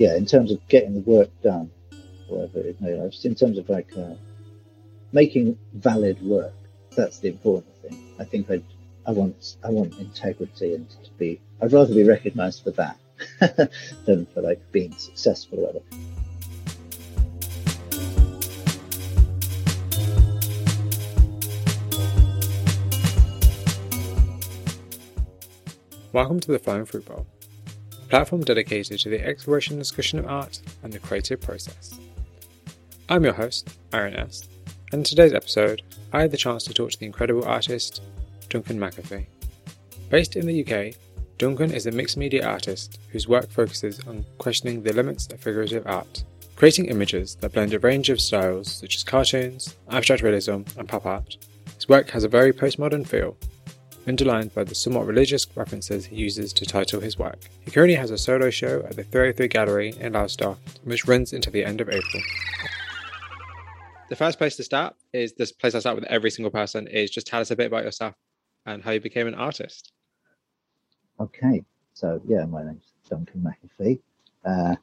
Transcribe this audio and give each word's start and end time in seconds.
yeah, 0.00 0.16
in 0.16 0.24
terms 0.24 0.50
of 0.50 0.66
getting 0.68 0.94
the 0.94 1.00
work 1.00 1.28
done, 1.42 1.70
whatever 2.26 2.60
it 2.60 2.80
may, 2.80 2.96
just 3.10 3.26
in 3.26 3.34
terms 3.34 3.58
of 3.58 3.68
like 3.68 3.94
uh, 3.98 4.14
making 5.12 5.58
valid 5.74 6.18
work, 6.22 6.54
that's 6.96 7.18
the 7.18 7.28
important 7.28 7.76
thing. 7.82 8.02
I 8.18 8.24
think 8.24 8.50
I, 8.50 8.62
I 9.06 9.10
want, 9.10 9.56
I 9.62 9.68
want 9.68 9.98
integrity 9.98 10.74
and 10.74 10.88
to 10.88 11.10
be. 11.18 11.38
I'd 11.60 11.74
rather 11.74 11.94
be 11.94 12.04
recognised 12.04 12.64
for 12.64 12.70
that 12.70 12.98
than 14.06 14.24
for 14.24 14.40
like 14.40 14.72
being 14.72 14.96
successful 14.96 15.58
or 15.58 15.66
whatever. 15.66 15.84
Welcome 26.14 26.40
to 26.40 26.52
the 26.52 26.58
Flying 26.58 26.86
Fruit 26.86 27.04
Bowl, 27.04 27.26
platform 28.10 28.42
dedicated 28.42 28.98
to 28.98 29.08
the 29.08 29.24
exploration 29.24 29.74
and 29.74 29.80
discussion 29.80 30.18
of 30.18 30.26
art 30.26 30.60
and 30.82 30.92
the 30.92 30.98
creative 30.98 31.40
process. 31.40 31.98
I'm 33.08 33.22
your 33.22 33.32
host, 33.32 33.78
Aaron 33.92 34.16
S., 34.16 34.48
and 34.90 34.98
in 34.98 35.04
today's 35.04 35.32
episode, 35.32 35.82
I 36.12 36.22
had 36.22 36.32
the 36.32 36.36
chance 36.36 36.64
to 36.64 36.74
talk 36.74 36.90
to 36.90 36.98
the 36.98 37.06
incredible 37.06 37.44
artist, 37.44 38.02
Duncan 38.48 38.80
McAfee. 38.80 39.26
Based 40.10 40.34
in 40.34 40.46
the 40.46 40.64
UK, 40.64 40.96
Duncan 41.38 41.72
is 41.72 41.86
a 41.86 41.92
mixed 41.92 42.16
media 42.16 42.44
artist 42.44 42.98
whose 43.10 43.28
work 43.28 43.48
focuses 43.48 44.00
on 44.08 44.26
questioning 44.38 44.82
the 44.82 44.92
limits 44.92 45.28
of 45.28 45.38
figurative 45.38 45.86
art, 45.86 46.24
creating 46.56 46.86
images 46.86 47.36
that 47.36 47.52
blend 47.52 47.72
a 47.74 47.78
range 47.78 48.10
of 48.10 48.20
styles 48.20 48.72
such 48.72 48.96
as 48.96 49.04
cartoons, 49.04 49.76
abstract 49.88 50.22
realism, 50.22 50.62
and 50.76 50.88
pop 50.88 51.06
art. 51.06 51.36
His 51.76 51.88
work 51.88 52.10
has 52.10 52.24
a 52.24 52.28
very 52.28 52.52
postmodern 52.52 53.06
feel 53.06 53.36
underlined 54.06 54.54
by 54.54 54.64
the 54.64 54.74
somewhat 54.74 55.06
religious 55.06 55.46
references 55.56 56.06
he 56.06 56.16
uses 56.16 56.52
to 56.54 56.64
title 56.64 57.00
his 57.00 57.18
work. 57.18 57.38
He 57.64 57.70
currently 57.70 57.96
has 57.96 58.10
a 58.10 58.18
solo 58.18 58.50
show 58.50 58.80
at 58.88 58.96
the 58.96 59.04
303 59.04 59.48
Gallery 59.48 59.94
in 59.98 60.12
Lowestoft, 60.12 60.80
which 60.84 61.06
runs 61.06 61.32
into 61.32 61.50
the 61.50 61.64
end 61.64 61.80
of 61.80 61.88
April. 61.88 62.22
The 64.08 64.16
first 64.16 64.38
place 64.38 64.56
to 64.56 64.64
start 64.64 64.96
is 65.12 65.34
this 65.34 65.52
place 65.52 65.74
I 65.74 65.78
start 65.78 65.96
with 65.96 66.04
every 66.04 66.30
single 66.30 66.50
person 66.50 66.88
is 66.88 67.10
just 67.10 67.26
tell 67.26 67.40
us 67.40 67.50
a 67.50 67.56
bit 67.56 67.68
about 67.68 67.84
yourself 67.84 68.14
and 68.66 68.82
how 68.82 68.90
you 68.90 69.00
became 69.00 69.26
an 69.28 69.34
artist. 69.34 69.92
Okay, 71.20 71.64
so 71.94 72.20
yeah, 72.26 72.44
my 72.44 72.64
name's 72.64 72.92
Duncan 73.08 73.46
McAfee. 73.80 74.00
Uh, 74.44 74.74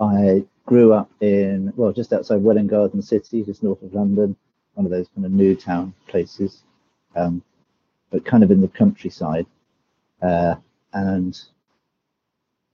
I 0.00 0.44
grew 0.66 0.92
up 0.92 1.10
in, 1.20 1.72
well, 1.76 1.92
just 1.92 2.12
outside 2.12 2.42
Welwyn 2.42 2.68
Garden 2.68 3.02
City, 3.02 3.42
just 3.42 3.62
north 3.62 3.82
of 3.82 3.92
London, 3.92 4.36
one 4.74 4.86
of 4.86 4.92
those 4.92 5.08
kind 5.14 5.26
of 5.26 5.32
new 5.32 5.56
town 5.56 5.92
places. 6.06 6.62
Um, 7.16 7.42
but 8.10 8.24
kind 8.24 8.42
of 8.42 8.50
in 8.50 8.60
the 8.60 8.68
countryside. 8.68 9.46
Uh, 10.22 10.56
and 10.92 11.40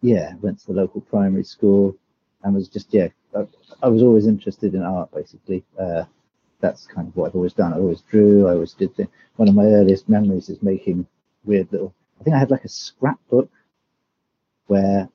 yeah, 0.01 0.35
went 0.41 0.61
to 0.61 0.67
the 0.69 0.73
local 0.73 1.01
primary 1.01 1.45
school 1.45 1.97
and 2.43 2.55
was 2.55 2.69
just, 2.69 2.93
yeah, 2.93 3.09
I, 3.37 3.47
I 3.83 3.89
was 3.89 4.03
always 4.03 4.27
interested 4.27 4.75
in 4.75 4.83
art 4.83 5.11
basically. 5.13 5.65
Uh, 5.79 6.05
that's 6.61 6.87
kind 6.87 7.09
of 7.09 7.17
what 7.17 7.29
I've 7.29 7.35
always 7.35 7.53
done. 7.53 7.73
I 7.73 7.77
always 7.77 8.01
drew, 8.01 8.49
I 8.49 8.53
always 8.53 8.73
did 8.73 8.95
things. 8.97 9.11
One 9.37 9.49
of 9.49 9.55
my 9.55 9.65
earliest 9.65 10.09
memories 10.09 10.49
is 10.49 10.63
making 10.63 11.07
weird 11.45 11.71
little, 11.71 11.95
I 12.21 12.25
think 12.25 12.35
I 12.35 12.39
had 12.39 12.51
like 12.51 12.65
a 12.65 12.69
scrapbook 12.69 13.51
where 14.67 15.09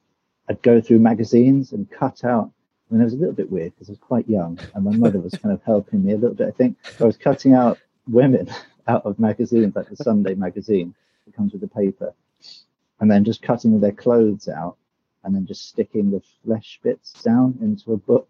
I'd 0.47 0.61
go 0.61 0.79
through 0.81 0.99
magazines 0.99 1.71
and 1.71 1.89
cut 1.89 2.23
out. 2.23 2.51
I 2.89 2.93
mean, 2.93 3.01
it 3.01 3.05
was 3.05 3.13
a 3.13 3.17
little 3.17 3.33
bit 3.33 3.51
weird 3.51 3.73
because 3.73 3.89
I 3.89 3.93
was 3.93 3.99
quite 3.99 4.29
young 4.29 4.59
and 4.75 4.83
my 4.83 4.95
mother 4.95 5.19
was 5.19 5.33
kind 5.33 5.53
of 5.53 5.63
helping 5.63 6.03
me 6.03 6.13
a 6.13 6.17
little 6.17 6.35
bit. 6.35 6.47
I 6.47 6.51
think 6.51 6.77
I 6.99 7.05
was 7.05 7.17
cutting 7.17 7.53
out 7.53 7.79
women 8.07 8.49
out 8.87 9.05
of 9.05 9.19
magazines, 9.19 9.75
like 9.75 9.89
the 9.89 9.95
Sunday 9.95 10.35
magazine 10.35 10.93
that 11.25 11.35
comes 11.35 11.51
with 11.51 11.61
the 11.61 11.67
paper, 11.67 12.13
and 12.99 13.09
then 13.09 13.23
just 13.23 13.41
cutting 13.41 13.79
their 13.79 13.91
clothes 13.91 14.47
out 14.47 14.77
and 15.23 15.35
then 15.35 15.45
just 15.45 15.67
sticking 15.67 16.11
the 16.11 16.21
flesh 16.43 16.79
bits 16.83 17.13
down 17.23 17.57
into 17.61 17.93
a 17.93 17.97
book. 17.97 18.29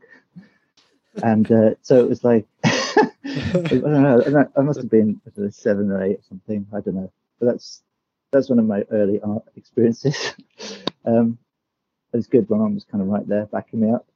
And 1.24 1.50
uh, 1.52 1.76
so 1.82 2.00
it 2.00 2.10
was 2.10 2.24
like, 2.24 2.46
I 2.64 3.12
don't 3.54 3.84
know, 3.84 4.52
I 4.56 4.62
must 4.62 4.80
have 4.80 4.90
been 4.90 5.22
seven 5.52 5.92
or 5.92 6.04
eight 6.04 6.20
or 6.20 6.24
something. 6.28 6.68
I 6.74 6.80
don't 6.82 6.96
know. 6.96 7.12
But 7.40 7.48
that's 7.48 7.84
that's 8.32 8.50
one 8.50 8.60
of 8.60 8.66
my 8.66 8.84
early 8.92 9.20
art 9.22 9.44
experiences. 9.56 10.34
um, 11.06 11.38
it 12.14 12.18
was 12.18 12.28
good. 12.28 12.50
My 12.50 12.58
mum 12.58 12.76
was 12.76 12.86
kind 12.86 13.02
of 13.02 13.10
right 13.10 13.28
there 13.28 13.46
backing 13.46 13.82
me 13.82 13.92
up. 13.92 14.08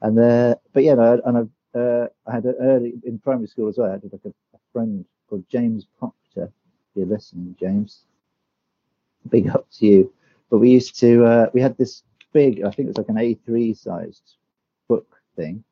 And 0.00 0.18
uh, 0.18 0.54
but 0.72 0.84
yeah, 0.84 0.94
no, 0.94 1.20
and 1.24 1.50
I, 1.74 1.78
uh, 1.78 2.08
I 2.26 2.32
had 2.32 2.44
an 2.44 2.54
early 2.60 2.94
in 3.04 3.18
primary 3.18 3.48
school 3.48 3.68
as 3.68 3.78
well. 3.78 3.88
I 3.88 3.92
had 3.92 4.04
like 4.04 4.20
a, 4.24 4.28
a 4.28 4.58
friend 4.72 5.04
called 5.28 5.44
James 5.48 5.86
Proctor. 5.98 6.44
If 6.44 6.96
you're 6.96 7.06
listening, 7.06 7.56
James, 7.58 8.04
big 9.28 9.48
up 9.48 9.66
to 9.78 9.86
you. 9.86 10.12
But 10.50 10.58
we 10.58 10.70
used 10.70 10.98
to, 11.00 11.24
uh, 11.24 11.50
we 11.52 11.60
had 11.60 11.76
this 11.76 12.02
big, 12.32 12.62
I 12.62 12.70
think 12.70 12.86
it 12.86 12.96
was 12.96 12.98
like 12.98 13.08
an 13.08 13.16
A3 13.16 13.76
sized 13.76 14.36
book 14.88 15.06
thing, 15.36 15.62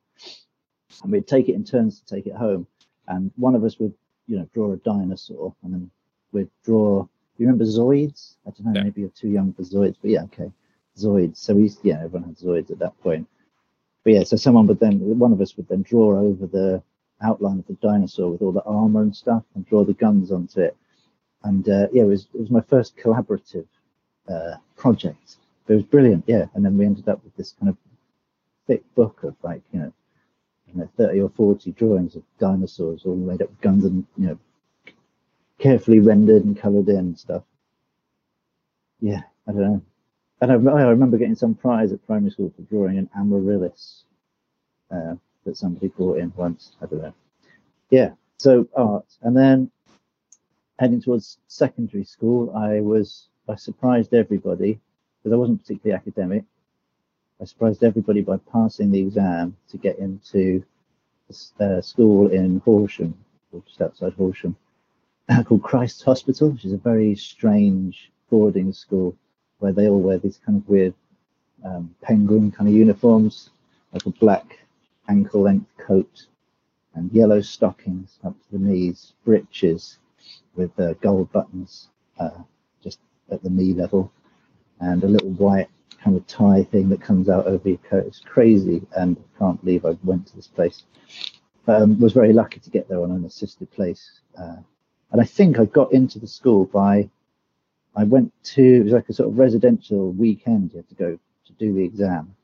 and 1.03 1.13
we'd 1.13 1.27
take 1.27 1.49
it 1.49 1.55
in 1.55 1.65
turns 1.65 2.01
to 2.01 2.15
take 2.15 2.27
it 2.27 2.35
home. 2.35 2.67
And 3.09 3.31
one 3.37 3.55
of 3.55 3.65
us 3.65 3.79
would, 3.79 3.95
you 4.27 4.39
know, 4.39 4.49
draw 4.53 4.73
a 4.73 4.77
dinosaur, 4.77 5.55
and 5.63 5.73
then 5.73 5.91
we'd 6.33 6.51
draw. 6.65 7.07
You 7.39 7.47
remember 7.47 7.65
Zoids? 7.65 8.35
I 8.47 8.51
don't 8.51 8.67
know, 8.67 8.73
yeah. 8.75 8.85
maybe 8.85 9.03
you're 9.03 9.11
too 9.11 9.29
young 9.29 9.53
for 9.53 9.63
Zoids, 9.63 9.97
but 10.01 10.11
yeah, 10.11 10.23
okay, 10.25 10.51
Zoids. 10.97 11.37
So 11.37 11.55
we, 11.55 11.71
yeah, 11.83 12.01
everyone 12.03 12.29
had 12.29 12.39
Zoids 12.39 12.71
at 12.71 12.79
that 12.79 12.99
point. 13.01 13.29
But 14.05 14.13
yeah, 14.15 14.25
so 14.25 14.37
someone 14.37 14.67
would 14.67 14.81
then, 14.81 15.01
one 15.19 15.33
of 15.33 15.41
us 15.41 15.57
would 15.57 15.69
then 15.69 15.83
draw 15.83 16.19
over 16.19 16.47
the 16.47 16.83
outline 17.23 17.59
of 17.59 17.67
the 17.67 17.75
dinosaur 17.75 18.31
with 18.31 18.43
all 18.43 18.53
the 18.53 18.63
armor 18.65 19.03
and 19.03 19.15
stuff 19.15 19.43
and 19.55 19.67
draw 19.67 19.85
the 19.85 19.95
guns 19.95 20.31
onto 20.31 20.61
it. 20.61 20.77
And 21.43 21.69
uh, 21.69 21.89
yeah, 21.93 22.03
it 22.03 22.07
was 22.07 22.29
it 22.35 22.41
was 22.41 22.51
my 22.51 22.61
first 22.61 22.97
collaborative 22.97 23.67
uh, 24.29 24.57
project. 24.77 25.37
It 25.69 25.75
was 25.75 25.85
brilliant, 25.85 26.25
yeah. 26.27 26.47
And 26.55 26.65
then 26.65 26.77
we 26.77 26.87
ended 26.87 27.09
up 27.09 27.23
with 27.25 27.37
this 27.37 27.55
kind 27.59 27.71
of 27.71 27.77
thick 28.67 28.83
book 28.95 29.23
of 29.23 29.37
like 29.43 29.63
you 29.73 29.81
know, 29.81 29.93
you 30.67 30.81
know, 30.81 30.89
thirty 30.97 31.21
or 31.21 31.31
forty 31.31 31.73
drawings 31.73 32.17
of 32.17 32.23
dinosaurs 32.39 33.03
all 33.05 33.17
made 33.17 33.43
up 33.43 33.51
with 33.51 33.61
guns 33.61 33.85
and 33.85 34.07
you 34.17 34.27
know, 34.29 34.39
carefully 35.59 36.01
rendered 36.01 36.45
and 36.45 36.59
coloured 36.59 36.89
in 36.89 36.97
and 36.97 37.19
stuff. 37.19 37.43
Yeah, 39.01 39.23
I 39.47 39.53
don't 39.53 39.61
know. 39.61 39.83
And 40.41 40.53
I, 40.53 40.55
I 40.55 40.89
remember 40.89 41.17
getting 41.17 41.35
some 41.35 41.55
prize 41.55 41.93
at 41.93 42.07
primary 42.07 42.31
school 42.31 42.53
for 42.55 42.63
drawing 42.63 42.99
an 42.99 43.09
amaryllis. 43.17 44.05
Uh, 44.91 45.15
that 45.47 45.57
somebody 45.57 45.89
brought 45.89 46.19
in 46.19 46.33
once. 46.37 46.73
I 46.83 46.87
don't 46.87 47.03
know. 47.03 47.15
Yeah, 47.91 48.11
so 48.37 48.69
art. 48.77 49.07
And 49.23 49.37
then 49.37 49.71
heading 50.79 51.01
towards 51.01 51.39
secondary 51.47 52.05
school, 52.05 52.55
I 52.55 52.81
was, 52.81 53.29
I 53.49 53.55
surprised 53.55 54.13
everybody 54.13 54.79
because 55.19 55.33
I 55.33 55.37
wasn't 55.37 55.63
particularly 55.63 55.97
academic. 55.97 56.45
I 57.41 57.45
surprised 57.45 57.83
everybody 57.83 58.21
by 58.21 58.39
passing 58.53 58.91
the 58.91 59.01
exam 59.01 59.57
to 59.71 59.79
get 59.79 59.99
into 59.99 60.65
a 61.59 61.83
school 61.83 62.29
in 62.29 62.61
Horsham, 62.65 63.15
or 63.53 63.63
just 63.67 63.81
outside 63.81 64.13
Horsham, 64.15 64.57
called 65.45 65.63
Christ's 65.63 66.03
Hospital, 66.03 66.51
which 66.51 66.65
is 66.65 66.73
a 66.73 66.79
very 66.79 67.15
strange 67.17 68.11
boarding 68.31 68.73
school 68.73 69.17
where 69.59 69.73
they 69.73 69.89
all 69.89 70.01
wear 70.01 70.19
these 70.19 70.39
kind 70.45 70.59
of 70.59 70.69
weird 70.69 70.95
um, 71.65 71.95
penguin 72.03 72.53
kind 72.53 72.69
of 72.69 72.75
uniforms, 72.75 73.51
like 73.93 74.07
a 74.07 74.11
black 74.11 74.59
ankle 75.09 75.43
length 75.43 75.71
coat 75.79 76.27
and 76.95 77.13
yellow 77.13 77.41
stockings 77.41 78.19
up 78.25 78.35
to 78.43 78.53
the 78.53 78.59
knees, 78.59 79.13
breeches 79.25 79.99
with 80.55 80.79
uh, 80.81 80.95
gold 80.95 81.31
buttons 81.33 81.89
uh, 82.19 82.43
just 82.83 82.99
at 83.31 83.43
the 83.43 83.51
knee 83.51 83.75
level, 83.75 84.11
and 84.81 85.05
a 85.05 85.09
little 85.09 85.31
white 85.31 85.69
kind 86.03 86.17
of 86.17 86.27
tie 86.27 86.63
thing 86.65 86.89
that 86.89 87.01
comes 87.01 87.29
out 87.29 87.47
over 87.47 87.69
your 87.69 87.79
coat. 87.79 88.07
It's 88.07 88.21
crazy, 88.21 88.83
and 88.97 89.17
I 89.19 89.39
can't 89.39 89.63
believe 89.63 89.85
I 89.85 89.97
went 90.05 90.27
to 90.29 90.37
this 90.37 90.47
place. 90.47 90.85
Um, 91.67 91.99
was 91.99 92.13
very 92.13 92.33
lucky 92.33 92.61
to 92.61 92.71
get 92.71 92.89
there 92.89 93.03
on 93.03 93.11
an 93.11 93.25
assisted 93.25 93.71
place, 93.73 94.21
uh, 94.39 94.57
and 95.11 95.21
I 95.21 95.25
think 95.25 95.59
I 95.59 95.65
got 95.65 95.93
into 95.93 96.19
the 96.19 96.29
school 96.29 96.65
by. 96.67 97.11
I 97.99 98.05
went 98.05 98.31
to 98.55 98.63
it 98.63 98.85
was 98.85 98.93
like 98.93 99.09
a 99.09 99.15
sort 99.15 99.31
of 99.31 99.39
residential 99.39 100.13
weekend. 100.13 100.73
You 100.73 100.79
had 100.79 100.89
to 100.91 100.95
go 100.95 101.19
to 101.47 101.53
do 101.55 101.73
the 101.73 101.83
exam, 101.83 102.36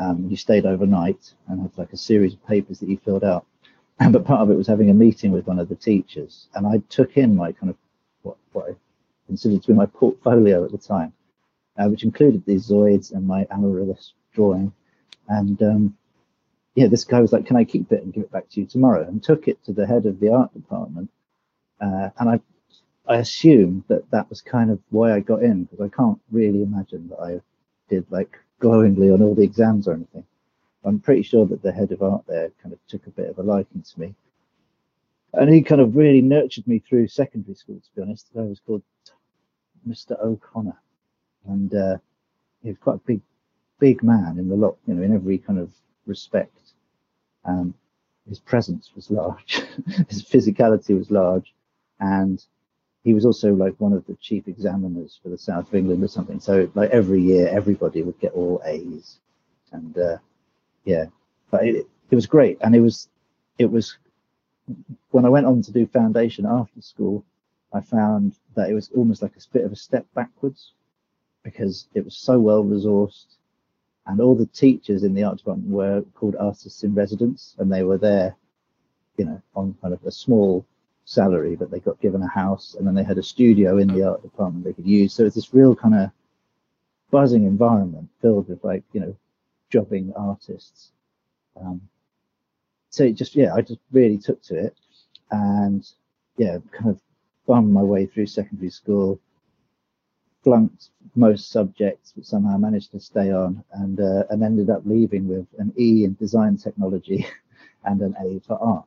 um, 0.00 0.26
you 0.30 0.36
stayed 0.36 0.64
overnight 0.64 1.34
and 1.48 1.60
had 1.60 1.76
like 1.76 1.92
a 1.92 1.96
series 1.96 2.32
of 2.32 2.46
papers 2.46 2.80
that 2.80 2.88
you 2.88 2.98
filled 3.04 3.24
out. 3.24 3.46
but 4.10 4.24
part 4.24 4.40
of 4.40 4.50
it 4.50 4.56
was 4.56 4.66
having 4.66 4.88
a 4.88 4.94
meeting 4.94 5.30
with 5.30 5.46
one 5.46 5.58
of 5.58 5.68
the 5.68 5.74
teachers, 5.74 6.48
and 6.54 6.66
I 6.66 6.78
took 6.88 7.18
in 7.18 7.36
my 7.36 7.52
kind 7.52 7.68
of 7.68 7.76
what, 8.22 8.38
what 8.52 8.70
I 8.70 8.74
considered 9.26 9.62
to 9.62 9.68
be 9.68 9.74
my 9.74 9.86
portfolio 9.86 10.64
at 10.64 10.72
the 10.72 10.78
time, 10.78 11.12
uh, 11.78 11.86
which 11.88 12.02
included 12.02 12.44
these 12.46 12.68
Zoids 12.68 13.12
and 13.12 13.26
my 13.26 13.46
amaryllis 13.50 14.14
drawing. 14.32 14.72
And 15.28 15.62
um, 15.62 15.96
yeah, 16.74 16.86
this 16.86 17.04
guy 17.04 17.20
was 17.20 17.32
like, 17.32 17.44
"Can 17.44 17.56
I 17.56 17.64
keep 17.64 17.92
it 17.92 18.02
and 18.02 18.12
give 18.12 18.24
it 18.24 18.32
back 18.32 18.48
to 18.50 18.60
you 18.60 18.66
tomorrow?" 18.66 19.06
And 19.06 19.22
took 19.22 19.48
it 19.48 19.62
to 19.64 19.72
the 19.74 19.86
head 19.86 20.06
of 20.06 20.18
the 20.18 20.32
art 20.32 20.54
department, 20.54 21.10
uh, 21.78 22.08
and 22.18 22.30
I 22.30 22.40
I 23.06 23.16
assumed 23.16 23.84
that 23.88 24.10
that 24.12 24.30
was 24.30 24.40
kind 24.40 24.70
of 24.70 24.78
why 24.88 25.12
I 25.12 25.20
got 25.20 25.42
in 25.42 25.64
because 25.64 25.80
I 25.80 25.94
can't 25.94 26.20
really 26.30 26.62
imagine 26.62 27.08
that 27.08 27.20
I 27.20 27.40
did 27.90 28.06
like 28.10 28.38
glowingly 28.60 29.10
on 29.10 29.22
all 29.22 29.34
the 29.34 29.42
exams 29.42 29.88
or 29.88 29.94
anything. 29.94 30.24
I'm 30.84 31.00
pretty 31.00 31.22
sure 31.22 31.44
that 31.46 31.62
the 31.62 31.72
head 31.72 31.92
of 31.92 32.02
art 32.02 32.24
there 32.26 32.50
kind 32.62 32.72
of 32.72 32.78
took 32.86 33.06
a 33.06 33.10
bit 33.10 33.28
of 33.28 33.38
a 33.38 33.42
liking 33.42 33.82
to 33.82 34.00
me. 34.00 34.14
And 35.32 35.52
he 35.52 35.62
kind 35.62 35.80
of 35.80 35.96
really 35.96 36.22
nurtured 36.22 36.66
me 36.66 36.78
through 36.78 37.08
secondary 37.08 37.54
school, 37.54 37.76
to 37.76 37.88
be 37.94 38.02
honest. 38.02 38.28
I 38.36 38.42
was 38.42 38.60
called 38.60 38.82
Mr. 39.86 40.18
O'Connor. 40.22 40.76
And 41.46 41.74
uh, 41.74 41.96
he 42.62 42.70
was 42.70 42.78
quite 42.78 42.96
a 42.96 43.06
big 43.06 43.20
big 43.80 44.02
man 44.02 44.38
in 44.38 44.48
the 44.48 44.54
lot, 44.54 44.76
you 44.86 44.94
know, 44.94 45.02
in 45.02 45.14
every 45.14 45.38
kind 45.38 45.58
of 45.58 45.72
respect. 46.06 46.56
Um, 47.44 47.74
his 48.28 48.38
presence 48.38 48.92
was 48.94 49.10
large, 49.10 49.62
his 50.08 50.22
physicality 50.22 50.96
was 50.96 51.10
large, 51.10 51.54
and 51.98 52.44
he 53.04 53.14
was 53.14 53.24
also 53.24 53.54
like 53.54 53.74
one 53.78 53.92
of 53.92 54.06
the 54.06 54.14
chief 54.16 54.48
examiners 54.48 55.18
for 55.22 55.30
the 55.30 55.38
south 55.38 55.68
of 55.68 55.74
England 55.74 56.04
or 56.04 56.08
something. 56.08 56.40
So 56.40 56.70
like 56.74 56.90
every 56.90 57.20
year, 57.20 57.48
everybody 57.48 58.02
would 58.02 58.18
get 58.20 58.32
all 58.32 58.60
A's, 58.64 59.18
and 59.72 59.96
uh, 59.96 60.18
yeah, 60.84 61.06
but 61.50 61.66
it, 61.66 61.86
it 62.10 62.14
was 62.14 62.26
great, 62.26 62.58
and 62.60 62.74
it 62.74 62.80
was 62.80 63.08
it 63.58 63.66
was 63.66 63.96
when 65.10 65.24
I 65.24 65.28
went 65.28 65.46
on 65.46 65.62
to 65.62 65.72
do 65.72 65.86
foundation 65.86 66.46
after 66.46 66.80
school, 66.80 67.24
I 67.72 67.80
found 67.80 68.34
that 68.54 68.70
it 68.70 68.74
was 68.74 68.90
almost 68.96 69.22
like 69.22 69.36
a 69.36 69.40
bit 69.52 69.64
of 69.64 69.72
a 69.72 69.76
step 69.76 70.06
backwards 70.14 70.72
because 71.42 71.86
it 71.94 72.04
was 72.04 72.16
so 72.16 72.38
well 72.38 72.62
resourced. 72.62 73.36
And 74.06 74.20
all 74.20 74.34
the 74.34 74.46
teachers 74.46 75.02
in 75.04 75.14
the 75.14 75.24
art 75.24 75.38
department 75.38 75.70
were 75.70 76.02
called 76.14 76.36
artists 76.36 76.82
in 76.82 76.94
residence 76.94 77.54
and 77.58 77.72
they 77.72 77.82
were 77.82 77.98
there 77.98 78.36
you 79.20 79.26
know 79.26 79.42
on 79.54 79.76
kind 79.82 79.92
of 79.92 80.02
a 80.04 80.10
small 80.10 80.64
salary 81.04 81.56
but 81.56 81.70
they 81.70 81.80
got 81.80 82.00
given 82.00 82.22
a 82.22 82.28
house 82.28 82.76
and 82.78 82.86
then 82.86 82.94
they 82.94 83.02
had 83.02 83.18
a 83.18 83.22
studio 83.22 83.78
in 83.78 83.88
the 83.88 84.02
art 84.02 84.22
department 84.22 84.64
they 84.64 84.72
could 84.72 84.86
use 84.86 85.12
so 85.12 85.24
it's 85.24 85.34
this 85.34 85.54
real 85.54 85.74
kind 85.74 85.94
of 85.94 86.10
buzzing 87.10 87.44
environment 87.44 88.08
filled 88.20 88.48
with 88.48 88.62
like 88.62 88.84
you 88.92 89.00
know 89.00 89.16
jobbing 89.70 90.12
artists 90.16 90.92
um, 91.60 91.80
so 92.90 93.04
it 93.04 93.12
just 93.12 93.34
yeah 93.34 93.52
i 93.54 93.60
just 93.60 93.80
really 93.92 94.18
took 94.18 94.40
to 94.42 94.56
it 94.56 94.76
and 95.30 95.92
yeah 96.36 96.58
kind 96.70 96.90
of 96.90 97.00
bummed 97.46 97.72
my 97.72 97.82
way 97.82 98.06
through 98.06 98.26
secondary 98.26 98.70
school 98.70 99.20
flunked 100.42 100.90
most 101.14 101.50
subjects, 101.50 102.12
but 102.14 102.24
somehow 102.24 102.56
managed 102.56 102.92
to 102.92 103.00
stay 103.00 103.32
on 103.32 103.62
and 103.72 104.00
uh, 104.00 104.24
and 104.30 104.42
ended 104.42 104.70
up 104.70 104.82
leaving 104.84 105.28
with 105.28 105.46
an 105.58 105.72
E 105.78 106.04
in 106.04 106.14
design 106.14 106.56
technology 106.56 107.26
and 107.84 108.00
an 108.00 108.14
A 108.20 108.40
for 108.40 108.58
art. 108.62 108.84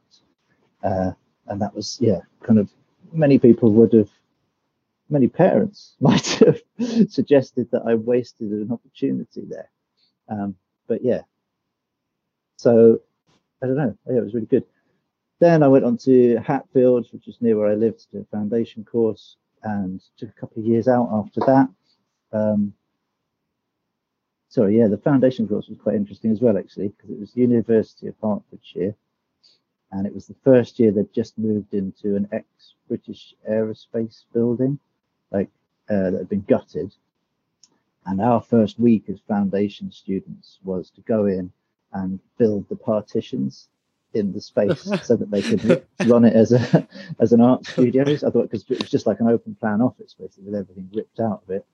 Uh, 0.83 1.11
and 1.47 1.61
that 1.61 1.75
was 1.75 1.97
yeah, 2.01 2.19
kind 2.41 2.59
of 2.59 2.69
many 3.11 3.39
people 3.39 3.71
would 3.73 3.93
have, 3.93 4.09
many 5.09 5.27
parents 5.27 5.95
might 5.99 6.25
have 6.27 6.61
suggested 7.09 7.69
that 7.71 7.83
I 7.85 7.95
wasted 7.95 8.51
an 8.51 8.71
opportunity 8.71 9.43
there. 9.47 9.69
Um, 10.29 10.55
but 10.87 11.03
yeah, 11.03 11.21
so 12.57 13.01
I 13.61 13.67
don't 13.67 13.77
know. 13.77 13.97
Yeah, 14.07 14.17
it 14.17 14.23
was 14.23 14.33
really 14.33 14.47
good. 14.47 14.65
Then 15.39 15.63
I 15.63 15.67
went 15.67 15.85
on 15.85 15.97
to 15.97 16.37
Hatfield, 16.37 17.07
which 17.11 17.27
is 17.27 17.37
near 17.41 17.57
where 17.57 17.69
I 17.69 17.75
lived, 17.75 17.99
to 17.99 18.11
do 18.11 18.21
a 18.21 18.37
foundation 18.37 18.85
course 18.85 19.37
and 19.63 20.01
took 20.17 20.29
a 20.29 20.39
couple 20.39 20.61
of 20.61 20.67
years 20.67 20.87
out 20.87 21.09
after 21.11 21.39
that. 21.41 21.69
Um, 22.31 22.73
sorry, 24.49 24.77
yeah, 24.77 24.87
the 24.87 24.97
foundation 24.97 25.47
course 25.47 25.67
was 25.67 25.77
quite 25.77 25.95
interesting 25.95 26.31
as 26.31 26.41
well, 26.41 26.57
actually, 26.57 26.89
because 26.89 27.09
it 27.09 27.19
was 27.19 27.35
University 27.35 28.07
of 28.07 28.15
Hertfordshire, 28.21 28.95
and 29.93 30.07
it 30.07 30.13
was 30.13 30.25
the 30.25 30.35
first 30.43 30.79
year 30.79 30.91
they'd 30.91 31.13
just 31.13 31.37
moved 31.37 31.73
into 31.73 32.15
an 32.15 32.27
ex-British 32.31 33.35
aerospace 33.49 34.23
building, 34.33 34.79
like 35.31 35.49
uh, 35.89 36.09
that 36.09 36.17
had 36.17 36.29
been 36.29 36.45
gutted. 36.47 36.93
And 38.05 38.19
our 38.19 38.41
first 38.41 38.79
week 38.79 39.03
as 39.07 39.19
foundation 39.27 39.91
students 39.91 40.59
was 40.63 40.89
to 40.91 41.01
go 41.01 41.27
in 41.27 41.51
and 41.93 42.19
build 42.39 42.67
the 42.69 42.75
partitions 42.75 43.69
in 44.15 44.33
the 44.33 44.41
space 44.41 44.81
so 45.03 45.15
that 45.15 45.29
they 45.29 45.43
could 45.43 45.85
run 46.07 46.25
it 46.25 46.35
as 46.35 46.51
a 46.51 46.87
as 47.19 47.31
an 47.31 47.41
art 47.41 47.65
studio. 47.65 48.03
I 48.03 48.15
thought 48.15 48.49
because 48.49 48.65
it 48.69 48.81
was 48.81 48.89
just 48.89 49.07
like 49.07 49.19
an 49.19 49.27
open 49.29 49.55
plan 49.55 49.81
office 49.81 50.15
basically 50.19 50.45
with 50.45 50.55
everything 50.55 50.89
ripped 50.93 51.19
out 51.19 51.43
of 51.43 51.49
it. 51.51 51.65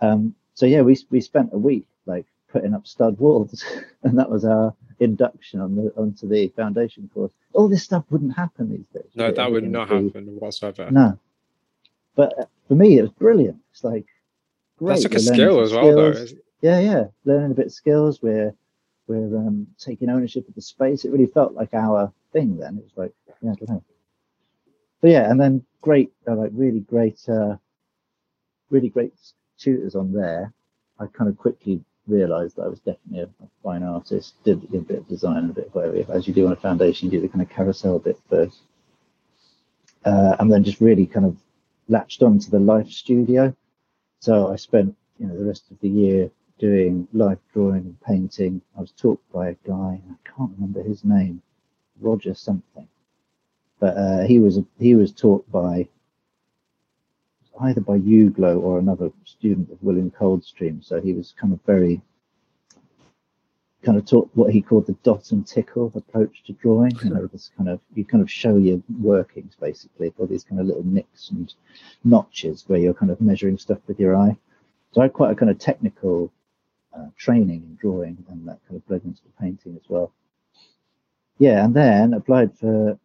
Um, 0.00 0.34
so 0.54 0.66
yeah, 0.66 0.82
we 0.82 0.98
we 1.10 1.20
spent 1.20 1.50
a 1.52 1.58
week 1.58 1.86
like 2.06 2.26
putting 2.52 2.74
up 2.74 2.86
stud 2.86 3.18
walls, 3.18 3.64
and 4.02 4.18
that 4.18 4.30
was 4.30 4.44
our 4.44 4.74
induction 5.00 5.60
on 5.60 5.74
the 5.74 5.92
onto 5.96 6.28
the 6.28 6.48
foundation 6.48 7.10
course. 7.12 7.32
All 7.54 7.68
this 7.68 7.82
stuff 7.82 8.04
wouldn't 8.10 8.36
happen 8.36 8.70
these 8.70 8.86
days. 8.94 9.10
No, 9.14 9.32
that 9.32 9.50
would 9.50 9.68
not 9.68 9.88
be, 9.88 10.04
happen 10.04 10.26
whatsoever. 10.38 10.90
No, 10.90 11.18
but 12.14 12.38
uh, 12.38 12.44
for 12.68 12.74
me, 12.74 12.98
it 12.98 13.02
was 13.02 13.10
brilliant. 13.10 13.58
It's 13.72 13.82
like 13.82 14.06
great. 14.78 14.94
That's 14.94 15.04
like 15.04 15.14
a 15.14 15.20
skill 15.20 15.60
as 15.60 15.72
well, 15.72 15.94
though. 15.94 16.26
Yeah, 16.60 16.78
yeah, 16.78 17.04
learning 17.24 17.52
a 17.52 17.54
bit 17.54 17.66
of 17.66 17.72
skills. 17.72 18.22
We're 18.22 18.54
we're 19.06 19.36
um, 19.36 19.66
taking 19.78 20.10
ownership 20.10 20.46
of 20.46 20.54
the 20.54 20.62
space. 20.62 21.04
It 21.04 21.10
really 21.10 21.26
felt 21.26 21.54
like 21.54 21.74
our 21.74 22.12
thing 22.32 22.58
then. 22.58 22.78
It 22.78 22.84
was 22.84 22.92
like, 22.96 23.12
yeah, 23.42 23.52
I 23.52 23.54
don't 23.54 23.68
know. 23.68 23.84
But 25.00 25.10
yeah, 25.10 25.30
and 25.30 25.40
then 25.40 25.64
great, 25.80 26.12
uh, 26.28 26.36
like 26.36 26.50
really 26.54 26.80
great, 26.80 27.18
uh, 27.28 27.56
really 28.68 28.90
great 28.90 29.14
tutors 29.58 29.96
on 29.96 30.12
there. 30.12 30.52
I 30.98 31.06
kind 31.06 31.30
of 31.30 31.38
quickly 31.38 31.82
realized 32.10 32.56
that 32.56 32.62
I 32.62 32.68
was 32.68 32.80
definitely 32.80 33.20
a, 33.20 33.28
fine 33.62 33.82
artist, 33.82 34.34
did, 34.44 34.70
did, 34.70 34.80
a 34.80 34.84
bit 34.84 34.98
of 34.98 35.08
design 35.08 35.38
and 35.38 35.50
a 35.50 35.54
bit 35.54 35.66
of 35.66 35.74
whatever. 35.74 36.12
As 36.12 36.26
you 36.26 36.34
do 36.34 36.46
on 36.46 36.52
a 36.52 36.56
foundation, 36.56 37.10
you 37.10 37.18
do 37.18 37.20
the 37.20 37.28
kind 37.28 37.42
of 37.42 37.48
carousel 37.48 37.98
bit 37.98 38.18
first. 38.28 38.60
Uh, 40.04 40.36
and 40.38 40.50
then 40.50 40.64
just 40.64 40.80
really 40.80 41.06
kind 41.06 41.26
of 41.26 41.36
latched 41.88 42.22
on 42.22 42.38
to 42.38 42.50
the 42.50 42.58
life 42.58 42.90
studio. 42.90 43.54
So 44.20 44.52
I 44.52 44.56
spent, 44.56 44.96
you 45.18 45.26
know, 45.26 45.36
the 45.36 45.44
rest 45.44 45.70
of 45.70 45.78
the 45.80 45.88
year 45.88 46.30
doing 46.58 47.08
life 47.12 47.38
drawing 47.52 47.84
and 47.84 48.00
painting. 48.02 48.60
I 48.76 48.80
was 48.80 48.92
taught 48.92 49.20
by 49.32 49.48
a 49.48 49.56
guy, 49.66 50.00
I 50.10 50.28
can't 50.36 50.52
remember 50.56 50.82
his 50.82 51.04
name, 51.04 51.42
Roger 52.00 52.34
something, 52.34 52.86
but 53.78 53.96
uh, 53.96 54.20
he 54.22 54.38
was 54.38 54.58
he 54.78 54.94
was 54.94 55.12
taught 55.12 55.50
by 55.50 55.88
either 57.60 57.80
by 57.80 57.98
Uglow 57.98 58.60
or 58.60 58.78
another 58.78 59.10
student 59.24 59.70
of 59.70 59.82
William 59.82 60.10
Coldstream. 60.10 60.82
So 60.82 61.00
he 61.00 61.12
was 61.12 61.34
kind 61.38 61.52
of 61.52 61.60
very 61.66 62.00
kind 63.82 63.96
of 63.96 64.04
taught 64.04 64.28
what 64.34 64.52
he 64.52 64.60
called 64.60 64.86
the 64.86 64.92
dot 65.02 65.32
and 65.32 65.46
tickle 65.46 65.90
approach 65.94 66.42
to 66.44 66.52
drawing. 66.54 66.92
You 67.02 67.10
know, 67.10 67.26
this 67.26 67.50
kind 67.56 67.68
of 67.68 67.80
you 67.94 68.04
kind 68.04 68.22
of 68.22 68.30
show 68.30 68.56
your 68.56 68.82
workings 69.00 69.56
basically, 69.58 70.12
for 70.16 70.26
these 70.26 70.44
kind 70.44 70.60
of 70.60 70.66
little 70.66 70.84
nicks 70.84 71.30
and 71.30 71.52
notches 72.04 72.64
where 72.66 72.78
you're 72.78 72.94
kind 72.94 73.10
of 73.10 73.20
measuring 73.20 73.58
stuff 73.58 73.78
with 73.86 73.98
your 73.98 74.16
eye. 74.16 74.36
So 74.92 75.00
I 75.00 75.04
had 75.04 75.12
quite 75.12 75.32
a 75.32 75.36
kind 75.36 75.50
of 75.50 75.58
technical 75.58 76.32
uh, 76.96 77.06
training 77.16 77.62
in 77.62 77.78
drawing, 77.80 78.24
and 78.28 78.46
that 78.48 78.58
kind 78.66 78.76
of 78.76 78.86
bled 78.86 79.02
into 79.04 79.22
the 79.22 79.42
painting 79.42 79.76
as 79.76 79.88
well. 79.88 80.12
Yeah, 81.38 81.64
and 81.64 81.74
then 81.74 82.14
applied 82.14 82.56
for. 82.58 82.98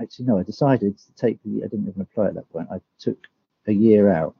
Actually, 0.00 0.26
no, 0.26 0.38
I 0.38 0.44
decided 0.44 0.96
to 0.96 1.12
take 1.16 1.42
the. 1.42 1.64
I 1.64 1.66
didn't 1.66 1.88
even 1.88 2.02
apply 2.02 2.28
at 2.28 2.34
that 2.34 2.50
point. 2.52 2.68
I 2.70 2.80
took 3.00 3.18
a 3.68 3.72
year 3.72 4.10
out 4.10 4.34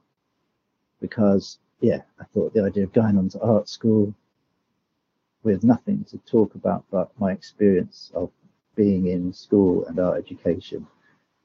because, 0.99 1.59
yeah, 1.79 2.01
I 2.19 2.25
thought 2.25 2.53
the 2.53 2.63
idea 2.63 2.83
of 2.83 2.93
going 2.93 3.17
on 3.17 3.29
to 3.29 3.41
art 3.41 3.69
school 3.69 4.13
with 5.43 5.63
nothing 5.63 6.03
to 6.09 6.17
talk 6.19 6.55
about 6.55 6.83
but 6.91 7.09
my 7.17 7.31
experience 7.31 8.11
of 8.13 8.29
being 8.75 9.07
in 9.07 9.31
school 9.31 9.85
and 9.85 9.99
art 9.99 10.17
education 10.17 10.85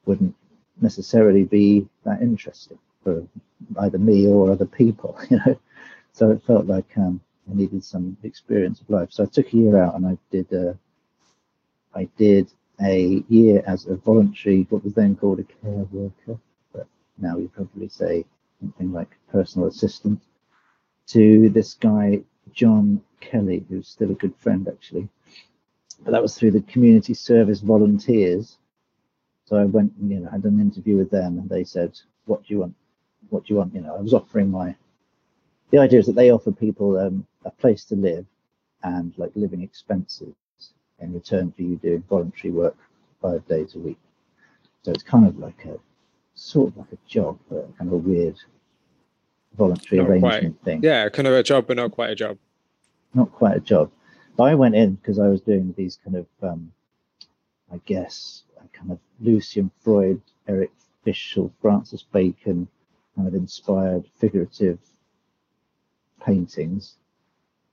wouldn't 0.06 0.34
necessarily 0.80 1.44
be 1.44 1.86
that 2.04 2.20
interesting 2.20 2.78
for 3.02 3.26
either 3.80 3.98
me 3.98 4.26
or 4.26 4.50
other 4.50 4.66
people, 4.66 5.18
you 5.30 5.38
know. 5.44 5.58
So 6.12 6.30
it 6.30 6.42
felt 6.46 6.66
like 6.66 6.96
um, 6.96 7.20
I 7.50 7.54
needed 7.54 7.84
some 7.84 8.16
experience 8.22 8.80
of 8.80 8.90
life. 8.90 9.08
So 9.10 9.24
I 9.24 9.26
took 9.26 9.52
a 9.52 9.56
year 9.56 9.82
out 9.82 9.94
and 9.94 10.06
I 10.06 10.18
did 10.30 10.52
a, 10.52 10.78
uh, 11.94 12.04
did 12.16 12.50
a 12.80 13.22
year 13.28 13.62
as 13.66 13.86
a 13.86 13.96
voluntary, 13.96 14.66
what 14.70 14.84
was 14.84 14.94
then 14.94 15.16
called 15.16 15.40
a 15.40 15.44
care 15.44 15.86
worker, 15.92 16.38
now 17.18 17.36
you 17.36 17.48
probably 17.48 17.88
say 17.88 18.24
something 18.60 18.92
like 18.92 19.10
personal 19.30 19.68
assistant 19.68 20.20
to 21.06 21.48
this 21.50 21.74
guy, 21.74 22.20
John 22.52 23.02
Kelly, 23.20 23.64
who's 23.68 23.88
still 23.88 24.10
a 24.10 24.14
good 24.14 24.34
friend 24.36 24.68
actually. 24.68 25.08
But 26.02 26.12
that 26.12 26.22
was 26.22 26.36
through 26.36 26.52
the 26.52 26.62
community 26.62 27.14
service 27.14 27.60
volunteers. 27.60 28.58
So 29.46 29.56
I 29.56 29.64
went, 29.64 29.92
you 30.02 30.20
know, 30.20 30.30
had 30.30 30.44
an 30.44 30.60
interview 30.60 30.96
with 30.96 31.10
them 31.10 31.38
and 31.38 31.48
they 31.48 31.64
said, 31.64 31.98
what 32.26 32.44
do 32.44 32.54
you 32.54 32.60
want? 32.60 32.74
What 33.30 33.44
do 33.44 33.54
you 33.54 33.58
want? 33.58 33.74
You 33.74 33.82
know, 33.82 33.96
I 33.96 34.00
was 34.00 34.14
offering 34.14 34.50
my 34.50 34.74
the 35.70 35.78
idea 35.78 35.98
is 35.98 36.06
that 36.06 36.14
they 36.14 36.30
offer 36.30 36.52
people 36.52 36.98
um, 36.98 37.26
a 37.44 37.50
place 37.50 37.84
to 37.86 37.96
live 37.96 38.26
and 38.82 39.12
like 39.16 39.32
living 39.34 39.62
expenses 39.62 40.34
in 41.00 41.12
return 41.12 41.52
for 41.52 41.62
you 41.62 41.76
doing 41.76 42.04
voluntary 42.08 42.52
work 42.52 42.76
five 43.20 43.46
days 43.48 43.74
a 43.74 43.78
week. 43.78 43.98
So 44.82 44.92
it's 44.92 45.02
kind 45.02 45.26
of 45.26 45.38
like 45.38 45.64
a 45.64 45.78
sort 46.34 46.68
of 46.70 46.76
like 46.78 46.92
a 46.92 46.98
job, 47.08 47.38
but 47.48 47.76
kind 47.78 47.88
of 47.88 47.94
a 47.94 47.96
weird 47.96 48.36
voluntary 49.56 50.00
not 50.00 50.10
arrangement 50.10 50.60
quite. 50.62 50.64
thing. 50.64 50.82
Yeah, 50.82 51.08
kind 51.08 51.28
of 51.28 51.34
a 51.34 51.42
job, 51.42 51.66
but 51.66 51.76
not 51.76 51.92
quite 51.92 52.10
a 52.10 52.14
job. 52.14 52.38
Not 53.14 53.32
quite 53.32 53.56
a 53.56 53.60
job. 53.60 53.90
But 54.36 54.44
I 54.44 54.54
went 54.54 54.74
in 54.74 54.94
because 54.94 55.18
I 55.18 55.28
was 55.28 55.40
doing 55.40 55.74
these 55.76 55.98
kind 56.04 56.16
of, 56.16 56.26
um, 56.42 56.72
I 57.72 57.80
guess, 57.86 58.42
kind 58.72 58.90
of 58.90 58.98
Lucian 59.20 59.70
Freud, 59.82 60.20
Eric 60.48 60.72
Fischl, 61.06 61.52
Francis 61.60 62.02
Bacon, 62.02 62.66
kind 63.14 63.28
of 63.28 63.34
inspired 63.34 64.04
figurative 64.18 64.78
paintings 66.24 66.96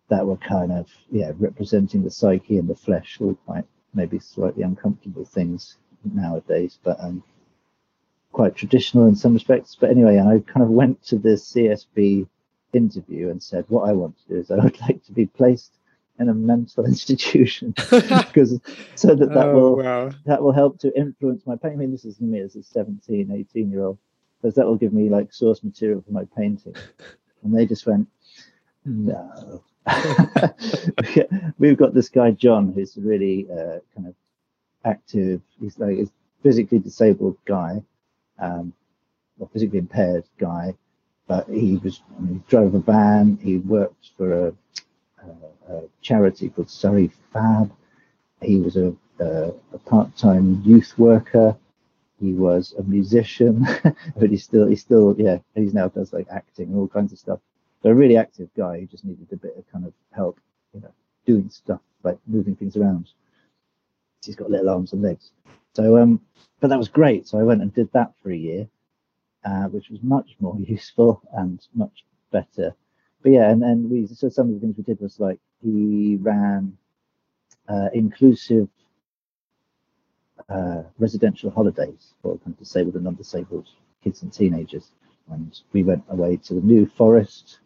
that 0.09 0.25
were 0.25 0.37
kind 0.37 0.71
of 0.71 0.87
yeah 1.09 1.31
representing 1.39 2.03
the 2.03 2.11
psyche 2.11 2.57
and 2.57 2.67
the 2.67 2.75
flesh 2.75 3.17
all 3.21 3.33
quite 3.45 3.63
maybe 3.93 4.19
slightly 4.19 4.61
uncomfortable 4.61 5.23
things 5.23 5.77
nowadays 6.03 6.77
but 6.83 6.99
um 6.99 7.23
quite 8.31 8.55
traditional 8.55 9.07
in 9.07 9.15
some 9.15 9.33
respects 9.33 9.75
but 9.79 9.89
anyway 9.89 10.17
i 10.19 10.39
kind 10.51 10.63
of 10.63 10.69
went 10.69 11.01
to 11.03 11.17
the 11.17 11.29
CSV 11.29 12.27
interview 12.73 13.29
and 13.29 13.41
said, 13.41 13.65
"What 13.67 13.89
I 13.89 13.93
want 13.93 14.17
to 14.19 14.27
do 14.33 14.39
is 14.39 14.51
I 14.51 14.55
would 14.63 14.79
like 14.87 15.03
to 15.05 15.11
be 15.11 15.25
placed 15.25 15.73
in 16.19 16.29
a 16.29 16.33
mental 16.33 16.85
institution 16.93 17.73
because 17.89 18.59
so 18.95 19.15
that 19.15 19.33
that 19.33 19.47
Oh, 19.47 19.53
will 19.53 19.75
wow. 19.77 20.11
that 20.25 20.41
will 20.41 20.51
help 20.51 20.79
to 20.79 20.97
influence 20.97 21.45
my 21.45 21.55
painting. 21.55 21.79
I 21.79 21.81
mean, 21.81 21.91
this 21.91 22.05
is 22.05 22.19
me 22.21 22.39
as 22.39 22.55
a 22.55 22.63
17, 22.63 23.31
18 23.31 23.71
year 23.71 23.83
old, 23.83 23.97
because 24.41 24.55
that 24.55 24.65
will 24.65 24.75
give 24.75 24.93
me 24.93 25.09
like 25.09 25.33
source 25.33 25.63
material 25.63 26.01
for 26.01 26.11
my 26.11 26.25
painting. 26.37 26.75
And 27.43 27.55
they 27.55 27.65
just 27.65 27.85
went, 27.85 28.07
no. 28.85 29.63
We've 31.57 31.77
got 31.77 31.93
this 31.93 32.09
guy, 32.09 32.31
John, 32.31 32.71
who's 32.71 32.95
really 32.97 33.47
uh, 33.51 33.79
kind 33.95 34.07
of 34.07 34.15
active, 34.85 35.41
he's 35.59 35.77
like 35.79 35.97
a 35.97 36.05
physically 36.43 36.79
disabled 36.79 37.37
guy, 37.45 37.81
um, 38.41 38.73
or 39.39 39.47
physically 39.53 39.79
impaired 39.79 40.25
guy, 40.37 40.73
but 41.27 41.47
he 41.47 41.77
was 41.77 42.01
he 42.29 42.41
drove 42.49 42.75
a 42.75 42.79
van, 42.79 43.39
he 43.41 43.57
worked 43.57 44.09
for 44.17 44.47
a, 44.47 44.53
a, 45.23 45.73
a 45.73 45.81
charity 46.01 46.49
called 46.49 46.69
Surrey 46.69 47.11
Fab. 47.31 47.71
He 48.41 48.59
was 48.59 48.75
a 48.75 48.93
a 49.21 49.77
part-time 49.85 50.61
youth 50.65 50.97
worker. 50.97 51.55
He 52.19 52.33
was 52.33 52.73
a 52.77 52.83
musician, 52.83 53.65
but 54.17 54.29
he's 54.29 54.43
still 54.43 54.67
he's 54.67 54.81
still 54.81 55.15
yeah 55.17 55.37
he's 55.55 55.73
now 55.73 55.87
does 55.87 56.13
like 56.13 56.27
acting 56.29 56.67
and 56.69 56.77
all 56.77 56.87
kinds 56.87 57.11
of 57.11 57.19
stuff. 57.19 57.39
So 57.81 57.89
a 57.89 57.95
really 57.95 58.17
active 58.17 58.49
guy 58.55 58.79
who 58.79 58.85
just 58.85 59.05
needed 59.05 59.27
a 59.31 59.37
bit 59.37 59.57
of 59.57 59.71
kind 59.71 59.85
of 59.85 59.93
help, 60.11 60.39
you 60.73 60.81
know, 60.81 60.93
doing 61.25 61.49
stuff 61.49 61.81
like 62.03 62.17
moving 62.27 62.55
things 62.55 62.77
around. 62.77 63.09
He's 64.23 64.35
got 64.35 64.51
little 64.51 64.69
arms 64.69 64.93
and 64.93 65.01
legs. 65.01 65.31
So 65.73 65.97
um, 65.97 66.21
but 66.59 66.69
that 66.69 66.77
was 66.77 66.89
great. 66.89 67.27
So 67.27 67.39
I 67.39 67.43
went 67.43 67.61
and 67.61 67.73
did 67.73 67.91
that 67.93 68.13
for 68.21 68.31
a 68.31 68.37
year, 68.37 68.67
uh, 69.43 69.65
which 69.65 69.89
was 69.89 70.01
much 70.03 70.35
more 70.39 70.57
useful 70.59 71.21
and 71.33 71.59
much 71.73 72.05
better. 72.31 72.75
But 73.21 73.31
yeah, 73.31 73.49
and 73.49 73.61
then 73.61 73.89
we 73.89 74.07
so 74.07 74.29
some 74.29 74.49
of 74.49 74.55
the 74.55 74.59
things 74.59 74.77
we 74.77 74.83
did 74.83 74.99
was 74.99 75.19
like 75.19 75.39
he 75.61 76.17
ran 76.21 76.77
uh, 77.67 77.89
inclusive 77.93 78.67
uh, 80.49 80.83
residential 80.97 81.51
holidays 81.51 82.13
for 82.21 82.37
kind 82.39 82.53
of 82.53 82.59
disabled 82.59 82.95
and 82.95 83.03
non-disabled 83.03 83.67
kids 84.03 84.23
and 84.23 84.33
teenagers. 84.33 84.91
And 85.31 85.57
we 85.71 85.83
went 85.83 86.03
away 86.09 86.37
to 86.37 86.55
the 86.55 86.61
New 86.61 86.85
Forest 86.87 87.59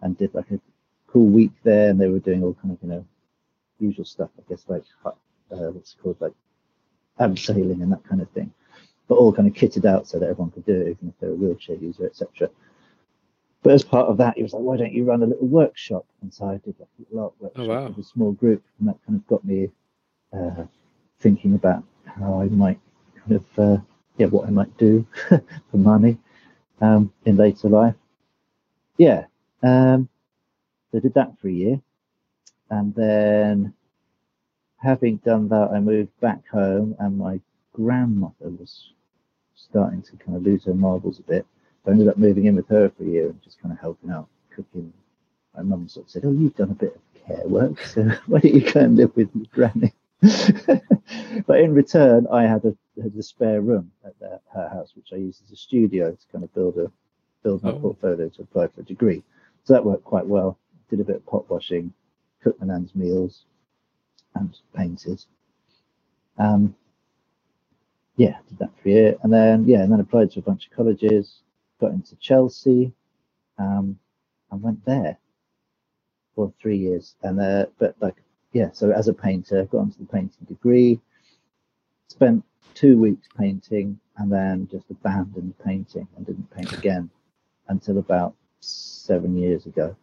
and 0.00 0.16
did 0.16 0.34
like 0.34 0.50
a 0.50 0.60
cool 1.08 1.26
week 1.26 1.52
there. 1.64 1.90
And 1.90 2.00
they 2.00 2.08
were 2.08 2.20
doing 2.20 2.42
all 2.42 2.54
kind 2.54 2.72
of 2.72 2.78
you 2.82 2.88
know 2.88 3.04
usual 3.80 4.04
stuff, 4.04 4.30
I 4.38 4.42
guess 4.48 4.64
like 4.68 4.84
uh, 5.04 5.10
what's 5.50 5.94
called 6.00 6.16
like 6.20 6.32
abseiling 7.22 7.82
and 7.82 7.92
that 7.92 8.04
kind 8.04 8.20
of 8.20 8.30
thing, 8.30 8.52
but 9.08 9.16
all 9.16 9.32
kind 9.32 9.48
of 9.48 9.54
kitted 9.54 9.84
out 9.84 10.06
so 10.06 10.18
that 10.18 10.28
everyone 10.28 10.50
could 10.50 10.66
do 10.66 10.80
it, 10.80 10.88
even 10.88 11.08
if 11.08 11.14
they're 11.20 11.30
a 11.30 11.34
wheelchair 11.34 11.76
user, 11.76 12.06
etc. 12.06 12.50
But 13.62 13.72
as 13.74 13.84
part 13.84 14.08
of 14.08 14.16
that, 14.18 14.36
he 14.36 14.42
was 14.42 14.52
like, 14.52 14.62
"Why 14.62 14.76
don't 14.76 14.92
you 14.92 15.04
run 15.04 15.22
a 15.22 15.26
little 15.26 15.46
workshop?" 15.46 16.04
And 16.20 16.32
so 16.34 16.46
I 16.46 16.56
did 16.64 16.74
like 16.78 16.88
a 16.98 17.14
little 17.14 17.34
workshop 17.38 17.66
wow. 17.66 17.86
with 17.88 17.98
a 17.98 18.04
small 18.04 18.32
group, 18.32 18.62
and 18.78 18.88
that 18.88 18.96
kind 19.06 19.18
of 19.18 19.26
got 19.26 19.44
me 19.44 19.70
uh, 20.32 20.64
thinking 21.20 21.54
about 21.54 21.84
how 22.04 22.40
I 22.40 22.46
might 22.46 22.80
kind 23.16 23.32
of 23.32 23.58
uh, 23.58 23.80
yeah 24.18 24.26
what 24.26 24.48
I 24.48 24.50
might 24.50 24.76
do 24.78 25.06
for 25.28 25.76
money 25.76 26.18
um, 26.80 27.12
in 27.24 27.36
later 27.36 27.68
life. 27.68 27.94
Yeah, 28.98 29.26
um, 29.62 30.08
so 30.90 30.98
I 30.98 31.00
did 31.00 31.14
that 31.14 31.38
for 31.38 31.48
a 31.48 31.52
year, 31.52 31.80
and 32.70 32.94
then 32.94 33.74
having 34.82 35.16
done 35.18 35.48
that, 35.48 35.70
I 35.72 35.80
moved 35.80 36.18
back 36.20 36.46
home, 36.48 36.94
and 36.98 37.18
my 37.18 37.40
grandmother 37.72 38.50
was 38.58 38.92
starting 39.54 40.02
to 40.02 40.16
kind 40.16 40.36
of 40.36 40.42
lose 40.42 40.64
her 40.64 40.74
marbles 40.74 41.18
a 41.18 41.22
bit. 41.22 41.46
So 41.84 41.90
I 41.90 41.94
ended 41.94 42.08
up 42.08 42.18
moving 42.18 42.46
in 42.46 42.56
with 42.56 42.68
her 42.68 42.90
for 42.90 43.02
a 43.04 43.06
year 43.06 43.26
and 43.30 43.42
just 43.42 43.60
kind 43.60 43.72
of 43.72 43.80
helping 43.80 44.10
out 44.10 44.28
cooking. 44.54 44.92
My 45.56 45.62
mum 45.62 45.88
sort 45.88 46.06
of 46.06 46.10
said, 46.10 46.24
"Oh, 46.24 46.32
you've 46.32 46.56
done 46.56 46.70
a 46.70 46.74
bit 46.74 46.96
of 46.96 47.26
care 47.26 47.46
work, 47.46 47.80
so 47.80 48.02
why 48.26 48.40
don't 48.40 48.54
you 48.54 48.72
go 48.72 48.80
and 48.80 48.96
live 48.96 49.14
with 49.16 49.30
your 49.34 49.46
granny?" 49.52 49.92
but 51.46 51.60
in 51.60 51.74
return, 51.74 52.26
I 52.30 52.42
had 52.44 52.64
a, 52.64 52.76
had 53.02 53.14
a 53.14 53.22
spare 53.22 53.60
room 53.60 53.90
at 54.04 54.18
the, 54.20 54.40
her 54.54 54.68
house, 54.68 54.92
which 54.94 55.08
I 55.12 55.16
used 55.16 55.42
as 55.44 55.50
a 55.52 55.56
studio 55.56 56.12
to 56.12 56.26
kind 56.30 56.44
of 56.44 56.54
build 56.54 56.78
a 56.78 56.90
build 57.42 57.62
my 57.62 57.70
Oh. 57.70 57.78
portfolio 57.78 58.28
to 58.28 58.42
apply 58.42 58.68
for 58.68 58.82
a 58.82 58.84
degree. 58.84 59.22
So 59.64 59.72
that 59.74 59.84
worked 59.84 60.04
quite 60.04 60.26
well. 60.26 60.58
Did 60.90 61.00
a 61.00 61.04
bit 61.04 61.16
of 61.16 61.26
pot 61.26 61.50
washing, 61.50 61.92
cooked 62.42 62.60
my 62.60 62.66
nan's 62.68 62.94
meals, 62.94 63.46
and 64.34 64.56
painted. 64.76 65.24
Um, 66.38 66.76
yeah, 68.16 68.38
did 68.48 68.58
that 68.60 68.70
for 68.82 68.88
a 68.88 68.92
year, 68.92 69.16
and 69.22 69.32
then 69.32 69.66
yeah, 69.66 69.82
and 69.82 69.92
then 69.92 70.00
applied 70.00 70.32
to 70.32 70.40
a 70.40 70.44
bunch 70.44 70.66
of 70.68 70.76
colleges. 70.76 71.40
Got 71.80 71.92
into 71.92 72.16
Chelsea, 72.16 72.92
um, 73.58 73.98
and 74.50 74.62
went 74.62 74.84
there 74.86 75.18
for 76.36 76.52
three 76.60 76.78
years. 76.78 77.16
And 77.22 77.40
uh, 77.40 77.66
but 77.78 77.96
like 78.00 78.16
yeah, 78.52 78.70
so 78.72 78.90
as 78.92 79.08
a 79.08 79.14
painter, 79.14 79.64
got 79.66 79.78
onto 79.80 79.98
the 79.98 80.06
painting 80.12 80.46
degree. 80.48 81.00
Spent 82.08 82.44
two 82.74 82.98
weeks 82.98 83.28
painting, 83.38 84.00
and 84.18 84.32
then 84.32 84.68
just 84.70 84.86
abandoned 84.90 85.54
painting 85.64 86.08
and 86.16 86.26
didn't 86.26 86.50
paint 86.52 86.72
again 86.74 87.10
until 87.68 87.98
about 87.98 88.34
seven 88.60 89.36
years 89.36 89.66
ago. 89.66 89.96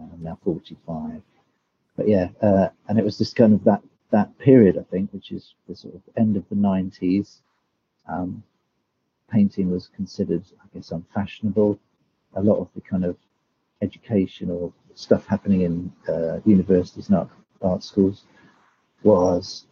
I'm 0.00 0.22
now 0.22 0.38
45. 0.44 1.22
But 1.96 2.08
yeah, 2.08 2.28
uh, 2.42 2.68
and 2.88 2.98
it 2.98 3.04
was 3.04 3.18
just 3.18 3.36
kind 3.36 3.54
of 3.54 3.64
that 3.64 3.82
that 4.10 4.36
period, 4.38 4.78
I 4.78 4.82
think, 4.90 5.12
which 5.12 5.32
is 5.32 5.54
the 5.68 5.74
sort 5.74 5.94
of 5.94 6.02
end 6.16 6.36
of 6.36 6.48
the 6.48 6.54
90s. 6.54 7.40
Um, 8.08 8.42
painting 9.28 9.70
was 9.70 9.88
considered, 9.88 10.44
I 10.62 10.66
guess, 10.72 10.92
unfashionable. 10.92 11.78
A 12.34 12.42
lot 12.42 12.58
of 12.58 12.68
the 12.74 12.80
kind 12.80 13.04
of 13.04 13.16
educational 13.82 14.72
stuff 14.94 15.26
happening 15.26 15.62
in 15.62 15.92
uh, 16.08 16.38
universities 16.44 17.08
and 17.08 17.18
art, 17.18 17.28
art 17.62 17.82
schools 17.82 18.24
was, 19.02 19.66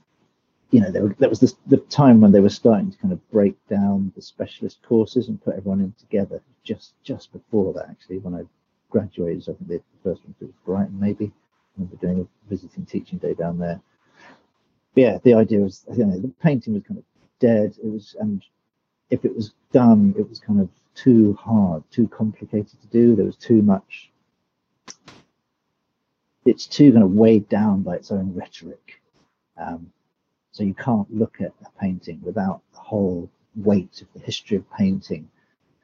you 0.71 0.81
know, 0.81 0.91
there, 0.91 1.29
was 1.29 1.41
this 1.41 1.57
the 1.67 1.77
time 1.77 2.21
when 2.21 2.33
they 2.33 2.41
were 2.41 2.49
starting 2.49 2.91
to 2.91 2.99
kind 2.99 3.13
of 3.13 3.31
break 3.31 3.57
down 3.69 4.13
the 4.17 4.23
specialist 4.23 4.79
courses 4.83 5.29
and 5.29 5.43
put 5.43 5.57
everyone 5.57 5.81
in 5.81 5.95
together. 5.99 6.43
Just 6.65 6.95
just 7.03 7.33
before 7.33 7.73
that, 7.75 7.89
actually, 7.91 8.19
when 8.19 8.35
I 8.35 8.43
graduated, 8.91 9.45
so 9.45 9.53
I 9.53 9.57
think 9.57 9.69
the 9.69 9.83
first 10.03 10.25
one 10.25 10.35
was 10.41 10.51
Brighton, 10.65 10.99
maybe. 10.99 11.33
Remember 11.77 11.97
doing 11.97 12.21
a 12.21 12.51
visiting 12.51 12.85
teaching 12.85 13.19
day 13.19 13.35
down 13.35 13.59
there. 13.59 13.81
But 14.95 15.01
yeah, 15.01 15.19
the 15.23 15.35
idea 15.35 15.61
was, 15.61 15.85
you 15.97 16.05
know, 16.05 16.19
the 16.19 16.29
painting 16.43 16.75
was 16.75 16.83
kind 16.83 16.99
of 16.99 17.05
dead. 17.39 17.75
It 17.83 17.89
was, 17.91 18.15
and 18.21 18.43
if 19.11 19.25
it 19.25 19.35
was 19.35 19.53
done, 19.73 20.15
it 20.19 20.29
was 20.29 20.39
kind 20.39 20.61
of 20.61 20.69
too 20.95 21.35
hard, 21.35 21.83
too 21.91 22.09
complicated 22.09 22.81
to 22.81 22.87
do. 22.89 23.17
There 23.17 23.25
was 23.25 23.37
too 23.37 23.63
much. 23.63 24.11
It's 26.45 26.67
too 26.67 26.93
kind 26.93 27.05
of 27.05 27.13
weighed 27.13 27.49
down 27.49 27.83
by 27.83 27.97
its 27.97 28.11
own 28.11 28.35
rhetoric. 28.35 29.01
Um, 29.57 29.93
so 30.51 30.65
you 30.65 30.75
can't 30.75 31.13
look 31.15 31.37
at 31.41 31.53
a 31.65 31.81
painting 31.81 32.21
without 32.23 32.61
the 32.75 32.81
whole 32.81 33.31
weight 33.57 34.03
of 34.03 34.09
the 34.13 34.21
history 34.21 34.57
of 34.57 34.71
painting 34.73 35.29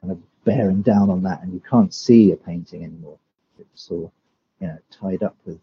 kind 0.01 0.11
of 0.11 0.19
bearing 0.43 0.81
down 0.81 1.09
on 1.09 1.23
that, 1.23 1.41
and 1.41 1.53
you 1.53 1.61
can't 1.69 1.93
see 1.93 2.31
a 2.31 2.35
painting 2.35 2.83
anymore. 2.83 3.17
It's 3.59 3.89
all, 3.91 4.11
you 4.59 4.67
know, 4.67 4.77
tied 4.91 5.23
up 5.23 5.35
with 5.45 5.59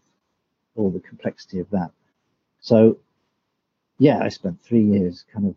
all 0.77 0.89
the 0.89 0.99
complexity 1.01 1.59
of 1.59 1.69
that. 1.71 1.91
So, 2.61 2.97
yeah, 3.99 4.19
I 4.19 4.29
spent 4.29 4.61
three 4.61 4.83
years 4.83 5.25
kind 5.33 5.47
of 5.47 5.55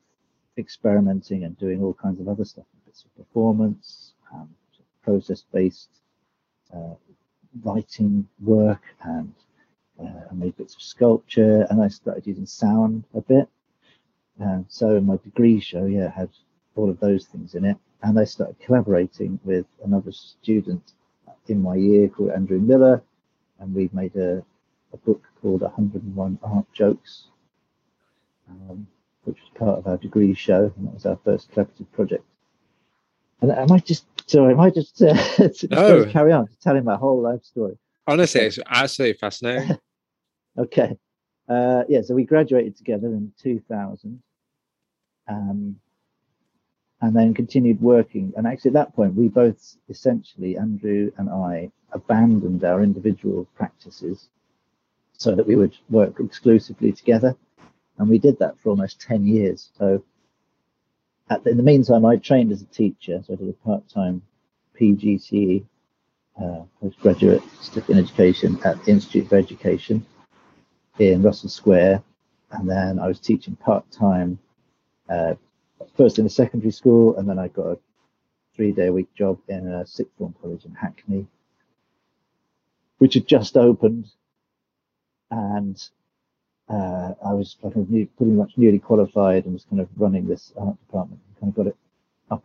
experimenting 0.56 1.44
and 1.44 1.56
doing 1.58 1.82
all 1.82 1.94
kinds 1.94 2.20
of 2.20 2.28
other 2.28 2.44
stuff, 2.44 2.64
bits 2.86 3.04
of 3.04 3.16
performance, 3.16 4.14
um, 4.32 4.48
process-based 5.02 5.90
uh, 6.74 6.94
writing 7.62 8.26
work, 8.42 8.82
and 9.02 9.32
uh, 10.02 10.20
I 10.30 10.34
made 10.34 10.56
bits 10.56 10.74
of 10.74 10.82
sculpture, 10.82 11.66
and 11.70 11.82
I 11.82 11.88
started 11.88 12.26
using 12.26 12.46
sound 12.46 13.04
a 13.14 13.20
bit. 13.20 13.48
So 14.68 14.98
my 15.00 15.18
degree 15.18 15.60
show, 15.60 15.84
yeah, 15.84 16.06
I 16.06 16.20
had 16.20 16.30
all 16.74 16.88
of 16.88 16.98
those 16.98 17.26
things 17.26 17.54
in 17.54 17.64
it, 17.66 17.76
and 18.02 18.18
I 18.18 18.24
started 18.24 18.58
collaborating 18.58 19.38
with 19.44 19.66
another 19.84 20.12
student 20.12 20.94
in 21.48 21.60
my 21.60 21.74
year 21.74 22.08
called 22.08 22.30
Andrew 22.30 22.58
Miller, 22.58 23.02
and 23.58 23.74
we 23.74 23.90
made 23.92 24.16
a, 24.16 24.42
a 24.92 24.96
book 24.96 25.24
called 25.40 25.62
101 25.62 26.38
Art 26.42 26.66
Jokes, 26.72 27.28
um, 28.48 28.86
which 29.24 29.38
was 29.40 29.50
part 29.58 29.78
of 29.78 29.86
our 29.86 29.96
degree 29.96 30.34
show, 30.34 30.72
and 30.76 30.86
that 30.86 30.94
was 30.94 31.06
our 31.06 31.18
first 31.24 31.50
collaborative 31.52 31.90
project. 31.92 32.24
And 33.40 33.52
I 33.52 33.64
might 33.66 33.86
just, 33.86 34.04
sorry, 34.28 34.52
I 34.52 34.56
might 34.56 34.74
just, 34.74 35.00
uh, 35.02 35.14
just 35.38 35.70
No. 35.70 36.04
carry 36.06 36.32
on 36.32 36.48
telling 36.60 36.84
my 36.84 36.96
whole 36.96 37.20
life 37.22 37.44
story. 37.44 37.78
Honestly, 38.06 38.42
it's 38.42 38.58
absolutely 38.68 39.18
fascinating. 39.18 39.78
Okay. 40.58 40.96
Uh, 41.48 41.84
yeah, 41.88 42.02
so 42.02 42.12
we 42.12 42.24
graduated 42.24 42.76
together 42.76 43.06
in 43.06 43.32
2000 43.40 44.20
um, 45.28 45.76
and 47.00 47.16
then 47.16 47.32
continued 47.32 47.80
working. 47.80 48.32
And 48.36 48.46
actually, 48.48 48.70
at 48.70 48.74
that 48.74 48.94
point, 48.94 49.14
we 49.14 49.28
both 49.28 49.76
essentially, 49.88 50.58
Andrew 50.58 51.12
and 51.16 51.30
I, 51.30 51.70
abandoned 51.92 52.64
our 52.64 52.82
individual 52.82 53.46
practices 53.54 54.28
so 55.20 55.34
that 55.34 55.46
we 55.46 55.54
would 55.54 55.76
work 55.90 56.18
exclusively 56.18 56.92
together. 56.92 57.36
And 57.98 58.08
we 58.08 58.18
did 58.18 58.38
that 58.38 58.58
for 58.58 58.70
almost 58.70 59.02
10 59.02 59.26
years. 59.26 59.68
So, 59.78 60.02
the, 61.28 61.50
in 61.50 61.58
the 61.58 61.62
meantime, 61.62 62.06
I 62.06 62.16
trained 62.16 62.50
as 62.52 62.62
a 62.62 62.66
teacher, 62.66 63.22
so 63.24 63.34
I 63.34 63.36
did 63.36 63.50
a 63.50 63.52
part 63.52 63.86
time 63.88 64.22
PGCE 64.80 65.62
uh, 66.42 66.62
postgraduate 66.80 67.42
in 67.88 67.98
education 67.98 68.58
at 68.64 68.82
the 68.82 68.92
Institute 68.92 69.28
for 69.28 69.36
Education 69.36 70.06
in 70.98 71.22
Russell 71.22 71.50
Square, 71.50 72.02
and 72.52 72.68
then 72.68 72.98
I 72.98 73.06
was 73.06 73.20
teaching 73.20 73.56
part 73.56 73.84
time, 73.90 74.38
uh, 75.10 75.34
first 75.98 76.18
in 76.18 76.24
a 76.24 76.30
secondary 76.30 76.72
school, 76.72 77.16
and 77.18 77.28
then 77.28 77.38
I 77.38 77.48
got 77.48 77.66
a 77.66 77.78
three 78.56 78.72
day 78.72 78.86
a 78.86 78.92
week 78.92 79.12
job 79.14 79.38
in 79.48 79.68
a 79.68 79.86
sixth 79.86 80.14
form 80.16 80.34
college 80.40 80.64
in 80.64 80.74
Hackney, 80.74 81.26
which 82.96 83.14
had 83.14 83.26
just 83.26 83.58
opened, 83.58 84.06
and 85.30 85.82
uh, 86.68 87.14
I 87.24 87.32
was 87.32 87.56
kind 87.60 87.76
of 87.76 87.90
new, 87.90 88.06
pretty 88.16 88.32
much 88.32 88.52
newly 88.56 88.78
qualified 88.78 89.44
and 89.44 89.54
was 89.54 89.64
kind 89.64 89.80
of 89.80 89.88
running 89.96 90.26
this 90.26 90.52
art 90.56 90.78
department. 90.86 91.20
Kind 91.40 91.50
of 91.50 91.56
got 91.56 91.66
it 91.66 91.76
up 92.30 92.44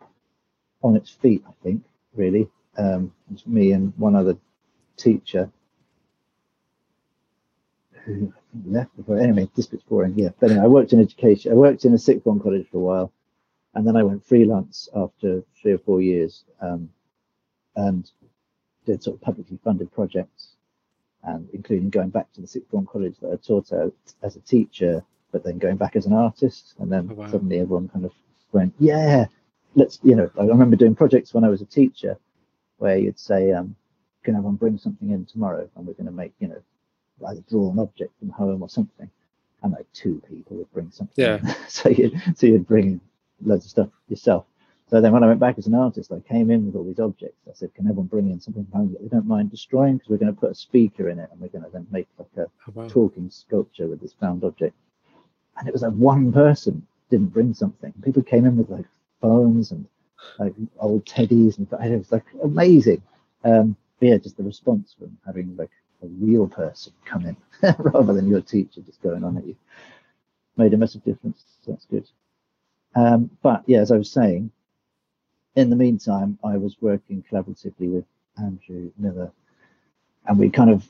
on 0.81 0.95
its 0.95 1.09
feet, 1.09 1.43
I 1.47 1.51
think, 1.63 1.83
really. 2.15 2.49
Um, 2.77 3.13
it's 3.31 3.45
me 3.45 3.71
and 3.71 3.93
one 3.97 4.15
other 4.15 4.37
teacher 4.97 5.49
who 8.03 8.33
left 8.65 8.95
before. 8.95 9.19
Anyway, 9.19 9.49
this 9.55 9.67
bit's 9.67 9.83
boring. 9.83 10.13
Yeah, 10.17 10.29
but 10.39 10.51
anyway, 10.51 10.65
I 10.65 10.67
worked 10.67 10.93
in 10.93 11.01
education. 11.01 11.51
I 11.51 11.55
worked 11.55 11.85
in 11.85 11.93
a 11.93 11.97
sixth 11.97 12.23
form 12.23 12.39
college 12.39 12.67
for 12.71 12.77
a 12.77 12.81
while, 12.81 13.11
and 13.73 13.85
then 13.87 13.95
I 13.95 14.03
went 14.03 14.25
freelance 14.25 14.89
after 14.95 15.43
three 15.61 15.73
or 15.73 15.77
four 15.79 16.01
years, 16.01 16.43
um, 16.61 16.89
and 17.75 18.09
did 18.85 19.03
sort 19.03 19.17
of 19.17 19.21
publicly 19.21 19.59
funded 19.63 19.91
projects, 19.91 20.54
and 21.25 21.47
including 21.53 21.89
going 21.89 22.09
back 22.09 22.31
to 22.33 22.41
the 22.41 22.47
sixth 22.47 22.69
form 22.69 22.85
college 22.85 23.15
that 23.21 23.31
I 23.31 23.35
taught 23.37 23.71
at 23.71 23.91
as 24.23 24.35
a 24.35 24.41
teacher, 24.41 25.03
but 25.31 25.43
then 25.43 25.57
going 25.57 25.77
back 25.77 25.95
as 25.95 26.05
an 26.05 26.13
artist, 26.13 26.73
and 26.79 26.91
then 26.91 27.09
Oh, 27.11 27.15
wow. 27.15 27.27
suddenly 27.27 27.59
everyone 27.59 27.89
kind 27.89 28.05
of 28.05 28.11
went, 28.51 28.73
yeah, 28.79 29.25
let's, 29.75 29.99
you 30.03 30.15
know, 30.15 30.29
I 30.39 30.45
remember 30.45 30.75
doing 30.75 30.95
projects 30.95 31.33
when 31.33 31.43
I 31.43 31.49
was 31.49 31.61
a 31.61 31.65
teacher, 31.65 32.17
where 32.77 32.97
you'd 32.97 33.19
say, 33.19 33.51
um, 33.51 33.75
can 34.23 34.35
everyone 34.35 34.55
bring 34.55 34.77
something 34.77 35.09
in 35.11 35.25
tomorrow, 35.25 35.69
and 35.75 35.85
we're 35.85 35.93
going 35.93 36.05
to 36.05 36.11
make, 36.11 36.33
you 36.39 36.47
know, 36.47 36.61
either 37.27 37.41
draw 37.49 37.71
an 37.71 37.79
object 37.79 38.11
from 38.19 38.29
home 38.29 38.61
or 38.61 38.69
something, 38.69 39.09
and 39.63 39.71
like 39.73 39.85
two 39.93 40.21
people 40.29 40.57
would 40.57 40.71
bring 40.73 40.91
something. 40.91 41.23
Yeah. 41.25 41.39
so 41.67 41.89
you'd 41.89 42.21
so 42.35 42.47
you'd 42.47 42.67
bring 42.67 42.85
in 42.85 43.01
loads 43.43 43.65
of 43.65 43.71
stuff 43.71 43.89
yourself. 44.09 44.45
So 44.89 45.01
then 45.01 45.11
when 45.13 45.23
I 45.23 45.27
went 45.27 45.39
back 45.39 45.57
as 45.57 45.65
an 45.67 45.73
artist, 45.73 46.11
I 46.11 46.19
came 46.19 46.51
in 46.51 46.65
with 46.65 46.75
all 46.75 46.83
these 46.83 46.99
objects. 46.99 47.47
I 47.49 47.53
said, 47.53 47.73
can 47.73 47.87
everyone 47.87 48.05
bring 48.05 48.29
in 48.29 48.39
something 48.39 48.67
that 48.71 49.01
we 49.01 49.09
don't 49.09 49.25
mind 49.25 49.49
destroying 49.49 49.97
because 49.97 50.09
we're 50.09 50.17
going 50.17 50.33
to 50.33 50.39
put 50.39 50.51
a 50.51 50.55
speaker 50.55 51.09
in 51.09 51.17
it 51.19 51.29
and 51.31 51.41
we're 51.41 51.47
going 51.47 51.63
to 51.63 51.71
then 51.71 51.87
make 51.91 52.07
like 52.19 52.27
a 52.37 52.49
Oh, 52.67 52.71
wow. 52.73 52.87
talking 52.87 53.29
sculpture 53.29 53.87
with 53.87 53.99
this 53.99 54.13
found 54.13 54.43
object. 54.43 54.75
And 55.57 55.67
it 55.67 55.73
was 55.73 55.81
like 55.81 55.93
one 55.93 56.31
person 56.31 56.85
didn't 57.09 57.33
bring 57.33 57.53
something. 57.53 57.93
People 58.03 58.21
came 58.21 58.45
in 58.45 58.57
with 58.57 58.69
like 58.69 58.85
phones 59.21 59.71
and 59.71 59.87
like 60.37 60.53
old 60.79 61.05
teddies 61.05 61.57
and 61.57 61.67
it 61.71 61.97
was 61.97 62.11
like 62.11 62.25
amazing. 62.43 63.01
Um, 63.43 63.75
but 63.99 64.09
yeah, 64.09 64.17
just 64.17 64.37
the 64.37 64.43
response 64.43 64.95
from 64.97 65.17
having 65.25 65.55
like 65.57 65.71
a 66.03 66.07
real 66.19 66.47
person 66.47 66.93
come 67.05 67.25
in 67.25 67.37
rather 67.79 68.13
than 68.13 68.27
your 68.27 68.41
teacher 68.41 68.81
just 68.81 69.01
going 69.01 69.23
on 69.23 69.37
at 69.37 69.47
you 69.47 69.55
made 70.57 70.73
a 70.73 70.77
massive 70.77 71.03
difference. 71.03 71.43
So 71.63 71.71
that's 71.71 71.85
good. 71.85 72.07
Um, 72.95 73.29
but 73.41 73.63
yeah, 73.65 73.79
as 73.79 73.91
I 73.91 73.97
was 73.97 74.11
saying, 74.11 74.51
in 75.55 75.69
the 75.69 75.75
meantime, 75.75 76.37
I 76.43 76.57
was 76.57 76.75
working 76.81 77.23
collaboratively 77.29 77.91
with 77.91 78.05
Andrew 78.37 78.91
Miller, 78.97 79.31
and 80.27 80.37
we 80.37 80.49
kind 80.49 80.69
of 80.69 80.87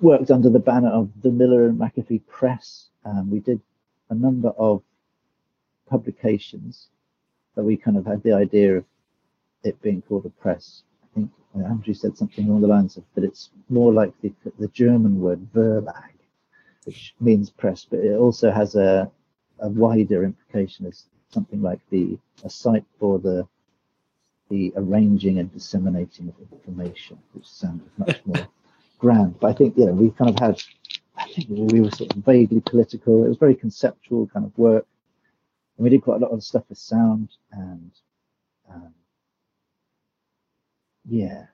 worked 0.00 0.30
under 0.30 0.50
the 0.50 0.58
banner 0.58 0.88
of 0.88 1.10
the 1.22 1.30
Miller 1.30 1.66
and 1.66 1.78
McAfee 1.78 2.26
Press. 2.26 2.88
Um, 3.04 3.30
we 3.30 3.38
did 3.38 3.60
a 4.08 4.14
number 4.14 4.48
of 4.50 4.82
publications, 5.88 6.88
but 7.54 7.64
we 7.64 7.76
kind 7.76 7.96
of 7.96 8.06
had 8.06 8.22
the 8.22 8.32
idea 8.32 8.78
of 8.78 8.84
it 9.62 9.80
being 9.82 10.02
called 10.02 10.26
a 10.26 10.30
press. 10.30 10.82
I 11.04 11.06
think 11.14 11.30
uh, 11.56 11.64
Andrew 11.64 11.94
said 11.94 12.16
something 12.16 12.46
along 12.46 12.62
the 12.62 12.68
lines 12.68 12.96
of 12.96 13.04
that 13.14 13.24
it's 13.24 13.50
more 13.68 13.92
like 13.92 14.12
the, 14.20 14.32
the 14.58 14.68
German 14.68 15.20
word 15.20 15.46
Verlag, 15.52 16.14
which 16.84 17.14
means 17.20 17.50
press, 17.50 17.86
but 17.88 18.00
it 18.00 18.16
also 18.16 18.50
has 18.50 18.74
a, 18.74 19.10
a 19.60 19.68
wider 19.68 20.24
implication 20.24 20.86
as 20.86 21.04
something 21.28 21.62
like 21.62 21.80
the 21.90 22.18
a 22.44 22.50
site 22.50 22.84
for 22.98 23.18
the 23.18 23.46
the 24.50 24.72
arranging 24.76 25.38
and 25.38 25.52
disseminating 25.52 26.28
of 26.28 26.52
information, 26.52 27.18
which 27.32 27.46
sounded 27.46 27.88
much 27.96 28.20
more 28.26 28.48
grand. 28.98 29.38
But 29.40 29.48
I 29.48 29.52
think 29.54 29.76
you 29.76 29.86
know 29.86 29.92
we 29.92 30.10
kind 30.10 30.30
of 30.30 30.38
had 30.38 30.62
I 31.16 31.24
think 31.24 31.48
we 31.48 31.80
were 31.80 31.90
sort 31.90 32.14
of 32.14 32.24
vaguely 32.24 32.60
political. 32.60 33.24
It 33.24 33.28
was 33.28 33.36
very 33.36 33.54
conceptual 33.54 34.26
kind 34.26 34.46
of 34.46 34.56
work. 34.58 34.86
And 35.76 35.84
we 35.84 35.90
did 35.90 36.02
quite 36.02 36.20
a 36.20 36.24
lot 36.24 36.32
of 36.32 36.42
stuff 36.42 36.64
with 36.68 36.78
sound 36.78 37.30
and 37.52 37.90
um, 38.70 38.94
yeah, 41.08 41.46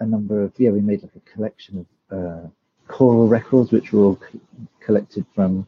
a 0.00 0.06
number 0.06 0.42
of 0.42 0.52
yeah. 0.58 0.70
We 0.70 0.80
made 0.80 1.02
like 1.02 1.16
a 1.16 1.30
collection 1.30 1.86
of 2.10 2.18
uh, 2.18 2.48
choral 2.88 3.28
records, 3.28 3.72
which 3.72 3.92
were 3.92 4.04
all 4.04 4.20
c- 4.30 4.40
collected 4.80 5.24
from 5.34 5.66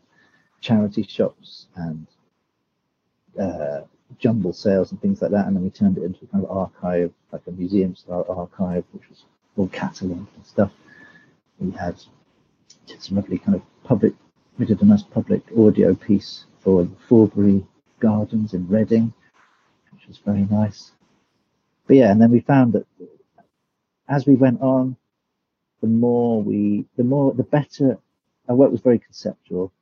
charity 0.61 1.03
shops 1.03 1.67
and 1.77 2.07
uh, 3.41 3.83
jumble 4.19 4.53
sales 4.53 4.90
and 4.92 5.01
things 5.01 5.23
like 5.23 5.31
that. 5.33 5.47
And 5.47 5.57
then 5.57 5.62
we 5.62 5.71
turned 5.71 5.99
it 5.99 6.05
into 6.05 6.25
a 6.25 6.27
kind 6.29 6.45
of 6.45 6.51
archive, 6.51 7.12
like 7.33 7.42
a 7.47 7.53
museum 7.53 7.95
style 7.97 8.27
archive, 8.29 8.85
which 8.92 9.09
was 9.09 9.25
all 9.57 9.69
catalogued 9.69 10.35
and 10.37 10.47
stuff. 10.47 10.73
We 11.59 11.71
had 11.73 11.97
did 12.87 13.03
some 13.03 13.16
lovely 13.16 13.38
kind 13.38 13.57
of 13.57 13.62
public. 13.85 14.14
We 14.59 14.66
did 14.66 14.83
a 14.83 14.85
nice 14.85 15.03
public 15.03 15.42
audio 15.57 15.95
piece 15.95 16.45
for 16.61 16.85
the 16.85 16.97
Forbury 17.09 17.66
Gardens 18.01 18.55
in 18.55 18.69
Reading, 18.69 19.12
which 19.92 20.07
was 20.07 20.19
very 20.19 20.47
nice. 20.51 20.92
But 21.87 21.97
yeah, 21.97 22.11
and 22.11 22.21
then 22.21 22.31
we 22.31 22.40
found 22.40 22.73
that 22.75 22.87
as 24.09 24.27
we 24.27 24.35
went 24.35 24.61
on, 24.61 24.97
the 25.81 25.87
more 25.88 26.42
we, 26.42 26.87
the 26.97 27.05
more, 27.05 27.33
the 27.35 27.42
better. 27.42 27.99
Our 28.49 28.55
work 28.55 28.71
was 28.71 28.81
very 28.81 28.99
conceptual, 28.99 29.73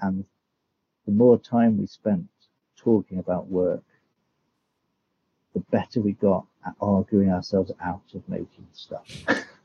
and 0.00 0.24
the 1.06 1.12
more 1.12 1.38
time 1.38 1.78
we 1.78 1.86
spent 1.86 2.26
talking 2.78 3.18
about 3.18 3.48
work, 3.48 3.82
the 5.54 5.60
better 5.70 6.00
we 6.00 6.12
got 6.12 6.46
at 6.66 6.74
arguing 6.80 7.30
ourselves 7.30 7.72
out 7.82 8.02
of 8.14 8.28
making 8.28 8.66
stuff. 8.72 9.06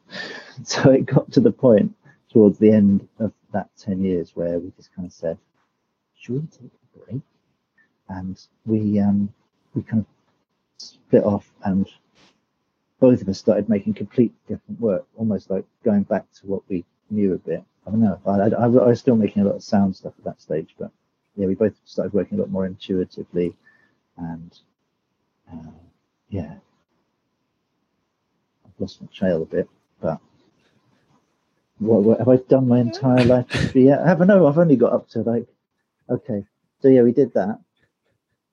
so 0.63 0.89
it 0.91 1.06
got 1.06 1.32
to 1.32 1.39
the 1.39 1.52
point 1.52 1.93
towards 2.32 2.58
the 2.58 2.71
end 2.71 3.08
of 3.19 3.32
that 3.52 3.69
10 3.78 4.04
years 4.04 4.32
where 4.36 4.60
we 4.60 4.71
just 4.76 4.93
kind 4.95 5.08
of 5.08 5.13
said, 5.13 5.38
should 6.17 6.36
we 6.36 6.47
take 6.47 6.71
a 6.71 6.99
break? 6.99 7.21
And 8.10 8.39
we, 8.65 8.99
um, 8.99 9.34
we 9.73 9.84
kind 9.84 10.02
of 10.02 10.06
split 10.78 11.23
off 11.23 11.52
and 11.63 11.88
both 12.99 13.21
of 13.21 13.28
us 13.28 13.38
started 13.38 13.67
making 13.69 13.93
complete 13.93 14.34
different 14.47 14.80
work, 14.80 15.06
almost 15.17 15.49
like 15.49 15.65
going 15.84 16.04
back 16.04 16.26
to 16.32 16.47
what 16.47 16.63
we 16.69 16.86
knew 17.10 17.34
a 17.34 17.38
bit. 17.38 17.63
I 17.86 17.91
don't 17.91 17.99
know. 17.99 18.19
I, 18.26 18.32
I, 18.32 18.63
I 18.63 18.67
was 18.67 18.99
still 18.99 19.17
making 19.17 19.41
a 19.41 19.45
lot 19.45 19.56
of 19.56 19.63
sound 19.63 19.95
stuff 19.95 20.13
at 20.17 20.23
that 20.23 20.41
stage, 20.41 20.73
but 20.80 20.89
yeah, 21.36 21.48
we 21.48 21.56
both 21.56 21.74
started 21.86 22.13
working 22.13 22.38
a 22.38 22.41
lot 22.41 22.52
more 22.52 22.65
intuitively 22.65 23.56
and 24.17 24.60
uh, 25.52 25.72
yeah, 26.30 26.56
I've 28.65 28.80
lost 28.80 29.02
my 29.02 29.08
trail 29.13 29.43
a 29.43 29.46
bit, 29.46 29.69
but 30.02 30.19
what, 31.80 32.04
what 32.04 32.19
have 32.19 32.30
I 32.30 32.38
done 32.38 32.67
my 32.67 32.80
entire 32.80 33.24
life 33.26 33.76
yet? 33.76 34.00
I 34.02 34.08
haven't. 34.08 34.28
No, 34.28 34.48
I've 34.48 34.58
only 34.58 34.76
got 34.76 34.93
up 34.93 35.10
to 35.10 35.22
like, 35.22 35.48
okay. 36.10 36.46
So 36.82 36.88
yeah, 36.88 37.02
we 37.02 37.12
did 37.12 37.34
that. 37.34 37.60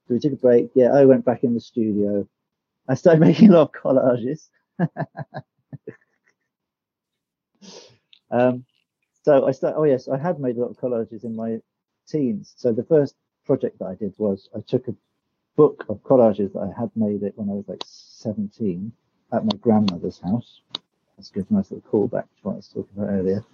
So 0.09 0.14
we 0.14 0.21
took 0.21 0.33
a 0.33 0.37
break. 0.37 0.71
Yeah, 0.75 0.93
I 0.93 1.05
went 1.05 1.25
back 1.25 1.45
in 1.45 1.55
the 1.55 1.61
studio. 1.61 2.27
I 2.88 2.95
started 2.95 3.21
making 3.27 3.51
a 3.51 3.53
lot 3.53 3.62
of 3.62 3.73
collages. 3.73 4.49
um, 8.31 8.64
so 9.23 9.47
I 9.47 9.53
started. 9.53 9.77
Oh 9.77 9.85
yes, 9.85 10.09
I 10.09 10.19
had 10.19 10.40
made 10.40 10.57
a 10.57 10.61
lot 10.61 10.71
of 10.71 10.79
collages 10.79 11.25
in 11.25 11.37
my 11.37 11.61
teens. 12.11 12.55
So 12.57 12.73
the 12.73 12.85
first 12.85 13.14
project 13.46 13.79
that 13.79 13.87
I 13.87 13.94
did 13.94 14.14
was 14.18 14.49
I 14.57 14.61
took 14.61 14.88
a 14.88 14.94
book 15.57 15.85
of 15.88 16.03
collages 16.03 16.53
that 16.53 16.61
I 16.61 16.81
had 16.81 16.90
made 16.94 17.23
it 17.23 17.37
when 17.37 17.51
I 17.51 17.53
was 17.53 17.68
like 17.68 17.83
17 17.87 18.92
at 19.33 19.44
my 19.44 19.57
grandmother's 19.61 20.20
house. 20.20 20.61
That's 21.16 21.31
a 21.31 21.35
good, 21.35 21.51
nice 21.51 21.70
little 21.70 21.88
callback 21.90 22.25
to 22.25 22.42
what 22.42 22.53
I 22.53 22.57
was 22.57 22.68
talking 22.68 22.96
about 22.96 23.11
earlier. 23.11 23.44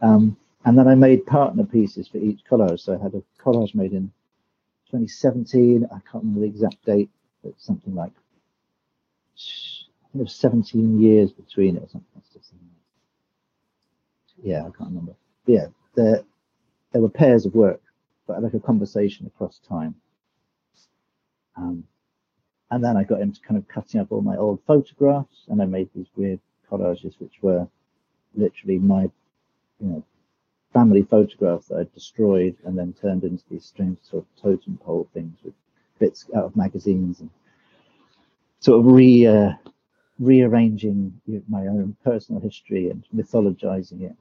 Um, 0.00 0.36
and 0.64 0.78
then 0.78 0.88
I 0.88 0.94
made 0.94 1.26
partner 1.26 1.64
pieces 1.64 2.08
for 2.08 2.18
each 2.18 2.40
collage. 2.48 2.80
So 2.80 2.98
I 2.98 3.02
had 3.02 3.14
a 3.14 3.22
collage 3.42 3.74
made 3.74 3.92
in 3.92 4.12
2017. 4.90 5.86
I 5.86 5.98
can't 6.10 6.24
remember 6.24 6.40
the 6.40 6.46
exact 6.46 6.84
date, 6.84 7.10
but 7.42 7.54
something 7.58 7.94
like 7.94 8.12
I 9.34 10.12
think 10.12 10.20
it 10.20 10.24
was 10.24 10.34
17 10.34 11.00
years 11.00 11.32
between 11.32 11.76
it 11.76 11.84
or 11.84 11.88
something. 11.88 12.10
Yeah, 14.42 14.60
I 14.60 14.70
can't 14.76 14.90
remember. 14.90 15.14
But 15.44 15.52
yeah, 15.52 15.66
there 15.94 16.22
there 16.92 17.02
were 17.02 17.10
pairs 17.10 17.46
of 17.46 17.54
work, 17.54 17.82
but 18.30 18.42
like 18.42 18.54
a 18.54 18.60
conversation 18.60 19.26
across 19.26 19.58
time. 19.68 19.94
Um, 21.56 21.84
and 22.70 22.84
then 22.84 22.96
I 22.96 23.02
got 23.02 23.20
into 23.20 23.40
kind 23.40 23.58
of 23.58 23.66
cutting 23.66 24.00
up 24.00 24.12
all 24.12 24.20
my 24.20 24.36
old 24.36 24.60
photographs, 24.66 25.46
and 25.48 25.60
I 25.60 25.64
made 25.66 25.88
these 25.94 26.06
weird 26.14 26.38
collages, 26.70 27.18
which 27.18 27.42
were 27.42 27.66
literally 28.36 28.78
my, 28.78 29.02
you 29.80 29.88
know, 29.88 30.04
family 30.72 31.02
photographs 31.02 31.66
that 31.68 31.78
I 31.78 31.86
destroyed 31.92 32.56
and 32.64 32.78
then 32.78 32.92
turned 32.92 33.24
into 33.24 33.42
these 33.50 33.64
strange 33.64 33.98
sort 34.02 34.24
of 34.24 34.42
totem 34.42 34.78
pole 34.78 35.08
things 35.12 35.36
with 35.42 35.54
bits 35.98 36.26
out 36.36 36.44
of 36.44 36.54
magazines 36.54 37.18
and 37.18 37.30
sort 38.60 38.78
of 38.78 38.92
re 38.92 39.26
uh, 39.26 39.52
rearranging 40.20 41.20
my 41.48 41.66
own 41.66 41.96
personal 42.04 42.40
history 42.40 42.90
and 42.90 43.04
mythologizing 43.12 44.02
it, 44.02 44.14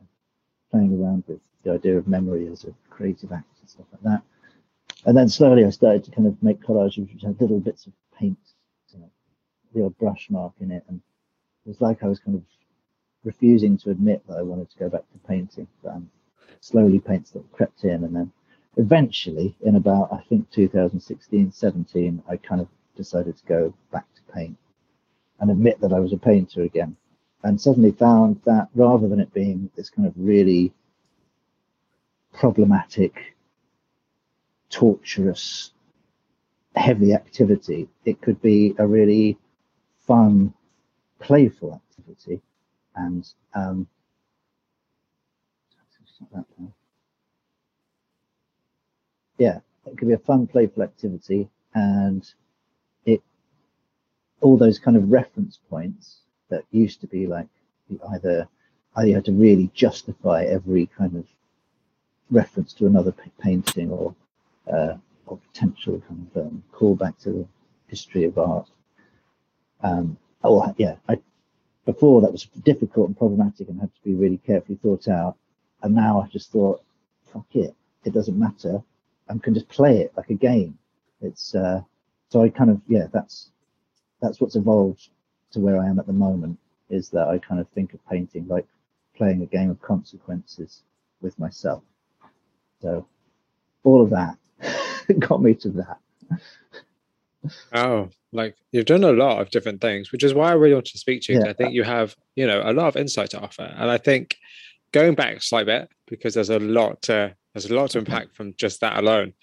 playing 0.72 1.00
around 1.00 1.24
with 1.28 1.39
the 1.63 1.72
idea 1.72 1.98
of 1.98 2.08
memory 2.08 2.48
as 2.48 2.63
a 2.63 2.74
creative 2.89 3.32
act 3.32 3.60
and 3.62 3.69
stuff 3.69 3.86
like 3.91 4.04
that. 4.04 4.22
And 5.06 5.17
then 5.17 5.30
slowly 5.30 5.65
I 5.65 5.69
started 5.69 6.04
to 6.06 6.12
kind 6.12 6.28
of 6.28 6.41
make 6.43 6.62
collages 6.62 7.12
which 7.13 7.24
had 7.24 7.39
little 7.39 7.60
bits 7.60 7.86
of 7.86 7.93
paint, 8.17 8.38
you 8.93 9.00
know, 9.00 9.10
the 9.74 9.89
brush 9.91 10.28
mark 10.30 10.54
in 10.60 10.72
it. 10.72 10.84
And 10.88 11.02
it 11.65 11.69
was 11.69 11.82
like 11.82 12.04
I 12.04 12.08
was 12.08 12.19
kind 12.19 12.36
of 12.36 12.43
refusing 13.24 13.78
to 13.80 13.91
admit 13.91 14.26
that 14.28 14.38
I 14.38 14.41
wanted 14.41 14.69
to 14.72 14.78
go 14.78 14.89
back 14.89 15.02
to 15.12 15.28
painting. 15.28 15.67
But 15.84 15.93
um, 15.93 16.10
slowly 16.62 17.00
paint 17.00 17.28
sort 17.28 17.45
of 17.45 17.52
crept 17.52 17.84
in. 17.84 18.04
And 18.04 18.15
then 18.15 18.32
eventually, 18.78 19.56
in 19.62 19.76
about, 19.76 20.12
I 20.12 20.22
think, 20.30 20.50
2016, 20.52 21.52
17, 21.52 22.24
I 22.30 22.38
kind 22.38 22.62
of 22.62 22.67
decided 22.95 23.38
to 23.38 23.45
go 23.45 23.74
back 23.91 24.06
to 24.15 24.34
paint 24.34 24.58
and 25.39 25.50
admit 25.50 25.80
that 25.82 25.93
I 25.93 26.00
was 26.00 26.13
a 26.13 26.17
painter 26.17 26.63
again. 26.63 26.95
And 27.43 27.60
suddenly 27.60 27.91
found 27.91 28.41
that 28.45 28.67
rather 28.76 29.08
than 29.08 29.22
it 29.22 29.34
being 29.34 29.69
this 29.76 29.89
kind 29.89 30.08
of 30.08 30.13
really 30.17 30.74
problematic, 32.34 33.36
torturous, 34.70 35.72
heavy 36.76 37.13
activity, 37.13 37.88
it 38.06 38.22
could 38.22 38.42
be 38.42 38.76
a 38.78 38.88
really 38.88 39.38
fun, 40.08 40.54
playful 41.20 41.74
activity. 41.74 42.42
And 42.96 43.28
um, 43.54 43.88
yeah, 49.38 49.60
it 49.86 49.98
could 49.98 50.08
be 50.08 50.13
a 50.13 50.20
fun, 50.20 50.48
playful 50.48 50.84
activity, 50.84 51.50
and 51.74 52.30
it 53.06 53.22
all 54.42 54.58
those 54.58 54.80
kind 54.80 54.98
of 54.98 55.12
reference 55.12 55.60
points 55.70 56.20
that 56.50 56.63
used 56.72 57.02
to 57.02 57.08
be 57.08 57.28
like 57.28 57.48
either 58.13 58.48
either 58.96 59.08
you 59.08 59.15
had 59.15 59.26
to 59.26 59.32
really 59.32 59.70
justify 59.74 60.44
every 60.44 60.88
kind 60.98 61.15
of 61.15 61.26
reference 62.30 62.74
to 62.74 62.88
another 62.88 63.13
painting 63.42 63.92
or 63.92 64.15
uh, 64.72 64.96
or 65.26 65.38
potential 65.38 66.02
kind 66.08 66.28
of 66.36 66.48
um, 66.48 66.63
callback 66.74 67.18
to 67.24 67.32
the 67.32 67.48
history 67.88 68.24
of 68.24 68.38
art. 68.38 68.70
Um, 69.82 70.18
oh 70.44 70.74
yeah, 70.78 70.96
I, 71.08 71.20
before 71.86 72.22
that 72.22 72.32
was 72.32 72.46
difficult 72.63 73.08
and 73.08 73.18
problematic 73.18 73.70
and 73.70 73.80
had 73.80 73.94
to 73.94 74.02
be 74.04 74.13
really 74.13 74.38
carefully 74.38 74.78
thought 74.82 75.08
out. 75.08 75.38
And 75.82 75.96
now 75.96 76.22
I 76.22 76.28
just 76.28 76.52
thought, 76.52 76.84
fuck 77.34 77.46
it, 77.54 77.74
it 78.04 78.13
doesn't 78.13 78.38
matter. 78.38 78.82
I 79.30 79.38
can 79.38 79.54
just 79.54 79.70
play 79.70 80.00
it 80.00 80.13
like 80.18 80.30
a 80.30 80.36
game. 80.36 80.78
It's 81.22 81.56
uh, 81.56 81.82
so 82.30 82.44
I 82.44 82.50
kind 82.50 82.70
of 82.70 82.82
yeah, 82.88 83.08
that's 83.12 83.52
that's 84.22 84.42
what's 84.42 84.56
evolved 84.56 85.10
to 85.52 85.60
where 85.60 85.80
I 85.80 85.88
am 85.88 86.00
at 86.00 86.08
the 86.08 86.13
moment. 86.13 86.58
Is 86.89 87.10
that 87.10 87.28
I 87.28 87.38
kind 87.38 87.62
of 87.62 87.68
think 87.70 87.94
of 87.94 88.06
painting 88.10 88.48
like 88.48 88.68
playing 89.15 89.42
a 89.42 89.46
game 89.46 89.70
of 89.70 89.82
consequences 89.82 90.84
with 91.22 91.38
myself. 91.38 91.84
So 92.82 93.06
all 93.84 94.02
of 94.02 94.10
that 94.12 94.38
got 95.20 95.42
me 95.42 95.54
to 95.56 95.70
that. 95.70 95.98
Oh, 97.74 98.10
like 98.32 98.56
you've 98.72 98.86
done 98.86 99.04
a 99.04 99.12
lot 99.12 99.42
of 99.42 99.50
different 99.50 99.82
things, 99.82 100.12
which 100.12 100.24
is 100.24 100.34
why 100.34 100.50
I 100.50 100.54
really 100.54 100.74
want 100.74 100.88
to 100.88 100.98
speak 100.98 101.24
to 101.24 101.34
you. 101.34 101.39
Yeah. 101.39 101.50
I 101.50 101.54
think 101.54 101.74
you 101.74 101.84
have, 101.84 102.15
you 102.36 102.46
know, 102.46 102.62
a 102.63 102.74
lot 102.74 102.88
of 102.88 102.98
insight 102.98 103.32
to 103.32 103.39
offer, 103.39 103.63
and 103.63 103.89
I 103.89 103.98
think 103.98 104.38
going 104.92 105.15
back 105.15 105.38
a 105.38 105.42
slight 105.42 105.65
bit 105.65 105.89
because 106.08 106.34
there's 106.34 106.50
a 106.50 106.60
lot 106.60 107.02
to 107.04 107.36
there's 107.54 107.70
a 107.70 107.76
lot 107.76 107.92
to 107.92 108.00
unpack 108.00 108.34
from 108.34 108.54
just 108.56 108.82
that 108.82 108.98
alone. 108.98 109.34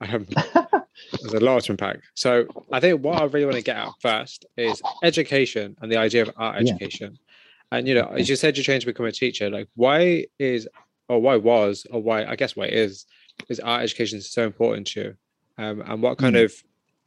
Um, 0.00 0.26
there's 1.20 1.34
a 1.34 1.40
lot 1.40 1.64
to 1.64 1.72
unpack. 1.72 2.00
So 2.14 2.46
I 2.70 2.80
think 2.80 3.02
what 3.02 3.20
I 3.20 3.24
really 3.24 3.46
want 3.46 3.56
to 3.56 3.62
get 3.62 3.76
out 3.76 3.94
first 4.00 4.46
is 4.56 4.80
education 5.02 5.76
and 5.80 5.90
the 5.90 5.96
idea 5.96 6.22
of 6.22 6.30
art 6.36 6.56
education. 6.60 7.12
Yeah. 7.12 7.78
And 7.78 7.88
you 7.88 7.94
know, 7.94 8.06
as 8.06 8.28
you 8.28 8.36
said, 8.36 8.56
you 8.56 8.62
changed 8.62 8.86
to 8.86 8.92
become 8.92 9.06
a 9.06 9.12
teacher. 9.12 9.50
Like, 9.50 9.68
why 9.74 10.26
is 10.38 10.68
or 11.08 11.20
why 11.20 11.36
was 11.36 11.86
or 11.90 12.02
why 12.02 12.24
I 12.24 12.36
guess 12.36 12.56
why 12.56 12.66
is 12.66 13.06
is 13.48 13.60
art 13.60 13.82
education 13.82 14.20
so 14.20 14.44
important 14.44 14.86
to 14.88 15.00
you? 15.00 15.14
Um, 15.58 15.82
and 15.86 16.02
what 16.02 16.18
kind 16.18 16.36
mm. 16.36 16.44
of 16.44 16.54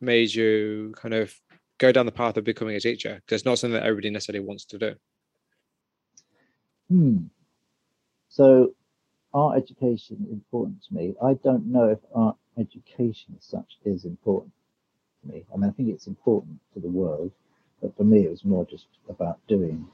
made 0.02 0.34
you 0.34 0.94
kind 0.96 1.14
of 1.14 1.34
go 1.78 1.92
down 1.92 2.06
the 2.06 2.12
path 2.12 2.38
of 2.38 2.44
becoming 2.44 2.76
a 2.76 2.80
teacher? 2.80 3.16
Because 3.16 3.42
it's 3.42 3.46
not 3.46 3.60
something 3.60 3.74
that 3.74 3.86
everybody 3.86 4.10
necessarily 4.10 4.46
wants 4.46 4.66
to 4.66 4.78
do. 4.78 4.96
Hmm. 6.90 7.18
So, 8.30 8.74
art 9.34 9.58
education 9.58 10.18
is 10.26 10.32
important 10.32 10.84
to 10.84 10.94
me. 10.94 11.14
I 11.24 11.34
don't 11.36 11.68
know 11.68 11.90
if 11.90 12.00
art 12.16 12.38
education 12.58 13.36
as 13.38 13.46
such 13.46 13.78
is 13.86 14.06
important 14.06 14.52
to 15.22 15.32
me. 15.32 15.46
I 15.54 15.58
mean, 15.58 15.70
I 15.70 15.74
think 15.74 15.90
it's 15.90 16.08
important 16.08 16.60
to 16.74 16.80
the 16.80 16.90
world, 16.90 17.32
but 17.82 17.96
for 17.96 18.04
me, 18.04 18.26
it 18.26 18.32
was 18.32 18.44
more 18.44 18.66
just 18.66 18.88
about 19.08 19.40
doing 19.48 19.86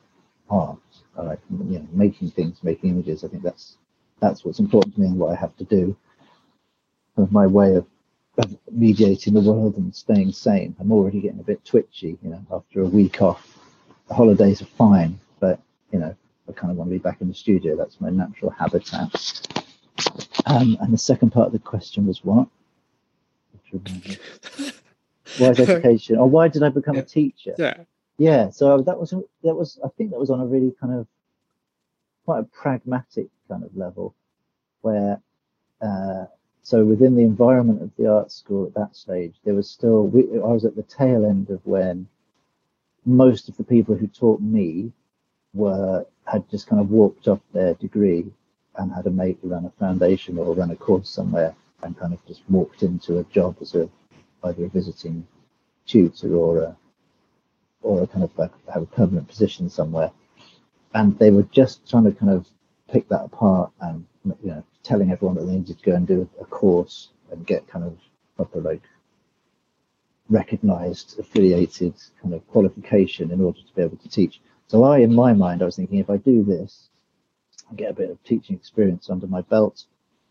art. 0.49 0.79
Like, 1.17 1.39
you 1.49 1.79
know, 1.79 1.87
making 1.91 2.31
things, 2.31 2.63
making 2.63 2.91
images. 2.91 3.23
I 3.23 3.27
think 3.27 3.43
that's 3.43 3.77
that's 4.19 4.43
what's 4.43 4.59
important 4.59 4.95
to 4.95 5.01
me 5.01 5.07
and 5.07 5.17
what 5.17 5.31
I 5.31 5.35
have 5.35 5.55
to 5.57 5.63
do. 5.63 5.95
Of 7.17 7.31
my 7.31 7.47
way 7.47 7.75
of, 7.75 7.85
of 8.37 8.57
mediating 8.71 9.33
the 9.33 9.41
world 9.41 9.77
and 9.77 9.95
staying 9.95 10.33
sane. 10.33 10.75
I'm 10.79 10.91
already 10.91 11.21
getting 11.21 11.39
a 11.39 11.43
bit 11.43 11.63
twitchy, 11.63 12.17
you 12.21 12.29
know, 12.29 12.45
after 12.51 12.81
a 12.81 12.87
week 12.87 13.21
off. 13.21 13.57
The 14.09 14.13
holidays 14.13 14.61
are 14.61 14.65
fine, 14.65 15.19
but 15.39 15.61
you 15.91 15.99
know, 15.99 16.15
I 16.47 16.51
kind 16.51 16.71
of 16.71 16.77
want 16.77 16.89
to 16.89 16.93
be 16.93 16.99
back 16.99 17.21
in 17.21 17.29
the 17.29 17.33
studio. 17.33 17.77
That's 17.77 18.01
my 18.01 18.09
natural 18.09 18.51
habitat. 18.51 19.47
Um, 20.45 20.77
and 20.81 20.93
the 20.93 20.97
second 20.97 21.31
part 21.31 21.47
of 21.47 21.53
the 21.53 21.59
question 21.59 22.05
was 22.05 22.23
what? 22.23 22.47
why 25.37 25.49
is 25.49 25.59
education? 25.59 26.17
Or 26.17 26.29
why 26.29 26.47
did 26.47 26.63
I 26.63 26.69
become 26.69 26.95
yeah. 26.95 27.01
a 27.01 27.05
teacher? 27.05 27.55
Yeah. 27.57 27.77
Yeah. 28.17 28.49
So 28.49 28.81
that 28.81 28.99
was 28.99 29.11
that 29.43 29.55
was 29.55 29.79
I 29.83 29.89
think 29.97 30.11
that 30.11 30.19
was 30.19 30.29
on 30.29 30.39
a 30.39 30.45
really 30.45 30.73
kind 30.79 30.93
of 30.93 31.07
quite 32.25 32.39
a 32.39 32.43
pragmatic 32.43 33.27
kind 33.47 33.63
of 33.63 33.75
level, 33.77 34.15
where 34.81 35.21
uh, 35.81 36.25
so 36.63 36.83
within 36.83 37.15
the 37.15 37.21
environment 37.21 37.81
of 37.81 37.91
the 37.95 38.11
art 38.11 38.31
school 38.31 38.65
at 38.65 38.73
that 38.73 38.95
stage, 38.95 39.35
there 39.43 39.53
was 39.53 39.69
still 39.69 40.07
we, 40.07 40.23
I 40.33 40.47
was 40.47 40.65
at 40.65 40.75
the 40.75 40.83
tail 40.83 41.25
end 41.25 41.49
of 41.49 41.65
when 41.65 42.07
most 43.05 43.49
of 43.49 43.57
the 43.57 43.63
people 43.63 43.95
who 43.95 44.07
taught 44.07 44.41
me 44.41 44.91
were 45.53 46.05
had 46.25 46.49
just 46.49 46.67
kind 46.67 46.81
of 46.81 46.89
walked 46.89 47.27
off 47.27 47.39
their 47.53 47.75
degree 47.75 48.25
and 48.77 48.91
had 48.91 49.05
a 49.05 49.11
mate 49.11 49.37
ran 49.43 49.65
a 49.65 49.69
foundation 49.79 50.37
or 50.37 50.55
run 50.55 50.71
a 50.71 50.75
course 50.75 51.09
somewhere 51.09 51.55
and 51.83 51.97
kind 51.97 52.13
of 52.13 52.25
just 52.25 52.41
walked 52.49 52.81
into 52.83 53.19
a 53.19 53.23
job 53.25 53.55
as 53.61 53.75
a 53.75 53.87
either 54.43 54.65
a 54.65 54.69
visiting 54.69 55.25
tutor 55.85 56.35
or 56.35 56.61
a 56.63 56.77
or 57.81 58.01
a 58.01 58.07
kind 58.07 58.23
of 58.23 58.35
like 58.37 58.51
have 58.73 58.81
a 58.81 58.87
permanent 58.87 59.27
position 59.27 59.69
somewhere. 59.69 60.11
And 60.95 61.17
they 61.19 61.29
were 61.29 61.43
just 61.43 61.87
trying 61.87 62.05
to 62.05 62.11
kind 62.11 62.31
of 62.31 62.47
pick 62.91 63.07
that 63.09 63.25
apart 63.25 63.71
and 63.81 64.05
you 64.43 64.49
know 64.49 64.63
telling 64.83 65.11
everyone 65.11 65.35
that 65.35 65.45
they 65.45 65.53
needed 65.53 65.77
to 65.77 65.85
go 65.85 65.95
and 65.95 66.07
do 66.07 66.27
a 66.41 66.45
course 66.45 67.09
and 67.31 67.45
get 67.45 67.67
kind 67.67 67.85
of 67.85 67.97
proper 68.35 68.59
like 68.59 68.81
recognized 70.29 71.19
affiliated 71.19 71.93
kind 72.21 72.33
of 72.33 72.47
qualification 72.47 73.31
in 73.31 73.41
order 73.41 73.59
to 73.59 73.75
be 73.75 73.83
able 73.83 73.97
to 73.97 74.09
teach 74.09 74.39
so 74.67 74.83
I, 74.83 74.99
in 74.99 75.13
my 75.13 75.33
mind, 75.33 75.61
I 75.61 75.65
was 75.65 75.75
thinking 75.75 75.99
if 75.99 76.09
I 76.09 76.17
do 76.17 76.43
this, 76.43 76.89
I 77.71 77.75
get 77.75 77.91
a 77.91 77.93
bit 77.93 78.09
of 78.09 78.23
teaching 78.23 78.55
experience 78.55 79.09
under 79.09 79.27
my 79.27 79.41
belt, 79.41 79.85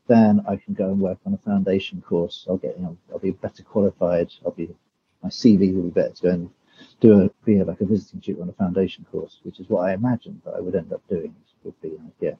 then 0.09 0.44
I 0.48 0.57
can 0.57 0.74
go 0.74 0.90
and 0.90 1.00
work 1.00 1.18
on 1.24 1.35
a 1.35 1.38
foundation 1.38 2.03
course. 2.03 2.44
I'll 2.48 2.57
get, 2.57 2.77
you 2.77 2.83
know, 2.83 2.96
I'll 3.12 3.20
be 3.20 3.31
better 3.31 3.62
qualified. 3.62 4.33
I'll 4.44 4.53
be, 4.53 4.74
my 5.22 5.29
CV 5.29 5.74
will 5.74 5.85
be 5.85 5.90
better 5.90 6.14
to 6.14 6.22
go 6.22 6.31
and 6.31 6.50
do 7.00 7.22
a, 7.22 7.30
be 7.44 7.62
like 7.62 7.80
a 7.80 7.87
visiting 7.87 8.20
tutor 8.20 8.42
on 8.42 8.48
a 8.48 8.52
foundation 8.52 9.04
course, 9.10 9.40
which 9.42 9.60
is 9.60 9.68
what 9.68 9.88
I 9.88 9.94
imagined 9.94 10.40
that 10.44 10.54
I 10.54 10.60
would 10.60 10.74
end 10.74 10.92
up 10.92 11.02
doing. 11.08 11.34
Would 11.64 11.80
be 11.80 11.90
like, 11.90 12.12
yeah, 12.20 12.34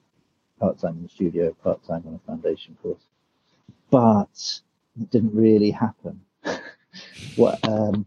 part 0.59 0.77
time 0.77 0.97
in 0.97 1.03
the 1.03 1.09
studio, 1.09 1.51
part 1.63 1.83
time 1.83 2.03
on 2.05 2.13
a 2.13 2.27
foundation 2.27 2.77
course. 2.83 3.01
But 3.89 4.61
it 4.99 5.09
didn't 5.09 5.35
really 5.35 5.71
happen. 5.71 6.21
what 7.35 7.67
um, 7.67 8.05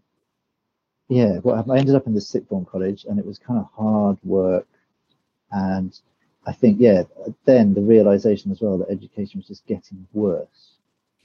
yeah, 1.08 1.38
well, 1.42 1.64
I 1.70 1.78
ended 1.78 1.94
up 1.94 2.06
in 2.06 2.14
the 2.14 2.20
sixth 2.20 2.48
form 2.48 2.66
college, 2.66 3.04
and 3.08 3.18
it 3.18 3.26
was 3.26 3.38
kind 3.38 3.58
of 3.58 3.68
hard 3.74 4.18
work. 4.24 4.66
And 5.50 5.98
I 6.46 6.52
think, 6.52 6.78
yeah, 6.80 7.02
then 7.46 7.74
the 7.74 7.80
realization 7.80 8.52
as 8.52 8.60
well 8.60 8.78
that 8.78 8.90
education 8.90 9.38
was 9.38 9.46
just 9.48 9.66
getting 9.66 10.06
worse. 10.12 10.74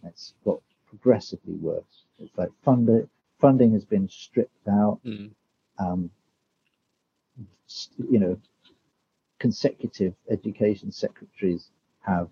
It's 0.04 0.34
got 0.46 0.60
progressively 0.88 1.56
worse. 1.56 2.04
It's 2.20 2.38
like 2.38 2.50
funding 2.64 3.10
funding 3.44 3.74
has 3.74 3.84
been 3.84 4.08
stripped 4.08 4.70
out. 4.70 5.02
Mm. 5.06 5.32
Um, 5.78 6.10
you 8.10 8.20
know, 8.20 8.40
consecutive 9.38 10.14
education 10.30 10.94
secretaries 10.94 11.68
have 12.00 12.30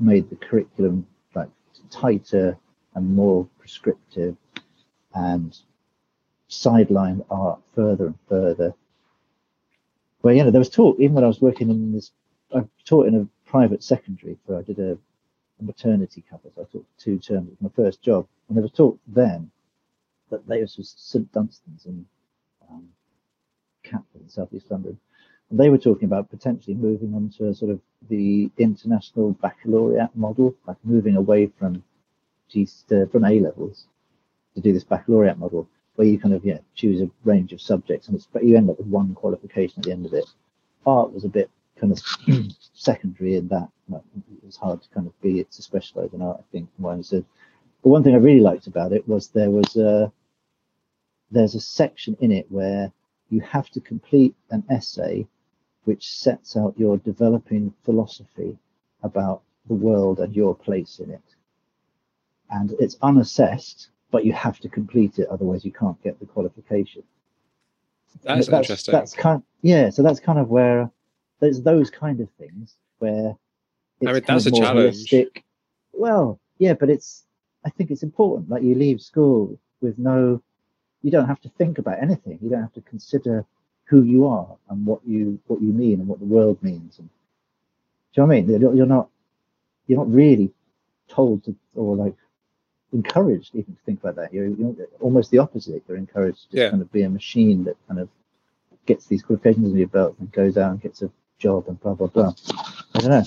made 0.00 0.28
the 0.28 0.34
curriculum 0.34 1.06
like 1.36 1.48
tighter 1.90 2.58
and 2.96 3.14
more 3.14 3.46
prescriptive 3.60 4.36
and 5.14 5.56
sidelined 6.50 7.24
art 7.30 7.60
further 7.76 8.06
and 8.06 8.18
further. 8.28 8.74
Well, 10.22 10.34
you 10.34 10.42
know, 10.42 10.50
there 10.50 10.58
was 10.58 10.70
talk 10.70 10.98
even 10.98 11.14
when 11.14 11.22
I 11.22 11.28
was 11.28 11.40
working 11.40 11.70
in 11.70 11.92
this. 11.92 12.10
I 12.52 12.64
taught 12.84 13.06
in 13.06 13.14
a 13.14 13.48
private 13.48 13.84
secondary, 13.84 14.36
where 14.46 14.58
I 14.58 14.62
did 14.62 14.80
a, 14.80 14.98
maternity 15.60 16.22
cover. 16.28 16.50
So 16.54 16.62
I 16.62 16.64
taught 16.64 16.86
two 16.98 17.18
terms. 17.18 17.48
It 17.48 17.56
was 17.60 17.70
my 17.70 17.84
first 17.84 18.02
job, 18.02 18.26
and 18.48 18.56
there 18.56 18.62
was 18.62 18.72
talk 18.72 18.98
then 19.06 19.50
that 20.30 20.46
this 20.46 20.76
was 20.76 20.94
St 20.96 21.30
Dunstan's 21.32 21.86
and 21.86 22.04
um, 22.70 22.88
Catford 23.82 24.22
in 24.22 24.28
southeast 24.28 24.70
London. 24.70 24.98
And 25.50 25.60
they 25.60 25.70
were 25.70 25.78
talking 25.78 26.06
about 26.06 26.30
potentially 26.30 26.74
moving 26.74 27.14
on 27.14 27.30
to 27.38 27.54
sort 27.54 27.70
of 27.70 27.80
the 28.08 28.50
international 28.58 29.32
baccalaureate 29.32 30.14
model, 30.16 30.54
like 30.66 30.76
moving 30.82 31.16
away 31.16 31.46
from 31.58 31.82
G, 32.48 32.68
uh, 32.90 33.06
from 33.06 33.24
A 33.24 33.40
levels 33.40 33.86
to 34.54 34.60
do 34.60 34.72
this 34.72 34.84
baccalaureate 34.84 35.38
model, 35.38 35.68
where 35.94 36.06
you 36.06 36.18
kind 36.18 36.34
of 36.34 36.44
yeah 36.44 36.58
choose 36.74 37.00
a 37.00 37.10
range 37.24 37.52
of 37.52 37.60
subjects, 37.60 38.08
and 38.08 38.16
it's 38.16 38.26
but 38.32 38.44
you 38.44 38.56
end 38.56 38.70
up 38.70 38.78
with 38.78 38.86
one 38.86 39.14
qualification 39.14 39.80
at 39.80 39.84
the 39.84 39.92
end 39.92 40.06
of 40.06 40.14
it. 40.14 40.24
Art 40.84 41.12
was 41.12 41.24
a 41.24 41.28
bit 41.28 41.50
kind 41.80 41.92
of 41.92 42.00
secondary 42.74 43.36
in 43.36 43.48
that. 43.48 43.68
It 43.92 44.44
was 44.44 44.56
hard 44.56 44.82
to 44.82 44.88
kind 44.90 45.06
of 45.06 45.20
be 45.20 45.44
to 45.44 45.62
specialize 45.62 46.12
in 46.12 46.22
art, 46.22 46.38
I 46.40 46.44
think, 46.50 46.74
from 46.74 46.84
what 46.84 46.90
I 46.90 46.94
understood. 46.94 47.24
But 47.86 47.90
one 47.90 48.02
thing 48.02 48.14
I 48.16 48.18
really 48.18 48.40
liked 48.40 48.66
about 48.66 48.92
it 48.92 49.06
was 49.06 49.28
there 49.28 49.52
was 49.52 49.76
a 49.76 50.10
there's 51.30 51.54
a 51.54 51.60
section 51.60 52.16
in 52.18 52.32
it 52.32 52.50
where 52.50 52.90
you 53.30 53.38
have 53.42 53.70
to 53.70 53.80
complete 53.80 54.34
an 54.50 54.64
essay 54.68 55.28
which 55.84 56.10
sets 56.10 56.56
out 56.56 56.74
your 56.76 56.96
developing 56.96 57.72
philosophy 57.84 58.58
about 59.04 59.42
the 59.68 59.74
world 59.74 60.18
and 60.18 60.34
your 60.34 60.52
place 60.52 60.98
in 60.98 61.12
it. 61.12 61.36
And 62.50 62.74
it's 62.80 62.96
unassessed, 63.02 63.90
but 64.10 64.24
you 64.24 64.32
have 64.32 64.58
to 64.60 64.68
complete 64.68 65.20
it, 65.20 65.28
otherwise 65.28 65.64
you 65.64 65.70
can't 65.70 66.02
get 66.02 66.18
the 66.18 66.26
qualification. 66.26 67.04
That's, 68.24 68.48
that's 68.48 68.68
interesting. 68.68 68.90
That's 68.90 69.14
kind, 69.14 69.44
yeah. 69.62 69.90
So 69.90 70.02
that's 70.02 70.18
kind 70.18 70.40
of 70.40 70.48
where 70.48 70.90
there's 71.38 71.62
those 71.62 71.90
kind 71.90 72.18
of 72.18 72.28
things 72.30 72.74
where 72.98 73.36
I 74.04 74.12
mean 74.12 74.22
that's 74.26 74.46
a 74.46 74.50
challenge. 74.50 75.08
Holistic. 75.08 75.44
Well, 75.92 76.40
yeah, 76.58 76.74
but 76.74 76.90
it's 76.90 77.25
I 77.66 77.70
think 77.70 77.90
it's 77.90 78.04
important. 78.04 78.48
Like 78.48 78.62
you 78.62 78.76
leave 78.76 79.02
school 79.02 79.58
with 79.80 79.98
no, 79.98 80.40
you 81.02 81.10
don't 81.10 81.26
have 81.26 81.40
to 81.40 81.48
think 81.48 81.78
about 81.78 82.00
anything. 82.00 82.38
You 82.40 82.48
don't 82.48 82.62
have 82.62 82.72
to 82.74 82.80
consider 82.80 83.44
who 83.86 84.04
you 84.04 84.26
are 84.26 84.56
and 84.70 84.86
what 84.86 85.00
you 85.04 85.40
what 85.48 85.60
you 85.60 85.72
mean 85.72 85.98
and 85.98 86.06
what 86.06 86.20
the 86.20 86.26
world 86.26 86.62
means. 86.62 87.00
And, 87.00 87.08
do 87.08 88.20
you 88.20 88.22
know 88.22 88.28
what 88.28 88.36
I 88.36 88.40
mean? 88.42 88.76
You're 88.76 88.86
not 88.86 89.08
you're 89.88 89.98
not 89.98 90.12
really 90.12 90.52
told 91.08 91.44
to 91.44 91.56
or 91.74 91.96
like 91.96 92.14
encouraged 92.92 93.50
even 93.54 93.74
to 93.74 93.80
think 93.84 93.98
about 94.00 94.14
that. 94.14 94.32
You're, 94.32 94.46
you're 94.46 94.74
almost 95.00 95.32
the 95.32 95.38
opposite. 95.38 95.82
You're 95.88 95.98
encouraged 95.98 96.52
to 96.52 96.56
yeah. 96.56 96.70
kind 96.70 96.80
of 96.80 96.92
be 96.92 97.02
a 97.02 97.10
machine 97.10 97.64
that 97.64 97.76
kind 97.88 97.98
of 97.98 98.08
gets 98.86 99.06
these 99.06 99.22
qualifications 99.22 99.72
in 99.72 99.76
your 99.76 99.88
belt 99.88 100.14
and 100.20 100.30
goes 100.30 100.56
out 100.56 100.70
and 100.70 100.80
gets 100.80 101.02
a 101.02 101.10
job 101.40 101.64
and 101.66 101.80
blah 101.80 101.94
blah 101.94 102.06
blah. 102.06 102.32
I 102.94 103.00
don't 103.00 103.10
know. 103.10 103.24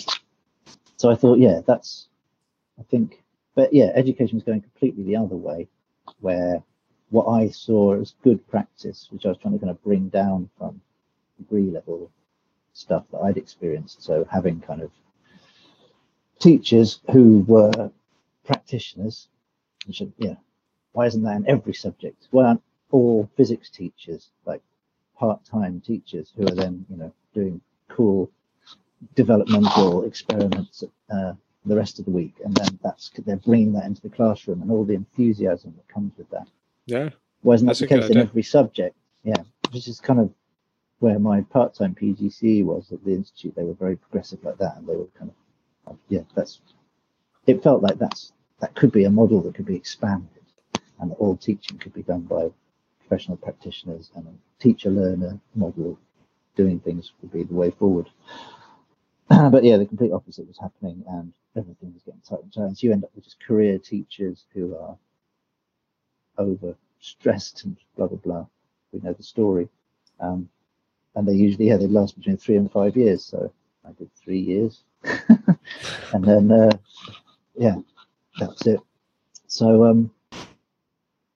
So 0.96 1.12
I 1.12 1.16
thought, 1.16 1.40
yeah, 1.40 1.60
that's 1.68 2.08
I 2.80 2.84
think 2.84 3.22
but 3.56 3.74
yeah, 3.74 3.92
education 3.96 4.38
is 4.38 4.44
going 4.44 4.62
completely 4.62 5.04
the 5.04 5.16
other 5.16 5.36
way, 5.36 5.68
where 6.20 6.64
what 7.10 7.28
I 7.28 7.50
saw 7.50 8.00
as 8.00 8.14
good 8.24 8.48
practice, 8.48 9.08
which 9.12 9.26
I 9.26 9.30
was 9.30 9.38
trying 9.38 9.54
to 9.54 9.60
kind 9.60 9.72
of 9.72 9.84
bring 9.84 10.10
down 10.10 10.50
from 10.58 10.82
degree 11.38 11.72
level 11.72 12.12
stuff 12.74 13.04
that 13.12 13.20
I'd 13.20 13.38
experienced. 13.38 14.04
So 14.04 14.28
having 14.32 14.62
kind 14.62 14.82
of 14.82 14.92
teachers 16.40 17.00
who 17.12 17.40
were 17.48 17.92
practitioners, 18.46 19.28
which 19.86 20.02
yeah, 20.18 20.36
why 20.94 21.06
isn't 21.06 21.24
that 21.24 21.38
in 21.38 21.50
every 21.50 21.74
subject? 21.74 22.28
Why 22.32 22.46
aren't 22.46 22.64
all 22.92 23.30
physics 23.36 23.70
teachers 23.70 24.30
like 24.46 24.62
part-time 25.16 25.82
teachers 25.82 26.34
who 26.36 26.48
are 26.48 26.56
then 26.56 26.86
you 26.90 26.98
know 26.98 27.14
doing 27.34 27.62
cool 27.90 28.32
developmental 29.16 30.04
experiments 30.04 30.84
uh, 31.14 31.34
the 31.66 31.76
rest 31.76 32.00
of 32.00 32.06
the 32.06 32.12
week, 32.12 32.36
and 32.44 32.56
then 32.56 32.80
that's 32.84 33.12
they're 33.26 33.36
bringing 33.36 33.74
that 33.74 33.86
into 33.86 34.02
the 34.02 34.10
classroom 34.10 34.62
and 34.62 34.72
all 34.72 34.86
the 34.86 34.94
enthusiasm 34.94 35.74
that 35.76 35.88
comes 35.94 36.14
with 36.18 36.30
that. 36.30 36.48
Yeah, 36.86 37.10
wasn't 37.44 37.70
that 37.70 37.78
the 37.78 37.88
case 37.88 38.10
in 38.10 38.18
every 38.18 38.44
subject? 38.44 38.96
Yeah, 39.24 39.44
which 39.72 39.88
is 39.88 40.00
kind 40.00 40.20
of 40.20 40.32
where 41.00 41.20
my 41.20 41.42
part-time 41.42 41.96
PGCE 41.96 42.64
was 42.64 42.92
at 42.92 43.04
the 43.04 43.14
institute. 43.14 43.56
They 43.56 43.64
were 43.64 43.74
very 43.74 43.96
progressive 43.96 44.44
like 44.44 44.58
that, 44.58 44.78
and 44.78 44.88
they 44.88 44.96
were 44.96 45.08
kind 45.18 45.32
of 45.88 45.98
yeah. 46.08 46.22
That's 46.36 46.62
it 47.46 47.62
felt 47.62 47.82
like 47.82 47.98
that's 47.98 48.32
that 48.60 48.76
could 48.76 48.92
be 48.92 49.04
a 49.04 49.10
model 49.10 49.42
that 49.42 49.56
could 49.56 49.66
be 49.66 49.76
expanded, 49.76 50.44
and 51.00 51.14
all 51.20 51.36
teaching 51.36 51.78
could 51.78 51.94
be 51.94 52.04
done 52.04 52.22
by 52.22 52.50
professional 53.00 53.38
practitioners, 53.38 54.12
and 54.16 54.28
a 54.28 54.64
teacher-learner 54.64 55.40
model 55.56 55.98
doing 56.56 56.80
things 56.80 57.12
would 57.22 57.32
be 57.32 57.44
the 57.44 57.54
way 57.54 57.72
forward. 57.72 58.10
but 59.52 59.64
yeah, 59.64 59.78
the 59.78 59.86
complete 59.86 60.12
opposite 60.12 60.48
was 60.48 60.58
happening, 60.60 61.04
and 61.08 61.32
everything 61.56 61.94
was 61.94 62.02
getting 62.04 62.22
tight 62.22 62.44
and 62.44 62.54
tight. 62.54 62.78
So 62.78 62.88
you 62.88 62.94
end 62.94 63.04
up 63.04 63.12
with 63.14 63.26
just 63.26 63.40
career 63.46 63.78
teachers 63.78 64.46
who 64.54 64.76
are 64.76 64.98
over 66.38 66.76
stressed 67.00 67.64
and 67.66 67.78
blah 67.96 68.08
blah 68.08 68.18
blah. 68.18 68.46
We 68.92 69.02
know 69.02 69.14
the 69.14 69.24
story, 69.24 69.70
um, 70.20 70.50
and 71.16 71.28
they 71.28 71.34
usually 71.34 71.68
yeah 71.68 71.78
they 71.78 71.88
last 71.88 72.18
between 72.18 72.38
three 72.38 72.58
and 72.58 72.72
five 72.72 72.98
years. 72.98 73.24
So 73.24 73.52
I 73.88 73.92
did 73.92 74.10
three 74.16 74.40
years, 74.40 74.84
and 76.14 76.26
then 76.26 76.52
uh, 76.52 76.72
yeah, 77.56 77.76
that's 78.40 78.66
it. 78.66 78.80
So 79.46 79.86
um, 79.86 80.12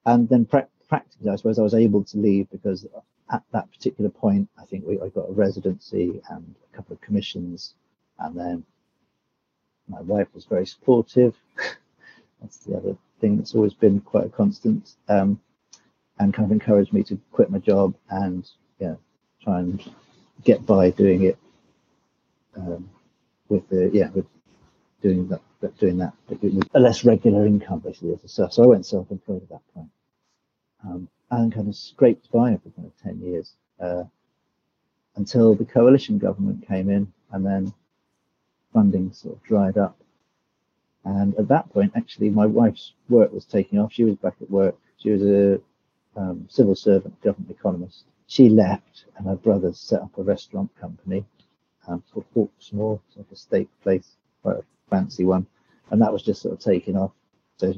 and 0.06 0.28
then 0.28 0.46
pra- 0.46 0.68
practically, 0.88 1.30
I 1.30 1.36
suppose 1.36 1.60
I 1.60 1.62
was 1.62 1.74
able 1.74 2.02
to 2.04 2.18
leave 2.18 2.50
because 2.50 2.86
at 3.30 3.42
that 3.52 3.70
particular 3.70 4.10
point, 4.10 4.48
I 4.60 4.64
think 4.64 4.84
we 4.84 5.00
I 5.00 5.10
got 5.10 5.28
a 5.28 5.32
residency 5.32 6.20
and 6.30 6.54
a 6.72 6.76
couple 6.76 6.94
of 6.94 7.00
commissions 7.00 7.74
and 8.18 8.36
then 8.38 8.64
my 9.88 10.00
wife 10.00 10.28
was 10.34 10.44
very 10.44 10.66
supportive. 10.66 11.34
that's 12.40 12.58
the 12.58 12.76
other 12.76 12.96
thing 13.20 13.36
that's 13.36 13.54
always 13.54 13.74
been 13.74 14.00
quite 14.00 14.26
a 14.26 14.30
constant, 14.30 14.94
um, 15.08 15.40
and 16.18 16.32
kind 16.32 16.46
of 16.46 16.52
encouraged 16.52 16.92
me 16.92 17.02
to 17.04 17.18
quit 17.32 17.50
my 17.50 17.58
job 17.58 17.94
and 18.10 18.48
yeah, 18.78 18.94
try 19.42 19.60
and 19.60 19.92
get 20.44 20.64
by 20.66 20.90
doing 20.90 21.24
it 21.24 21.38
um, 22.56 22.88
with 23.48 23.68
the 23.68 23.90
yeah 23.92 24.10
with 24.10 24.26
doing 25.02 25.28
that 25.28 25.40
doing 25.78 25.98
that 25.98 26.12
with 26.28 26.68
a 26.74 26.80
less 26.80 27.04
regular 27.04 27.46
income 27.46 27.80
basically 27.80 28.12
as 28.12 28.24
a 28.24 28.28
self. 28.28 28.52
So 28.52 28.64
I 28.64 28.66
went 28.66 28.86
self-employed 28.86 29.42
at 29.42 29.48
that 29.48 29.74
point, 29.74 29.90
um, 30.84 31.08
and 31.30 31.52
kind 31.52 31.68
of 31.68 31.76
scraped 31.76 32.30
by 32.30 32.56
for 32.56 32.70
kind 32.70 32.86
of 32.86 33.02
ten 33.02 33.20
years 33.20 33.52
uh, 33.80 34.04
until 35.16 35.54
the 35.54 35.64
coalition 35.64 36.18
government 36.18 36.66
came 36.66 36.90
in, 36.90 37.12
and 37.32 37.44
then 37.44 37.72
funding 38.74 39.12
sort 39.12 39.36
of 39.36 39.42
dried 39.44 39.78
up. 39.78 39.96
And 41.04 41.34
at 41.36 41.48
that 41.48 41.72
point, 41.72 41.92
actually, 41.94 42.28
my 42.30 42.44
wife's 42.46 42.92
work 43.08 43.32
was 43.32 43.46
taking 43.46 43.78
off. 43.78 43.92
She 43.92 44.04
was 44.04 44.16
back 44.16 44.34
at 44.42 44.50
work. 44.50 44.76
She 44.98 45.10
was 45.10 45.22
a 45.22 45.60
um, 46.16 46.46
civil 46.50 46.74
servant, 46.74 47.20
government 47.22 47.50
economist. 47.50 48.04
She 48.26 48.48
left, 48.48 49.06
and 49.16 49.26
her 49.26 49.36
brothers 49.36 49.78
set 49.78 50.02
up 50.02 50.18
a 50.18 50.22
restaurant 50.22 50.70
company 50.80 51.24
um, 51.86 52.02
called 52.12 52.26
Hawksmoor, 52.34 53.00
like 53.16 53.26
a 53.32 53.36
steak 53.36 53.68
place, 53.82 54.16
quite 54.42 54.56
a 54.56 54.64
fancy 54.90 55.24
one. 55.24 55.46
And 55.90 56.00
that 56.02 56.12
was 56.12 56.22
just 56.22 56.42
sort 56.42 56.54
of 56.54 56.60
taking 56.60 56.96
off. 56.96 57.12
So 57.58 57.74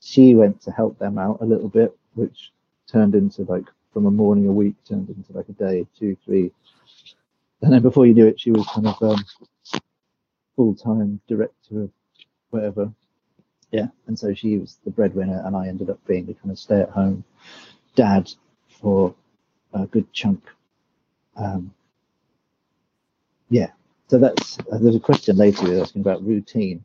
she 0.00 0.34
went 0.34 0.60
to 0.62 0.70
help 0.70 0.98
them 0.98 1.18
out 1.18 1.38
a 1.40 1.46
little 1.46 1.68
bit, 1.68 1.96
which 2.14 2.52
turned 2.88 3.14
into 3.14 3.42
like 3.42 3.66
from 3.92 4.06
a 4.06 4.10
morning 4.10 4.48
a 4.48 4.52
week 4.52 4.74
turned 4.88 5.08
into 5.08 5.32
like 5.32 5.48
a 5.48 5.52
day, 5.52 5.86
two, 5.98 6.16
three. 6.24 6.50
And 7.62 7.72
then 7.72 7.82
before 7.82 8.06
you 8.06 8.14
knew 8.14 8.26
it, 8.26 8.40
she 8.40 8.50
was 8.50 8.66
kind 8.66 8.86
of 8.86 9.00
um, 9.02 9.24
full 10.60 10.74
time 10.74 11.18
director 11.26 11.84
of 11.84 11.90
whatever. 12.50 12.92
Yeah, 13.72 13.86
and 14.06 14.18
so 14.18 14.34
she 14.34 14.58
was 14.58 14.76
the 14.84 14.90
breadwinner, 14.90 15.42
and 15.46 15.56
I 15.56 15.68
ended 15.68 15.88
up 15.88 16.06
being 16.06 16.26
the 16.26 16.34
kind 16.34 16.50
of 16.50 16.58
stay 16.58 16.80
at 16.80 16.90
home 16.90 17.24
dad 17.94 18.30
for 18.68 19.14
a 19.72 19.86
good 19.86 20.12
chunk. 20.12 20.42
Um, 21.34 21.72
yeah, 23.48 23.70
so 24.08 24.18
that's 24.18 24.58
uh, 24.70 24.76
there's 24.76 24.96
a 24.96 25.00
question 25.00 25.38
later 25.38 25.80
asking 25.80 26.02
about 26.02 26.22
routine. 26.26 26.84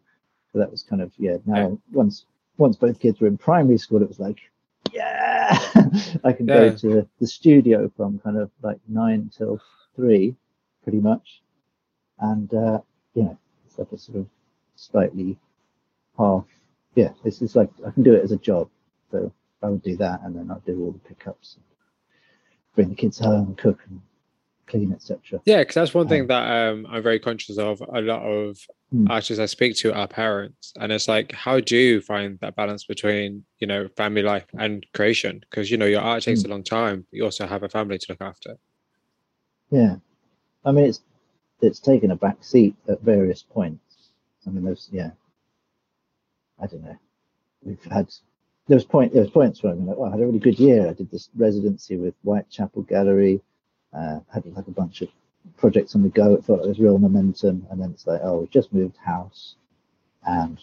So 0.54 0.60
that 0.60 0.72
was 0.72 0.84
kind 0.84 1.02
of 1.02 1.12
yeah. 1.18 1.36
Now 1.46 1.78
once 1.92 2.26
once 2.58 2.78
both 2.78 3.02
kids 3.02 3.20
were 3.20 3.28
in 3.28 3.38
primary 3.38 3.78
school, 3.78 4.02
it 4.02 4.08
was 4.08 4.22
like 4.22 4.40
yeah, 4.94 5.50
I 6.24 6.32
can 6.32 6.48
yeah. 6.48 6.70
go 6.70 6.76
to 6.78 7.10
the 7.20 7.28
studio 7.28 7.92
from 7.98 8.20
kind 8.20 8.38
of 8.38 8.52
like 8.62 8.80
nine 8.88 9.32
till 9.38 9.60
three, 9.98 10.34
pretty 10.84 11.02
much, 11.02 11.42
and 12.20 12.54
uh, 12.54 12.80
you 13.16 13.24
know 13.24 13.38
like 13.78 13.92
a 13.92 13.98
sort 13.98 14.20
of 14.20 14.28
slightly 14.76 15.38
half. 16.18 16.46
Yeah, 16.96 17.10
this 17.24 17.42
is 17.42 17.56
like 17.56 17.70
I 17.86 17.92
can 17.92 18.04
do 18.04 18.14
it 18.14 18.24
as 18.24 18.32
a 18.32 18.38
job. 18.38 18.70
So 19.12 19.32
I 19.62 19.70
would 19.70 19.84
do 19.84 19.98
that, 19.98 20.22
and 20.24 20.36
then 20.36 20.50
I'd 20.52 20.66
do 20.66 20.82
all 20.82 20.92
the 20.92 21.00
pickups, 21.00 21.58
bring 22.76 22.90
the 22.90 22.96
kids 22.96 23.20
home, 23.20 23.56
cook 23.56 23.80
and 23.90 24.02
clean, 24.68 24.92
etc. 24.94 25.42
Yeah, 25.46 25.60
because 25.60 25.76
that's 25.76 25.94
one 25.94 26.06
um, 26.06 26.10
thing 26.10 26.28
that 26.28 26.70
um, 26.70 26.88
I'm 26.90 27.04
very 27.04 27.20
conscious 27.20 27.58
of. 27.58 27.82
A 27.82 28.02
lot 28.02 28.24
of 28.24 28.58
hmm. 28.92 29.10
artists 29.10 29.40
I 29.40 29.46
speak 29.46 29.76
to 29.78 29.94
are 29.94 30.08
parents, 30.08 30.74
and 30.80 30.92
it's 30.92 31.08
like, 31.08 31.32
how 31.32 31.60
do 31.60 31.78
you 31.78 32.02
find 32.02 32.40
that 32.40 32.56
balance 32.56 32.86
between 32.86 33.46
you 33.60 33.68
know 33.68 33.88
family 33.98 34.22
life 34.22 34.46
and 34.58 34.86
creation? 34.94 35.42
Because 35.50 35.70
you 35.70 35.78
know 35.78 35.86
your 35.86 36.02
art 36.02 36.24
takes 36.24 36.42
mm. 36.42 36.46
a 36.46 36.50
long 36.50 36.64
time. 36.64 37.06
But 37.10 37.18
you 37.18 37.24
also 37.24 37.48
have 37.48 37.64
a 37.64 37.70
family 37.70 37.98
to 37.98 38.06
look 38.10 38.22
after. 38.22 38.58
Yeah, 39.72 39.98
I 40.64 40.72
mean 40.72 40.86
it's 40.86 41.02
it's 41.62 41.80
taken 41.80 42.12
a 42.12 42.16
back 42.16 42.44
seat 42.44 42.76
at 42.88 43.02
various 43.02 43.44
points. 43.44 43.82
I 44.46 44.50
mean, 44.52 44.64
there's 44.64 44.90
yeah, 44.92 45.12
I 46.62 46.68
don't 46.68 46.84
know. 46.84 46.98
We've 47.64 47.84
had 47.86 48.12
there 48.68 48.76
was 48.76 48.86
point 48.86 49.14
there 49.14 49.22
was 49.22 49.32
points 49.32 49.62
where 49.64 49.74
I'm 49.74 49.88
like, 49.88 49.98
well, 49.98 50.10
I 50.10 50.12
had 50.12 50.22
a 50.22 50.26
really 50.26 50.40
good 50.40 50.60
year. 50.60 50.88
I 50.90 50.94
did 50.94 51.12
this 51.12 51.30
residency 51.36 51.98
with 51.98 52.14
Whitechapel 52.24 52.84
Gallery. 52.84 53.42
Uh, 53.94 54.20
had 54.34 54.46
like 54.48 54.68
a 54.68 54.72
bunch 54.72 55.02
of 55.02 55.10
projects 55.58 55.96
on 55.96 56.04
the 56.04 56.10
go. 56.10 56.34
It 56.34 56.44
felt 56.44 56.60
like 56.60 56.64
there 56.64 56.70
was 56.70 56.80
real 56.80 56.98
momentum, 56.98 57.66
and 57.70 57.82
then 57.82 57.92
it's 57.92 58.06
like, 58.06 58.20
oh, 58.24 58.40
we 58.40 58.48
just 58.48 58.74
moved 58.74 58.98
house, 58.98 59.56
and 60.26 60.60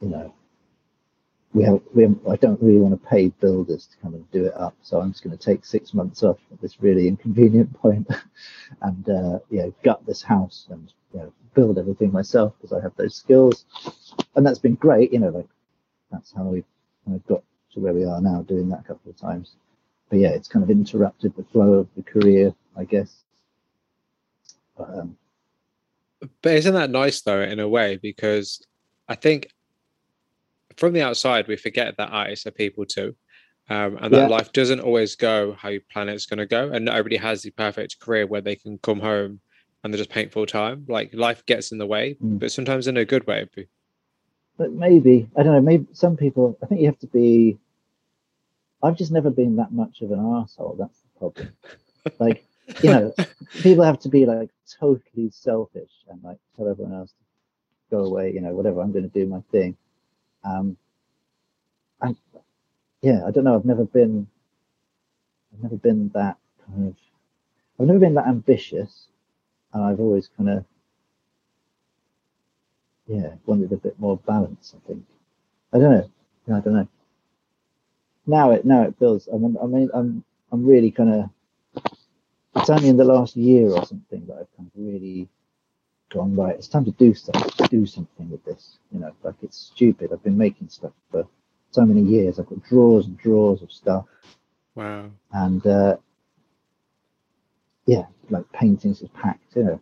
you 0.00 0.08
know, 0.08 0.34
we 1.54 1.62
have, 1.62 1.80
we 1.94 2.02
have, 2.02 2.14
I 2.28 2.36
don't 2.36 2.60
really 2.62 2.78
want 2.78 3.00
to 3.00 3.08
pay 3.08 3.28
builders 3.28 3.86
to 3.86 3.96
come 4.02 4.14
and 4.14 4.30
do 4.30 4.44
it 4.44 4.54
up, 4.54 4.74
so 4.82 5.00
I'm 5.00 5.12
just 5.12 5.24
going 5.24 5.36
to 5.36 5.42
take 5.42 5.64
six 5.64 5.94
months 5.94 6.22
off 6.22 6.38
at 6.52 6.60
this 6.60 6.80
really 6.80 7.08
inconvenient 7.08 7.72
point, 7.80 8.08
and 8.82 9.08
uh, 9.08 9.38
you 9.50 9.60
know, 9.60 9.74
gut 9.82 10.04
this 10.06 10.22
house 10.22 10.66
and 10.70 10.92
you 11.14 11.20
know, 11.20 11.32
build 11.54 11.78
everything 11.78 12.12
myself 12.12 12.54
because 12.60 12.76
I 12.76 12.82
have 12.82 12.94
those 12.96 13.14
skills, 13.14 13.64
and 14.36 14.46
that's 14.46 14.58
been 14.58 14.74
great. 14.74 15.12
You 15.12 15.20
know, 15.20 15.30
like 15.30 15.48
that's 16.10 16.32
how 16.34 16.42
we've 16.42 16.64
kind 17.04 17.16
of 17.16 17.26
got 17.26 17.42
to 17.72 17.80
where 17.80 17.94
we 17.94 18.04
are 18.04 18.20
now, 18.20 18.42
doing 18.42 18.68
that 18.68 18.80
a 18.80 18.88
couple 18.88 19.10
of 19.10 19.16
times. 19.16 19.56
But 20.10 20.18
yeah, 20.18 20.30
it's 20.30 20.48
kind 20.48 20.62
of 20.62 20.70
interrupted 20.70 21.34
the 21.36 21.44
flow 21.44 21.74
of 21.74 21.88
the 21.96 22.02
career, 22.02 22.54
I 22.76 22.84
guess. 22.84 23.14
But, 24.76 24.90
um, 24.90 25.16
but 26.42 26.52
isn't 26.54 26.74
that 26.74 26.90
nice 26.90 27.20
though, 27.22 27.42
in 27.42 27.58
a 27.58 27.68
way? 27.68 27.96
Because 27.96 28.64
I 29.08 29.14
think 29.14 29.48
from 30.78 30.92
the 30.92 31.02
outside, 31.02 31.48
we 31.48 31.56
forget 31.56 31.96
that 31.96 32.10
artists 32.10 32.46
are 32.46 32.52
people 32.52 32.86
too. 32.86 33.14
Um, 33.70 33.98
and 34.00 34.14
that 34.14 34.30
yeah. 34.30 34.36
life 34.36 34.52
doesn't 34.52 34.80
always 34.80 35.14
go 35.14 35.52
how 35.52 35.68
you 35.68 35.80
plan 35.92 36.08
it's 36.08 36.24
going 36.24 36.38
to 36.38 36.46
go. 36.46 36.70
And 36.70 36.86
not 36.86 36.94
everybody 36.94 37.16
has 37.18 37.42
the 37.42 37.50
perfect 37.50 38.00
career 38.00 38.26
where 38.26 38.40
they 38.40 38.56
can 38.56 38.78
come 38.78 39.00
home 39.00 39.40
and 39.82 39.92
they 39.92 39.98
just 39.98 40.10
paint 40.10 40.32
full 40.32 40.46
time. 40.46 40.86
Like 40.88 41.12
life 41.12 41.44
gets 41.44 41.70
in 41.70 41.78
the 41.78 41.86
way, 41.86 42.16
mm. 42.22 42.38
but 42.38 42.50
sometimes 42.50 42.86
in 42.86 42.96
a 42.96 43.04
good 43.04 43.26
way. 43.26 43.46
But 44.56 44.72
maybe, 44.72 45.28
I 45.36 45.42
don't 45.42 45.52
know, 45.52 45.60
maybe 45.60 45.86
some 45.92 46.16
people, 46.16 46.56
I 46.62 46.66
think 46.66 46.80
you 46.80 46.86
have 46.86 46.98
to 47.00 47.06
be, 47.06 47.58
I've 48.82 48.96
just 48.96 49.12
never 49.12 49.30
been 49.30 49.56
that 49.56 49.72
much 49.72 50.00
of 50.00 50.12
an 50.12 50.20
asshole. 50.20 50.76
That's 50.78 51.00
the 51.00 51.18
problem. 51.18 51.52
like, 52.18 52.46
you 52.82 52.90
know, 52.90 53.14
people 53.60 53.84
have 53.84 54.00
to 54.00 54.08
be 54.08 54.24
like 54.24 54.50
totally 54.80 55.30
selfish 55.30 55.90
and 56.08 56.22
like 56.22 56.38
tell 56.56 56.68
everyone 56.68 56.94
else 56.94 57.10
to 57.10 57.96
go 57.96 58.04
away, 58.04 58.32
you 58.32 58.40
know, 58.40 58.54
whatever, 58.54 58.80
I'm 58.80 58.92
going 58.92 59.08
to 59.08 59.20
do 59.20 59.26
my 59.26 59.42
thing. 59.52 59.76
Um, 60.44 60.76
and 62.00 62.16
yeah, 63.02 63.22
I 63.26 63.30
don't 63.30 63.44
know. 63.44 63.54
I've 63.54 63.64
never 63.64 63.84
been, 63.84 64.26
I've 65.52 65.62
never 65.62 65.76
been 65.76 66.10
that 66.14 66.36
kind 66.66 66.88
of, 66.88 66.96
I've 67.78 67.86
never 67.86 67.98
been 67.98 68.14
that 68.14 68.26
ambitious, 68.26 69.08
and 69.72 69.82
I've 69.84 70.00
always 70.00 70.28
kind 70.36 70.50
of, 70.50 70.64
yeah, 73.06 73.34
wanted 73.46 73.72
a 73.72 73.76
bit 73.76 73.98
more 73.98 74.16
balance. 74.18 74.74
I 74.76 74.86
think. 74.86 75.04
I 75.72 75.78
don't 75.78 75.92
know. 75.92 76.10
I 76.56 76.60
don't 76.60 76.74
know. 76.74 76.88
Now 78.26 78.50
it 78.52 78.64
now 78.64 78.82
it 78.82 78.94
feels. 78.98 79.28
I 79.32 79.36
mean, 79.36 79.56
I 79.62 79.66
mean, 79.66 79.90
I'm 79.94 80.24
I'm 80.52 80.64
really 80.64 80.90
kind 80.90 81.14
of. 81.14 81.30
It's 82.56 82.70
only 82.70 82.88
in 82.88 82.96
the 82.96 83.04
last 83.04 83.36
year 83.36 83.70
or 83.70 83.84
something 83.86 84.26
that 84.26 84.34
I've 84.34 84.56
kind 84.56 84.70
of 84.74 84.82
really 84.82 85.28
gone 86.10 86.34
right. 86.36 86.54
It's 86.54 86.68
time 86.68 86.84
to 86.84 86.90
do 86.92 87.14
stuff, 87.14 87.56
do 87.70 87.86
something 87.86 88.30
with 88.30 88.44
this. 88.44 88.78
You 88.92 89.00
know, 89.00 89.12
like 89.22 89.34
it's 89.42 89.56
stupid. 89.56 90.10
I've 90.12 90.22
been 90.22 90.38
making 90.38 90.68
stuff 90.68 90.92
for 91.10 91.26
so 91.70 91.84
many 91.84 92.02
years. 92.02 92.38
I've 92.38 92.48
got 92.48 92.62
drawers 92.64 93.06
and 93.06 93.18
drawers 93.18 93.62
of 93.62 93.72
stuff. 93.72 94.06
Wow. 94.74 95.10
And 95.32 95.66
uh, 95.66 95.96
yeah, 97.86 98.06
like 98.30 98.50
paintings 98.52 99.02
is 99.02 99.08
packed. 99.10 99.56
You 99.56 99.64
know. 99.64 99.80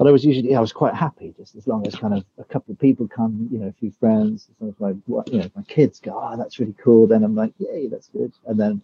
But 0.00 0.08
I 0.08 0.12
was 0.12 0.24
usually, 0.24 0.50
yeah, 0.52 0.56
I 0.56 0.62
was 0.62 0.72
quite 0.72 0.94
happy 0.94 1.34
just 1.36 1.56
as 1.56 1.66
long 1.66 1.86
as 1.86 1.94
kind 1.94 2.14
of 2.14 2.24
a 2.38 2.44
couple 2.44 2.72
of 2.72 2.78
people 2.78 3.06
come, 3.06 3.50
you 3.52 3.58
know, 3.58 3.66
a 3.66 3.72
few 3.72 3.92
friends, 4.00 4.48
as 4.50 4.56
long 4.58 4.70
as 4.70 4.80
my, 4.80 4.88
you 5.30 5.40
know, 5.40 5.50
my 5.54 5.62
kids 5.64 6.00
go, 6.00 6.18
oh, 6.18 6.38
that's 6.38 6.58
really 6.58 6.74
cool. 6.82 7.06
Then 7.06 7.22
I'm 7.22 7.34
like, 7.34 7.52
yay, 7.58 7.86
that's 7.86 8.08
good. 8.08 8.32
And 8.46 8.58
then 8.58 8.80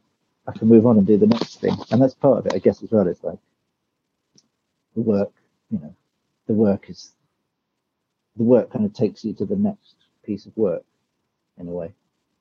I 0.47 0.53
can 0.53 0.69
move 0.69 0.85
on 0.85 0.99
and 0.99 1.07
do 1.07 1.17
the 1.17 1.27
next 1.27 1.59
thing. 1.59 1.75
And 1.91 2.03
that's 2.03 2.13
part 2.13 2.37
of 2.37 2.47
it, 2.47 2.53
I 2.55 2.59
guess, 2.59 2.83
as 2.83 2.91
well. 2.91 3.09
It's 3.09 3.25
like 3.25 3.39
the 4.95 5.01
work 5.01 5.33
you 5.71 5.79
know, 5.79 5.95
the 6.47 6.55
work 6.55 6.89
is 6.89 7.13
the 8.37 8.45
work 8.45 8.73
kind 8.73 8.85
of 8.85 8.93
takes 8.93 9.25
you 9.25 9.33
to 9.35 9.47
the 9.47 9.57
next 9.57 9.95
piece 10.25 10.47
of 10.47 10.57
work 10.57 10.85
in 11.59 11.69
a 11.69 11.71
way. 11.71 11.93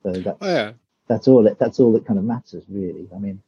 So 0.02 0.12
that's 0.12 0.38
oh, 0.40 0.48
yeah. 0.48 0.72
that's 1.08 1.28
all 1.28 1.46
it 1.46 1.58
that's 1.58 1.80
all 1.80 1.92
that 1.92 2.06
kind 2.06 2.18
of 2.18 2.24
matters 2.24 2.64
really. 2.68 3.08
I 3.14 3.18
mean 3.18 3.42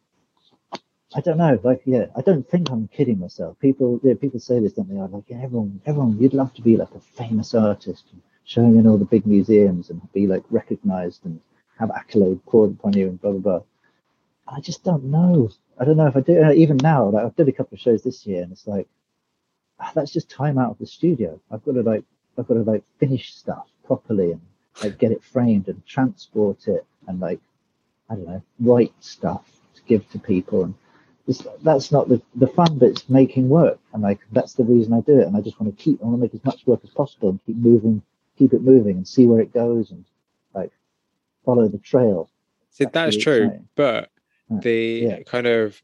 I 1.14 1.20
don't 1.20 1.38
know, 1.38 1.58
like 1.62 1.82
yeah, 1.86 2.06
I 2.16 2.20
don't 2.20 2.48
think 2.48 2.70
I'm 2.70 2.88
kidding 2.88 3.18
myself. 3.18 3.58
People 3.60 4.00
yeah, 4.02 4.14
people 4.20 4.40
say 4.40 4.60
this, 4.60 4.74
don't 4.74 4.88
they? 4.88 5.00
I'm 5.00 5.12
like, 5.12 5.24
yeah, 5.28 5.40
everyone 5.42 5.80
everyone 5.86 6.18
you'd 6.18 6.34
love 6.34 6.52
to 6.54 6.62
be 6.62 6.76
like 6.76 6.94
a 6.94 7.00
famous 7.00 7.54
artist 7.54 8.04
and 8.12 8.20
showing 8.44 8.76
in 8.76 8.86
all 8.86 8.98
the 8.98 9.04
big 9.04 9.26
museums 9.26 9.90
and 9.90 10.00
be 10.12 10.26
like 10.26 10.42
recognized 10.50 11.24
and 11.24 11.40
have 11.78 11.90
accolade 11.90 12.44
poured 12.46 12.72
upon 12.72 12.92
you 12.94 13.08
and 13.08 13.20
blah 13.20 13.32
blah 13.32 13.40
blah. 13.40 13.62
I 14.48 14.60
just 14.60 14.82
don't 14.84 15.04
know. 15.04 15.50
I 15.78 15.84
don't 15.84 15.96
know 15.96 16.06
if 16.06 16.16
I 16.16 16.20
do. 16.20 16.42
Uh, 16.42 16.52
even 16.52 16.78
now, 16.78 17.08
like 17.10 17.24
I've 17.24 17.36
done 17.36 17.48
a 17.48 17.52
couple 17.52 17.76
of 17.76 17.80
shows 17.80 18.02
this 18.02 18.26
year, 18.26 18.42
and 18.42 18.52
it's 18.52 18.66
like 18.66 18.88
Ah, 19.80 19.92
that's 19.94 20.12
just 20.12 20.28
time 20.28 20.58
out 20.58 20.72
of 20.72 20.78
the 20.78 20.86
studio. 20.86 21.40
I've 21.50 21.64
got 21.64 21.72
to 21.72 21.82
like 21.82 22.04
I've 22.36 22.46
got 22.46 22.54
to 22.54 22.62
like 22.62 22.82
finish 22.98 23.34
stuff 23.34 23.66
properly 23.84 24.32
and 24.32 24.40
like 24.82 24.98
get 24.98 25.12
it 25.12 25.22
framed 25.22 25.68
and 25.68 25.84
transport 25.86 26.68
it 26.68 26.84
and 27.06 27.20
like 27.20 27.40
I 28.10 28.14
don't 28.14 28.26
know 28.26 28.42
write 28.60 28.92
stuff 29.00 29.44
to 29.74 29.82
give 29.86 30.08
to 30.10 30.18
people 30.18 30.64
and 30.64 30.74
that's 31.62 31.92
not 31.92 32.08
the 32.08 32.22
the 32.36 32.46
fun 32.46 32.78
bit's 32.78 33.08
making 33.08 33.48
work 33.48 33.78
and 33.92 34.02
like 34.02 34.20
that's 34.32 34.54
the 34.54 34.64
reason 34.64 34.92
I 34.92 35.00
do 35.00 35.18
it 35.20 35.26
and 35.26 35.36
I 35.36 35.40
just 35.40 35.60
want 35.60 35.76
to 35.76 35.82
keep 35.82 36.00
I 36.00 36.06
want 36.06 36.16
to 36.16 36.22
make 36.22 36.34
as 36.34 36.44
much 36.44 36.66
work 36.66 36.80
as 36.84 36.90
possible 36.90 37.30
and 37.30 37.40
keep 37.44 37.56
moving 37.56 38.02
keep 38.38 38.52
it 38.52 38.62
moving 38.62 38.96
and 38.96 39.08
see 39.08 39.26
where 39.26 39.40
it 39.40 39.52
goes 39.52 39.90
and 39.90 40.04
like 40.54 40.72
follow 41.44 41.68
the 41.68 41.78
trail. 41.78 42.30
See 42.70 42.84
that's, 42.84 42.94
that's 42.94 43.16
really 43.16 43.24
true, 43.24 43.46
exciting. 43.46 43.68
but 43.74 44.10
the 44.50 45.00
yeah. 45.02 45.22
kind 45.24 45.46
of 45.46 45.82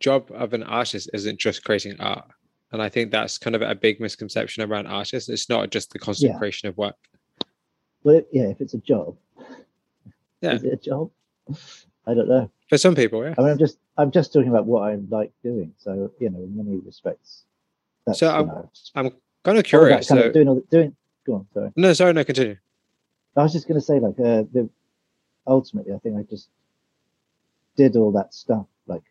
job 0.00 0.30
of 0.32 0.54
an 0.54 0.62
artist 0.62 1.10
isn't 1.12 1.38
just 1.38 1.64
creating 1.64 2.00
art 2.00 2.24
and 2.72 2.82
I 2.82 2.88
think 2.88 3.10
that's 3.10 3.38
kind 3.38 3.54
of 3.54 3.62
a 3.62 3.74
big 3.74 4.00
misconception 4.00 4.62
around 4.62 4.86
artists. 4.86 5.28
It's 5.28 5.48
not 5.48 5.70
just 5.70 5.92
the 5.92 5.98
constant 5.98 6.32
yeah. 6.32 6.38
creation 6.38 6.68
of 6.68 6.76
work. 6.76 6.96
Well, 8.04 8.22
yeah, 8.32 8.44
if 8.44 8.60
it's 8.60 8.74
a 8.74 8.78
job, 8.78 9.16
yeah, 10.40 10.54
is 10.54 10.64
it 10.64 10.72
a 10.72 10.76
job? 10.76 11.10
I 12.06 12.14
don't 12.14 12.28
know. 12.28 12.50
For 12.68 12.78
some 12.78 12.94
people, 12.94 13.22
yeah. 13.24 13.34
I 13.38 13.42
mean, 13.42 13.50
I'm 13.50 13.58
just 13.58 13.78
I'm 13.96 14.10
just 14.10 14.32
talking 14.32 14.48
about 14.48 14.66
what 14.66 14.82
I 14.82 14.96
like 15.08 15.32
doing. 15.42 15.72
So 15.78 16.10
you 16.18 16.30
know, 16.30 16.38
in 16.38 16.56
many 16.56 16.78
respects. 16.78 17.44
that's, 18.06 18.18
so 18.18 18.34
I'm, 18.34 18.46
know, 18.46 18.70
I'm 18.94 19.10
kind 19.44 19.58
of 19.58 19.64
curious. 19.64 20.08
Kind 20.08 20.20
so... 20.20 20.26
of 20.26 20.32
doing 20.32 20.48
all 20.48 20.54
the, 20.56 20.64
doing. 20.70 20.96
Go 21.24 21.34
on, 21.34 21.46
sorry. 21.54 21.70
No, 21.76 21.92
sorry, 21.92 22.12
no, 22.12 22.24
continue. 22.24 22.56
I 23.36 23.42
was 23.44 23.52
just 23.52 23.68
going 23.68 23.80
to 23.80 23.86
say, 23.86 24.00
like, 24.00 24.18
uh, 24.18 24.44
the 24.52 24.68
ultimately, 25.46 25.94
I 25.94 25.98
think 25.98 26.18
I 26.18 26.22
just 26.22 26.48
did 27.76 27.96
all 27.96 28.12
that 28.12 28.34
stuff, 28.34 28.66
like 28.86 29.02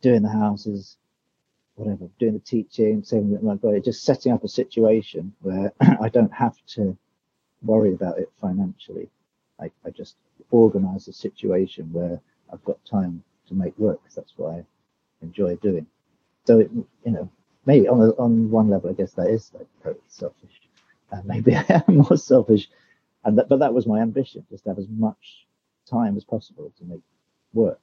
doing 0.00 0.22
the 0.22 0.28
houses, 0.28 0.96
whatever, 1.78 2.08
doing 2.18 2.34
the 2.34 2.40
teaching, 2.40 3.02
saving 3.04 3.30
with 3.30 3.42
my 3.42 3.54
body, 3.54 3.80
just 3.80 4.02
setting 4.02 4.32
up 4.32 4.44
a 4.44 4.48
situation 4.48 5.32
where 5.40 5.72
I 5.80 6.08
don't 6.08 6.32
have 6.32 6.56
to 6.74 6.96
worry 7.62 7.94
about 7.94 8.18
it 8.18 8.30
financially. 8.40 9.08
I, 9.60 9.70
I 9.84 9.90
just 9.90 10.16
organize 10.50 11.08
a 11.08 11.12
situation 11.12 11.92
where 11.92 12.20
I've 12.52 12.64
got 12.64 12.84
time 12.84 13.22
to 13.48 13.54
make 13.54 13.78
work 13.78 14.00
that's 14.14 14.32
what 14.36 14.54
I 14.54 14.64
enjoy 15.22 15.56
doing. 15.56 15.86
So, 16.46 16.60
it, 16.60 16.70
you 17.04 17.12
know, 17.12 17.30
maybe 17.66 17.88
on, 17.88 18.00
a, 18.00 18.10
on 18.12 18.50
one 18.50 18.68
level, 18.68 18.90
I 18.90 18.94
guess 18.94 19.12
that 19.12 19.28
is 19.28 19.52
like 19.54 19.96
selfish. 20.08 20.60
And 21.10 21.24
maybe 21.24 21.54
I 21.56 21.82
am 21.86 21.96
more 21.98 22.16
selfish. 22.16 22.68
And 23.24 23.38
that, 23.38 23.48
but 23.48 23.60
that 23.60 23.74
was 23.74 23.86
my 23.86 24.00
ambition, 24.00 24.44
just 24.50 24.64
to 24.64 24.70
have 24.70 24.78
as 24.78 24.88
much 24.88 25.46
time 25.88 26.16
as 26.16 26.24
possible 26.24 26.72
to 26.78 26.84
make 26.84 27.00
work, 27.52 27.80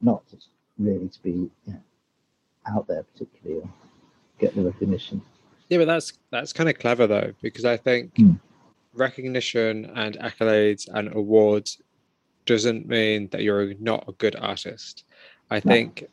not 0.00 0.22
really 0.78 1.08
to 1.08 1.22
be, 1.22 1.30
you 1.30 1.50
know, 1.66 1.80
out 2.66 2.86
there 2.86 3.02
particularly 3.02 3.62
or 3.62 3.68
get 4.38 4.54
the 4.54 4.62
recognition. 4.62 5.22
Yeah, 5.68 5.78
but 5.78 5.86
that's 5.86 6.12
that's 6.30 6.52
kind 6.52 6.68
of 6.68 6.78
clever 6.78 7.06
though, 7.06 7.32
because 7.40 7.64
I 7.64 7.76
think 7.76 8.14
mm. 8.14 8.38
recognition 8.92 9.90
and 9.94 10.18
accolades 10.18 10.88
and 10.92 11.14
awards 11.14 11.80
doesn't 12.46 12.86
mean 12.86 13.28
that 13.32 13.42
you're 13.42 13.74
not 13.80 14.04
a 14.08 14.12
good 14.12 14.36
artist. 14.36 15.04
I 15.50 15.56
no. 15.56 15.60
think 15.60 16.04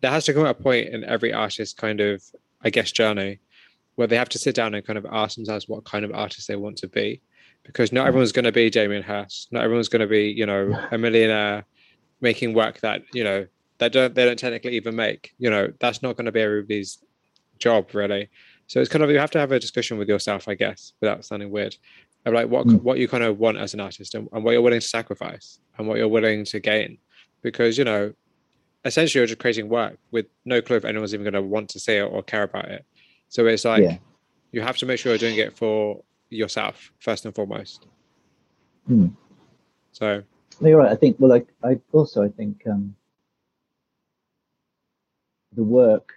there 0.00 0.10
has 0.10 0.24
to 0.26 0.34
come 0.34 0.46
a 0.46 0.54
point 0.54 0.88
in 0.88 1.04
every 1.04 1.32
artist 1.32 1.76
kind 1.76 2.00
of, 2.00 2.22
I 2.62 2.70
guess, 2.70 2.92
journey 2.92 3.40
where 3.96 4.06
they 4.06 4.16
have 4.16 4.28
to 4.28 4.38
sit 4.38 4.54
down 4.54 4.74
and 4.74 4.86
kind 4.86 4.98
of 4.98 5.06
ask 5.10 5.36
themselves 5.36 5.68
what 5.68 5.84
kind 5.84 6.04
of 6.04 6.12
artist 6.12 6.46
they 6.46 6.56
want 6.56 6.76
to 6.78 6.88
be. 6.88 7.20
Because 7.64 7.92
not 7.92 8.02
hmm. 8.02 8.08
everyone's 8.08 8.32
going 8.32 8.44
to 8.44 8.52
be 8.52 8.70
Damien 8.70 9.02
Hirst. 9.02 9.52
Not 9.52 9.64
everyone's 9.64 9.88
going 9.88 10.00
to 10.00 10.06
be, 10.06 10.30
you 10.30 10.46
know, 10.46 10.72
a 10.92 10.98
millionaire 10.98 11.64
making 12.20 12.54
work 12.54 12.80
that, 12.80 13.02
you 13.12 13.24
know, 13.24 13.46
they 13.78 13.88
don't 13.88 14.14
they 14.14 14.24
don't 14.24 14.38
technically 14.38 14.76
even 14.76 14.96
make. 14.96 15.32
You 15.38 15.50
know, 15.50 15.72
that's 15.80 16.02
not 16.02 16.16
going 16.16 16.26
to 16.26 16.32
be 16.32 16.40
everybody's 16.40 16.98
job 17.58 17.94
really. 17.94 18.28
So 18.66 18.80
it's 18.80 18.90
kind 18.90 19.02
of 19.02 19.10
you 19.10 19.18
have 19.18 19.30
to 19.32 19.38
have 19.38 19.52
a 19.52 19.58
discussion 19.58 19.98
with 19.98 20.08
yourself, 20.08 20.46
I 20.46 20.54
guess, 20.54 20.92
without 21.00 21.24
sounding 21.24 21.50
weird, 21.50 21.76
of 22.26 22.34
like 22.34 22.48
what 22.48 22.66
mm. 22.66 22.82
what 22.82 22.98
you 22.98 23.08
kind 23.08 23.24
of 23.24 23.38
want 23.38 23.56
as 23.58 23.74
an 23.74 23.80
artist 23.80 24.14
and, 24.14 24.28
and 24.32 24.44
what 24.44 24.52
you're 24.52 24.62
willing 24.62 24.80
to 24.80 24.86
sacrifice 24.86 25.58
and 25.76 25.88
what 25.88 25.96
you're 25.96 26.08
willing 26.08 26.44
to 26.44 26.60
gain, 26.60 26.98
because 27.42 27.78
you 27.78 27.84
know, 27.84 28.12
essentially 28.84 29.20
you're 29.20 29.26
just 29.26 29.40
creating 29.40 29.68
work 29.68 29.98
with 30.10 30.26
no 30.44 30.60
clue 30.60 30.76
if 30.76 30.84
anyone's 30.84 31.14
even 31.14 31.24
going 31.24 31.34
to 31.34 31.42
want 31.42 31.70
to 31.70 31.80
see 31.80 31.94
it 31.94 32.02
or 32.02 32.22
care 32.22 32.42
about 32.42 32.66
it. 32.66 32.84
So 33.28 33.46
it's 33.46 33.64
like 33.64 33.82
yeah. 33.82 33.98
you 34.52 34.60
have 34.60 34.76
to 34.78 34.86
make 34.86 34.98
sure 34.98 35.12
you're 35.12 35.18
doing 35.18 35.38
it 35.38 35.56
for 35.56 36.02
yourself 36.28 36.92
first 36.98 37.24
and 37.24 37.34
foremost. 37.34 37.86
Mm. 38.88 39.14
So 39.92 40.22
no, 40.60 40.68
you're 40.68 40.78
right. 40.78 40.92
I 40.92 40.96
think 40.96 41.16
well, 41.18 41.30
like 41.30 41.48
I 41.64 41.80
also 41.92 42.22
I 42.22 42.28
think 42.28 42.62
um 42.66 42.94
the 45.52 45.62
work, 45.62 46.12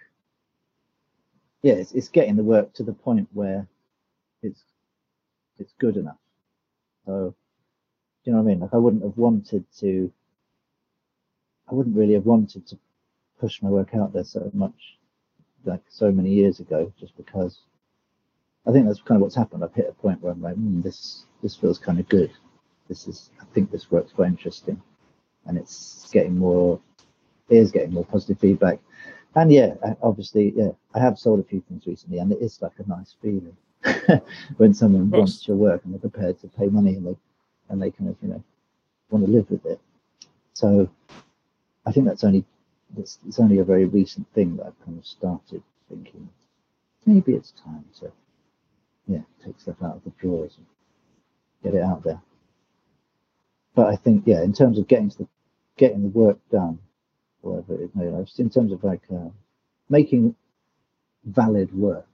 yeah, 1.62 1.74
it's, 1.74 1.92
it's 1.92 2.08
getting 2.08 2.36
the 2.36 2.42
work 2.44 2.72
to 2.74 2.82
the 2.82 2.92
point 2.92 3.28
where 3.32 3.66
it's 4.42 4.62
it's 5.58 5.72
good 5.78 5.96
enough. 5.96 6.18
So, 7.06 7.34
do 8.24 8.30
you 8.30 8.32
know 8.32 8.42
what 8.42 8.50
I 8.50 8.54
mean? 8.54 8.60
Like, 8.60 8.74
I 8.74 8.78
wouldn't 8.78 9.02
have 9.02 9.16
wanted 9.16 9.64
to. 9.80 10.12
I 11.70 11.74
wouldn't 11.74 11.96
really 11.96 12.14
have 12.14 12.26
wanted 12.26 12.66
to 12.68 12.78
push 13.40 13.62
my 13.62 13.68
work 13.70 13.94
out 13.94 14.12
there 14.12 14.24
so 14.24 14.50
much, 14.52 14.98
like 15.64 15.82
so 15.88 16.10
many 16.10 16.30
years 16.30 16.60
ago, 16.60 16.92
just 16.98 17.16
because. 17.16 17.60
I 18.64 18.70
think 18.70 18.86
that's 18.86 19.00
kind 19.00 19.16
of 19.16 19.22
what's 19.22 19.34
happened. 19.34 19.64
I've 19.64 19.74
hit 19.74 19.88
a 19.88 19.92
point 19.92 20.22
where 20.22 20.32
I'm 20.32 20.40
like, 20.40 20.54
mm, 20.54 20.84
this 20.84 21.24
this 21.42 21.56
feels 21.56 21.78
kind 21.78 21.98
of 21.98 22.08
good. 22.08 22.30
This 22.88 23.08
is, 23.08 23.30
I 23.40 23.44
think 23.52 23.70
this 23.70 23.90
work's 23.90 24.12
quite 24.12 24.28
interesting, 24.28 24.80
and 25.46 25.58
it's 25.58 26.08
getting 26.12 26.38
more, 26.38 26.80
it 27.48 27.56
is 27.56 27.72
getting 27.72 27.92
more 27.92 28.04
positive 28.04 28.38
feedback. 28.38 28.78
And 29.34 29.52
yeah, 29.52 29.74
obviously, 30.02 30.52
yeah, 30.54 30.70
I 30.94 31.00
have 31.00 31.18
sold 31.18 31.40
a 31.40 31.44
few 31.44 31.62
things 31.68 31.86
recently, 31.86 32.18
and 32.18 32.30
it 32.32 32.42
is 32.42 32.60
like 32.60 32.72
a 32.78 32.88
nice 32.88 33.16
feeling 33.22 33.56
when 34.58 34.74
someone 34.74 35.10
wants 35.10 35.46
your 35.48 35.56
work 35.56 35.82
and 35.84 35.92
they're 35.92 36.10
prepared 36.10 36.40
to 36.40 36.48
pay 36.48 36.66
money 36.66 36.94
and 36.94 37.06
they 37.06 37.16
and 37.68 37.80
they 37.80 37.90
kind 37.90 38.10
of 38.10 38.16
you 38.22 38.28
know 38.28 38.44
want 39.10 39.24
to 39.24 39.30
live 39.30 39.50
with 39.50 39.64
it. 39.64 39.80
So 40.52 40.88
I 41.86 41.92
think 41.92 42.06
that's 42.06 42.24
only 42.24 42.44
it's, 42.98 43.18
it's 43.26 43.40
only 43.40 43.58
a 43.58 43.64
very 43.64 43.86
recent 43.86 44.26
thing 44.34 44.56
that 44.56 44.66
I've 44.66 44.84
kind 44.84 44.98
of 44.98 45.06
started 45.06 45.62
thinking 45.88 46.28
maybe 47.06 47.32
it's 47.32 47.52
time 47.52 47.84
to 48.00 48.12
yeah 49.06 49.22
take 49.44 49.58
stuff 49.58 49.76
out 49.82 49.96
of 49.96 50.04
the 50.04 50.12
drawers 50.20 50.56
and 50.56 50.66
get 51.62 51.74
it 51.74 51.82
out 51.82 52.04
there. 52.04 52.20
But 53.74 53.86
I 53.86 53.96
think 53.96 54.24
yeah, 54.26 54.42
in 54.42 54.52
terms 54.52 54.78
of 54.78 54.88
getting 54.88 55.10
to 55.10 55.18
the 55.18 55.28
getting 55.76 56.02
the 56.02 56.08
work 56.08 56.38
done, 56.50 56.78
whatever 57.42 57.82
it 57.82 57.94
may 57.94 58.06
be, 58.06 58.42
in 58.42 58.50
terms 58.50 58.72
of 58.72 58.82
like 58.82 59.02
uh, 59.12 59.28
making 59.88 60.34
valid 61.24 61.72
work 61.76 62.06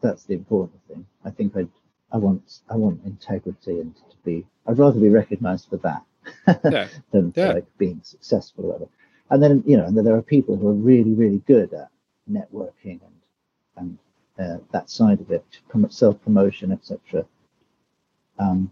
that's 0.00 0.24
the 0.24 0.34
important 0.34 0.80
thing. 0.88 1.06
I 1.24 1.30
think 1.30 1.56
I 1.56 1.66
I 2.12 2.18
want 2.18 2.60
I 2.70 2.76
want 2.76 3.04
integrity 3.04 3.80
and 3.80 3.94
to 3.96 4.16
be 4.24 4.46
I'd 4.66 4.78
rather 4.78 5.00
be 5.00 5.08
recognised 5.08 5.68
for 5.68 5.78
that 5.78 6.02
yeah. 6.64 6.88
than 7.12 7.32
yeah. 7.36 7.52
like 7.52 7.66
being 7.78 8.00
successful 8.02 8.64
or 8.64 8.72
whatever. 8.72 8.90
And 9.30 9.42
then 9.42 9.64
you 9.66 9.76
know, 9.76 9.86
and 9.86 9.96
then 9.96 10.04
there 10.04 10.16
are 10.16 10.22
people 10.22 10.56
who 10.56 10.68
are 10.68 10.72
really 10.72 11.14
really 11.14 11.42
good 11.46 11.72
at 11.72 11.90
networking 12.30 13.00
and 13.06 13.18
and 13.76 13.98
uh, 14.38 14.58
that 14.72 14.90
side 14.90 15.20
of 15.20 15.30
it, 15.30 15.44
self 15.88 16.22
promotion, 16.22 16.72
etc. 16.72 17.24
Um, 18.38 18.70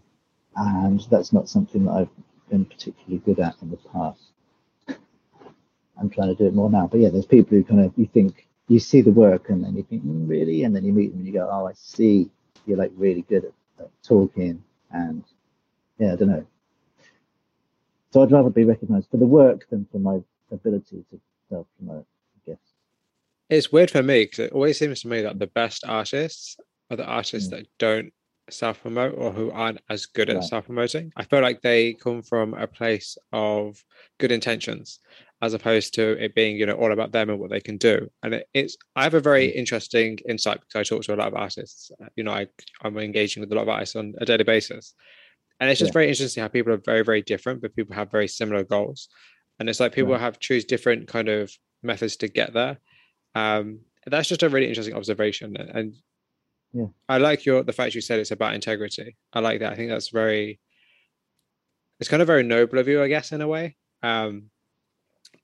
and 0.55 1.01
that's 1.09 1.33
not 1.33 1.49
something 1.49 1.85
that 1.85 1.91
I've 1.91 2.49
been 2.49 2.65
particularly 2.65 3.17
good 3.25 3.39
at 3.39 3.55
in 3.61 3.71
the 3.71 3.77
past. 3.77 4.21
I'm 5.99 6.09
trying 6.09 6.29
to 6.29 6.35
do 6.35 6.47
it 6.47 6.53
more 6.53 6.69
now, 6.69 6.87
but 6.87 6.99
yeah, 6.99 7.09
there's 7.09 7.25
people 7.25 7.57
who 7.57 7.63
kind 7.63 7.81
of 7.81 7.93
you 7.95 8.07
think 8.13 8.47
you 8.67 8.79
see 8.79 9.01
the 9.01 9.11
work 9.11 9.49
and 9.49 9.63
then 9.63 9.75
you 9.75 9.83
think, 9.83 10.03
mm, 10.03 10.27
really? 10.27 10.63
And 10.63 10.75
then 10.75 10.83
you 10.83 10.91
meet 10.91 11.11
them 11.11 11.19
and 11.19 11.27
you 11.27 11.33
go, 11.33 11.49
oh, 11.51 11.67
I 11.67 11.73
see. 11.75 12.29
You're 12.65 12.77
like 12.77 12.91
really 12.95 13.21
good 13.21 13.45
at, 13.45 13.83
at 13.83 13.91
talking 14.03 14.63
and 14.91 15.23
yeah, 15.99 16.13
I 16.13 16.15
don't 16.15 16.29
know. 16.29 16.45
So 18.11 18.23
I'd 18.23 18.31
rather 18.31 18.49
be 18.49 18.63
recognized 18.63 19.09
for 19.11 19.17
the 19.17 19.25
work 19.25 19.69
than 19.69 19.85
for 19.91 19.99
my 19.99 20.19
ability 20.51 21.05
to 21.11 21.19
self 21.49 21.67
promote, 21.77 22.05
I 22.35 22.51
guess. 22.51 22.59
It's 23.49 23.71
weird 23.71 23.91
for 23.91 24.01
me 24.01 24.23
because 24.23 24.39
it 24.39 24.51
always 24.51 24.79
seems 24.79 25.01
to 25.01 25.07
me 25.07 25.21
that 25.21 25.37
the 25.37 25.47
best 25.47 25.83
artists 25.85 26.57
are 26.89 26.97
the 26.97 27.05
artists 27.05 27.49
mm. 27.49 27.51
that 27.51 27.67
don't 27.77 28.13
self 28.49 28.81
promote 28.81 29.15
or 29.17 29.31
who 29.31 29.51
aren't 29.51 29.81
as 29.89 30.05
good 30.05 30.29
at 30.29 30.37
right. 30.37 30.45
self 30.45 30.65
promoting. 30.65 31.11
I 31.15 31.23
feel 31.23 31.41
like 31.41 31.61
they 31.61 31.93
come 31.93 32.21
from 32.21 32.53
a 32.53 32.67
place 32.67 33.17
of 33.31 33.83
good 34.17 34.31
intentions 34.31 34.99
as 35.41 35.53
opposed 35.53 35.93
to 35.93 36.11
it 36.23 36.33
being 36.33 36.57
you 36.57 36.65
know 36.65 36.75
all 36.75 36.91
about 36.91 37.11
them 37.11 37.29
and 37.29 37.39
what 37.39 37.49
they 37.49 37.59
can 37.59 37.77
do. 37.77 38.09
And 38.23 38.35
it, 38.35 38.47
it's 38.53 38.77
i 38.95 39.03
have 39.03 39.13
a 39.13 39.19
very 39.19 39.47
mm. 39.49 39.55
interesting 39.55 40.17
insight 40.27 40.61
because 40.61 40.79
i 40.79 40.83
talk 40.83 41.03
to 41.03 41.13
a 41.13 41.15
lot 41.15 41.27
of 41.27 41.35
artists 41.35 41.91
you 42.15 42.23
know 42.23 42.31
I, 42.31 42.47
i'm 42.81 42.97
engaging 42.97 43.41
with 43.41 43.51
a 43.51 43.55
lot 43.55 43.63
of 43.63 43.69
artists 43.69 43.95
on 43.95 44.13
a 44.19 44.25
daily 44.25 44.43
basis. 44.43 44.93
And 45.59 45.69
it's 45.69 45.79
just 45.79 45.89
yeah. 45.89 45.93
very 45.93 46.09
interesting 46.09 46.41
how 46.41 46.49
people 46.49 46.73
are 46.73 46.77
very 46.77 47.03
very 47.03 47.21
different 47.21 47.61
but 47.61 47.75
people 47.75 47.95
have 47.95 48.11
very 48.11 48.27
similar 48.27 48.63
goals. 48.63 49.09
And 49.59 49.69
it's 49.69 49.79
like 49.79 49.93
people 49.93 50.11
yeah. 50.11 50.19
have 50.19 50.39
choose 50.39 50.65
different 50.65 51.07
kind 51.07 51.29
of 51.29 51.51
methods 51.81 52.17
to 52.17 52.27
get 52.27 52.53
there. 52.53 52.79
Um 53.35 53.81
that's 54.07 54.29
just 54.29 54.43
a 54.43 54.49
really 54.49 54.67
interesting 54.67 54.95
observation 54.95 55.57
and 55.57 55.95
yeah. 56.73 56.87
I 57.07 57.19
like 57.19 57.45
your 57.45 57.63
the 57.63 57.73
fact 57.73 57.95
you 57.95 58.01
said 58.01 58.19
it's 58.19 58.31
about 58.31 58.53
integrity. 58.53 59.15
I 59.31 59.39
like 59.39 59.59
that. 59.61 59.71
I 59.71 59.75
think 59.75 59.89
that's 59.89 60.09
very 60.09 60.59
it's 61.99 62.09
kind 62.09 62.21
of 62.21 62.27
very 62.27 62.43
noble 62.43 62.77
of 62.79 62.89
you 62.89 63.01
i 63.01 63.07
guess 63.07 63.31
in 63.31 63.41
a 63.41 63.47
way. 63.47 63.75
Um 64.01 64.49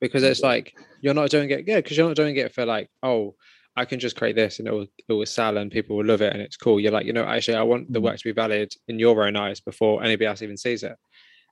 because 0.02 0.24
it's 0.24 0.42
like 0.42 0.76
you're 1.00 1.14
not 1.14 1.30
doing 1.30 1.50
it 1.52 1.66
good 1.66 1.84
because 1.84 1.96
you're 1.96 2.08
not 2.08 2.18
doing 2.18 2.36
it 2.36 2.54
for 2.54 2.66
like 2.66 2.90
oh 3.04 3.36
I 3.76 3.86
can 3.86 4.00
just 4.00 4.18
create 4.18 4.36
this 4.36 4.60
and 4.60 4.68
it 4.68 4.72
will 4.72 4.88
it 5.08 5.14
will 5.14 5.26
sell 5.26 5.58
and 5.58 5.72
people 5.72 5.96
will 5.96 6.06
love 6.06 6.22
it 6.22 6.34
and 6.34 6.42
it's 6.42 6.58
cool. 6.58 6.80
You're 6.80 6.92
like, 6.92 7.06
you 7.06 7.14
know, 7.14 7.24
actually 7.24 7.56
I 7.56 7.64
want 7.64 7.92
the 7.92 8.00
mm. 8.00 8.04
work 8.04 8.18
to 8.18 8.24
be 8.24 8.34
valid 8.34 8.74
in 8.88 9.00
your 9.00 9.26
own 9.26 9.38
eyes 9.38 9.62
before 9.62 10.04
anybody 10.04 10.26
else 10.26 10.42
even 10.42 10.58
sees 10.58 10.84
it. 10.84 10.96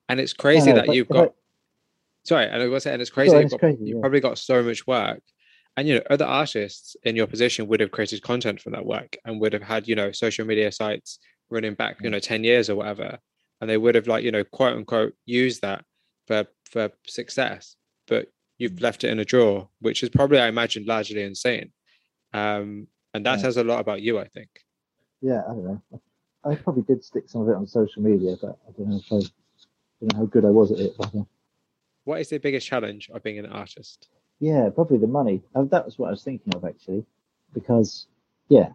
And 0.09 0.19
it's 0.19 0.33
crazy 0.33 0.71
that 0.71 0.93
you've 0.93 1.07
got 1.07 1.33
sorry, 2.25 2.47
and 2.47 2.61
I 2.61 2.67
was 2.67 2.83
saying 2.83 2.99
it's 2.99 3.09
crazy, 3.09 3.37
you've, 3.37 3.51
got, 3.51 3.59
crazy 3.59 3.85
you've 3.85 4.01
probably 4.01 4.19
got 4.19 4.37
so 4.37 4.61
much 4.61 4.85
work. 4.85 5.21
And 5.77 5.87
you 5.87 5.95
know, 5.95 6.01
other 6.09 6.25
artists 6.25 6.97
in 7.03 7.15
your 7.15 7.27
position 7.27 7.67
would 7.67 7.79
have 7.79 7.91
created 7.91 8.21
content 8.21 8.59
from 8.59 8.73
that 8.73 8.85
work 8.85 9.15
and 9.23 9.39
would 9.39 9.53
have 9.53 9.61
had, 9.61 9.87
you 9.87 9.95
know, 9.95 10.11
social 10.11 10.45
media 10.45 10.71
sites 10.71 11.19
running 11.49 11.75
back, 11.75 11.97
you 12.01 12.09
mm. 12.09 12.13
know, 12.13 12.19
10 12.19 12.43
years 12.43 12.69
or 12.69 12.75
whatever. 12.75 13.17
And 13.61 13.69
they 13.69 13.77
would 13.77 13.95
have 13.95 14.07
like, 14.07 14.23
you 14.23 14.31
know, 14.31 14.43
quote 14.43 14.75
unquote 14.75 15.13
used 15.25 15.61
that 15.61 15.85
for 16.27 16.45
for 16.69 16.91
success. 17.07 17.75
But 18.07 18.27
you've 18.59 18.79
left 18.79 19.03
it 19.03 19.09
in 19.09 19.17
a 19.17 19.25
drawer, 19.25 19.67
which 19.79 20.03
is 20.03 20.09
probably, 20.09 20.37
I 20.37 20.47
imagine, 20.47 20.85
largely 20.85 21.23
insane. 21.23 21.71
Um, 22.33 22.87
and 23.15 23.25
that 23.25 23.37
yeah. 23.39 23.43
says 23.43 23.57
a 23.57 23.63
lot 23.63 23.79
about 23.79 24.03
you, 24.03 24.19
I 24.19 24.27
think. 24.27 24.49
Yeah, 25.21 25.41
I 25.49 25.53
don't 25.53 25.63
know. 25.63 25.81
I 26.45 26.55
probably 26.55 26.83
did 26.83 27.03
stick 27.03 27.23
some 27.27 27.41
of 27.41 27.49
it 27.49 27.55
on 27.55 27.65
social 27.65 28.03
media, 28.03 28.35
but 28.39 28.57
I 28.67 28.71
don't 28.77 28.89
know 28.89 28.97
if 28.97 29.11
I, 29.11 29.15
I 29.15 29.19
don't 30.01 30.13
know 30.13 30.19
how 30.19 30.25
good 30.25 30.45
I 30.45 30.49
was 30.49 30.71
at 30.71 30.79
it. 30.79 30.93
But, 30.97 31.15
uh, 31.15 31.23
what 32.03 32.21
is 32.21 32.29
the 32.29 32.37
biggest 32.37 32.67
challenge 32.67 33.09
of 33.11 33.23
being 33.23 33.39
an 33.39 33.47
artist? 33.47 34.09
Yeah, 34.39 34.69
probably 34.69 34.97
the 34.97 35.07
money. 35.07 35.41
Uh, 35.55 35.63
that 35.63 35.85
was 35.85 35.97
what 35.97 36.07
I 36.07 36.11
was 36.11 36.23
thinking 36.23 36.53
of 36.55 36.63
actually, 36.63 37.05
because 37.53 38.07
yeah, 38.47 38.69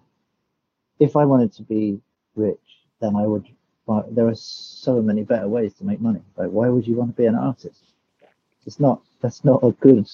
if 0.98 1.16
I 1.16 1.24
wanted 1.24 1.52
to 1.54 1.62
be 1.62 2.00
rich, 2.34 2.58
then 3.00 3.16
I 3.16 3.26
would. 3.26 3.46
But 3.86 4.14
there 4.14 4.28
are 4.28 4.34
so 4.34 5.00
many 5.00 5.22
better 5.22 5.48
ways 5.48 5.74
to 5.74 5.84
make 5.84 6.00
money. 6.00 6.20
Like, 6.36 6.50
why 6.50 6.68
would 6.68 6.86
you 6.86 6.96
want 6.96 7.14
to 7.14 7.22
be 7.22 7.26
an 7.26 7.34
artist? 7.34 7.93
It's 8.66 8.80
not 8.80 9.02
that's 9.20 9.44
not 9.44 9.62
a 9.62 9.72
good 9.72 10.08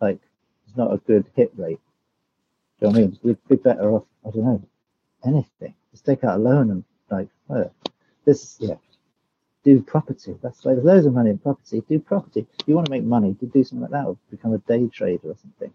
like 0.00 0.20
it's 0.66 0.76
not 0.76 0.92
a 0.92 0.98
good 0.98 1.26
hit 1.34 1.52
rate. 1.56 1.80
Do 2.80 2.86
you 2.86 2.88
know 2.88 2.90
what 2.90 2.96
I 2.96 3.00
mean? 3.00 3.18
We'd 3.22 3.48
be 3.48 3.56
better 3.56 3.90
off, 3.92 4.04
I 4.26 4.30
don't 4.30 4.44
know, 4.44 4.62
anything. 5.24 5.74
Just 5.92 6.04
take 6.04 6.24
out 6.24 6.38
a 6.38 6.42
loan 6.42 6.70
and 6.70 6.84
like 7.10 7.28
oh, 7.50 7.70
this 8.24 8.56
yeah. 8.60 8.74
Do 9.64 9.80
property. 9.80 10.36
That's 10.42 10.64
like 10.64 10.76
there's 10.76 10.84
loads 10.84 11.06
of 11.06 11.14
money 11.14 11.30
in 11.30 11.38
property. 11.38 11.82
Do 11.88 11.98
property. 11.98 12.46
If 12.60 12.68
you 12.68 12.74
want 12.74 12.86
to 12.86 12.90
make 12.90 13.02
money, 13.04 13.34
to 13.34 13.46
do 13.46 13.64
something 13.64 13.82
like 13.82 13.92
that 13.92 14.06
or 14.06 14.18
become 14.30 14.52
a 14.52 14.58
day 14.58 14.86
trader 14.88 15.30
or 15.30 15.36
something. 15.40 15.72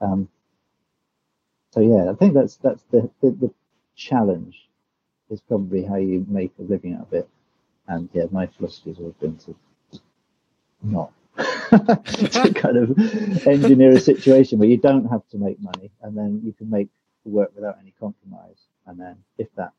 Um 0.00 0.28
so 1.72 1.80
yeah, 1.80 2.10
I 2.10 2.14
think 2.14 2.34
that's 2.34 2.56
that's 2.56 2.82
the, 2.90 3.10
the, 3.20 3.30
the 3.32 3.54
challenge 3.96 4.68
is 5.30 5.40
probably 5.40 5.84
how 5.84 5.96
you 5.96 6.24
make 6.28 6.52
a 6.58 6.62
living 6.62 6.94
out 6.94 7.08
of 7.08 7.12
it. 7.12 7.28
And 7.88 8.08
yeah, 8.12 8.24
my 8.30 8.46
philosophy 8.46 8.90
has 8.90 8.98
always 8.98 9.14
been 9.14 9.36
to 9.38 9.56
not 10.84 11.12
to 11.36 12.52
kind 12.54 12.76
of 12.76 13.46
engineer 13.46 13.92
a 13.92 14.00
situation 14.00 14.58
where 14.58 14.68
you 14.68 14.76
don't 14.76 15.06
have 15.06 15.26
to 15.28 15.38
make 15.38 15.60
money 15.60 15.90
and 16.02 16.16
then 16.16 16.40
you 16.44 16.52
can 16.52 16.70
make 16.70 16.88
the 17.24 17.30
work 17.30 17.50
without 17.54 17.78
any 17.80 17.92
compromise. 17.98 18.58
And 18.86 19.00
then 19.00 19.16
if 19.38 19.48
that, 19.56 19.72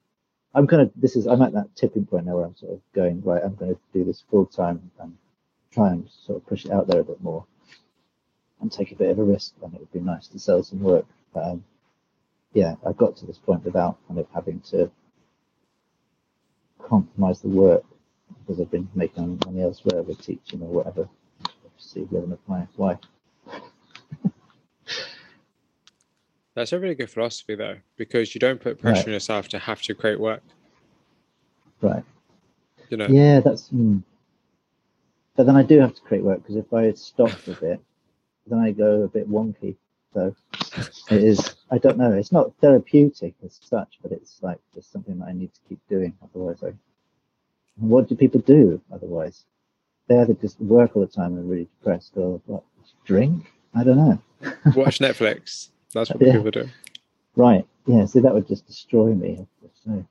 I'm 0.53 0.67
kind 0.67 0.81
of, 0.81 0.91
this 0.95 1.15
is, 1.15 1.27
I'm 1.27 1.41
at 1.41 1.53
that 1.53 1.75
tipping 1.75 2.05
point 2.05 2.25
now 2.25 2.35
where 2.35 2.45
I'm 2.45 2.55
sort 2.55 2.73
of 2.73 2.81
going, 2.93 3.21
right, 3.23 3.41
I'm 3.43 3.55
going 3.55 3.75
to 3.75 3.79
do 3.93 4.03
this 4.03 4.23
full 4.29 4.45
time 4.45 4.91
and 4.99 5.17
try 5.71 5.89
and 5.89 6.09
sort 6.25 6.41
of 6.41 6.47
push 6.47 6.65
it 6.65 6.71
out 6.71 6.87
there 6.87 7.01
a 7.01 7.05
bit 7.05 7.21
more 7.21 7.45
and 8.61 8.71
take 8.71 8.91
a 8.91 8.95
bit 8.95 9.11
of 9.11 9.19
a 9.19 9.23
risk. 9.23 9.53
And 9.63 9.73
it 9.73 9.79
would 9.79 9.93
be 9.93 9.99
nice 9.99 10.27
to 10.29 10.39
sell 10.39 10.63
some 10.63 10.81
work. 10.81 11.05
But, 11.33 11.45
um, 11.45 11.63
yeah, 12.53 12.75
I 12.85 12.93
got 12.93 13.17
to 13.17 13.25
this 13.25 13.37
point 13.37 13.63
without 13.63 13.97
kind 14.07 14.19
of 14.19 14.27
having 14.33 14.61
to 14.71 14.89
compromise 16.79 17.41
the 17.41 17.49
work 17.49 17.83
because 18.39 18.61
I've 18.61 18.71
been 18.71 18.89
making 18.95 19.39
money 19.45 19.61
elsewhere 19.61 20.01
with 20.03 20.21
teaching 20.21 20.61
or 20.61 20.67
whatever 20.67 21.09
see 21.77 22.07
living 22.11 22.31
with 22.31 22.47
my 22.47 22.67
wife. 22.77 22.99
That's 26.53 26.71
a 26.71 26.79
really 26.79 26.95
good 26.95 27.09
philosophy, 27.09 27.55
though, 27.55 27.77
because 27.97 28.33
you 28.33 28.39
don't 28.39 28.61
put 28.61 28.79
pressure 28.79 28.99
right. 28.99 29.07
on 29.07 29.13
yourself 29.13 29.49
to 29.49 29.59
have 29.59 29.81
to 29.83 29.93
create 29.93 30.19
work. 30.19 30.41
Right. 31.81 32.03
You 32.89 32.97
know. 32.97 33.07
Yeah, 33.07 33.41
that's. 33.41 33.69
Mm. 33.69 34.03
But 35.35 35.47
then 35.47 35.57
I 35.57 35.63
do 35.63 35.79
have 35.79 35.93
to 35.95 36.01
create 36.01 36.23
work 36.23 36.41
because 36.41 36.55
if 36.55 36.73
I 36.73 36.93
stop 36.93 37.31
a 37.47 37.51
bit, 37.59 37.81
then 38.47 38.59
I 38.59 38.71
go 38.71 39.01
a 39.03 39.07
bit 39.07 39.29
wonky. 39.29 39.75
So 40.13 40.33
it 41.11 41.23
is. 41.23 41.55
I 41.71 41.77
don't 41.77 41.97
know. 41.97 42.13
It's 42.13 42.31
not 42.31 42.55
therapeutic 42.61 43.33
as 43.43 43.59
such, 43.61 43.99
but 44.01 44.13
it's 44.13 44.39
like 44.41 44.59
just 44.73 44.93
something 44.93 45.19
that 45.19 45.27
I 45.27 45.33
need 45.33 45.53
to 45.53 45.59
keep 45.67 45.79
doing. 45.89 46.13
Otherwise, 46.23 46.63
I. 46.63 46.71
What 47.77 48.07
do 48.07 48.15
people 48.15 48.41
do 48.41 48.81
otherwise? 48.91 49.45
they 50.07 50.19
either 50.19 50.35
just 50.35 50.61
work 50.61 50.95
all 50.95 51.01
the 51.01 51.11
time 51.11 51.35
and 51.35 51.49
really 51.49 51.67
depressed 51.79 52.11
or 52.15 52.39
what, 52.45 52.61
drink. 53.05 53.51
I 53.73 53.83
don't 53.83 53.97
know. 53.97 54.19
Watch 54.75 54.99
Netflix. 54.99 55.69
That's 55.95 56.11
what 56.11 56.21
Yeah. 56.21 56.33
people 56.33 56.51
do. 56.51 56.69
Right. 57.35 57.65
Yeah. 57.87 58.05
See, 58.05 58.19
that 58.19 58.33
would 58.33 58.47
just 58.47 58.67
destroy 58.67 59.13
me. 59.15 59.47
So 59.83 60.05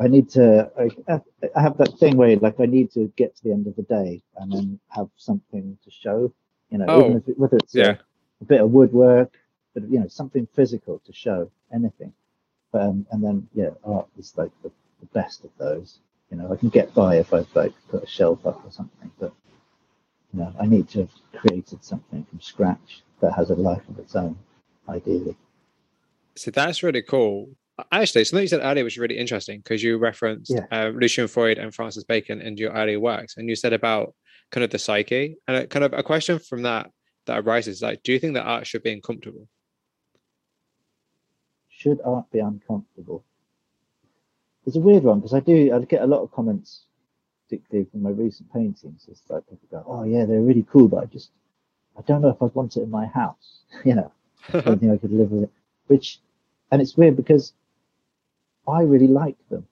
I 0.00 0.08
need 0.08 0.30
to. 0.30 0.70
I, 0.78 1.20
I 1.54 1.60
have 1.60 1.76
that 1.76 1.98
thing 1.98 2.16
where, 2.16 2.34
like, 2.36 2.58
I 2.60 2.64
need 2.64 2.90
to 2.92 3.12
get 3.16 3.36
to 3.36 3.44
the 3.44 3.52
end 3.52 3.66
of 3.66 3.76
the 3.76 3.82
day 3.82 4.22
and 4.38 4.50
then 4.52 4.80
have 4.88 5.10
something 5.16 5.76
to 5.84 5.90
show. 5.90 6.32
You 6.70 6.78
know, 6.78 6.86
Oh, 6.88 7.04
even 7.04 7.16
if 7.18 7.28
it, 7.28 7.38
whether 7.38 7.58
it's 7.58 7.74
Yeah. 7.74 7.96
a, 8.40 8.44
bit 8.46 8.62
of 8.62 8.70
woodwork, 8.70 9.34
but 9.74 9.82
you 9.90 10.00
know, 10.00 10.08
something 10.08 10.46
physical 10.54 11.00
to 11.04 11.12
show 11.12 11.50
anything. 11.74 12.12
Um, 12.72 13.06
and 13.10 13.22
then, 13.22 13.48
yeah, 13.54 13.70
art 13.84 14.08
is 14.18 14.32
like 14.36 14.50
the, 14.62 14.70
the 15.00 15.06
best 15.12 15.44
of 15.44 15.50
those. 15.58 15.98
You 16.30 16.38
know, 16.38 16.52
I 16.52 16.56
can 16.56 16.68
get 16.68 16.92
by 16.94 17.16
if 17.16 17.32
I've 17.32 17.48
like 17.54 17.72
put 17.88 18.02
a 18.02 18.06
shelf 18.06 18.44
up 18.46 18.64
or 18.64 18.72
something, 18.72 19.10
but 19.18 19.32
you 20.32 20.40
know, 20.40 20.52
I 20.60 20.66
need 20.66 20.88
to 20.90 21.00
have 21.00 21.10
created 21.36 21.84
something 21.84 22.24
from 22.24 22.40
scratch 22.40 23.02
that 23.20 23.32
has 23.32 23.50
a 23.50 23.54
life 23.54 23.88
of 23.88 23.98
its 23.98 24.16
own, 24.16 24.36
ideally. 24.88 25.36
So 26.36 26.50
that's 26.50 26.82
really 26.82 27.02
cool. 27.02 27.50
Actually, 27.92 28.24
something 28.24 28.42
you 28.42 28.48
said 28.48 28.60
earlier 28.62 28.84
was 28.84 28.98
really 28.98 29.18
interesting 29.18 29.60
because 29.60 29.82
you 29.82 29.98
referenced 29.98 30.50
Yeah. 30.50 30.66
um, 30.72 30.98
Lucian 30.98 31.28
Freud 31.28 31.58
and 31.58 31.74
Francis 31.74 32.04
Bacon 32.04 32.40
in 32.40 32.56
your 32.56 32.72
earlier 32.72 32.98
works, 32.98 33.36
and 33.36 33.48
you 33.48 33.54
said 33.56 33.72
about 33.72 34.14
kind 34.50 34.64
of 34.64 34.70
the 34.70 34.78
psyche, 34.78 35.36
and 35.46 35.56
a, 35.58 35.66
kind 35.66 35.84
of 35.84 35.92
a 35.92 36.02
question 36.02 36.38
from 36.38 36.62
that 36.62 36.90
that 37.26 37.40
arises 37.40 37.82
like, 37.82 38.02
do 38.02 38.12
you 38.12 38.18
think 38.18 38.34
that 38.34 38.46
art 38.46 38.66
should 38.66 38.82
be 38.82 38.92
uncomfortable? 38.92 39.48
should 41.76 42.00
art 42.04 42.30
be 42.30 42.38
uncomfortable? 42.38 43.22
It's 44.66 44.76
a 44.76 44.80
weird 44.80 45.04
one 45.04 45.20
because 45.20 45.34
I 45.34 45.40
do 45.40 45.72
I 45.74 45.78
get 45.84 46.02
a 46.02 46.06
lot 46.06 46.22
of 46.22 46.32
comments, 46.32 46.82
particularly 47.44 47.88
from 47.90 48.02
my 48.02 48.10
recent 48.10 48.52
paintings. 48.52 49.06
It's 49.08 49.22
like 49.28 49.48
people 49.48 49.68
go, 49.70 49.84
"Oh 49.86 50.04
yeah, 50.04 50.24
they're 50.24 50.40
really 50.40 50.66
cool, 50.70 50.88
but 50.88 51.04
I 51.04 51.06
just 51.06 51.30
I 51.96 52.02
don't 52.02 52.20
know 52.20 52.30
if 52.30 52.42
I'd 52.42 52.54
want 52.54 52.76
it 52.76 52.82
in 52.82 52.90
my 52.90 53.06
house." 53.06 53.60
you 53.84 53.94
know, 53.94 54.12
I 54.52 54.60
don't 54.60 54.80
think 54.80 54.92
I 54.92 54.96
could 54.96 55.12
live 55.12 55.30
with 55.30 55.44
it. 55.44 55.50
Which, 55.86 56.18
and 56.72 56.82
it's 56.82 56.96
weird 56.96 57.16
because 57.16 57.52
I 58.66 58.82
really 58.82 59.06
like 59.06 59.36
them, 59.48 59.68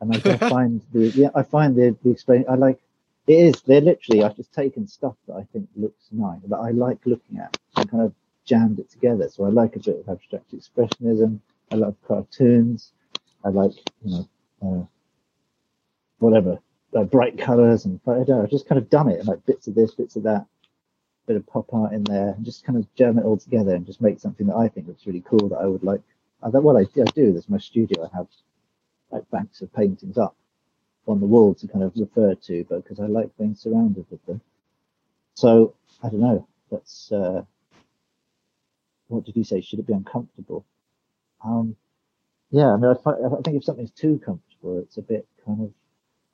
and 0.00 0.16
I 0.16 0.36
find 0.48 0.80
the 0.92 1.08
yeah 1.08 1.30
I 1.34 1.42
find 1.42 1.76
the 1.76 1.94
the 2.02 2.10
explain 2.10 2.46
I 2.48 2.54
like 2.54 2.80
it 3.26 3.34
is 3.34 3.60
they're 3.62 3.82
literally 3.82 4.22
I've 4.22 4.36
just 4.36 4.54
taken 4.54 4.86
stuff 4.86 5.16
that 5.26 5.34
I 5.34 5.44
think 5.52 5.68
looks 5.76 6.06
nice 6.10 6.40
that 6.46 6.56
I 6.56 6.70
like 6.70 7.04
looking 7.04 7.38
at 7.38 7.56
and 7.76 7.90
kind 7.90 8.02
of 8.02 8.14
jammed 8.46 8.78
it 8.78 8.90
together. 8.90 9.28
So 9.28 9.44
I 9.44 9.48
like 9.50 9.76
a 9.76 9.80
bit 9.80 9.98
of 10.00 10.08
abstract 10.08 10.54
expressionism. 10.54 11.40
I 11.70 11.74
love 11.74 11.96
cartoons. 12.06 12.92
I 13.44 13.48
like 13.48 13.72
you 14.04 14.10
know 14.10 14.28
uh, 14.62 14.84
whatever 16.18 16.58
uh, 16.96 17.04
bright 17.04 17.38
colours 17.38 17.84
and 17.84 18.00
I 18.06 18.14
don't 18.14 18.28
know, 18.28 18.42
I've 18.42 18.50
just 18.50 18.68
kind 18.68 18.78
of 18.78 18.88
done 18.88 19.08
it 19.10 19.18
and 19.18 19.28
like 19.28 19.44
bits 19.44 19.66
of 19.66 19.74
this, 19.74 19.94
bits 19.94 20.16
of 20.16 20.22
that, 20.24 20.46
bit 21.26 21.36
of 21.36 21.46
pop 21.46 21.72
art 21.72 21.92
in 21.92 22.04
there, 22.04 22.30
and 22.30 22.44
just 22.44 22.64
kind 22.64 22.78
of 22.78 22.94
jam 22.94 23.18
it 23.18 23.24
all 23.24 23.36
together 23.36 23.74
and 23.74 23.86
just 23.86 24.00
make 24.00 24.20
something 24.20 24.46
that 24.46 24.56
I 24.56 24.68
think 24.68 24.88
looks 24.88 25.06
really 25.06 25.24
cool 25.28 25.48
that 25.50 25.58
I 25.58 25.66
would 25.66 25.82
like. 25.82 26.00
Uh, 26.42 26.50
that 26.50 26.62
what 26.62 26.76
I, 26.76 26.80
I 26.80 27.04
do. 27.14 27.32
There's 27.32 27.48
my 27.48 27.58
studio. 27.58 28.04
I 28.04 28.16
have 28.16 28.28
like 29.10 29.30
banks 29.30 29.62
of 29.62 29.72
paintings 29.72 30.18
up 30.18 30.36
on 31.06 31.20
the 31.20 31.26
wall 31.26 31.54
to 31.54 31.68
kind 31.68 31.84
of 31.84 31.92
refer 31.96 32.34
to, 32.34 32.64
but 32.68 32.82
because 32.82 33.00
I 33.00 33.06
like 33.06 33.36
being 33.36 33.54
surrounded 33.54 34.06
with 34.10 34.24
them. 34.26 34.40
So 35.34 35.74
I 36.02 36.08
don't 36.08 36.20
know. 36.20 36.46
That's 36.70 37.12
uh, 37.12 37.42
what 39.08 39.24
did 39.24 39.36
you 39.36 39.44
say? 39.44 39.60
Should 39.60 39.78
it 39.78 39.86
be 39.86 39.92
uncomfortable? 39.92 40.64
Um, 41.44 41.76
yeah, 42.50 42.72
I 42.72 42.76
mean, 42.76 42.90
I, 42.90 42.94
fi- 43.02 43.12
I 43.12 43.42
think 43.42 43.56
if 43.58 43.64
something's 43.64 43.90
too 43.92 44.20
comfortable, 44.24 44.78
it's 44.80 44.98
a 44.98 45.02
bit 45.02 45.26
kind 45.44 45.62
of 45.62 45.72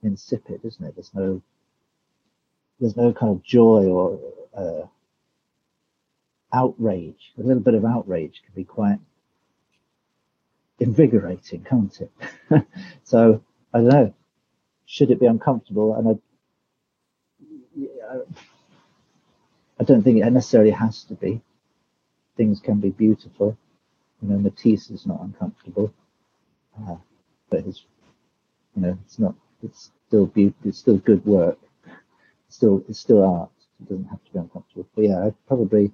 insipid, 0.02 0.60
isn't 0.64 0.84
it? 0.84 0.94
There's 0.94 1.14
no, 1.14 1.42
there's 2.80 2.96
no 2.96 3.12
kind 3.12 3.32
of 3.32 3.42
joy 3.42 3.86
or 3.86 4.20
uh, 4.56 4.86
outrage. 6.52 7.32
A 7.38 7.42
little 7.42 7.62
bit 7.62 7.74
of 7.74 7.84
outrage 7.84 8.42
can 8.44 8.54
be 8.54 8.64
quite 8.64 8.98
invigorating, 10.80 11.64
can't 11.64 12.00
it? 12.00 12.12
so 13.04 13.42
I 13.72 13.78
don't 13.78 13.88
know. 13.88 14.14
Should 14.86 15.10
it 15.10 15.20
be 15.20 15.26
uncomfortable? 15.26 15.94
And 15.94 16.08
I, 16.08 16.12
I 19.80 19.84
don't 19.84 20.02
think 20.02 20.18
it 20.18 20.30
necessarily 20.30 20.70
has 20.70 21.04
to 21.04 21.14
be. 21.14 21.40
Things 22.36 22.60
can 22.60 22.80
be 22.80 22.90
beautiful. 22.90 23.56
You 24.22 24.28
know, 24.28 24.38
Matisse 24.38 24.90
is 24.90 25.06
not 25.06 25.22
uncomfortable, 25.22 25.92
uh, 26.80 26.96
but 27.50 27.60
it's, 27.66 27.84
you 28.74 28.82
know, 28.82 28.98
it's 29.04 29.18
not. 29.18 29.34
It's 29.62 29.90
still. 30.08 30.30
It's 30.36 30.78
still 30.78 30.98
good 30.98 31.24
work. 31.24 31.58
It's 32.46 32.56
still, 32.56 32.82
it's 32.88 32.98
still 32.98 33.24
art. 33.24 33.50
It 33.80 33.88
doesn't 33.88 34.04
have 34.08 34.24
to 34.24 34.32
be 34.32 34.38
uncomfortable. 34.38 34.86
But 34.94 35.04
yeah, 35.04 35.26
I 35.26 35.34
probably, 35.48 35.92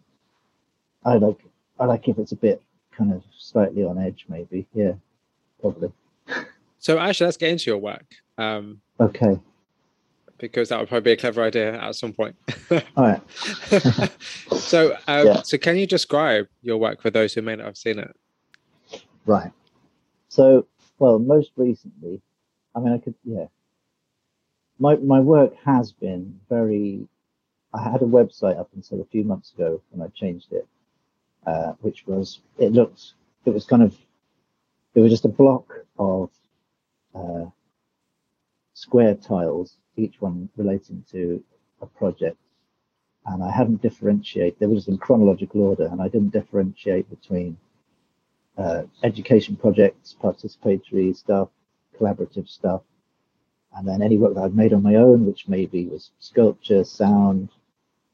I 1.05 1.15
like, 1.17 1.39
I 1.79 1.85
like 1.85 2.09
if 2.09 2.19
it's 2.19 2.33
a 2.33 2.37
bit 2.37 2.63
kind 2.97 3.13
of 3.13 3.23
slightly 3.37 3.85
on 3.85 3.99
edge, 3.99 4.25
maybe. 4.29 4.67
Yeah, 4.75 4.93
probably. 5.61 5.93
So 6.81 6.97
actually, 6.97 7.25
let's 7.27 7.37
get 7.37 7.51
into 7.51 7.71
your 7.71 7.79
work 7.79 8.07
um, 8.39 8.81
Okay. 9.01 9.37
because 10.39 10.69
that 10.69 10.79
would 10.79 10.89
probably 10.89 11.11
be 11.11 11.13
a 11.13 11.17
clever 11.17 11.43
idea 11.43 11.77
at 11.77 11.97
some 11.97 12.13
point. 12.13 12.37
All 12.71 12.79
right. 12.97 13.21
so, 14.61 14.97
um, 15.09 15.27
Yeah. 15.27 15.43
so 15.43 15.59
can 15.59 15.77
you 15.77 15.89
describe 15.89 16.47
your 16.63 16.77
work 16.79 17.03
for 17.03 17.11
those 17.11 17.35
who 17.35 17.43
may 17.43 17.57
not 17.57 17.67
have 17.67 17.77
seen 17.77 17.99
it? 17.99 18.15
Right. 19.27 19.51
So, 20.29 20.67
well, 20.99 21.19
most 21.19 21.53
recently, 21.57 22.21
I 22.75 22.81
mean, 22.81 22.93
I 22.93 22.99
could, 22.99 23.15
yeah. 23.25 23.47
My 24.79 24.97
my 24.97 25.21
work 25.21 25.55
has 25.65 25.93
been 25.93 26.41
very. 26.49 27.09
I 27.75 27.83
had 27.83 28.01
a 28.03 28.07
website 28.07 28.59
up 28.59 28.71
until 28.75 29.01
a 29.01 29.05
few 29.07 29.25
months 29.25 29.53
ago 29.53 29.83
when 29.91 30.07
I 30.07 30.11
changed 30.13 30.53
it, 30.53 30.67
uh, 31.47 31.73
which 31.81 32.07
was 32.07 32.41
it 32.59 32.73
looked 32.73 33.15
it 33.45 33.55
was 33.55 33.65
kind 33.65 33.83
of 33.83 33.97
it 34.95 35.01
was 35.01 35.11
just 35.11 35.25
a 35.25 35.29
block 35.29 35.73
of 35.99 36.31
uh, 37.15 37.47
square 38.75 39.15
tiles, 39.15 39.77
each 39.97 40.21
one 40.21 40.49
relating 40.57 41.05
to 41.11 41.43
a 41.81 41.87
project, 41.87 42.39
and 43.27 43.43
I 43.43 43.51
hadn't 43.51 43.83
differentiate. 43.83 44.59
They 44.59 44.67
were 44.67 44.77
just 44.77 44.89
in 44.89 44.99
chronological 44.99 45.63
order, 45.63 45.87
and 45.87 46.01
I 46.01 46.09
didn't 46.09 46.31
differentiate 46.33 47.11
between 47.11 47.57
uh, 48.59 48.83
education 49.05 49.57
projects, 49.57 50.17
participatory 50.21 51.17
stuff, 51.17 51.49
collaborative 51.99 52.49
stuff, 52.49 52.83
and 53.77 53.87
then 53.87 54.03
any 54.03 54.19
work 54.19 54.35
that 54.35 54.43
I've 54.43 54.55
made 54.55 54.73
on 54.73 54.83
my 54.83 54.97
own, 54.97 55.25
which 55.25 55.47
maybe 55.49 55.87
was 55.87 56.11
sculpture, 56.19 56.83
sound, 56.85 57.51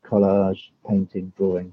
collage, 0.05 0.69
painting, 0.89 1.33
drawing. 1.37 1.73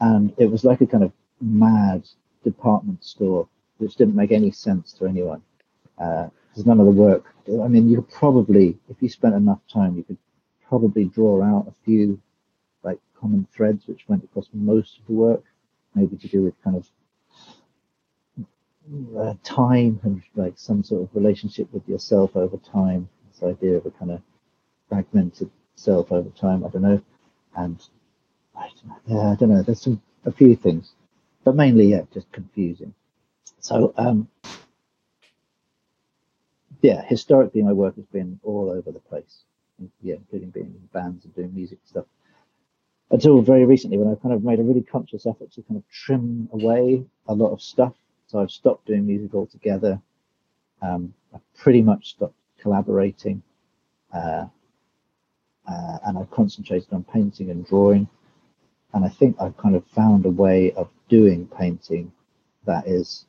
And 0.00 0.32
it 0.36 0.50
was 0.50 0.64
like 0.64 0.80
a 0.80 0.86
kind 0.86 1.04
of 1.04 1.12
mad 1.40 2.08
department 2.42 3.04
store, 3.04 3.48
which 3.78 3.96
didn't 3.96 4.16
make 4.16 4.32
any 4.32 4.50
sense 4.50 4.92
to 4.94 5.06
anyone. 5.06 5.42
Because 5.96 6.66
none 6.66 6.80
of 6.80 6.86
the 6.86 6.92
work, 6.92 7.32
I 7.48 7.68
mean, 7.68 7.88
you 7.88 8.02
could 8.02 8.10
probably, 8.10 8.76
if 8.88 8.96
you 9.00 9.08
spent 9.08 9.34
enough 9.34 9.60
time, 9.72 9.96
you 9.96 10.02
could 10.02 10.18
probably 10.68 11.04
draw 11.04 11.42
out 11.42 11.68
a 11.68 11.74
few 11.84 12.20
like 12.82 12.98
common 13.20 13.46
threads 13.54 13.86
which 13.86 14.08
went 14.08 14.24
across 14.24 14.48
most 14.52 14.98
of 14.98 15.06
the 15.06 15.12
work, 15.12 15.44
maybe 15.94 16.16
to 16.16 16.28
do 16.28 16.42
with 16.42 16.60
kind 16.64 16.76
of 16.76 16.88
uh, 19.16 19.34
time 19.42 20.00
and 20.02 20.22
like 20.34 20.54
some 20.56 20.82
sort 20.82 21.02
of 21.02 21.14
relationship 21.14 21.72
with 21.72 21.88
yourself 21.88 22.36
over 22.36 22.56
time. 22.56 23.08
This 23.32 23.42
idea 23.42 23.76
of 23.76 23.86
a 23.86 23.90
kind 23.90 24.10
of 24.10 24.22
fragmented 24.88 25.50
self 25.76 26.12
over 26.12 26.30
time. 26.30 26.64
I 26.64 26.68
don't 26.68 26.82
know, 26.82 27.02
and 27.56 27.82
I 28.56 28.68
don't 28.68 28.86
know, 28.86 29.00
yeah, 29.06 29.32
I 29.32 29.34
don't 29.36 29.48
know. 29.50 29.62
There's 29.62 29.80
some 29.80 30.02
a 30.24 30.32
few 30.32 30.56
things, 30.56 30.92
but 31.44 31.56
mainly 31.56 31.86
yeah, 31.86 32.02
just 32.12 32.30
confusing. 32.32 32.94
So 33.60 33.94
um, 33.96 34.28
yeah, 36.80 37.02
historically 37.06 37.62
my 37.62 37.72
work 37.72 37.96
has 37.96 38.06
been 38.06 38.40
all 38.42 38.70
over 38.70 38.90
the 38.90 39.00
place. 39.00 39.44
Yeah, 40.00 40.14
including 40.16 40.50
being 40.50 40.66
in 40.66 40.88
bands 40.92 41.24
and 41.24 41.34
doing 41.34 41.54
music 41.54 41.78
stuff. 41.84 42.04
Until 43.10 43.42
very 43.42 43.64
recently, 43.64 43.98
when 43.98 44.12
I 44.12 44.14
kind 44.14 44.34
of 44.34 44.44
made 44.44 44.60
a 44.60 44.62
really 44.62 44.82
conscious 44.82 45.26
effort 45.26 45.52
to 45.52 45.62
kind 45.62 45.76
of 45.76 45.88
trim 45.90 46.48
away 46.52 47.04
a 47.26 47.34
lot 47.34 47.52
of 47.52 47.60
stuff 47.60 47.94
so 48.32 48.40
I've 48.40 48.50
stopped 48.50 48.86
doing 48.86 49.06
music 49.06 49.34
altogether. 49.34 50.00
Um, 50.80 51.12
I've 51.34 51.54
pretty 51.54 51.82
much 51.82 52.12
stopped 52.12 52.34
collaborating, 52.58 53.42
uh, 54.12 54.46
uh, 55.68 55.98
and 56.06 56.16
I've 56.16 56.30
concentrated 56.30 56.90
on 56.94 57.04
painting 57.04 57.50
and 57.50 57.66
drawing. 57.66 58.08
And 58.94 59.04
I 59.04 59.10
think 59.10 59.36
I've 59.38 59.56
kind 59.58 59.76
of 59.76 59.86
found 59.88 60.24
a 60.24 60.30
way 60.30 60.72
of 60.72 60.88
doing 61.10 61.46
painting 61.46 62.10
that 62.64 62.86
is 62.86 63.26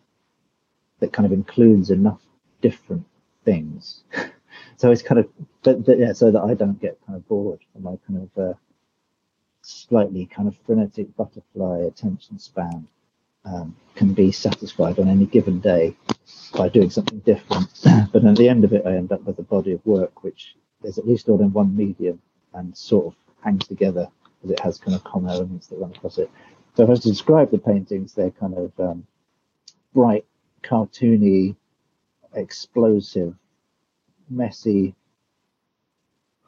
that 0.99 1.11
kind 1.11 1.25
of 1.25 1.33
includes 1.33 1.89
enough 1.89 2.21
different 2.61 3.05
things. 3.43 4.03
so 4.77 4.89
it's 4.89 5.01
kind 5.01 5.19
of, 5.19 5.27
but, 5.63 5.85
but, 5.85 5.99
yeah, 5.99 6.13
so 6.13 6.31
that 6.31 6.41
I 6.41 6.53
don't 6.53 6.79
get 6.79 6.97
kind 7.05 7.17
of 7.17 7.27
bored 7.27 7.59
from 7.73 7.83
my 7.83 7.97
kind 8.07 8.29
of 8.37 8.41
uh, 8.41 8.53
slightly 9.63 10.27
kind 10.27 10.47
of 10.47 10.55
frenetic 10.65 11.13
butterfly 11.17 11.79
attention 11.79 12.39
span 12.39 12.87
um, 13.45 13.75
can 13.95 14.13
be 14.13 14.31
satisfied 14.31 14.99
on 14.99 15.07
any 15.07 15.25
given 15.25 15.59
day 15.59 15.95
by 16.55 16.69
doing 16.69 16.89
something 16.89 17.19
different. 17.19 17.67
but 18.11 18.25
at 18.25 18.35
the 18.35 18.49
end 18.49 18.63
of 18.63 18.73
it, 18.73 18.85
I 18.85 18.95
end 18.95 19.11
up 19.11 19.23
with 19.23 19.39
a 19.39 19.43
body 19.43 19.73
of 19.73 19.85
work 19.85 20.23
which 20.23 20.55
is 20.83 20.97
at 20.97 21.07
least 21.07 21.29
all 21.29 21.41
in 21.41 21.53
one 21.53 21.75
medium 21.75 22.21
and 22.53 22.75
sort 22.75 23.07
of 23.07 23.15
hangs 23.43 23.67
together 23.67 24.07
because 24.41 24.51
it 24.51 24.59
has 24.59 24.77
kind 24.77 24.95
of 24.95 25.03
common 25.03 25.31
elements 25.31 25.67
that 25.67 25.77
run 25.77 25.91
across 25.91 26.17
it. 26.17 26.29
So 26.75 26.83
if 26.83 26.89
I 26.89 26.91
was 26.91 27.01
to 27.01 27.09
describe 27.09 27.51
the 27.51 27.59
paintings, 27.59 28.13
they're 28.13 28.31
kind 28.31 28.55
of 28.55 28.71
um, 28.79 29.07
bright, 29.93 30.25
cartoony, 30.63 31.55
explosive, 32.33 33.35
messy 34.29 34.95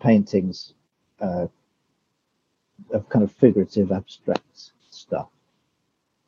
paintings 0.02 0.74
uh, 1.20 1.48
of 2.92 3.10
kind 3.10 3.24
of 3.24 3.32
figurative, 3.32 3.92
abstract 3.92 4.44
stuff. 4.54 4.75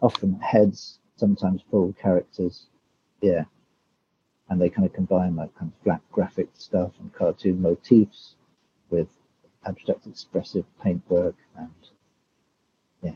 Often 0.01 0.39
heads, 0.39 0.99
sometimes 1.15 1.61
full 1.69 1.93
characters. 2.01 2.67
Yeah. 3.21 3.45
And 4.49 4.61
they 4.61 4.69
kind 4.69 4.85
of 4.85 4.93
combine 4.93 5.35
like 5.35 5.53
kind 5.57 5.71
of 5.71 5.83
flat 5.83 6.01
graphic 6.11 6.49
stuff 6.53 6.91
and 6.99 7.13
cartoon 7.13 7.61
motifs 7.61 8.35
with 8.89 9.07
abstract 9.65 10.07
expressive 10.07 10.65
paintwork 10.81 11.35
and 11.57 11.69
yeah, 13.01 13.11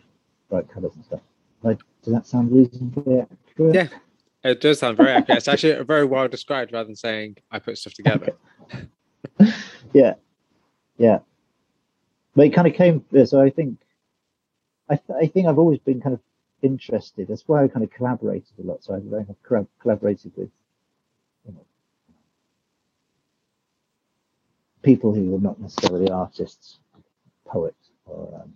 bright 0.49 0.69
colours 0.69 0.93
and 0.95 1.05
stuff. 1.05 1.21
Like, 1.63 1.79
does 2.03 2.13
that 2.13 2.25
sound 2.25 2.51
reasonably 2.51 3.21
accurate? 3.21 3.75
Yeah, 3.75 3.87
it 4.43 4.59
does 4.59 4.79
sound 4.79 4.97
very 4.97 5.11
accurate. 5.11 5.37
It's 5.37 5.47
actually 5.47 5.81
very 5.83 6.05
well 6.05 6.27
described 6.27 6.73
rather 6.73 6.87
than 6.87 6.95
saying 6.95 7.37
I 7.51 7.59
put 7.59 7.77
stuff 7.77 7.93
together. 7.93 8.33
yeah, 9.93 10.15
yeah. 10.97 11.19
But 12.35 12.47
it 12.47 12.53
kind 12.53 12.67
of 12.67 12.73
came. 12.73 13.05
So 13.25 13.41
I 13.41 13.49
think, 13.49 13.79
I, 14.89 14.95
th- 14.95 15.17
I 15.21 15.27
think 15.27 15.47
I've 15.47 15.59
always 15.59 15.79
been 15.79 16.01
kind 16.01 16.13
of 16.13 16.21
interested. 16.61 17.27
That's 17.27 17.47
why 17.47 17.63
I 17.63 17.67
kind 17.67 17.83
of 17.83 17.91
collaborated 17.91 18.53
a 18.59 18.63
lot. 18.63 18.83
So 18.83 18.93
I 18.93 19.17
have 19.17 19.67
collaborated 19.81 20.31
with, 20.35 20.49
you 21.45 21.53
know, 21.53 21.65
people 24.83 25.13
who 25.13 25.31
were 25.31 25.39
not 25.39 25.59
necessarily 25.59 26.09
artists, 26.09 26.79
poets, 27.45 27.89
or 28.05 28.41
um, 28.43 28.53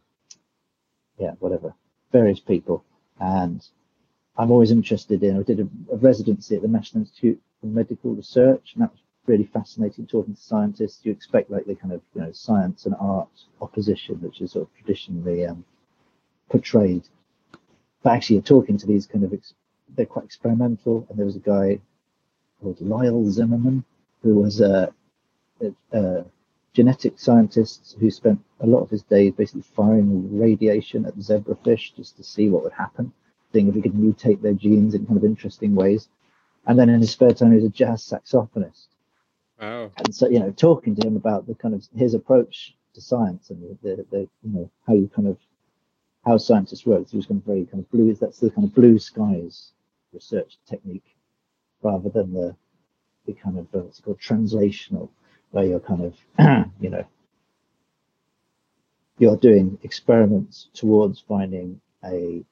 yeah, 1.18 1.32
whatever, 1.40 1.74
various 2.12 2.40
people. 2.40 2.84
And 3.20 3.66
I'm 4.38 4.52
always 4.52 4.72
interested 4.72 5.24
in. 5.24 5.40
I 5.40 5.44
did 5.44 5.60
a, 5.60 5.68
a, 5.94 5.98
residency 5.98 6.56
at 6.56 6.62
the 6.62 6.68
National 6.68 7.04
Institute 7.04 7.42
for 7.62 7.68
Medical 7.68 8.14
Research, 8.14 8.72
and 8.74 8.84
that 8.84 8.92
was 8.92 9.00
really 9.26 9.46
fascinating. 9.46 10.08
Talking 10.08 10.36
to 10.36 10.42
scientists, 10.42 11.00
you 11.04 11.12
expect 11.12 11.50
like 11.50 11.66
the 11.66 11.76
kind 11.76 11.94
of 11.94 12.02
you 12.14 12.22
know 12.22 12.32
science 12.34 12.86
and 12.86 12.96
art 13.00 13.30
opposition, 13.62 14.16
which 14.22 14.42
is 14.42 14.52
sort 14.52 14.68
of 14.68 14.76
traditionally 14.76 15.46
um, 15.46 15.64
portrayed. 16.50 17.08
But 18.06 18.14
actually, 18.14 18.36
you're 18.36 18.44
talking 18.44 18.78
to 18.78 18.86
these 18.86 19.08
kind 19.08 19.26
of 19.26 19.34
ex- 19.34 19.56
they're 19.96 20.06
quite 20.06 20.26
experimental. 20.26 21.08
And 21.10 21.18
there 21.18 21.26
was 21.26 21.36
a 21.36 21.40
guy 21.40 21.80
called 22.62 22.80
Lyle 22.80 23.30
Zimmerman 23.32 23.84
who 24.22 24.36
was 24.36 24.62
a, 24.62 24.94
a, 25.60 25.98
a 25.98 26.26
genetic 26.74 27.18
scientist 27.18 27.98
who 28.00 28.12
spent 28.12 28.40
a 28.60 28.68
lot 28.68 28.82
of 28.82 28.92
his 28.92 29.02
days 29.02 29.34
basically 29.34 29.64
firing 29.64 30.40
radiation 30.40 31.08
at 31.08 31.18
zebrafish 31.18 31.96
just 31.96 32.16
to 32.18 32.24
see 32.24 32.50
what 32.50 32.62
would 32.64 32.74
happen 32.74 33.12
seeing 33.56 33.70
if 33.70 33.76
he 33.76 33.82
could 33.82 33.94
mutate 33.94 34.42
their 34.42 34.54
genes 34.54 34.94
in 34.94 35.06
kind 35.06 35.18
of 35.18 35.24
interesting 35.24 35.74
ways. 35.74 36.10
And 36.68 36.78
then 36.78 36.90
in 36.90 37.00
his 37.00 37.12
spare 37.12 37.34
time, 37.34 37.52
he 37.52 37.56
was 37.56 37.66
a 37.66 37.70
jazz 37.70 38.04
saxophonist. 38.04 38.88
Wow. 39.62 39.92
And 39.98 40.14
so, 40.14 40.28
you 40.28 40.40
know, 40.40 40.52
talking 40.52 40.94
to 40.96 41.08
him 41.08 41.16
about 41.16 41.48
the 41.48 41.56
kind 41.56 41.74
of 41.74 41.88
his 41.96 42.14
approach 42.14 42.76
to 42.94 43.02
science 43.02 43.50
and 43.50 43.64
the, 43.64 43.78
the, 43.82 44.06
the 44.12 44.20
you 44.44 44.52
know, 44.54 44.70
how 44.86 44.94
you 44.94 45.10
kind 45.16 45.28
of, 45.28 45.38
how 46.26 46.38
scientists 46.38 46.86
work. 46.86 47.14
Was 47.14 47.26
kind 47.26 47.42
of 47.42 47.46
very 47.46 47.66
kind 47.66 47.84
of 47.84 47.92
blue, 47.92 48.14
that's 48.16 48.40
the 48.40 48.50
kind 48.50 48.68
of 48.68 48.76
blue 48.76 49.00
skies 49.00 49.72
research 50.14 50.58
technique 50.68 51.16
rather 51.84 52.10
than 52.10 52.34
the, 52.34 52.56
the 53.28 53.34
kind 53.34 53.58
of, 53.60 53.66
uh, 53.76 53.80
what's 53.80 54.00
called 54.00 54.20
translational, 54.20 55.10
where 55.52 55.66
you're 55.66 55.80
kind 55.80 56.04
of, 56.04 56.16
you 56.80 56.90
know, 56.90 57.06
you're 59.20 59.38
doing 59.38 59.78
experiments 59.84 60.70
towards 60.74 61.20
finding 61.28 61.80
a 62.04 62.44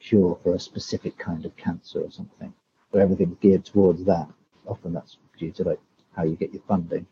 cure 0.00 0.38
for 0.42 0.54
a 0.54 0.60
specific 0.60 1.16
kind 1.18 1.44
of 1.46 1.56
cancer 1.56 2.00
or 2.00 2.10
something. 2.10 2.52
where 2.90 3.02
everything's 3.02 3.36
geared 3.40 3.64
towards 3.64 4.04
that. 4.04 4.28
Often 4.66 4.92
that's 4.92 5.16
due 5.38 5.50
to 5.52 5.64
like 5.64 5.80
how 6.16 6.24
you 6.24 6.36
get 6.36 6.52
your 6.52 6.62
funding. 6.68 7.06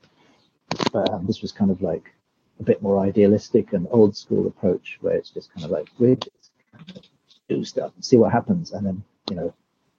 But 0.92 1.10
um, 1.10 1.26
this 1.26 1.42
was 1.42 1.52
kind 1.52 1.70
of 1.70 1.82
like 1.82 2.14
a 2.60 2.62
bit 2.62 2.82
more 2.82 2.98
idealistic 3.00 3.72
and 3.72 3.86
old 3.90 4.16
school 4.16 4.46
approach 4.46 4.98
where 5.00 5.14
it's 5.14 5.30
just 5.30 5.52
kind 5.52 5.64
of 5.64 5.70
like 5.70 5.88
we 5.98 6.16
just 6.16 7.10
do 7.48 7.64
stuff 7.64 7.92
and 7.94 8.04
see 8.04 8.16
what 8.16 8.32
happens, 8.32 8.72
and 8.72 8.86
then 8.86 9.02
you 9.30 9.36
know 9.36 9.54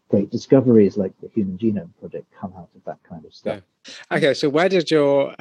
great 0.09 0.29
discoveries 0.29 0.95
like 0.97 1.13
the 1.21 1.29
Human 1.29 1.57
Genome 1.57 1.89
Project 1.99 2.25
come 2.39 2.53
out 2.55 2.69
of 2.75 2.83
that 2.85 2.99
kind 3.03 3.25
of 3.25 3.33
stuff. 3.33 3.61
Yeah. 3.85 4.17
Okay, 4.17 4.33
so 4.33 4.49
where 4.49 4.69
did 4.69 4.91
your 4.91 5.35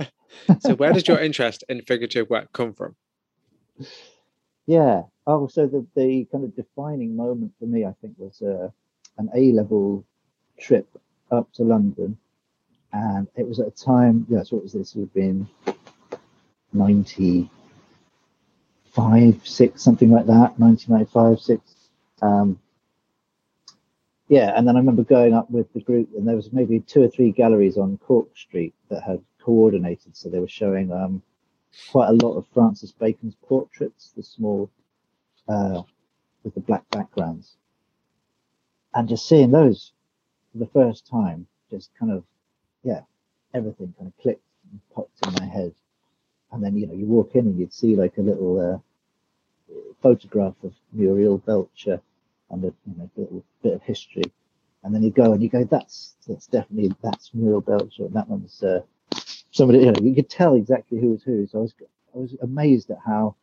so 0.60 0.74
where 0.74 0.92
did 0.92 1.08
your 1.08 1.20
interest 1.20 1.64
in 1.68 1.82
figurative 1.82 2.30
work 2.30 2.52
come 2.52 2.72
from? 2.72 2.96
Yeah. 4.66 5.02
Oh, 5.26 5.46
so 5.46 5.66
the, 5.66 5.86
the 5.94 6.26
kind 6.30 6.44
of 6.44 6.56
defining 6.56 7.16
moment 7.16 7.52
for 7.58 7.66
me, 7.66 7.84
I 7.84 7.94
think, 8.00 8.14
was 8.18 8.40
uh, 8.42 8.70
an 9.18 9.30
A 9.34 9.52
level 9.52 10.04
trip 10.58 10.86
up 11.30 11.52
to 11.54 11.62
London. 11.62 12.16
And 12.92 13.26
it 13.36 13.46
was 13.46 13.58
at 13.58 13.66
a 13.66 13.70
time, 13.70 14.26
yes, 14.28 14.52
what 14.52 14.62
was 14.62 14.72
this? 14.72 14.94
It 14.94 14.98
would 14.98 15.06
have 15.06 15.14
been 15.14 15.48
95, 16.74 19.46
6, 19.46 19.82
something 19.82 20.10
like 20.10 20.26
that, 20.26 20.58
1995, 20.58 21.40
6. 21.40 21.74
Um, 22.22 22.58
yeah, 24.28 24.52
and 24.56 24.66
then 24.66 24.76
I 24.76 24.78
remember 24.78 25.04
going 25.04 25.34
up 25.34 25.50
with 25.50 25.72
the 25.72 25.80
group, 25.80 26.08
and 26.16 26.26
there 26.26 26.36
was 26.36 26.52
maybe 26.52 26.80
two 26.80 27.02
or 27.02 27.08
three 27.08 27.30
galleries 27.30 27.76
on 27.76 27.98
Cork 27.98 28.28
Street 28.36 28.74
that 28.88 29.02
had 29.02 29.22
coordinated. 29.42 30.16
So 30.16 30.28
they 30.28 30.40
were 30.40 30.48
showing 30.48 30.90
um, 30.92 31.22
quite 31.90 32.08
a 32.08 32.26
lot 32.26 32.36
of 32.36 32.46
Francis 32.54 32.92
Bacon's 32.92 33.36
portraits, 33.46 34.12
the 34.16 34.22
small 34.22 34.70
uh, 35.48 35.82
with 36.42 36.54
the 36.54 36.60
black 36.60 36.88
backgrounds, 36.90 37.56
and 38.94 39.08
just 39.08 39.28
seeing 39.28 39.50
those 39.50 39.92
for 40.52 40.58
the 40.58 40.68
first 40.68 41.06
time, 41.06 41.46
just 41.70 41.90
kind 41.98 42.12
of, 42.12 42.24
yeah, 42.82 43.00
everything 43.52 43.94
kind 43.98 44.10
of 44.10 44.22
clicked 44.22 44.42
and 44.70 44.80
popped 44.94 45.26
in 45.26 45.34
my 45.34 45.52
head. 45.52 45.74
And 46.54 46.62
then 46.62 46.76
you 46.76 46.86
know 46.86 46.94
you 46.94 47.06
walk 47.06 47.34
in 47.34 47.46
and 47.46 47.58
you'd 47.58 47.74
see 47.74 47.96
like 47.96 48.16
a 48.16 48.22
little 48.22 48.58
uh, 48.60 49.74
photograph 50.02 50.54
of 50.62 50.72
Muriel 50.92 51.38
Belcher 51.38 52.00
and 52.50 52.64
a 52.64 52.68
you 52.86 52.94
know, 52.96 53.10
little 53.16 53.44
bit 53.62 53.74
of 53.74 53.82
history, 53.82 54.32
and 54.82 54.94
then 54.94 55.02
you 55.02 55.10
go 55.10 55.32
and 55.32 55.42
you 55.42 55.48
go, 55.48 55.64
that's 55.64 56.14
that's 56.26 56.46
definitely 56.46 56.94
that's 57.02 57.34
Muriel 57.34 57.60
Belcher, 57.60 58.04
and 58.04 58.14
that 58.14 58.28
one's 58.28 58.62
uh, 58.62 58.80
somebody, 59.54 59.80
you 59.80 59.92
know, 59.92 60.00
you 60.02 60.14
could 60.14 60.28
tell 60.28 60.54
exactly 60.54 60.98
who 61.00 61.10
was 61.10 61.22
who. 61.22 61.46
So 61.46 61.58
I 61.58 61.62
was, 61.62 61.74
I 62.14 62.18
was 62.18 62.36
amazed 62.42 62.90
at 62.90 62.98
how 63.04 63.36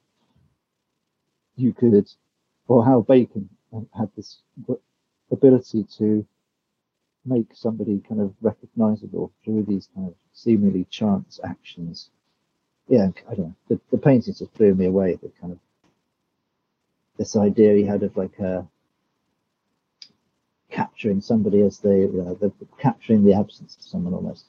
you 1.56 1.74
could, 1.74 2.10
or 2.68 2.86
how 2.86 3.02
Bacon 3.02 3.50
had 3.98 4.10
this 4.16 4.40
ability 5.32 5.86
to 5.98 6.26
make 7.26 7.48
somebody 7.54 8.02
kind 8.08 8.20
of 8.20 8.34
recognizable 8.42 9.32
through 9.44 9.64
these 9.64 9.88
kind 9.96 10.08
of 10.08 10.16
seemingly 10.34 10.86
chance 10.90 11.40
actions. 11.44 12.10
Yeah, 12.88 13.10
I 13.30 13.36
don't 13.36 13.48
know. 13.48 13.56
The, 13.70 13.80
the 13.92 13.98
paintings 13.98 14.40
just 14.40 14.54
blew 14.56 14.76
me 14.76 14.86
away. 14.86 15.16
The 15.16 15.32
kind 15.42 15.54
of 15.54 15.60
this 17.18 17.36
idea 17.36 17.74
he 17.76 17.86
had 17.86 18.04
of 18.04 18.16
like 18.18 18.40
uh, 18.40 18.64
capturing 20.70 21.22
somebody 21.22 21.62
as 21.62 21.80
they, 21.80 22.02
you 22.02 22.12
know, 22.14 22.36
the, 22.36 22.52
capturing 22.80 23.24
the 23.24 23.34
absence 23.34 23.76
of 23.78 23.84
someone 23.84 24.14
almost 24.14 24.46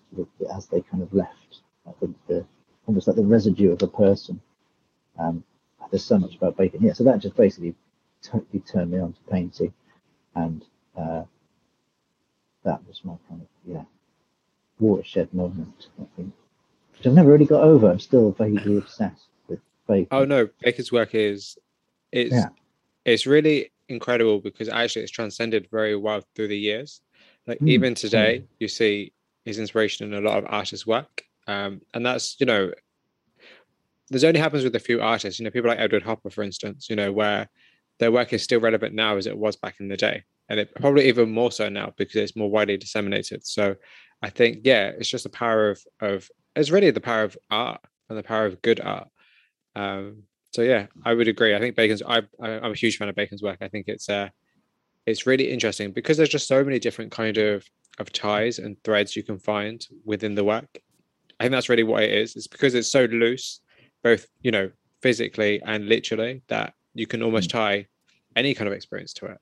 as 0.55 0.67
they 0.67 0.81
kind 0.83 1.03
of 1.03 1.13
left, 1.15 1.61
like 1.87 1.99
the, 2.01 2.15
the, 2.29 2.47
almost 2.87 3.07
like 3.07 3.17
the 3.17 3.25
residue 3.25 3.73
of 3.73 3.83
a 3.83 3.89
person. 3.89 4.41
Um, 5.19 5.45
there's 5.91 6.05
so 6.05 6.19
much 6.19 6.37
about 6.37 6.57
Bacon. 6.57 6.81
Yeah, 6.83 6.95
so 6.95 7.05
that 7.05 7.21
just 7.21 7.37
basically 7.37 7.75
totally 8.23 8.61
turned 8.61 8.93
me 8.93 8.99
on 8.99 9.13
to 9.13 9.21
painting, 9.31 9.75
and 10.35 10.65
uh, 10.97 11.25
that 12.65 12.87
was 12.89 13.01
my 13.05 13.15
kind 13.29 13.43
of 13.43 13.49
yeah 13.67 13.85
watershed 14.79 15.33
moment. 15.35 15.89
I 16.01 16.05
think, 16.17 16.33
which 17.03 17.11
I've 17.11 17.17
never 17.17 17.33
really 17.33 17.47
got 17.47 17.65
over. 17.65 17.91
I'm 17.91 17.99
still 17.99 18.31
vaguely 18.31 18.79
obsessed 18.79 19.27
with 19.49 19.59
Bacon. 19.89 20.07
Oh 20.13 20.25
no, 20.25 20.49
Bacon's 20.63 20.93
work 20.93 21.17
is 21.17 21.59
it's 22.13 22.33
yeah. 22.33 22.49
it's 23.05 23.27
really 23.27 23.73
incredible 23.89 24.39
because 24.39 24.69
actually 24.69 25.03
it's 25.03 25.11
transcended 25.11 25.67
very 25.73 25.97
well 25.97 26.23
through 26.37 26.49
the 26.49 26.59
years. 26.59 27.01
Like 27.49 27.59
mm, 27.59 27.69
even 27.69 27.97
today, 27.97 28.35
yeah. 28.35 28.41
you 28.61 28.69
see 28.69 29.13
his 29.45 29.59
inspiration 29.59 30.07
in 30.07 30.25
a 30.25 30.29
lot 30.29 30.39
of 30.39 30.47
artists' 30.49 30.87
work, 30.87 31.25
um, 31.49 31.81
and 31.93 32.07
that's 32.07 32.37
you 32.39 32.47
know, 32.47 32.71
this 34.09 34.23
only 34.23 34.39
happens 34.39 34.63
with 34.63 34.77
a 34.77 34.81
few 34.81 35.03
artists. 35.03 35.41
You 35.41 35.45
know, 35.45 35.51
people 35.51 35.71
like 35.71 35.81
Edward 35.81 36.05
Hopper, 36.05 36.31
for 36.31 36.45
instance. 36.45 36.89
You 36.89 36.95
know, 36.95 37.11
where 37.11 37.49
their 37.99 38.13
work 38.13 38.33
is 38.33 38.45
still 38.45 38.61
relevant 38.61 38.95
now 38.95 39.17
as 39.17 39.27
it 39.27 39.37
was 39.37 39.57
back 39.57 39.81
in 39.81 39.89
the 39.89 39.97
day, 39.97 40.23
and 40.49 40.61
it 40.61 40.73
probably 40.77 41.09
even 41.09 41.33
more 41.33 41.51
so 41.51 41.69
now 41.69 41.93
because 41.97 42.15
it's 42.15 42.37
more 42.37 42.49
widely 42.49 42.77
disseminated. 42.77 43.45
So, 43.45 43.75
I 44.23 44.31
think 44.31 44.61
yeah, 44.63 44.93
it's 44.97 45.09
just 45.09 45.25
the 45.25 45.31
power 45.31 45.69
of 45.71 45.83
of 46.01 46.31
it's 46.57 46.71
really 46.71 46.91
the 46.91 47.01
power 47.01 47.23
of 47.23 47.37
art 47.51 47.81
and 48.09 48.19
the 48.19 48.23
power 48.23 48.47
of 48.47 48.63
good 48.63 48.81
art. 48.81 49.09
Um, 49.75 50.25
so 50.51 50.63
yeah, 50.63 50.87
I 51.05 51.15
would 51.15 51.29
agree. 51.29 51.55
I 51.55 51.59
think 51.59 51.77
Bacon's. 51.77 52.03
I, 52.03 52.19
am 52.41 52.73
a 52.73 52.75
huge 52.75 52.99
fan 52.99 53.09
of 53.09 53.15
Bacon's 53.15 53.43
work. 53.43 53.59
I 53.61 53.69
think 53.69 53.89
it's 53.89 54.09
uh, 54.09 54.29
it's 55.07 55.27
really 55.27 55.51
interesting 55.51 55.93
because 55.93 56.17
there's 56.17 56.29
just 56.29 56.47
so 56.47 56.63
many 56.63 56.79
different 56.79 57.11
kind 57.11 57.39
of 57.39 57.65
of 57.99 58.13
ties 58.13 58.59
and 58.59 58.77
threads 58.85 59.17
you 59.17 59.23
can 59.23 59.39
find 59.39 59.87
within 60.05 60.35
the 60.35 60.45
work. 60.45 60.79
I 61.41 61.45
think 61.45 61.53
that's 61.53 61.69
really 61.69 61.83
what 61.83 62.03
it 62.03 62.13
is. 62.13 62.37
It's 62.37 62.47
because 62.47 62.75
it's 62.75 62.89
so 62.89 63.05
loose, 63.05 63.61
both 64.03 64.27
you 64.43 64.51
know 64.51 64.71
physically 65.01 65.61
and 65.65 65.89
literally 65.89 66.43
that 66.49 66.75
you 66.95 67.07
can 67.07 67.23
almost 67.23 67.49
Mm. 67.49 67.53
tie 67.53 67.87
any 68.37 68.55
kind 68.55 68.69
of 68.69 68.75
experience 68.75 69.13
to 69.15 69.27
it. 69.27 69.39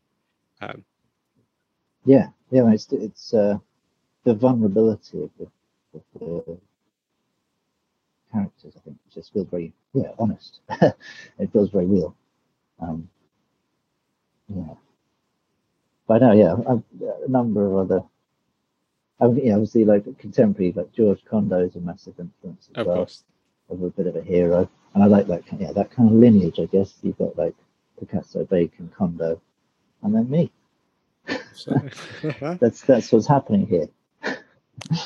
Um, 0.60 0.84
Yeah, 2.04 2.28
yeah, 2.50 2.70
it's 2.72 2.90
it's 2.92 3.34
uh, 3.34 3.58
the 4.24 4.34
vulnerability 4.34 5.22
of 5.24 5.30
the, 5.38 5.46
of 5.94 6.02
the 6.14 6.58
characters. 8.32 8.74
I 8.76 8.80
think 8.80 8.96
just 9.12 9.32
feels 9.32 9.48
very 9.48 9.72
yeah 9.94 10.12
honest. 10.18 10.60
it 10.70 11.52
feels 11.52 11.70
very 11.70 11.86
real. 11.86 12.14
Um, 12.80 13.08
yeah, 14.48 14.74
but 16.06 16.22
no, 16.22 16.32
yeah, 16.32 16.54
a 17.24 17.28
number 17.28 17.66
of 17.66 17.76
other. 17.90 18.02
I 19.20 19.26
mean, 19.28 19.46
yeah, 19.46 19.52
obviously, 19.54 19.84
like 19.84 20.04
contemporary, 20.18 20.72
like 20.72 20.92
George 20.92 21.22
Condo 21.24 21.60
is 21.60 21.76
a 21.76 21.80
massive 21.80 22.14
influence 22.18 22.68
as 22.74 22.80
of 22.80 22.86
well. 22.86 22.96
course. 22.96 23.24
Of 23.68 23.80
a 23.82 23.90
bit 23.90 24.08
of 24.08 24.16
a 24.16 24.22
hero, 24.22 24.68
and 24.94 25.04
I 25.04 25.06
like 25.06 25.28
that. 25.28 25.46
kind- 25.46 25.62
Yeah, 25.62 25.70
that 25.72 25.92
kind 25.92 26.08
of 26.08 26.14
lineage. 26.16 26.58
I 26.58 26.64
guess 26.64 26.94
you've 27.02 27.18
got 27.18 27.38
like 27.38 27.54
Picasso, 28.00 28.44
Bacon, 28.44 28.90
Condo, 28.96 29.40
and 30.02 30.12
then 30.14 30.28
me. 30.28 30.50
That's 32.60 32.80
that's 32.80 33.12
what's 33.12 33.28
happening 33.28 33.66
here. 33.66 33.86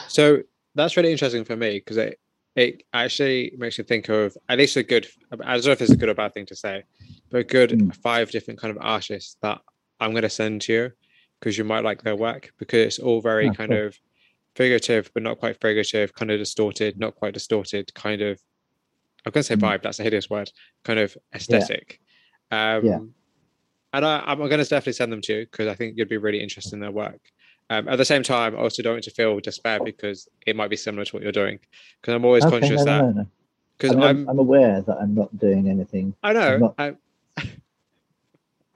so 0.09 0.39
that's 0.75 0.97
really 0.97 1.13
interesting 1.13 1.45
for 1.45 1.57
me 1.57 1.79
because 1.79 1.97
it 1.99 2.19
it 2.57 2.83
actually 2.93 3.53
makes 3.59 3.79
me 3.79 3.85
think 3.85 4.09
of 4.09 4.37
at 4.49 4.59
least 4.59 4.77
a 4.77 4.83
good 4.83 5.07
I 5.33 5.37
don't 5.37 5.65
know 5.67 5.73
if 5.73 5.83
it's 5.83 5.91
a 5.91 5.97
good 5.97 6.09
or 6.09 6.15
bad 6.15 6.35
thing 6.35 6.47
to 6.47 6.57
say, 6.57 6.85
but 7.31 7.39
a 7.39 7.45
good 7.45 7.71
Mm. 7.71 7.97
five 7.97 8.31
different 8.31 8.61
kind 8.61 8.71
of 8.77 8.79
artists 8.81 9.37
that 9.43 9.61
I'm 10.01 10.13
going 10.13 10.23
to 10.23 10.31
send 10.31 10.63
to 10.63 10.73
you 10.73 10.93
because 11.41 11.59
you 11.59 11.65
might 11.65 11.85
like 11.85 12.03
their 12.03 12.17
work 12.17 12.53
because 12.59 12.81
it's 12.87 12.99
all 12.99 13.21
very 13.21 13.49
Ah, 13.49 13.55
kind 13.55 13.73
cool. 13.73 13.87
of 13.87 13.99
figurative 14.55 15.11
but 15.15 15.23
not 15.23 15.39
quite 15.39 15.61
figurative, 15.61 16.15
kind 16.15 16.31
of 16.31 16.39
distorted, 16.39 16.99
not 16.99 17.15
quite 17.17 17.35
distorted, 17.35 17.93
kind 17.95 18.23
of 18.23 18.41
I'm 19.27 19.33
going 19.33 19.43
to 19.43 19.49
say 19.49 19.57
Mm. 19.57 19.63
vibe. 19.63 19.83
That's 19.83 20.01
a 20.01 20.03
hideous 20.05 20.29
word. 20.31 20.51
Kind 20.85 20.99
of 20.99 21.17
aesthetic. 21.35 22.01
Um, 22.51 22.85
Yeah. 22.85 22.99
And 23.95 24.05
I, 24.05 24.23
I'm 24.27 24.39
going 24.39 24.51
to 24.51 24.57
definitely 24.59 24.93
send 24.95 25.13
them 25.13 25.21
to 25.23 25.33
you 25.35 25.45
because 25.47 25.67
I 25.69 25.75
think 25.75 25.97
you'd 25.97 26.09
be 26.09 26.17
really 26.19 26.41
interested 26.43 26.73
in 26.75 26.81
their 26.81 26.91
work. 26.91 27.21
Um, 27.71 27.89
at 27.89 27.97
the 27.97 28.05
same 28.05 28.23
time, 28.23 28.55
I 28.55 28.59
also 28.61 28.83
don't 28.83 28.95
want 28.95 29.05
to 29.05 29.11
feel 29.11 29.41
despair 29.41 29.81
because 29.83 30.29
it 30.47 30.55
might 30.55 30.69
be 30.69 30.77
similar 30.77 31.05
to 31.05 31.17
what 31.17 31.23
you're 31.23 31.33
doing. 31.33 31.59
Because 32.01 32.15
I'm 32.15 32.25
always 32.25 32.45
Okay, 32.45 32.61
conscious 32.61 32.81
no, 32.81 32.85
that 32.85 33.01
no, 33.03 33.11
no, 33.11 33.21
no. 33.23 33.27
because 33.79 33.93
I'm, 33.97 34.03
I'm, 34.03 34.29
I'm 34.29 34.39
aware 34.39 34.83
that 34.83 34.97
I'm 35.01 35.15
not 35.15 35.37
doing 35.39 35.69
anything. 35.71 36.15
I 36.23 36.33
know, 36.35 36.59
not- 36.59 36.75
I, 36.79 36.95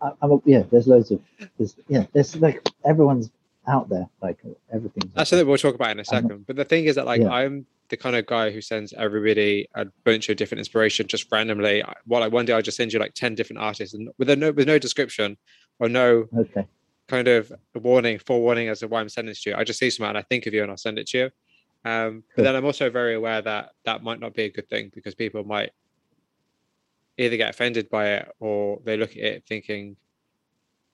I, 0.01 0.11
I'm 0.22 0.32
a, 0.32 0.39
yeah. 0.45 0.62
There's 0.70 0.86
loads 0.86 1.11
of 1.11 1.20
there's 1.59 1.76
yeah. 1.89 2.07
There's 2.12 2.36
like 2.36 2.66
everyone's 2.84 3.30
out 3.66 3.89
there. 3.89 4.09
Like 4.22 4.39
everything. 4.72 5.11
that's 5.14 5.30
something 5.30 5.47
we'll 5.47 5.59
talk 5.59 5.74
about 5.74 5.91
in 5.91 5.99
a 5.99 6.01
I'm 6.01 6.14
not- 6.14 6.22
second. 6.22 6.47
But 6.47 6.57
the 6.57 6.64
thing 6.64 6.84
is 6.86 6.95
that 6.95 7.07
like 7.07 7.20
Yeah. 7.20 7.30
I'm 7.30 7.66
the 7.91 7.97
kind 7.97 8.16
of 8.16 8.26
guy 8.26 8.51
who 8.51 8.61
sends 8.61 8.93
everybody 8.93 9.66
a 9.74 9.86
bunch 10.05 10.28
of 10.28 10.36
different 10.36 10.61
inspiration 10.61 11.07
just 11.07 11.30
randomly. 11.32 11.82
I- 11.82 11.95
Well, 12.07 12.20
like 12.20 12.32
one 12.32 12.47
day 12.47 12.53
I'll 12.53 12.62
just 12.62 12.76
send 12.76 12.93
you 12.93 12.99
like 13.01 13.14
ten 13.14 13.34
different 13.34 13.61
artists 13.61 13.95
and 13.95 14.09
with 14.18 14.30
a 14.30 14.36
no 14.36 14.53
with 14.53 14.66
no 14.66 14.78
description 14.78 15.36
or 15.78 15.89
no. 15.89 16.26
Okay. 16.36 16.66
Kind 17.09 17.27
of 17.29 17.51
a 17.75 17.79
warning, 17.79 18.19
forewarning 18.19 18.69
as 18.69 18.81
to 18.81 18.89
why 18.89 19.01
I'm 19.01 19.09
sending 19.09 19.33
it 19.33 19.39
to 19.43 19.51
you. 19.51 19.57
I 19.57 19.65
just 19.65 19.79
see 19.79 19.91
something 19.91 20.11
and 20.11 20.19
I 20.19 20.23
think 20.23 20.47
of 20.47 20.55
you 20.55 20.63
and 20.63 20.71
I'll 20.71 20.77
send 20.77 20.99
it 20.99 21.09
to 21.09 21.19
you. 21.19 21.31
Um, 21.85 22.23
but 22.37 22.43
then 22.43 22.55
I'm 22.57 22.65
also 22.65 22.91
very 22.91 23.15
aware 23.15 23.41
that 23.43 23.71
that 23.85 24.03
might 24.03 24.21
not 24.21 24.35
be 24.35 24.43
a 24.45 24.51
good 24.53 24.69
thing 24.69 24.91
because 24.95 25.15
people 25.15 25.43
might 25.45 25.71
either 27.17 27.37
get 27.37 27.51
offended 27.51 27.89
by 27.89 28.09
it 28.09 28.29
or 28.41 28.81
they 28.85 28.97
look 28.97 29.11
at 29.13 29.17
it 29.17 29.45
thinking, 29.49 29.97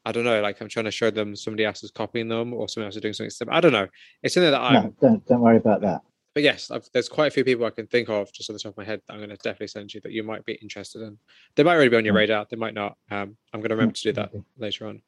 I 0.05 0.13
don't 0.13 0.25
know, 0.25 0.41
like 0.41 0.61
I'm 0.61 0.69
trying 0.69 0.85
to 0.85 0.91
show 0.91 1.11
them 1.11 1.35
somebody 1.35 1.65
else 1.65 1.83
is 1.83 1.91
copying 1.91 2.29
them 2.29 2.53
or 2.53 2.69
someone 2.69 2.87
else 2.87 2.97
is 2.97 3.03
doing 3.03 3.15
something 3.15 3.31
similar. 3.31 3.57
I 3.57 3.61
don't 3.61 3.73
know. 3.73 3.89
It's 4.23 4.35
something 4.35 4.51
that 4.53 4.61
I'm, 4.61 4.75
No, 4.75 4.95
don't 5.01 5.27
don't 5.27 5.41
worry 5.41 5.57
about 5.57 5.81
that. 5.81 6.03
but 6.35 6.43
yes, 6.43 6.71
I've, 6.71 6.87
there's 6.93 7.09
quite 7.09 7.29
a 7.29 7.31
few 7.31 7.45
people 7.45 7.65
I 7.65 7.71
can 7.71 7.87
think 7.87 8.09
of 8.11 8.33
just 8.33 8.51
on 8.51 8.55
the 8.55 8.61
top 8.61 8.73
of 8.73 8.77
my 8.77 8.85
head 8.85 9.01
that 9.07 9.15
I'm 9.15 9.19
going 9.21 9.31
to 9.31 9.37
definitely 9.37 9.69
send 9.69 9.93
you 9.95 10.01
that 10.03 10.13
you 10.13 10.23
might 10.23 10.45
be 10.45 10.53
interested 10.63 11.03
in. 11.03 11.19
They 11.57 11.63
might 11.63 11.75
already 11.75 11.89
be 11.91 11.97
on 11.97 12.05
your 12.05 12.15
Mm. 12.15 12.19
radar. 12.19 12.47
They 12.51 12.57
might 12.57 12.75
not. 12.75 12.97
Um, 13.11 13.37
I'm 13.53 13.61
going 13.61 13.71
to 13.71 13.75
remember 13.77 13.95
to 13.95 14.03
do 14.03 14.13
that 14.13 14.31
later 14.59 14.87
on. 14.87 15.01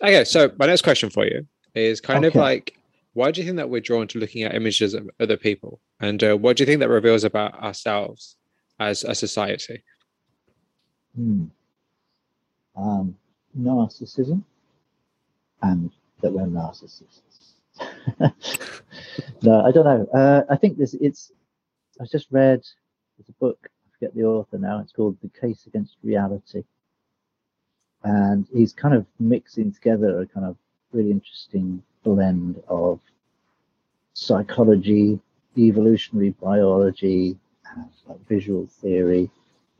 Okay, 0.00 0.24
so 0.24 0.50
my 0.58 0.66
next 0.66 0.82
question 0.82 1.10
for 1.10 1.24
you 1.26 1.46
is 1.74 2.00
kind 2.00 2.24
of 2.24 2.34
like, 2.34 2.76
why 3.14 3.30
do 3.30 3.40
you 3.40 3.46
think 3.46 3.56
that 3.58 3.70
we're 3.70 3.80
drawn 3.80 4.06
to 4.08 4.18
looking 4.18 4.42
at 4.42 4.54
images 4.54 4.94
of 4.94 5.08
other 5.20 5.36
people, 5.36 5.80
and 6.00 6.22
uh, 6.22 6.36
what 6.36 6.56
do 6.56 6.62
you 6.62 6.66
think 6.66 6.80
that 6.80 6.88
reveals 6.88 7.24
about 7.24 7.54
ourselves 7.62 8.36
as 8.80 9.04
a 9.04 9.14
society? 9.14 9.82
Hmm. 11.14 11.44
Um, 12.74 13.16
narcissism, 13.58 14.42
and 15.62 15.90
that 16.22 16.32
we're 16.32 16.46
narcissists. 16.46 17.20
no, 19.42 19.64
I 19.64 19.70
don't 19.70 19.84
know. 19.84 20.06
Uh, 20.14 20.42
I 20.50 20.56
think 20.56 20.78
this. 20.78 20.94
It's. 20.94 21.32
I 22.00 22.04
just 22.10 22.28
read. 22.30 22.62
There's 23.18 23.28
a 23.28 23.32
book. 23.32 23.58
I 23.62 23.90
forget 23.92 24.14
the 24.14 24.24
author 24.24 24.58
now. 24.58 24.80
It's 24.80 24.92
called 24.92 25.18
The 25.22 25.30
Case 25.40 25.66
Against 25.66 25.96
Reality, 26.02 26.64
and 28.04 28.46
he's 28.52 28.72
kind 28.72 28.94
of 28.94 29.06
mixing 29.18 29.72
together 29.72 30.20
a 30.20 30.26
kind 30.26 30.46
of 30.46 30.56
really 30.92 31.10
interesting 31.10 31.82
blend 32.02 32.62
of 32.68 33.00
psychology, 34.14 35.20
evolutionary 35.56 36.30
biology, 36.30 37.36
and 37.74 37.88
like 38.06 38.18
visual 38.28 38.66
theory, 38.66 39.30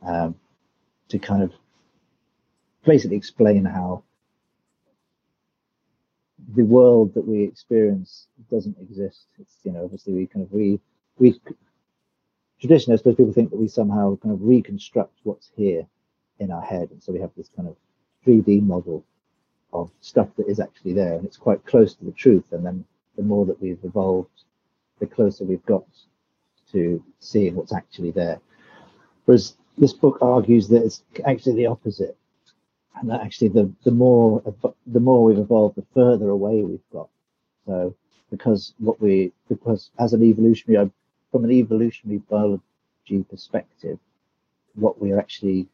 um, 0.06 0.34
to 1.08 1.18
kind 1.18 1.42
of 1.42 1.52
basically 2.84 3.16
explain 3.16 3.64
how 3.64 4.02
the 6.54 6.64
world 6.64 7.14
that 7.14 7.26
we 7.26 7.42
experience 7.42 8.26
doesn't 8.50 8.76
exist. 8.80 9.26
It's 9.38 9.56
you 9.64 9.72
know 9.72 9.84
obviously 9.84 10.12
we 10.14 10.26
kind 10.26 10.44
of 10.44 10.52
we 10.52 10.80
we 11.18 11.40
traditionally 12.60 12.94
I 12.94 12.98
suppose 12.98 13.16
people 13.16 13.32
think 13.32 13.50
that 13.50 13.58
we 13.58 13.68
somehow 13.68 14.16
kind 14.16 14.34
of 14.34 14.42
reconstruct 14.42 15.18
what's 15.22 15.50
here 15.56 15.86
in 16.38 16.50
our 16.50 16.62
head, 16.62 16.90
and 16.90 17.02
so 17.02 17.12
we 17.12 17.20
have 17.20 17.30
this 17.36 17.50
kind 17.54 17.68
of 17.68 17.76
3D 18.26 18.62
model 18.62 19.04
of 19.72 19.90
stuff 20.00 20.28
that 20.36 20.48
is 20.48 20.60
actually 20.60 20.92
there, 20.92 21.14
and 21.14 21.24
it's 21.24 21.36
quite 21.36 21.64
close 21.64 21.94
to 21.94 22.04
the 22.04 22.12
truth. 22.12 22.44
And 22.52 22.64
then 22.64 22.84
the 23.16 23.22
more 23.22 23.46
that 23.46 23.60
we've 23.60 23.82
evolved, 23.84 24.44
the 24.98 25.06
closer 25.06 25.44
we've 25.44 25.64
got 25.66 25.84
to 26.72 27.02
seeing 27.20 27.54
what's 27.54 27.72
actually 27.72 28.10
there. 28.10 28.40
Whereas 29.24 29.56
this 29.78 29.92
book 29.92 30.18
argues 30.20 30.68
that 30.68 30.84
it's 30.84 31.02
actually 31.24 31.56
the 31.56 31.66
opposite, 31.66 32.16
and 32.96 33.10
that 33.10 33.22
actually 33.22 33.48
the 33.48 33.72
the 33.84 33.90
more 33.90 34.42
the 34.86 35.00
more 35.00 35.24
we've 35.24 35.38
evolved, 35.38 35.76
the 35.76 35.86
further 35.94 36.28
away 36.28 36.62
we've 36.62 36.90
got. 36.92 37.08
So 37.66 37.94
because 38.30 38.74
what 38.78 39.00
we 39.00 39.32
because 39.48 39.90
as 39.98 40.12
an 40.12 40.22
evolutionary 40.22 40.84
uh, 40.84 40.88
from 41.30 41.44
an 41.44 41.52
evolutionary 41.52 42.18
biology 42.28 43.24
perspective, 43.30 43.98
what 44.74 45.00
we're 45.00 45.18
actually 45.18 45.68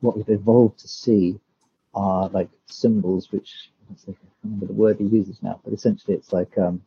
what 0.00 0.16
we've 0.16 0.28
evolved 0.28 0.78
to 0.80 0.88
see 0.88 1.38
are 1.94 2.28
like 2.30 2.48
symbols 2.66 3.30
which 3.30 3.70
I 3.90 4.04
can't 4.06 4.18
remember 4.42 4.66
the 4.66 4.72
word 4.72 4.98
he 4.98 5.04
uses 5.04 5.42
now, 5.42 5.60
but 5.64 5.72
essentially 5.72 6.16
it's 6.16 6.32
like 6.32 6.56
um, 6.58 6.82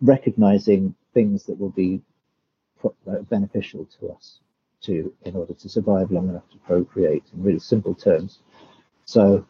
recognizing 0.00 0.94
things 1.14 1.44
that 1.44 1.58
will 1.58 1.70
be 1.70 2.02
beneficial 3.30 3.86
to 3.98 4.10
us 4.10 4.40
to 4.82 5.12
in 5.24 5.34
order 5.34 5.54
to 5.54 5.68
survive 5.68 6.10
long 6.10 6.28
enough 6.28 6.48
to 6.50 6.58
procreate 6.58 7.24
in 7.32 7.42
really 7.42 7.58
simple 7.58 7.94
terms. 7.94 8.40
So 9.04 9.46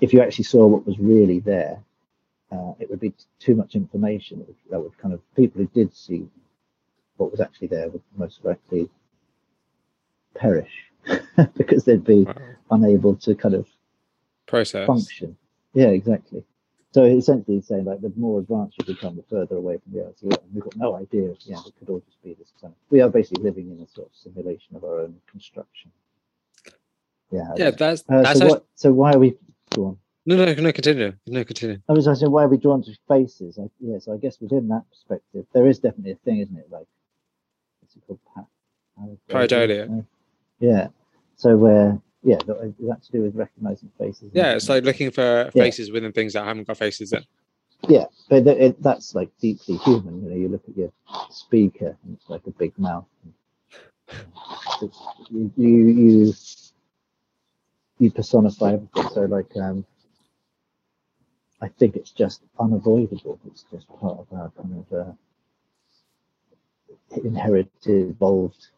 if 0.00 0.12
you 0.12 0.22
actually 0.22 0.44
saw 0.44 0.66
what 0.66 0.86
was 0.86 0.98
really 0.98 1.40
there, 1.40 1.82
uh, 2.52 2.72
it 2.78 2.88
would 2.88 3.00
be 3.00 3.12
too 3.38 3.54
much 3.54 3.74
information. 3.74 4.38
That 4.38 4.46
would, 4.46 4.56
that 4.70 4.80
would 4.80 4.98
kind 4.98 5.12
of 5.12 5.20
people 5.34 5.60
who 5.60 5.68
did 5.68 5.94
see 5.94 6.28
what 7.16 7.30
was 7.30 7.40
actually 7.40 7.68
there 7.68 7.88
would 7.90 8.02
most 8.16 8.44
likely 8.44 8.88
perish 10.34 10.86
because 11.56 11.84
they'd 11.84 12.04
be 12.04 12.24
Wow. 12.24 12.34
unable 12.70 13.16
to 13.16 13.34
kind 13.34 13.54
of 13.54 13.66
Process. 14.46 14.86
function. 14.86 15.36
Yeah, 15.74 15.88
exactly. 15.88 16.44
So 16.92 17.04
essentially, 17.04 17.56
he's 17.56 17.66
saying 17.66 17.84
like 17.84 18.00
the 18.00 18.12
more 18.16 18.40
advanced 18.40 18.76
you 18.78 18.84
become, 18.86 19.16
the 19.16 19.22
further 19.28 19.56
away 19.56 19.78
from 19.78 19.92
reality. 19.92 20.18
you 20.26 20.30
are. 20.30 20.38
And 20.42 20.54
we've 20.54 20.64
got 20.64 20.76
no 20.76 20.96
idea. 20.96 21.34
Yeah, 21.40 21.58
it 21.66 21.72
could 21.78 21.88
all 21.90 22.00
just 22.00 22.22
be 22.22 22.32
this 22.34 22.50
kind 22.60 22.72
of. 22.72 22.78
We 22.90 23.00
are 23.02 23.10
basically 23.10 23.44
living 23.44 23.70
in 23.70 23.80
a 23.82 23.86
sort 23.88 24.08
of 24.08 24.14
simulation 24.16 24.74
of 24.74 24.84
our 24.84 25.00
own 25.00 25.14
construction. 25.30 25.90
Yeah. 27.30 27.42
Yeah, 27.56 27.70
that's 27.72 28.02
Uh, 28.08 28.22
that's 28.22 28.38
so, 28.38 28.44
actually, 28.44 28.48
what, 28.50 28.66
so 28.74 28.92
why 28.92 29.12
are 29.12 29.18
we? 29.18 29.34
Go 29.74 29.84
on. 29.86 29.98
no, 30.24 30.36
no, 30.36 30.54
no. 30.54 30.72
Continue. 30.72 31.12
No, 31.26 31.44
continue. 31.44 31.78
I 31.88 31.92
was 31.92 32.08
asking 32.08 32.30
why 32.30 32.44
are 32.44 32.48
we 32.48 32.56
drawn 32.56 32.82
to 32.84 32.92
faces? 33.06 33.58
I, 33.58 33.68
yeah, 33.80 33.98
so 33.98 34.14
I 34.14 34.16
guess 34.16 34.40
within 34.40 34.68
that 34.68 34.84
perspective, 34.90 35.44
there 35.52 35.66
is 35.66 35.78
definitely 35.78 36.12
a 36.12 36.16
thing, 36.24 36.38
isn't 36.40 36.56
it? 36.56 36.68
Like, 36.70 36.86
what's 37.80 37.96
it 37.96 38.02
called? 38.06 38.18
Pa- 38.34 38.46
Pareidolia. 39.28 40.04
Yeah. 40.60 40.88
So 41.36 41.56
where, 41.56 42.00
yeah, 42.22 42.38
that, 42.46 42.74
is 42.78 42.88
that 42.88 43.02
to 43.04 43.12
do 43.12 43.22
with 43.22 43.34
recognizing 43.36 43.90
faces? 43.98 44.30
Yeah, 44.32 44.54
it's 44.54 44.68
like 44.68 44.84
looking 44.84 45.10
for 45.10 45.50
Yeah. 45.54 45.64
faces 45.64 45.90
within 45.90 46.12
things 46.12 46.32
that 46.32 46.44
haven't 46.44 46.66
got 46.66 46.76
faces 46.76 47.12
in. 47.12 47.24
Yeah, 47.88 48.06
but 48.28 48.44
th- 48.44 48.58
it, 48.58 48.82
that's 48.82 49.14
like 49.14 49.30
deeply 49.40 49.76
human. 49.76 50.22
You 50.22 50.30
know, 50.30 50.36
you 50.36 50.48
look 50.48 50.64
at 50.68 50.76
your 50.76 50.92
speaker, 51.30 51.96
and 52.02 52.16
it's 52.16 52.28
like 52.28 52.44
a 52.46 52.50
big 52.50 52.76
mouth. 52.76 53.04
You, 54.80 55.52
you 55.56 55.88
you 55.88 56.34
you 58.00 58.10
personify 58.10 58.74
everything. 58.74 59.08
So 59.14 59.20
like, 59.22 59.56
um, 59.56 59.84
I 61.62 61.68
think 61.68 61.94
it's 61.94 62.10
just 62.10 62.42
unavoidable. 62.58 63.38
It's 63.46 63.64
just 63.70 63.88
part 63.88 64.18
of 64.18 64.26
our 64.32 64.50
kind 64.50 64.84
of 64.90 64.98
uh, 64.98 65.12
inherited, 67.24 67.70
evolved 67.86 68.68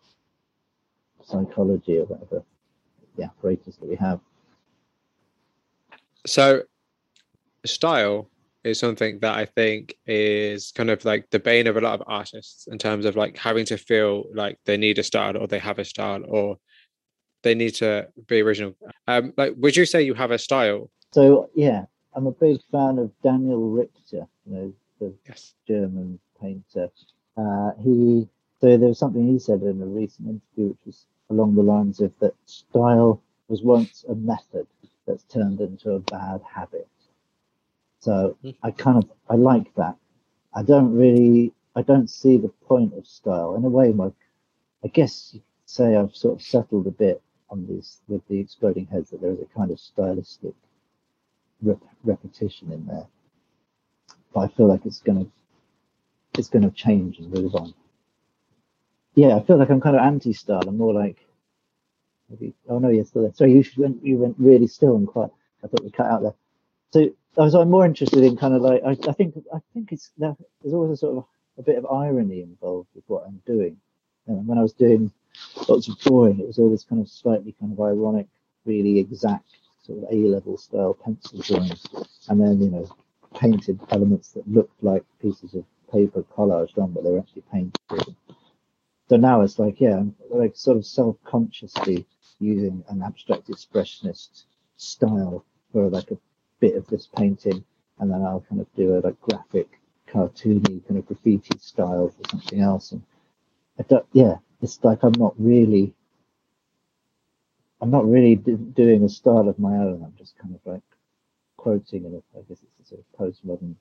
psychology 1.31 1.99
or 1.99 2.05
whatever 2.05 2.43
the 3.17 3.25
apparatus 3.25 3.77
that 3.77 3.89
we 3.89 3.97
have. 3.97 4.21
So, 6.27 6.63
style 7.65 8.31
is 8.63 8.79
something 8.79 9.19
that 9.21 9.37
I 9.37 9.47
think 9.47 9.95
is 10.07 10.73
kind 10.73 10.91
of 10.91 11.05
like 11.05 11.29
the 11.31 11.39
bane 11.39 11.67
of 11.67 11.77
a 11.77 11.81
lot 11.81 11.99
of 11.99 12.07
artists 12.07 12.67
in 12.71 12.79
terms 12.79 13.07
of 13.07 13.17
like 13.17 13.39
having 13.39 13.65
to 13.67 13.79
feel 13.79 14.25
like 14.35 14.59
they 14.67 14.77
need 14.77 14.99
a 14.99 15.03
style 15.03 15.37
or 15.37 15.47
they 15.47 15.59
have 15.59 15.79
a 15.79 15.85
style 15.85 16.23
or 16.29 16.57
they 17.43 17.55
need 17.55 17.75
to 17.77 18.07
be 18.27 18.43
original. 18.43 18.75
Um, 19.07 19.33
like, 19.37 19.55
would 19.57 19.77
you 19.77 19.87
say 19.87 20.03
you 20.03 20.15
have 20.15 20.31
a 20.31 20.39
style? 20.39 20.91
So 21.13 21.49
yeah, 21.55 21.87
I'm 22.15 22.27
a 22.27 22.33
big 22.33 22.61
fan 22.71 22.99
of 22.99 23.11
Daniel 23.23 23.71
Richter, 23.71 24.27
you 24.45 24.53
know, 24.53 24.75
the 24.99 25.15
Yes. 25.27 25.55
German 25.67 26.21
painter. 26.41 26.91
Uh, 27.37 27.71
he 27.83 28.29
so 28.61 28.77
there 28.77 28.89
was 28.89 28.99
something 28.99 29.27
he 29.27 29.39
said 29.39 29.63
in 29.63 29.81
a 29.81 29.87
recent 29.87 30.29
interview, 30.29 30.69
which 30.69 30.85
was 30.85 31.07
along 31.31 31.55
the 31.55 31.63
lines 31.63 32.01
of 32.01 32.13
that 32.21 32.35
style 32.47 33.23
was 33.49 33.63
once 33.63 34.05
a 34.09 34.15
method 34.15 34.67
that's 35.07 35.25
turned 35.25 35.61
into 35.61 35.93
a 35.93 36.01
bad 36.01 36.43
habit. 36.43 36.89
So 38.01 38.37
Mhm. 38.45 38.57
I 38.63 38.71
kind 38.73 38.99
of 39.03 39.11
I 39.29 39.37
like 39.37 39.75
that. 39.77 39.97
I 40.55 40.63
don't 40.63 40.95
really 40.95 41.55
I 41.77 41.83
don't 41.83 42.11
see 42.11 42.37
the 42.39 42.49
point 42.49 42.95
of 42.95 43.07
style 43.07 43.55
in 43.57 43.65
a 43.65 43.71
way. 43.71 43.93
My 43.93 44.13
I 44.85 44.89
guess 44.89 45.35
you 45.35 45.41
could 45.41 45.71
say 45.71 45.97
I've 45.97 46.17
sort 46.17 46.35
of 46.37 46.43
settled 46.43 46.87
a 46.87 46.93
bit 46.93 47.23
on 47.51 47.67
this 47.67 48.03
with 48.09 48.27
the 48.29 48.39
exploding 48.41 48.87
heads 48.87 49.11
that 49.11 49.21
there 49.21 49.33
is 49.33 49.41
a 49.41 49.47
kind 49.47 49.71
of 49.71 49.81
stylistic 49.81 50.55
rep- 51.63 51.83
repetition 52.05 52.73
in 52.73 52.87
there. 52.87 53.07
But 54.35 54.41
I 54.41 54.49
feel 54.49 54.67
like 54.69 54.87
it's 54.87 55.01
gonna 55.03 55.27
it's 56.39 56.49
gonna 56.49 56.71
change 56.71 57.19
and 57.19 57.31
move 57.33 57.55
on. 57.55 57.75
Yeah, 59.15 59.37
I 59.37 59.43
feel 59.43 59.59
like 59.59 59.71
I'm 59.71 59.81
kind 59.81 59.97
of 59.97 60.03
anti-style. 60.03 60.63
I'm 60.67 60.79
more 60.79 60.95
like 60.95 61.17
maybe. 62.29 62.55
Oh 62.69 62.79
no, 62.79 62.89
you're 62.89 63.05
still 63.05 63.23
there. 63.23 63.33
Sorry, 63.35 63.53
you 63.53 63.65
went 63.77 64.05
you 64.05 64.19
went 64.19 64.37
really 64.39 64.67
still 64.67 64.97
and 64.97 65.07
quiet. 65.07 65.33
I 65.65 65.67
thought 65.67 65.85
we 65.85 65.91
cut 65.91 66.07
out 66.07 66.23
there. 66.23 66.35
So 66.93 67.11
I 67.37 67.43
was 67.43 67.55
I'm 67.55 67.71
more 67.71 67.85
interested 67.85 68.23
in 68.25 68.37
kind 68.37 68.55
of 68.55 68.63
like 68.63 68.83
I, 68.85 68.91
I 69.09 69.13
think 69.13 69.35
I 69.55 69.59
think 69.75 69.93
it's 69.93 70.11
there, 70.19 70.37
there's 70.63 70.75
always 70.75 70.93
a 70.93 70.97
sort 70.97 71.19
of 71.19 71.25
a 71.59 71.63
bit 71.63 71.77
of 71.79 71.87
irony 71.87 72.43
involved 72.43 72.89
with 72.95 73.05
what 73.09 73.25
I'm 73.27 73.43
doing. 73.47 73.77
And 74.27 74.47
when 74.47 74.59
I 74.59 74.63
was 74.63 74.73
doing 74.73 75.13
lots 75.69 75.89
of 75.89 75.99
drawing, 75.99 76.41
it 76.41 76.47
was 76.47 76.59
always 76.59 76.85
kind 76.85 77.03
of 77.03 77.09
slightly 77.09 77.55
kind 77.59 77.73
of 77.73 77.81
ironic, 77.81 78.27
really 78.65 78.99
exact 78.99 79.47
sort 79.83 79.99
of 79.99 80.05
A-level 80.13 80.57
style 80.57 80.95
pencil 80.95 81.41
drawings, 81.41 81.87
and 82.29 82.41
then 82.41 82.61
you 82.61 82.71
know 82.71 82.89
painted 83.37 83.81
elements 83.91 84.31
that 84.33 84.49
looked 84.49 84.83
like 84.83 85.05
pieces 85.21 85.55
of 85.55 85.65
paper 85.93 86.25
collaged 86.37 86.79
on, 86.79 86.93
but 86.93 87.05
they 87.05 87.11
were 87.11 87.19
actually 87.21 87.45
painted. 87.53 88.17
So 89.11 89.17
now 89.17 89.41
it's 89.41 89.59
like 89.59 89.81
yeah, 89.81 90.05
like 90.29 90.55
sort 90.55 90.77
of 90.77 90.87
self-consciously 90.87 92.07
using 92.39 92.85
an 92.89 93.03
abstract 93.03 93.49
expressionist 93.49 94.45
style 94.77 95.45
for 95.73 95.89
like 95.91 96.13
a 96.13 96.19
bit 96.61 96.77
of 96.77 96.87
this 96.87 97.09
painting, 97.17 97.65
and 97.99 98.09
then 98.09 98.23
I'll 98.23 98.47
kind 98.49 98.61
of 98.61 98.73
do 98.77 98.95
a 98.97 99.01
like 99.01 99.21
graphic, 99.21 99.81
cartoony 100.07 100.87
kind 100.87 100.99
of 100.99 101.07
graffiti 101.07 101.59
style 101.59 102.11
for 102.11 102.31
something 102.31 102.61
else. 102.61 102.93
And 102.93 103.03
I 103.81 103.83
don't, 103.83 104.07
yeah, 104.13 104.37
it's 104.63 104.79
like 104.85 105.03
I'm 105.03 105.19
not 105.19 105.35
really, 105.41 105.93
I'm 107.81 107.91
not 107.91 108.09
really 108.09 108.37
d- 108.37 108.53
doing 108.53 109.03
a 109.03 109.09
style 109.09 109.49
of 109.49 109.59
my 109.59 109.73
own. 109.73 110.05
I'm 110.05 110.15
just 110.19 110.39
kind 110.39 110.55
of 110.55 110.61
like 110.73 110.85
quoting, 111.57 112.05
and 112.05 112.23
I 112.37 112.43
guess 112.49 112.63
it's 112.63 112.87
a 112.87 112.95
sort 112.95 113.01
of 113.01 113.19
postmodern 113.19 113.75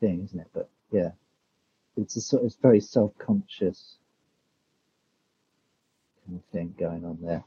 thing, 0.00 0.24
isn't 0.24 0.40
it? 0.40 0.48
But 0.54 0.70
yeah, 0.90 1.10
it's 1.96 2.16
a 2.16 2.20
sort, 2.20 2.44
it's 2.44 2.56
very 2.56 2.80
self-conscious 2.80 3.96
kind 6.26 6.38
of 6.38 6.44
thing 6.52 6.74
going 6.78 7.04
on 7.04 7.18
there. 7.22 7.44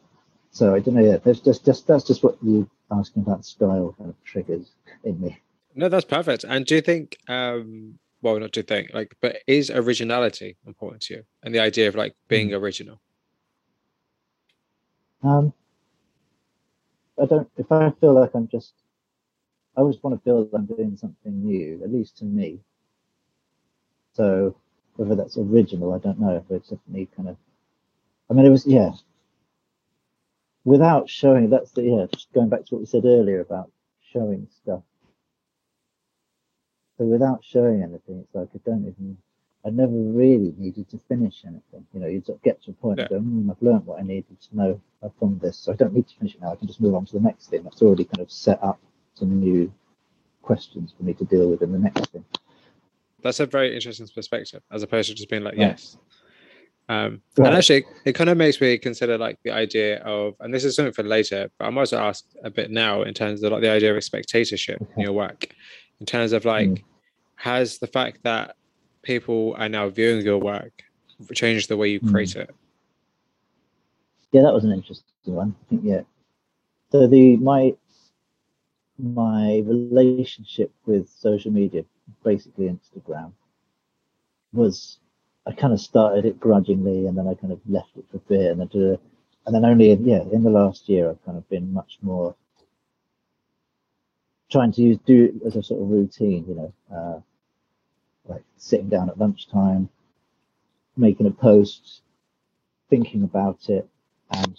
So 0.52 0.74
I 0.74 0.80
don't 0.80 0.96
know. 0.96 1.04
Yeah, 1.04 1.18
that's 1.18 1.40
just, 1.40 1.66
just 1.66 1.88
that's 1.88 2.04
just 2.04 2.24
what 2.24 2.38
you 2.42 2.70
asking 2.92 3.24
about 3.24 3.46
style 3.46 3.94
kind 3.98 4.10
of 4.10 4.16
triggers 4.24 4.72
in 5.04 5.20
me. 5.20 5.40
No, 5.76 5.90
that's 5.90 6.06
perfect. 6.06 6.44
And 6.44 6.66
do 6.66 6.76
you 6.76 6.82
think, 6.82 7.18
um, 7.28 8.00
well, 8.22 8.40
not 8.40 8.52
do 8.52 8.62
you 8.62 8.64
think, 8.64 8.92
like, 8.94 9.16
but 9.22 9.38
is 9.46 9.70
originality 9.70 10.58
important 10.66 11.04
to 11.04 11.16
you 11.16 11.24
and 11.44 11.54
the 11.54 11.60
idea 11.60 11.88
of 11.88 11.96
like 11.96 12.16
being 12.28 12.54
original? 12.54 13.00
Um, 15.24 15.54
I 17.22 17.26
don't. 17.26 17.50
If 17.58 17.72
I 17.72 17.92
feel 18.00 18.14
like 18.14 18.32
I'm 18.34 18.48
just, 18.48 18.74
I 19.76 19.82
always 19.82 20.02
want 20.02 20.16
to 20.16 20.24
feel 20.24 20.46
that 20.46 20.56
I'm 20.56 20.66
doing 20.66 20.96
something 20.98 21.44
new, 21.44 21.82
at 21.84 21.92
least 21.92 22.18
to 22.20 22.26
me. 22.26 22.60
So 24.18 24.56
whether 24.96 25.16
that's 25.16 25.38
original, 25.38 25.94
I 25.94 26.00
don't 26.00 26.20
know. 26.20 26.44
But 26.50 26.56
it's 26.56 26.70
definitely 26.70 27.08
kind 27.16 27.30
of. 27.30 27.38
I 28.30 28.34
mean, 28.34 28.46
it 28.46 28.50
was 28.50 28.66
yeah. 28.66 28.92
Without 30.66 31.10
showing, 31.10 31.50
that's 31.52 31.72
the 31.72 31.84
yeah. 31.84 32.06
Just 32.12 32.34
going 32.34 32.50
back 32.50 32.66
to 32.66 32.76
what 32.76 32.80
we 32.82 32.88
said 32.88 33.06
earlier 33.06 33.42
about 33.42 33.72
showing 34.12 34.48
stuff. 34.64 34.82
So 36.98 37.06
without 37.06 37.46
showing 37.46 37.84
anything, 37.84 38.20
it's 38.26 38.34
like 38.34 38.50
I 38.56 38.60
don't 38.70 38.88
even. 38.88 39.18
I 39.66 39.70
never 39.70 39.92
really 39.92 40.54
needed 40.58 40.90
to 40.92 40.98
finish 41.10 41.44
anything. 41.46 41.86
You 41.94 42.00
know, 42.00 42.08
you 42.08 42.22
sort 42.22 42.38
of 42.38 42.44
get 42.44 42.64
to 42.64 42.72
a 42.72 42.74
point 42.74 43.00
Yeah. 43.00 43.08
and 43.12 43.46
go, 43.46 43.52
mm, 43.52 43.52
I've 43.52 43.62
learned 43.62 43.86
what 43.86 44.00
I 44.00 44.04
needed 44.04 44.40
to 44.40 44.56
know 44.56 44.82
from 45.20 45.40
this, 45.40 45.58
so 45.58 45.74
I 45.74 45.76
don't 45.76 45.94
need 45.94 46.08
to 46.08 46.16
finish 46.16 46.36
it 46.36 46.42
now. 46.42 46.54
I 46.54 46.56
can 46.56 46.68
just 46.68 46.80
move 46.80 46.96
on 46.96 47.06
to 47.06 47.14
the 47.14 47.20
next 47.20 47.50
thing. 47.50 47.64
That's 47.64 47.82
already 47.82 48.06
kind 48.06 48.22
of 48.22 48.32
set 48.32 48.64
up 48.64 48.80
some 49.16 49.40
new 49.42 49.74
questions 50.42 50.94
for 50.98 51.04
me 51.04 51.14
to 51.16 51.26
deal 51.26 51.50
with 51.50 51.62
in 51.62 51.74
the 51.74 51.80
next 51.80 52.08
thing. 52.12 52.24
That's 53.28 53.42
a 53.42 53.46
very 53.46 53.76
interesting 53.76 54.08
perspective, 54.16 54.62
as 54.72 54.84
opposed 54.84 55.10
to 55.10 55.16
just 55.16 55.30
being 55.30 55.44
like, 55.44 55.58
Right. 55.58 55.76
yes. 55.76 55.98
Um, 56.88 57.22
Right. 57.38 57.48
And 57.48 57.58
actually, 57.58 57.84
it 58.06 58.14
kind 58.14 58.30
of 58.30 58.38
makes 58.38 58.62
me 58.62 58.78
consider 58.78 59.18
like 59.18 59.38
the 59.44 59.52
idea 59.52 60.00
of, 60.04 60.36
and 60.40 60.54
this 60.54 60.64
is 60.64 60.78
something 60.78 60.94
for 60.94 61.04
later, 61.04 61.52
but 61.60 61.66
I'm 61.66 61.78
also 61.78 61.98
asked 61.98 62.38
a 62.46 62.50
bit 62.50 62.72
now 62.72 63.02
in 63.04 63.14
terms 63.14 63.44
of 63.44 63.52
like 63.52 63.62
the 63.62 63.70
idea 63.70 63.94
of 63.94 64.02
spectatorship 64.02 64.80
in 64.96 65.02
your 65.04 65.12
work, 65.12 65.54
in 66.00 66.06
terms 66.06 66.32
of 66.32 66.46
like, 66.46 66.70
Mm. 66.70 66.84
has 67.36 67.80
the 67.80 67.88
fact 67.88 68.20
that 68.24 68.56
people 69.02 69.54
are 69.58 69.68
now 69.68 69.90
viewing 69.90 70.24
your 70.24 70.38
work 70.38 70.72
changed 71.34 71.68
the 71.68 71.76
way 71.76 71.90
you 71.90 72.00
Mm. 72.00 72.10
create 72.12 72.36
it? 72.38 72.50
Yeah, 74.32 74.44
that 74.44 74.54
was 74.54 74.64
an 74.64 74.72
interesting 74.72 75.36
one. 75.42 75.54
I 75.62 75.64
think 75.70 75.82
yeah. 75.84 76.04
So 76.94 77.08
the 77.08 77.36
my 77.38 77.76
my 78.98 79.60
relationship 79.66 80.72
with 80.86 81.10
social 81.10 81.52
media, 81.52 81.84
basically 82.24 82.66
Instagram, 82.66 83.32
was 84.54 84.98
I 85.46 85.54
kind 85.54 85.74
of 85.74 85.80
started 85.80 86.26
it 86.26 86.40
grudgingly 86.40 87.08
and 87.08 87.18
then 87.18 87.28
I 87.28 87.34
kind 87.34 87.54
of 87.54 87.60
left 87.68 87.98
it 87.98 88.06
for 88.12 88.18
a 88.18 88.20
bit 88.22 88.52
and 88.52 88.60
then 88.60 88.98
and 89.46 89.56
then 89.56 89.66
only 89.66 89.94
yeah 89.94 90.24
in 90.32 90.44
the 90.44 90.50
last 90.50 90.90
year 90.90 91.10
I've 91.10 91.24
kind 91.26 91.38
of 91.38 91.48
been 91.50 91.74
much 91.74 91.98
more 92.02 92.36
trying 94.50 94.72
to 94.72 94.82
use 94.82 94.98
do 95.06 95.26
it 95.26 95.46
as 95.46 95.56
a 95.56 95.64
sort 95.64 95.82
of 95.82 95.90
routine, 95.90 96.46
you 96.48 96.56
know, 96.56 96.74
uh, 96.96 97.20
like 98.32 98.44
sitting 98.58 98.90
down 98.90 99.10
at 99.10 99.18
lunchtime, 99.18 99.90
making 100.96 101.28
a 101.28 101.32
post, 101.32 102.02
thinking 102.90 103.24
about 103.24 103.70
it, 103.70 103.88
and 104.32 104.58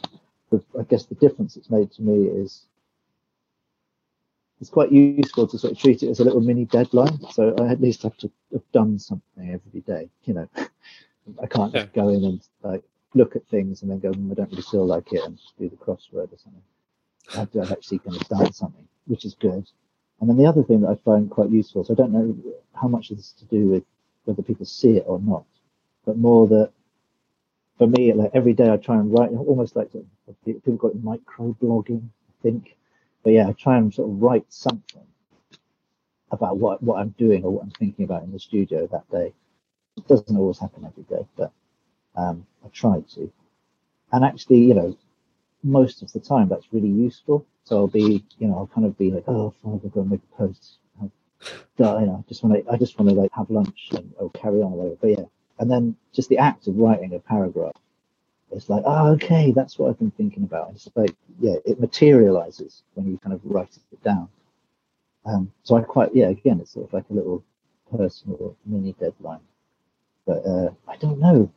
the, 0.50 0.62
I 0.78 0.82
guess 0.84 1.06
the 1.06 1.14
difference 1.14 1.56
it's 1.56 1.70
made 1.70 1.90
to 1.92 2.02
me 2.02 2.28
is 2.28 2.64
it's 4.60 4.70
quite 4.70 4.90
useful 4.92 5.46
to 5.46 5.58
sort 5.58 5.72
of 5.72 5.78
treat 5.78 6.02
it 6.02 6.08
as 6.08 6.20
a 6.20 6.24
little 6.24 6.40
mini 6.40 6.64
deadline. 6.64 7.18
So 7.30 7.54
I 7.60 7.68
at 7.68 7.80
least 7.80 8.02
have 8.02 8.16
to 8.18 8.30
have 8.52 8.72
done 8.72 8.98
something 8.98 9.52
every 9.52 9.80
day. 9.80 10.08
You 10.24 10.34
know, 10.34 10.48
I 11.42 11.46
can't 11.46 11.72
just 11.72 11.92
go 11.92 12.08
in 12.08 12.24
and 12.24 12.40
like 12.62 12.82
look 13.14 13.36
at 13.36 13.46
things 13.46 13.82
and 13.82 13.90
then 13.90 14.00
go, 14.00 14.10
"Mm, 14.10 14.32
I 14.32 14.34
don't 14.34 14.50
really 14.50 14.62
feel 14.62 14.86
like 14.86 15.12
it, 15.12 15.24
and 15.24 15.38
do 15.58 15.68
the 15.68 15.76
crossword 15.76 16.32
or 16.32 16.38
something. 16.38 16.62
I 17.34 17.38
have 17.40 17.52
to 17.52 17.60
actually 17.70 17.98
kind 18.00 18.16
of 18.16 18.22
start 18.22 18.54
something, 18.54 18.88
which 19.06 19.24
is 19.24 19.34
good. 19.34 19.68
And 20.20 20.28
then 20.28 20.36
the 20.36 20.46
other 20.46 20.64
thing 20.64 20.80
that 20.80 20.88
I 20.88 20.94
find 20.96 21.30
quite 21.30 21.50
useful, 21.50 21.84
so 21.84 21.92
I 21.92 21.96
don't 21.96 22.12
know 22.12 22.36
how 22.74 22.88
much 22.88 23.10
this 23.10 23.18
is 23.18 23.32
to 23.38 23.44
do 23.44 23.68
with 23.68 23.84
whether 24.24 24.42
people 24.42 24.66
see 24.66 24.96
it 24.96 25.04
or 25.06 25.20
not, 25.20 25.44
but 26.04 26.16
more 26.18 26.48
that 26.48 26.72
for 27.78 27.86
me, 27.86 28.12
like 28.12 28.32
every 28.34 28.52
day 28.52 28.70
I 28.70 28.76
try 28.76 28.96
and 28.96 29.12
write, 29.12 29.30
almost 29.30 29.76
like 29.76 29.90
people 30.44 30.76
call 30.76 30.90
it 30.90 31.02
micro 31.02 31.56
blogging, 31.62 32.02
I 32.02 32.42
think. 32.42 32.76
But 33.28 33.34
yeah, 33.34 33.48
I 33.48 33.52
try 33.52 33.76
and 33.76 33.92
sort 33.92 34.08
of 34.08 34.22
write 34.22 34.46
something 34.48 35.06
about 36.30 36.56
what, 36.56 36.82
what 36.82 36.98
I'm 36.98 37.10
doing 37.18 37.44
or 37.44 37.50
what 37.52 37.64
I'm 37.64 37.70
thinking 37.72 38.06
about 38.06 38.22
in 38.22 38.32
the 38.32 38.38
studio 38.38 38.86
that 38.86 39.10
day. 39.10 39.34
It 39.98 40.08
doesn't 40.08 40.34
always 40.34 40.58
happen 40.58 40.86
every 40.86 41.02
day, 41.02 41.26
but 41.36 41.52
um, 42.16 42.46
I 42.64 42.68
try 42.68 43.02
to. 43.16 43.30
And 44.12 44.24
actually, 44.24 44.60
you 44.60 44.72
know, 44.72 44.96
most 45.62 46.00
of 46.00 46.10
the 46.10 46.20
time 46.20 46.48
that's 46.48 46.72
really 46.72 46.88
useful. 46.88 47.44
So 47.64 47.76
I'll 47.76 47.86
be, 47.86 48.24
you 48.38 48.48
know, 48.48 48.56
I'll 48.60 48.70
kind 48.74 48.86
of 48.86 48.96
be 48.96 49.10
like, 49.10 49.24
oh, 49.26 49.52
fine, 49.62 49.74
I've 49.84 49.92
got 49.92 50.04
to 50.04 50.08
make 50.08 50.22
a 50.32 50.36
post. 50.38 50.78
I'll, 50.98 51.12
you 52.00 52.06
know, 52.06 52.24
I 52.26 52.28
just 52.30 52.42
want 52.42 52.64
to, 52.64 52.72
I 52.72 52.78
just 52.78 52.98
want 52.98 53.10
to 53.10 53.14
like 53.14 53.32
have 53.34 53.50
lunch 53.50 53.90
and 53.92 54.10
or 54.16 54.30
carry 54.30 54.62
on 54.62 54.72
or 54.72 54.76
whatever. 54.78 54.96
But 55.02 55.10
yeah, 55.10 55.26
and 55.58 55.70
then 55.70 55.96
just 56.14 56.30
the 56.30 56.38
act 56.38 56.66
of 56.66 56.78
writing 56.78 57.12
a 57.12 57.18
paragraph 57.18 57.76
it's 58.52 58.68
like 58.68 58.82
oh 58.86 59.08
okay 59.08 59.52
that's 59.52 59.78
what 59.78 59.88
i've 59.90 59.98
been 59.98 60.10
thinking 60.12 60.44
about 60.44 60.70
it's 60.74 60.88
like 60.94 61.14
yeah 61.40 61.56
it 61.64 61.80
materializes 61.80 62.82
when 62.94 63.06
you 63.06 63.18
kind 63.18 63.34
of 63.34 63.40
write 63.44 63.76
it 63.92 64.02
down 64.02 64.28
um 65.26 65.52
so 65.62 65.76
i 65.76 65.82
quite 65.82 66.14
yeah 66.14 66.28
again 66.28 66.58
it's 66.60 66.72
sort 66.72 66.86
of 66.86 66.92
like 66.92 67.04
a 67.10 67.12
little 67.12 67.44
personal 67.96 68.56
mini 68.66 68.94
deadline 69.00 69.40
but 70.26 70.44
uh 70.46 70.70
i 70.88 70.96
don't 70.96 71.18
know 71.18 71.50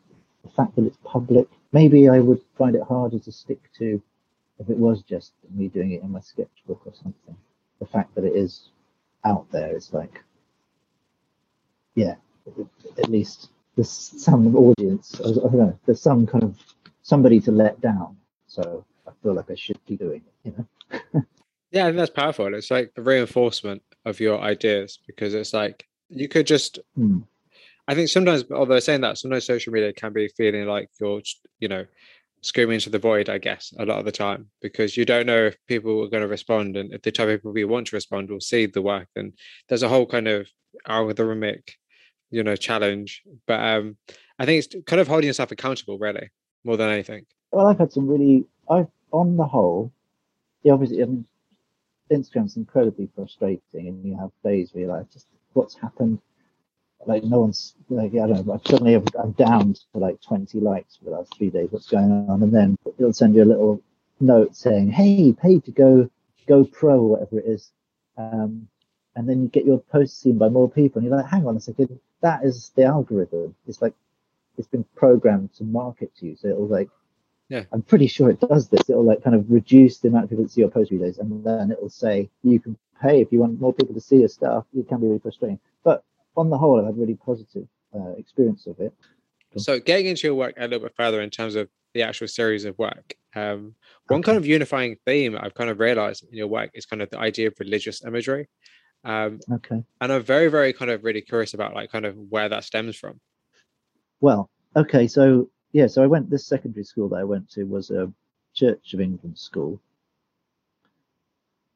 the 0.44 0.50
fact 0.50 0.76
that 0.76 0.86
it's 0.86 0.98
public, 1.04 1.48
maybe 1.72 2.10
I 2.10 2.20
would 2.20 2.42
find 2.58 2.76
it 2.76 2.84
harder 2.84 3.20
to 3.20 3.32
stick 3.32 3.60
to 3.78 4.02
if 4.60 4.70
it 4.70 4.78
was 4.78 5.02
just 5.04 5.34
me 5.54 5.68
doing 5.68 5.92
it 5.92 6.04
in 6.04 6.12
my 6.12 6.20
sketchbook 6.20 6.82
or 6.86 6.94
something. 6.94 7.36
The 7.80 7.86
fact 7.86 8.14
that 8.16 8.24
it 8.24 8.36
is 8.36 8.70
out 9.26 9.50
there 9.52 9.76
is 9.76 9.92
like, 9.94 10.24
yeah, 11.96 12.16
at 12.98 13.10
least 13.10 13.50
there's 13.76 13.90
some 13.90 14.56
audience. 14.56 15.20
I 15.20 15.32
don't 15.32 15.54
know. 15.54 15.80
There's 15.86 16.02
some 16.02 16.28
kind 16.28 16.44
of 16.44 16.58
somebody 17.12 17.42
to 17.42 17.52
let 17.52 17.82
down. 17.82 18.16
So 18.48 18.86
I 19.06 19.12
feel 19.22 19.34
like 19.34 19.52
I 19.52 19.56
should 19.56 19.86
be 19.86 19.98
doing 19.98 20.22
it. 20.30 20.36
You 20.46 20.52
know. 20.56 21.24
yeah, 21.72 21.84
I 21.84 21.88
think 21.88 21.98
that's 21.98 22.20
powerful. 22.24 22.54
It's 22.54 22.72
like 22.72 22.94
the 22.96 23.02
reinforcement 23.02 23.82
of 24.06 24.22
your 24.22 24.40
ideas 24.40 25.00
because 25.06 25.34
it's 25.34 25.54
like 25.54 25.86
you 26.10 26.28
could 26.30 26.48
just. 26.48 26.80
Hmm. 26.96 27.20
I 27.88 27.96
think 27.96 28.08
sometimes, 28.08 28.46
although 28.52 28.80
saying 28.80 29.02
that, 29.02 29.18
sometimes 29.18 29.46
social 29.46 29.74
media 29.74 29.92
can 29.92 30.14
be 30.14 30.30
feeling 30.38 30.66
like 30.68 30.90
you're, 31.02 31.22
you 31.60 31.68
know, 31.68 31.84
screaming 32.42 32.76
into 32.76 32.90
the 32.90 33.00
void, 33.10 33.28
I 33.28 33.40
guess, 33.40 33.74
a 33.78 33.86
lot 33.86 34.00
of 34.00 34.06
the 34.06 34.12
time, 34.26 34.50
because 34.62 34.96
you 34.96 35.04
don't 35.04 35.26
know 35.26 35.48
if 35.48 35.58
people 35.68 36.02
are 36.04 36.12
going 36.14 36.28
to 36.28 36.36
respond. 36.38 36.78
And 36.78 36.94
if 36.94 37.02
the 37.02 37.12
type 37.12 37.28
of 37.28 37.40
people 37.40 37.58
you 37.58 37.68
want 37.68 37.88
to 37.88 37.96
respond 37.96 38.30
will 38.30 38.40
see 38.40 38.68
the 38.68 38.82
work. 38.82 39.10
And 39.18 39.34
there's 39.68 39.84
a 39.84 39.90
whole 39.90 40.06
kind 40.06 40.30
of 40.30 40.48
algorithmic, 40.88 41.64
you 42.30 42.44
know, 42.44 42.56
challenge. 42.56 43.24
But 43.48 43.60
um, 43.60 43.98
I 44.40 44.46
think 44.46 44.64
it's 44.64 44.76
kind 44.86 45.02
of 45.02 45.10
holding 45.10 45.28
yourself 45.28 45.52
accountable, 45.52 45.98
really, 45.98 46.30
more 46.64 46.78
than 46.78 46.90
anything. 46.90 47.26
Well, 47.52 47.68
I've 47.68 47.80
had 47.80 47.92
some 47.92 48.08
really, 48.08 48.46
I've, 48.70 48.88
on 49.12 49.38
the 49.38 49.46
whole, 49.46 49.92
yeah, 50.64 50.74
obviously, 50.74 51.02
I 51.02 51.06
mean, 51.06 51.26
Instagram's 52.12 52.58
incredibly 52.58 53.10
frustrating, 53.16 53.88
and 53.88 54.06
you 54.06 54.18
have 54.18 54.32
days 54.44 54.74
where 54.74 54.84
you're 54.84 54.96
like, 54.96 55.12
just 55.12 55.28
what's 55.54 55.76
happened? 55.76 56.20
Like, 57.06 57.24
no 57.24 57.40
one's, 57.40 57.74
like, 57.90 58.12
I 58.14 58.28
don't 58.28 58.32
know, 58.32 58.44
but 58.44 58.68
suddenly 58.68 58.96
I'm 58.96 59.32
down 59.32 59.74
to 59.74 60.00
like 60.00 60.22
20 60.22 60.60
likes 60.60 60.98
for 60.98 61.06
the 61.06 61.12
last 61.12 61.36
three 61.36 61.50
days. 61.50 61.70
What's 61.72 61.90
going 61.90 62.12
on? 62.30 62.44
And 62.44 62.54
then 62.54 62.78
it'll 63.00 63.14
send 63.14 63.36
you 63.36 63.44
a 63.44 63.46
little 63.46 63.82
note 64.20 64.56
saying, 64.56 64.92
hey, 64.92 65.34
pay 65.34 65.60
to 65.62 65.72
go, 65.72 66.10
go 66.48 66.64
pro, 66.64 67.00
or 67.00 67.10
whatever 67.10 67.40
it 67.40 67.46
is. 67.46 67.72
Um, 68.18 68.68
and 69.16 69.28
then 69.28 69.42
you 69.42 69.48
get 69.48 69.66
your 69.66 69.80
post 69.80 70.22
seen 70.22 70.38
by 70.38 70.50
more 70.50 70.70
people, 70.70 71.00
and 71.00 71.08
you're 71.08 71.18
like, 71.18 71.30
hang 71.30 71.48
on 71.48 71.58
a 71.58 71.60
second, 71.60 72.00
that 72.22 72.44
is 72.44 72.72
the 72.76 72.84
algorithm. 72.84 73.56
It's 73.68 73.82
like, 73.82 73.94
it's 74.62 74.70
been 74.70 74.86
programmed 74.96 75.54
to 75.56 75.64
market 75.64 76.16
to 76.18 76.28
you. 76.28 76.36
So 76.36 76.48
it'll 76.48 76.68
like 76.68 76.90
yeah. 77.50 77.66
I'm 77.74 77.82
pretty 77.82 78.08
sure 78.08 78.30
it 78.30 78.40
does 78.40 78.70
this. 78.70 78.90
It'll 78.90 79.04
like 79.04 79.24
kind 79.24 79.36
of 79.36 79.52
reduce 79.52 79.98
the 79.98 80.08
amount 80.08 80.24
of 80.24 80.30
people 80.30 80.46
that 80.46 80.52
see 80.52 80.62
your 80.62 80.70
post 80.70 80.90
videos, 80.90 81.20
and 81.20 81.44
then 81.44 81.72
it'll 81.72 81.90
say 81.90 82.30
you 82.44 82.60
can 82.62 82.78
pay 83.02 83.20
if 83.22 83.32
you 83.32 83.40
want 83.40 83.60
more 83.60 83.74
people 83.74 83.94
to 83.94 84.00
see 84.00 84.18
your 84.18 84.30
stuff. 84.30 84.66
It 84.74 84.88
can 84.88 85.02
be 85.02 85.08
really 85.08 85.20
frustrating, 85.20 85.60
but 85.84 86.04
on 86.38 86.50
the 86.50 86.58
whole, 86.58 86.80
I've 86.80 86.86
had 86.86 86.98
really 86.98 87.16
positive 87.16 87.68
uh, 87.94 88.12
experience 88.18 88.68
of 88.68 88.80
it. 88.80 88.94
So, 89.58 89.80
getting 89.80 90.06
into 90.06 90.28
your 90.28 90.36
work 90.36 90.54
a 90.58 90.62
little 90.62 90.80
bit 90.80 90.96
further 90.96 91.22
in 91.22 91.30
terms 91.30 91.56
of 91.56 91.68
the 91.94 92.04
actual 92.04 92.30
series 92.30 92.64
of 92.64 92.78
work, 92.80 93.16
um, 93.36 93.76
one 94.08 94.22
okay. 94.22 94.28
kind 94.28 94.38
of 94.38 94.46
unifying 94.46 94.96
theme 95.06 95.38
I've 95.38 95.54
kind 95.54 95.70
of 95.70 95.80
realized 95.80 96.26
in 96.32 96.38
your 96.38 96.48
work 96.48 96.72
is 96.74 96.86
kind 96.86 97.02
of 97.02 97.10
the 97.10 97.20
idea 97.20 97.48
of 97.48 97.56
religious 97.60 98.02
imagery. 98.06 98.48
Um, 99.04 99.40
okay. 99.52 99.84
And 100.00 100.14
I'm 100.14 100.24
very, 100.24 100.48
very 100.48 100.72
kind 100.72 100.90
of 100.90 101.04
really 101.04 101.22
curious 101.22 101.54
about 101.54 101.74
like 101.74 101.92
kind 101.92 102.06
of 102.06 102.16
where 102.30 102.48
that 102.48 102.64
stems 102.64 102.96
from. 102.96 103.20
Well, 104.22 104.50
okay, 104.76 105.08
so 105.08 105.50
yeah, 105.74 105.88
so 105.88 106.04
I 106.04 106.08
went. 106.08 106.30
This 106.30 106.46
secondary 106.46 106.84
school 106.84 107.10
that 107.10 107.18
I 107.18 107.24
went 107.24 107.50
to 107.52 107.64
was 107.64 107.90
a 107.90 108.12
Church 108.54 108.94
of 108.94 109.02
England 109.02 109.38
school. 109.38 109.82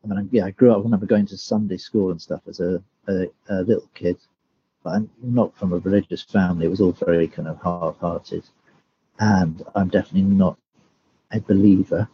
I 0.04 0.08
mean, 0.08 0.30
yeah, 0.32 0.46
I 0.46 0.52
grew 0.52 0.72
up. 0.72 0.78
I 0.78 0.82
remember 0.82 1.08
going 1.08 1.26
to 1.28 1.38
Sunday 1.38 1.78
school 1.78 2.12
and 2.12 2.22
stuff 2.22 2.42
as 2.48 2.60
a, 2.60 2.82
a, 3.08 3.28
a 3.50 3.64
little 3.64 3.90
kid, 3.96 4.18
but 4.84 4.92
I'm 4.92 5.10
not 5.24 5.58
from 5.58 5.74
a 5.74 5.80
religious 5.80 6.22
family. 6.22 6.68
It 6.68 6.70
was 6.70 6.82
all 6.82 6.92
very 6.92 7.28
kind 7.28 7.48
of 7.48 7.60
half-hearted, 7.64 8.44
and 9.20 9.64
I'm 9.74 9.88
definitely 9.88 10.30
not 10.30 10.58
a 11.32 11.40
believer. 11.40 12.08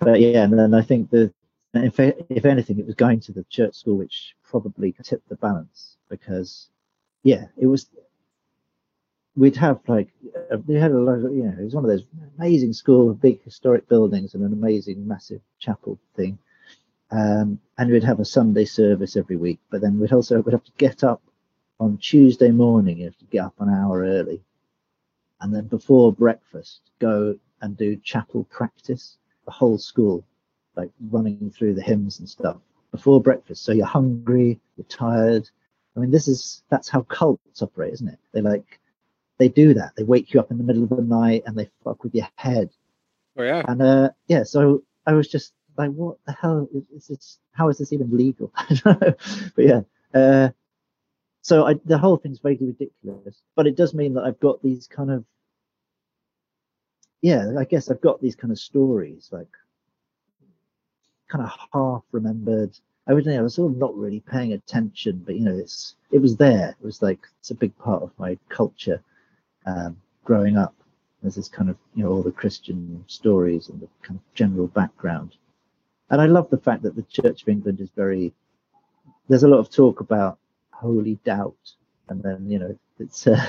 But 0.00 0.20
yeah, 0.20 0.42
and 0.42 0.58
then 0.58 0.74
I 0.74 0.82
think 0.82 1.10
the 1.10 1.32
if 1.74 2.00
if 2.00 2.44
anything, 2.44 2.80
it 2.80 2.86
was 2.86 2.96
going 2.96 3.20
to 3.20 3.32
the 3.32 3.44
church 3.44 3.76
school 3.76 3.98
which 3.98 4.34
probably 4.42 4.96
tipped 5.04 5.28
the 5.28 5.36
balance 5.36 5.96
because 6.08 6.68
yeah, 7.22 7.44
it 7.56 7.66
was 7.66 7.88
we'd 9.40 9.56
have 9.56 9.80
like 9.88 10.08
uh, 10.52 10.58
we 10.66 10.74
had 10.74 10.90
a 10.90 10.98
lot 10.98 11.14
of 11.14 11.22
you 11.34 11.44
know 11.44 11.56
it 11.58 11.64
was 11.64 11.74
one 11.74 11.84
of 11.84 11.90
those 11.90 12.04
amazing 12.38 12.74
school 12.74 13.14
big 13.14 13.42
historic 13.42 13.88
buildings 13.88 14.34
and 14.34 14.44
an 14.44 14.52
amazing 14.52 15.08
massive 15.08 15.40
chapel 15.58 15.98
thing. 16.14 16.38
Um, 17.10 17.58
and 17.76 17.90
we'd 17.90 18.04
have 18.04 18.20
a 18.20 18.24
sunday 18.24 18.66
service 18.66 19.16
every 19.16 19.36
week 19.36 19.58
but 19.70 19.80
then 19.80 19.98
we'd 19.98 20.12
also 20.12 20.40
we'd 20.42 20.52
have 20.52 20.64
to 20.64 20.78
get 20.78 21.02
up 21.02 21.22
on 21.80 21.96
tuesday 21.96 22.50
morning 22.50 22.98
you 22.98 23.06
have 23.06 23.18
to 23.18 23.24
get 23.24 23.46
up 23.46 23.54
an 23.58 23.70
hour 23.70 24.04
early. 24.04 24.42
And 25.40 25.54
then 25.54 25.66
before 25.68 26.12
breakfast 26.12 26.82
go 26.98 27.36
and 27.62 27.76
do 27.76 27.96
chapel 27.96 28.44
practice 28.50 29.16
the 29.46 29.52
whole 29.52 29.78
school 29.78 30.22
like 30.76 30.90
running 31.10 31.50
through 31.50 31.74
the 31.74 31.82
hymns 31.82 32.20
and 32.20 32.28
stuff 32.28 32.58
before 32.92 33.22
breakfast. 33.22 33.64
So 33.64 33.72
you're 33.72 33.86
hungry 33.86 34.60
you're 34.76 34.84
tired. 34.84 35.48
I 35.96 36.00
mean 36.00 36.10
this 36.10 36.28
is 36.28 36.62
that's 36.68 36.90
how 36.90 37.02
cults 37.04 37.62
operate 37.62 37.94
isn't 37.94 38.08
it? 38.08 38.18
They 38.32 38.42
like 38.42 38.80
they 39.40 39.48
do 39.48 39.72
that. 39.74 39.92
They 39.96 40.04
wake 40.04 40.32
you 40.32 40.38
up 40.38 40.50
in 40.50 40.58
the 40.58 40.64
middle 40.64 40.84
of 40.84 40.90
the 40.90 41.02
night 41.02 41.44
and 41.46 41.56
they 41.56 41.70
fuck 41.82 42.04
with 42.04 42.14
your 42.14 42.28
head. 42.36 42.70
Oh 43.38 43.42
yeah. 43.42 43.64
And 43.66 43.80
uh, 43.80 44.10
yeah, 44.28 44.44
so 44.44 44.82
I 45.06 45.14
was 45.14 45.28
just 45.28 45.54
like, 45.78 45.90
what 45.92 46.18
the 46.26 46.32
hell 46.32 46.68
is, 46.74 46.84
is 46.94 47.06
this? 47.08 47.38
How 47.52 47.70
is 47.70 47.78
this 47.78 47.92
even 47.94 48.14
legal? 48.14 48.52
I 48.56 48.66
don't 48.74 49.00
know. 49.00 49.14
But 49.56 49.64
yeah. 49.64 49.80
Uh, 50.12 50.50
so 51.40 51.66
I, 51.66 51.74
the 51.86 51.96
whole 51.96 52.18
thing's 52.18 52.38
vaguely 52.38 52.66
ridiculous, 52.66 53.40
but 53.56 53.66
it 53.66 53.76
does 53.76 53.94
mean 53.94 54.12
that 54.14 54.24
I've 54.24 54.38
got 54.40 54.62
these 54.62 54.86
kind 54.86 55.10
of, 55.10 55.24
yeah, 57.22 57.52
I 57.58 57.64
guess 57.64 57.90
I've 57.90 58.02
got 58.02 58.20
these 58.20 58.36
kind 58.36 58.52
of 58.52 58.58
stories, 58.58 59.30
like 59.32 59.48
kind 61.28 61.44
of 61.44 61.50
half 61.72 62.02
remembered. 62.12 62.78
I 63.06 63.14
was, 63.14 63.26
I 63.26 63.40
was 63.40 63.54
sort 63.54 63.72
of 63.72 63.78
not 63.78 63.96
really 63.96 64.20
paying 64.20 64.52
attention, 64.52 65.22
but 65.24 65.34
you 65.34 65.44
know, 65.44 65.56
it's 65.56 65.94
it 66.12 66.18
was 66.18 66.36
there. 66.36 66.76
It 66.78 66.84
was 66.84 67.00
like 67.00 67.20
it's 67.38 67.50
a 67.50 67.54
big 67.54 67.76
part 67.78 68.02
of 68.02 68.10
my 68.18 68.36
culture 68.50 69.02
um, 69.66 69.96
growing 70.24 70.56
up. 70.56 70.74
There's 71.22 71.34
this 71.34 71.48
kind 71.48 71.68
of, 71.68 71.76
you 71.94 72.04
know, 72.04 72.10
all 72.10 72.22
the 72.22 72.32
Christian 72.32 73.04
stories 73.06 73.68
and 73.68 73.80
the 73.80 73.88
kind 74.02 74.18
of 74.18 74.34
general 74.34 74.68
background. 74.68 75.36
And 76.08 76.20
I 76.20 76.26
love 76.26 76.50
the 76.50 76.58
fact 76.58 76.82
that 76.82 76.96
the 76.96 77.02
Church 77.02 77.42
of 77.42 77.48
England 77.48 77.80
is 77.80 77.90
very, 77.94 78.32
there's 79.28 79.42
a 79.42 79.48
lot 79.48 79.58
of 79.58 79.70
talk 79.70 80.00
about 80.00 80.38
holy 80.72 81.16
doubt. 81.24 81.56
And 82.08 82.22
then, 82.22 82.50
you 82.50 82.58
know, 82.58 82.78
it's 82.98 83.26
uh, 83.26 83.46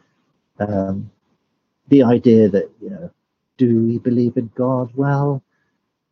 um, 0.58 1.10
the 1.88 2.02
idea 2.02 2.48
that, 2.48 2.70
you 2.80 2.90
know, 2.90 3.10
do 3.56 3.86
we 3.86 3.98
believe 3.98 4.36
in 4.36 4.50
God? 4.54 4.90
Well, 4.94 5.42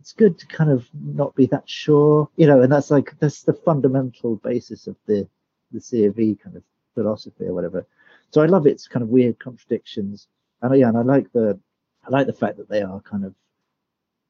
it's 0.00 0.12
good 0.12 0.38
to 0.38 0.46
kind 0.46 0.70
of 0.70 0.88
not 0.92 1.34
be 1.34 1.46
that 1.46 1.68
sure, 1.68 2.28
you 2.36 2.46
know, 2.46 2.62
and 2.62 2.72
that's 2.72 2.90
like, 2.90 3.18
that's 3.20 3.42
the 3.42 3.52
fundamental 3.52 4.36
basis 4.36 4.86
of 4.86 4.96
the, 5.06 5.28
the 5.72 5.80
C 5.80 6.04
of 6.06 6.18
E 6.18 6.36
kind 6.42 6.56
of 6.56 6.62
philosophy 6.94 7.44
or 7.44 7.54
whatever. 7.54 7.86
So 8.34 8.42
I 8.42 8.46
love 8.46 8.66
its 8.66 8.88
kind 8.88 9.04
of 9.04 9.10
weird 9.10 9.38
contradictions, 9.38 10.26
and 10.60 10.76
yeah, 10.76 10.88
and 10.88 10.98
I 10.98 11.02
like 11.02 11.30
the 11.30 11.56
I 12.04 12.10
like 12.10 12.26
the 12.26 12.32
fact 12.32 12.56
that 12.56 12.68
they 12.68 12.82
are 12.82 12.98
kind 13.02 13.24
of 13.24 13.32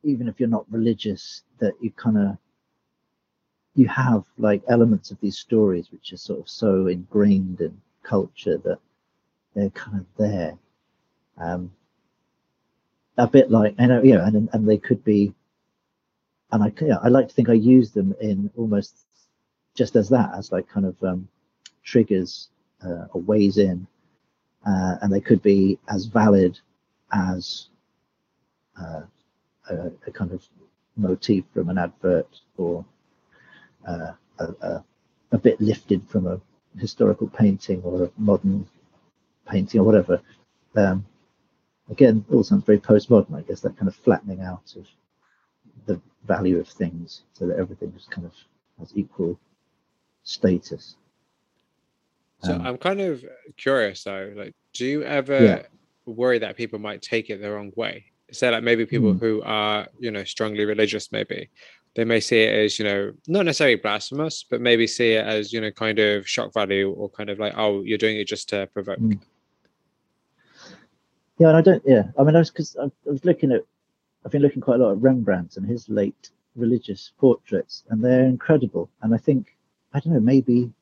even 0.02 0.28
if 0.28 0.38
you're 0.38 0.46
not 0.46 0.70
religious, 0.70 1.42
that 1.58 1.72
you 1.80 1.90
kind 1.92 2.18
of 2.18 2.36
you 3.74 3.88
have 3.88 4.24
like 4.36 4.62
elements 4.68 5.10
of 5.10 5.18
these 5.22 5.38
stories 5.38 5.90
which 5.90 6.12
are 6.12 6.18
sort 6.18 6.40
of 6.40 6.50
so 6.50 6.88
ingrained 6.88 7.62
in 7.62 7.80
culture 8.02 8.58
that 8.58 8.78
they're 9.54 9.70
kind 9.70 10.00
of 10.00 10.06
there. 10.18 10.58
Um, 11.38 11.72
a 13.16 13.26
bit 13.26 13.50
like 13.50 13.74
I 13.78 13.86
know, 13.86 14.02
you 14.02 14.16
know, 14.16 14.24
and 14.24 14.50
and 14.52 14.68
they 14.68 14.76
could 14.76 15.02
be, 15.02 15.32
and 16.52 16.62
I 16.62 16.74
yeah, 16.82 16.98
I 17.02 17.08
like 17.08 17.28
to 17.28 17.34
think 17.34 17.48
I 17.48 17.54
use 17.54 17.92
them 17.92 18.14
in 18.20 18.50
almost 18.54 18.98
just 19.74 19.96
as 19.96 20.10
that, 20.10 20.34
as 20.36 20.52
like 20.52 20.68
kind 20.68 20.84
of 20.84 21.02
um, 21.02 21.26
triggers 21.82 22.50
uh, 22.84 23.06
or 23.14 23.22
ways 23.22 23.56
in 23.56 23.86
uh, 24.66 24.96
and 25.02 25.12
they 25.12 25.20
could 25.20 25.42
be 25.42 25.78
as 25.88 26.06
valid 26.06 26.58
as 27.12 27.68
uh, 28.80 29.02
a, 29.70 29.92
a, 30.06 30.10
kind 30.10 30.32
of 30.32 30.42
motif 30.96 31.44
from 31.52 31.68
an 31.68 31.78
advert 31.78 32.28
or 32.56 32.84
uh, 33.86 34.12
a, 34.38 34.44
a, 34.44 34.84
a, 35.32 35.38
bit 35.38 35.60
lifted 35.60 36.02
from 36.08 36.26
a 36.26 36.40
historical 36.78 37.28
painting 37.28 37.82
or 37.82 38.04
a 38.04 38.10
modern 38.16 38.66
painting 39.48 39.80
or 39.80 39.84
whatever. 39.84 40.20
Um, 40.76 41.06
again, 41.90 42.24
all 42.32 42.42
sounds 42.42 42.64
very 42.64 42.78
postmodern, 42.78 43.36
I 43.36 43.42
guess, 43.42 43.60
that 43.60 43.76
kind 43.76 43.88
of 43.88 43.94
flattening 43.96 44.40
out 44.40 44.74
of 44.76 44.86
the 45.86 46.00
value 46.26 46.58
of 46.58 46.68
things 46.68 47.22
so 47.34 47.46
that 47.46 47.58
everything 47.58 47.92
just 47.92 48.10
kind 48.10 48.26
of 48.26 48.32
has 48.78 48.92
equal 48.96 49.38
status. 50.22 50.96
So 52.44 52.54
um, 52.54 52.66
I'm 52.66 52.76
kind 52.76 53.00
of 53.00 53.24
curious 53.56 54.04
though, 54.04 54.32
like, 54.36 54.54
do 54.72 54.86
you 54.86 55.02
ever 55.02 55.44
yeah. 55.44 55.62
worry 56.06 56.38
that 56.38 56.56
people 56.56 56.78
might 56.78 57.02
take 57.02 57.30
it 57.30 57.40
the 57.40 57.50
wrong 57.50 57.72
way? 57.76 58.06
Say 58.32 58.50
like 58.50 58.64
maybe 58.64 58.86
people 58.86 59.14
mm. 59.14 59.20
who 59.20 59.42
are, 59.44 59.86
you 59.98 60.10
know, 60.10 60.24
strongly 60.24 60.64
religious, 60.64 61.12
maybe 61.12 61.50
they 61.94 62.04
may 62.04 62.20
see 62.20 62.42
it 62.42 62.54
as, 62.64 62.78
you 62.78 62.84
know, 62.84 63.12
not 63.28 63.44
necessarily 63.44 63.76
blasphemous, 63.76 64.44
but 64.48 64.60
maybe 64.60 64.86
see 64.86 65.12
it 65.12 65.24
as, 65.24 65.52
you 65.52 65.60
know, 65.60 65.70
kind 65.70 65.98
of 65.98 66.28
shock 66.28 66.52
value 66.52 66.90
or 66.90 67.08
kind 67.08 67.30
of 67.30 67.38
like, 67.38 67.54
oh, 67.56 67.82
you're 67.82 67.98
doing 67.98 68.16
it 68.16 68.26
just 68.26 68.48
to 68.48 68.66
provoke. 68.72 68.98
Mm. 68.98 69.20
yeah, 71.38 71.48
and 71.48 71.56
I 71.56 71.60
don't. 71.60 71.82
Yeah, 71.86 72.04
I 72.18 72.24
mean, 72.24 72.34
I 72.34 72.40
was 72.40 72.50
because 72.50 72.76
I, 72.76 72.84
I 72.84 73.10
was 73.10 73.24
looking 73.24 73.52
at. 73.52 73.62
I've 74.24 74.32
been 74.32 74.42
looking 74.42 74.62
quite 74.62 74.80
a 74.80 74.82
lot 74.82 74.92
at 74.92 75.02
Rembrandt 75.02 75.58
and 75.58 75.66
his 75.66 75.88
late 75.88 76.30
religious 76.56 77.12
portraits, 77.18 77.84
and 77.90 78.02
they're 78.02 78.24
incredible. 78.24 78.88
And 79.02 79.14
I 79.14 79.18
think 79.18 79.56
I 79.92 80.00
don't 80.00 80.14
know, 80.14 80.20
maybe 80.20 80.72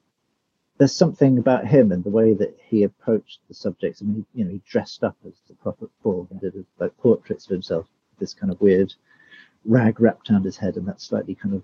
there's 0.83 0.93
something 0.93 1.39
about 1.39 1.65
him 1.65 1.93
and 1.93 2.03
the 2.03 2.11
way 2.11 2.35
that 2.35 2.59
he 2.61 2.83
approached 2.83 3.39
the 3.47 3.55
subjects. 3.55 4.03
I 4.03 4.05
mean, 4.05 4.27
you 4.35 4.45
know, 4.45 4.51
he 4.51 4.61
dressed 4.69 5.05
up 5.05 5.17
as 5.25 5.35
the 5.47 5.55
prophet 5.55 5.89
Paul 6.03 6.27
and 6.29 6.41
did 6.41 6.67
like 6.81 6.99
portraits 6.99 7.45
of 7.45 7.53
himself, 7.53 7.87
this 8.19 8.35
kind 8.35 8.51
of 8.51 8.61
weird 8.61 8.93
rag 9.65 10.01
wrapped 10.01 10.29
around 10.29 10.45
his 10.45 10.57
head 10.57 10.77
and 10.77 10.89
that 10.89 11.01
slightly 11.01 11.37
kind 11.37 11.55
of 11.55 11.63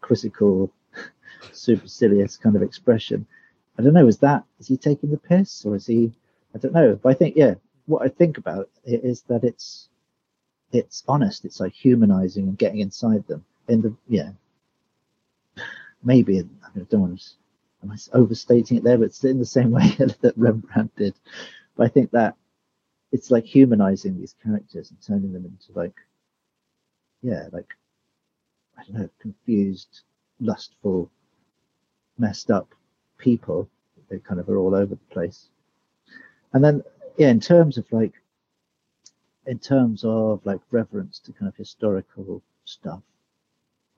quizzical, 0.00 0.72
supercilious 1.52 2.36
kind 2.36 2.56
of 2.56 2.62
expression. 2.62 3.28
I 3.78 3.82
don't 3.82 3.94
know. 3.94 4.08
Is 4.08 4.18
that 4.18 4.42
is 4.58 4.66
he 4.66 4.76
taking 4.76 5.12
the 5.12 5.18
piss 5.18 5.64
or 5.64 5.76
is 5.76 5.86
he? 5.86 6.10
I 6.52 6.58
don't 6.58 6.74
know. 6.74 6.98
But 7.00 7.10
I 7.10 7.14
think 7.14 7.36
yeah, 7.36 7.54
what 7.84 8.02
I 8.02 8.08
think 8.08 8.38
about 8.38 8.68
it 8.84 9.04
is 9.04 9.22
that 9.28 9.44
it's 9.44 9.88
it's 10.72 11.04
honest. 11.06 11.44
It's 11.44 11.60
like 11.60 11.74
humanizing 11.74 12.48
and 12.48 12.58
getting 12.58 12.80
inside 12.80 13.24
them. 13.28 13.44
In 13.68 13.82
the 13.82 13.94
yeah, 14.08 14.30
maybe 16.02 16.40
I 16.40 16.80
don't 16.90 17.00
want 17.00 17.20
to. 17.20 17.45
Am 17.86 17.92
I 17.92 18.18
overstating 18.18 18.78
it 18.78 18.84
there? 18.84 18.98
But 18.98 19.04
it's 19.04 19.24
in 19.24 19.38
the 19.38 19.46
same 19.46 19.70
way 19.78 19.88
that 19.98 20.34
Rembrandt 20.36 20.94
did. 20.96 21.14
But 21.76 21.84
I 21.84 21.88
think 21.88 22.10
that 22.10 22.34
it's 23.12 23.30
like 23.30 23.44
humanizing 23.44 24.18
these 24.18 24.34
characters 24.42 24.90
and 24.90 25.00
turning 25.00 25.32
them 25.32 25.44
into 25.44 25.78
like 25.78 25.94
yeah, 27.22 27.48
like 27.52 27.74
I 28.78 28.84
don't 28.84 29.00
know, 29.00 29.10
confused, 29.20 30.02
lustful, 30.40 31.10
messed 32.18 32.50
up 32.50 32.74
people. 33.18 33.68
They 34.08 34.18
kind 34.18 34.38
of 34.38 34.48
are 34.48 34.58
all 34.58 34.74
over 34.74 34.94
the 34.94 35.14
place. 35.14 35.48
And 36.52 36.62
then, 36.62 36.82
yeah, 37.16 37.30
in 37.30 37.40
terms 37.40 37.78
of 37.78 37.90
like, 37.90 38.12
in 39.46 39.58
terms 39.58 40.04
of 40.04 40.40
like 40.44 40.60
reverence 40.70 41.18
to 41.20 41.32
kind 41.32 41.48
of 41.48 41.56
historical 41.56 42.42
stuff, 42.64 43.02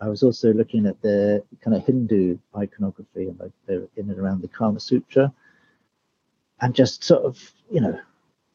I 0.01 0.09
was 0.09 0.22
also 0.22 0.53
looking 0.53 0.86
at 0.86 1.01
the 1.03 1.42
kind 1.61 1.76
of 1.76 1.84
Hindu 1.84 2.38
iconography 2.57 3.28
and 3.28 3.38
like 3.38 3.51
they're 3.66 3.88
in 3.96 4.11
and 4.11 4.18
around 4.18 4.42
the 4.42 4.49
Kama 4.49 4.80
Sutra, 4.80 5.32
and 6.61 6.74
just 6.74 7.05
sort 7.05 7.24
of, 7.24 7.53
you 7.70 7.80
know, 7.80 7.99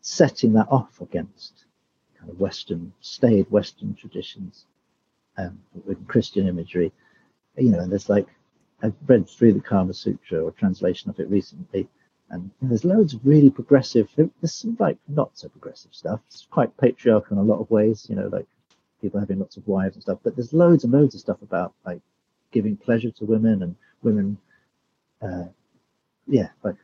setting 0.01 0.53
that 0.53 0.67
off 0.69 1.01
against 1.01 1.65
kind 2.17 2.29
of 2.31 2.39
Western, 2.39 2.93
staid 3.01 3.49
Western 3.49 3.93
traditions 3.95 4.65
um, 5.37 5.59
with 5.85 6.07
Christian 6.07 6.47
imagery. 6.47 6.91
You 7.57 7.69
know, 7.69 7.79
and 7.79 7.91
there's 7.91 8.09
like, 8.09 8.27
I've 8.81 8.95
read 9.05 9.29
through 9.29 9.53
the 9.53 9.61
Kama 9.61 9.93
Sutra 9.93 10.43
or 10.43 10.51
translation 10.51 11.09
of 11.09 11.19
it 11.19 11.29
recently, 11.29 11.87
and 12.29 12.49
there's 12.61 12.85
loads 12.85 13.13
of 13.13 13.21
really 13.23 13.49
progressive, 13.49 14.09
there's 14.15 14.55
some 14.55 14.75
like 14.79 14.97
not 15.07 15.31
so 15.37 15.49
progressive 15.49 15.93
stuff. 15.93 16.19
It's 16.27 16.47
quite 16.49 16.75
patriarchal 16.77 17.37
in 17.37 17.43
a 17.43 17.45
lot 17.45 17.59
of 17.59 17.69
ways, 17.69 18.07
you 18.09 18.15
know, 18.15 18.27
like 18.27 18.47
people 19.03 19.19
having 19.19 19.39
lots 19.39 19.57
of 19.57 19.67
wives 19.67 19.95
and 19.95 20.03
stuff, 20.03 20.19
but 20.23 20.35
there's 20.35 20.53
loads 20.53 20.83
and 20.83 20.93
loads 20.93 21.13
of 21.13 21.21
stuff 21.21 21.41
about 21.41 21.73
like 21.85 22.01
giving 22.51 22.75
pleasure 22.75 23.11
to 23.11 23.25
women 23.25 23.61
and 23.61 23.75
women, 24.01 24.37
uh, 25.21 25.45
yeah, 26.27 26.49
like 26.63 26.77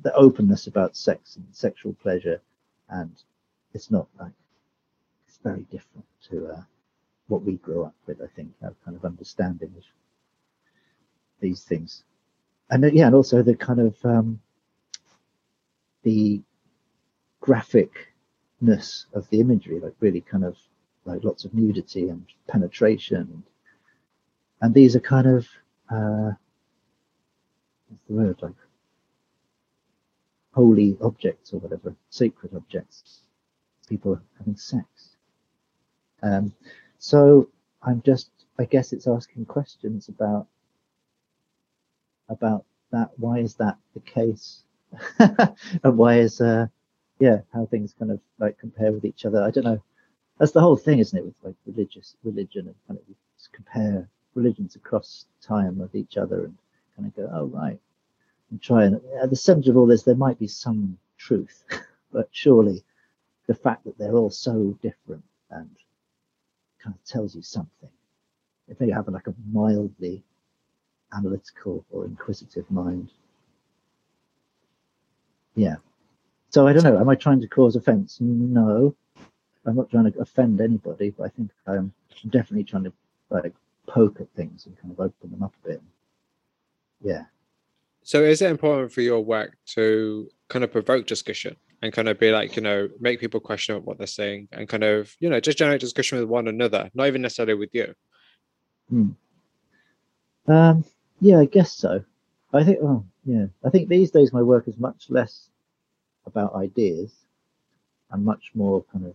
the 0.00 0.12
openness 0.14 0.66
about 0.66 0.96
sex 0.96 1.36
and 1.36 1.46
sexual 1.52 1.92
pleasure. 2.02 2.40
And 2.88 3.12
it's 3.74 3.90
not 3.90 4.08
like, 4.18 4.32
it's 5.28 5.38
very 5.44 5.64
different 5.70 6.06
to, 6.30 6.48
uh, 6.48 6.62
what 7.28 7.44
we 7.44 7.54
grew 7.56 7.84
up 7.84 7.94
with, 8.06 8.20
I 8.20 8.26
think, 8.36 8.52
our 8.62 8.74
kind 8.84 8.96
of 8.96 9.04
understanding 9.04 9.72
of 9.76 9.84
these 11.40 11.62
things. 11.62 12.04
And 12.70 12.84
uh, 12.84 12.88
yeah, 12.92 13.06
and 13.06 13.14
also 13.14 13.42
the 13.42 13.56
kind 13.56 13.80
of 13.80 13.96
um, 14.04 14.40
the 16.02 16.42
graphicness 17.42 19.06
of 19.14 19.28
the 19.30 19.40
imagery, 19.40 19.80
like 19.80 19.94
really 20.00 20.20
kind 20.20 20.44
of 20.44 20.56
like 21.04 21.24
lots 21.24 21.44
of 21.44 21.54
nudity 21.54 22.08
and 22.08 22.24
penetration. 22.48 23.42
And 24.60 24.74
these 24.74 24.94
are 24.94 25.00
kind 25.00 25.26
of 25.26 25.48
uh, 25.90 26.32
what's 27.88 28.04
the 28.08 28.14
word 28.14 28.38
like 28.42 28.54
holy 30.52 30.96
objects 31.00 31.52
or 31.52 31.58
whatever, 31.60 31.94
sacred 32.10 32.54
objects. 32.54 33.20
People 33.88 34.20
having 34.38 34.56
sex. 34.56 34.86
Um, 36.22 36.54
so 36.98 37.48
I'm 37.82 38.00
just, 38.02 38.30
I 38.58 38.64
guess 38.64 38.92
it's 38.92 39.08
asking 39.08 39.46
questions 39.46 40.08
about 40.08 40.46
about 42.28 42.64
that. 42.92 43.10
Why 43.16 43.38
is 43.38 43.54
that 43.56 43.76
the 43.94 44.00
case? 44.00 44.62
and 45.18 45.98
why 45.98 46.18
is, 46.18 46.40
uh, 46.40 46.66
yeah, 47.18 47.40
how 47.52 47.66
things 47.66 47.94
kind 47.98 48.12
of 48.12 48.20
like 48.38 48.58
compare 48.58 48.92
with 48.92 49.04
each 49.04 49.24
other? 49.24 49.42
I 49.42 49.50
don't 49.50 49.64
know. 49.64 49.82
That's 50.42 50.50
the 50.50 50.60
whole 50.60 50.76
thing, 50.76 50.98
isn't 50.98 51.16
it? 51.16 51.24
With 51.24 51.36
like 51.44 51.54
religious 51.66 52.16
religion 52.24 52.66
and 52.66 52.74
kind 52.88 52.98
of 52.98 53.52
compare 53.52 54.08
religions 54.34 54.74
across 54.74 55.26
time 55.40 55.78
with 55.78 55.94
each 55.94 56.16
other 56.16 56.46
and 56.46 56.58
kind 56.96 57.06
of 57.06 57.14
go, 57.14 57.30
oh 57.32 57.44
right, 57.44 57.78
and 58.50 58.60
try 58.60 58.86
and 58.86 59.00
at 59.22 59.30
the 59.30 59.36
center 59.36 59.70
of 59.70 59.76
all 59.76 59.86
this, 59.86 60.02
there 60.02 60.16
might 60.16 60.40
be 60.40 60.48
some 60.48 60.98
truth, 61.16 61.62
but 62.12 62.28
surely 62.32 62.82
the 63.46 63.54
fact 63.54 63.84
that 63.84 63.96
they're 63.98 64.16
all 64.16 64.30
so 64.30 64.76
different 64.82 65.22
and 65.50 65.70
kind 66.82 66.96
of 66.96 67.04
tells 67.04 67.36
you 67.36 67.42
something. 67.42 67.90
If 68.66 68.80
you 68.80 68.92
have 68.92 69.06
like 69.06 69.28
a 69.28 69.34
mildly 69.52 70.24
analytical 71.12 71.84
or 71.92 72.04
inquisitive 72.04 72.68
mind. 72.68 73.12
Yeah. 75.54 75.76
So 76.48 76.66
I 76.66 76.72
don't 76.72 76.82
know. 76.82 76.98
Am 76.98 77.08
I 77.08 77.14
trying 77.14 77.40
to 77.42 77.46
cause 77.46 77.76
offense? 77.76 78.18
No. 78.20 78.96
I'm 79.66 79.76
not 79.76 79.90
trying 79.90 80.10
to 80.10 80.18
offend 80.20 80.60
anybody, 80.60 81.10
but 81.10 81.24
I 81.24 81.28
think 81.28 81.50
I'm 81.66 81.92
definitely 82.30 82.64
trying 82.64 82.84
to 82.84 82.92
like 83.30 83.54
poke 83.86 84.20
at 84.20 84.28
things 84.34 84.66
and 84.66 84.76
kind 84.80 84.92
of 84.92 85.00
open 85.00 85.30
them 85.30 85.42
up 85.42 85.54
a 85.64 85.68
bit. 85.68 85.82
Yeah. 87.02 87.24
So 88.02 88.22
is 88.22 88.42
it 88.42 88.50
important 88.50 88.92
for 88.92 89.00
your 89.00 89.20
work 89.20 89.56
to 89.74 90.28
kind 90.48 90.64
of 90.64 90.72
provoke 90.72 91.06
discussion? 91.06 91.56
and 91.82 91.92
kind 91.92 92.08
of 92.08 92.18
be 92.18 92.30
like, 92.30 92.54
you 92.54 92.62
know, 92.62 92.88
make 93.00 93.20
people 93.20 93.40
question 93.40 93.76
what 93.84 93.98
they're 93.98 94.06
saying 94.06 94.48
and 94.52 94.68
kind 94.68 94.84
of, 94.84 95.14
you 95.18 95.28
know, 95.28 95.40
just 95.40 95.58
generate 95.58 95.80
discussion 95.80 96.18
with 96.18 96.28
one 96.28 96.46
another, 96.46 96.88
not 96.94 97.08
even 97.08 97.20
necessarily 97.20 97.54
with 97.54 97.70
you. 97.72 97.92
Hmm. 98.88 99.08
Um, 100.46 100.84
yeah, 101.20 101.40
I 101.40 101.46
guess 101.46 101.72
so. 101.72 102.04
I 102.52 102.62
think, 102.62 102.78
oh, 102.82 103.04
yeah, 103.24 103.46
I 103.64 103.70
think 103.70 103.88
these 103.88 104.12
days 104.12 104.32
my 104.32 104.42
work 104.42 104.68
is 104.68 104.78
much 104.78 105.06
less 105.08 105.48
about 106.24 106.54
ideas 106.54 107.12
and 108.12 108.24
much 108.24 108.52
more 108.54 108.84
kind 108.92 109.06
of, 109.06 109.14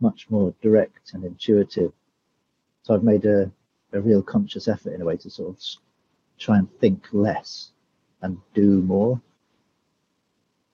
much 0.00 0.28
more 0.30 0.54
direct 0.62 1.12
and 1.14 1.24
intuitive. 1.24 1.92
So 2.82 2.94
I've 2.94 3.04
made 3.04 3.24
a, 3.24 3.50
a 3.92 4.00
real 4.00 4.22
conscious 4.22 4.68
effort 4.68 4.94
in 4.94 5.02
a 5.02 5.04
way 5.04 5.16
to 5.18 5.30
sort 5.30 5.50
of 5.50 5.62
try 6.38 6.58
and 6.58 6.68
think 6.78 7.06
less 7.12 7.70
and 8.22 8.38
do 8.54 8.82
more 8.82 9.20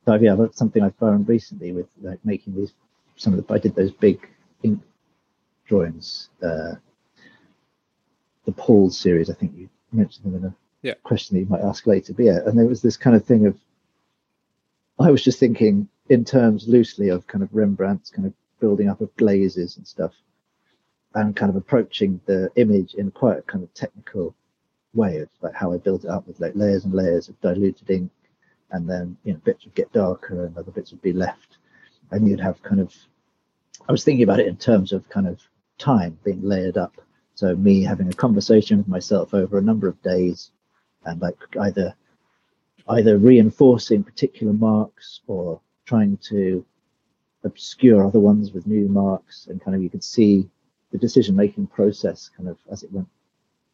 so 0.07 0.15
yeah, 0.15 0.37
that's 0.37 0.57
something 0.57 0.83
I've 0.83 0.95
found 0.97 1.29
recently 1.29 1.73
with 1.73 1.87
like 2.01 2.21
making 2.25 2.55
these. 2.55 2.73
Some 3.17 3.35
of 3.35 3.45
the 3.45 3.55
I 3.55 3.59
did 3.59 3.75
those 3.75 3.91
big 3.91 4.29
ink 4.63 4.81
drawings. 5.67 6.29
Uh, 6.43 6.75
the 8.45 8.53
Paul 8.53 8.91
series, 8.91 9.29
I 9.29 9.35
think 9.35 9.57
you 9.57 9.69
mentioned 9.91 10.27
them 10.27 10.37
in 10.37 10.45
a 10.51 10.55
yeah. 10.83 10.95
question 11.03 11.37
that 11.37 11.41
you 11.41 11.49
might 11.49 11.63
ask 11.63 11.87
later. 11.87 12.13
But 12.13 12.27
yeah, 12.27 12.39
and 12.47 12.57
there 12.57 12.67
was 12.67 12.83
this 12.83 12.97
kind 12.97 13.17
of 13.17 13.25
thing 13.25 13.47
of. 13.47 13.59
I 14.99 15.11
was 15.11 15.23
just 15.23 15.41
thinking 15.41 15.89
in 16.09 16.25
terms 16.25 16.69
loosely 16.69 17.09
of 17.09 17.27
kind 17.27 17.43
of 17.43 17.51
Rembrandt's 17.53 18.11
kind 18.11 18.27
of 18.27 18.33
building 18.61 18.89
up 18.89 19.01
of 19.01 19.15
glazes 19.17 19.77
and 19.77 19.87
stuff, 19.87 20.13
and 21.15 21.37
kind 21.37 21.51
of 21.51 21.57
approaching 21.57 22.21
the 22.27 22.51
image 22.57 22.95
in 22.95 23.11
quite 23.11 23.39
a 23.39 23.43
kind 23.43 23.65
of 23.65 23.73
technical 23.75 24.35
way 24.95 25.19
of 25.19 25.29
like 25.43 25.55
how 25.55 25.73
I 25.73 25.77
built 25.77 26.05
it 26.05 26.11
up 26.11 26.27
with 26.27 26.41
like 26.41 26.53
layers 26.55 26.85
and 26.85 26.95
layers 26.95 27.29
of 27.29 27.41
diluted 27.41 27.91
ink 27.91 28.11
and 28.71 28.89
then 28.89 29.17
you 29.25 29.33
know 29.33 29.41
bits 29.45 29.65
would 29.65 29.75
get 29.75 29.93
darker 29.93 30.47
and 30.47 30.57
other 30.57 30.71
bits 30.71 30.91
would 30.91 31.03
be 31.03 31.13
left. 31.13 31.59
And 32.11 32.29
you'd 32.29 32.41
have 32.41 32.63
kind 32.63 32.81
of 32.81 32.95
i 33.89 33.93
was 33.93 34.05
thinking 34.05 34.25
about 34.25 34.41
it 34.41 34.47
in 34.47 34.57
terms 34.57 34.93
of 34.93 35.09
kind 35.09 35.27
of 35.27 35.41
time 35.79 36.19
being 36.25 36.43
layered 36.43 36.77
up. 36.77 36.95
So 37.35 37.55
me 37.55 37.83
having 37.83 38.09
a 38.09 38.15
conversation 38.15 38.79
with 38.79 38.89
myself 38.89 39.35
over 39.35 39.59
a 39.59 39.63
number 39.63 39.89
of 39.89 40.03
days 40.03 40.51
and 41.05 41.21
like 41.21 41.37
either 41.61 41.95
either 42.89 43.19
reinforcing 43.19 44.03
particular 44.03 44.53
marks 44.53 45.21
or 45.27 45.61
trying 45.85 46.17
to 46.29 46.65
obscure 47.47 48.05
other 48.05 48.21
ones 48.21 48.53
with 48.53 48.67
new 48.67 48.89
marks 48.89 49.47
and 49.47 49.63
kind 49.63 49.75
of 49.75 49.83
you 49.83 49.91
could 49.91 50.05
see 50.05 50.49
the 50.93 50.99
decision 50.99 51.35
making 51.35 51.67
process 51.67 52.31
kind 52.37 52.49
of 52.49 52.59
as 52.71 52.83
it 52.83 52.93
went 52.93 53.09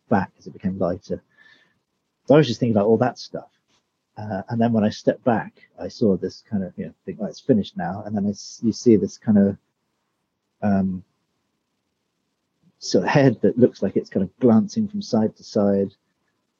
back 0.08 0.30
as 0.38 0.46
it 0.46 0.52
became 0.52 0.78
lighter 0.78 1.22
so 2.26 2.34
i 2.34 2.38
was 2.38 2.46
just 2.46 2.60
thinking 2.60 2.74
about 2.74 2.86
all 2.86 2.98
that 2.98 3.18
stuff 3.18 3.48
uh, 4.16 4.42
and 4.50 4.60
then 4.60 4.72
when 4.72 4.84
I 4.84 4.90
stepped 4.90 5.24
back, 5.24 5.54
I 5.78 5.88
saw 5.88 6.16
this 6.16 6.42
kind 6.48 6.62
of, 6.62 6.72
you 6.76 6.86
know, 6.86 6.94
think, 7.06 7.18
oh, 7.20 7.26
it's 7.26 7.40
finished 7.40 7.76
now. 7.76 8.02
And 8.04 8.14
then 8.14 8.26
I, 8.26 8.34
you 8.64 8.72
see 8.72 8.96
this 8.96 9.16
kind 9.16 9.38
of 9.38 9.56
um, 10.62 11.02
sort 12.78 13.04
of 13.04 13.10
head 13.10 13.40
that 13.40 13.58
looks 13.58 13.82
like 13.82 13.96
it's 13.96 14.10
kind 14.10 14.22
of 14.22 14.38
glancing 14.38 14.86
from 14.86 15.00
side 15.00 15.34
to 15.36 15.44
side, 15.44 15.94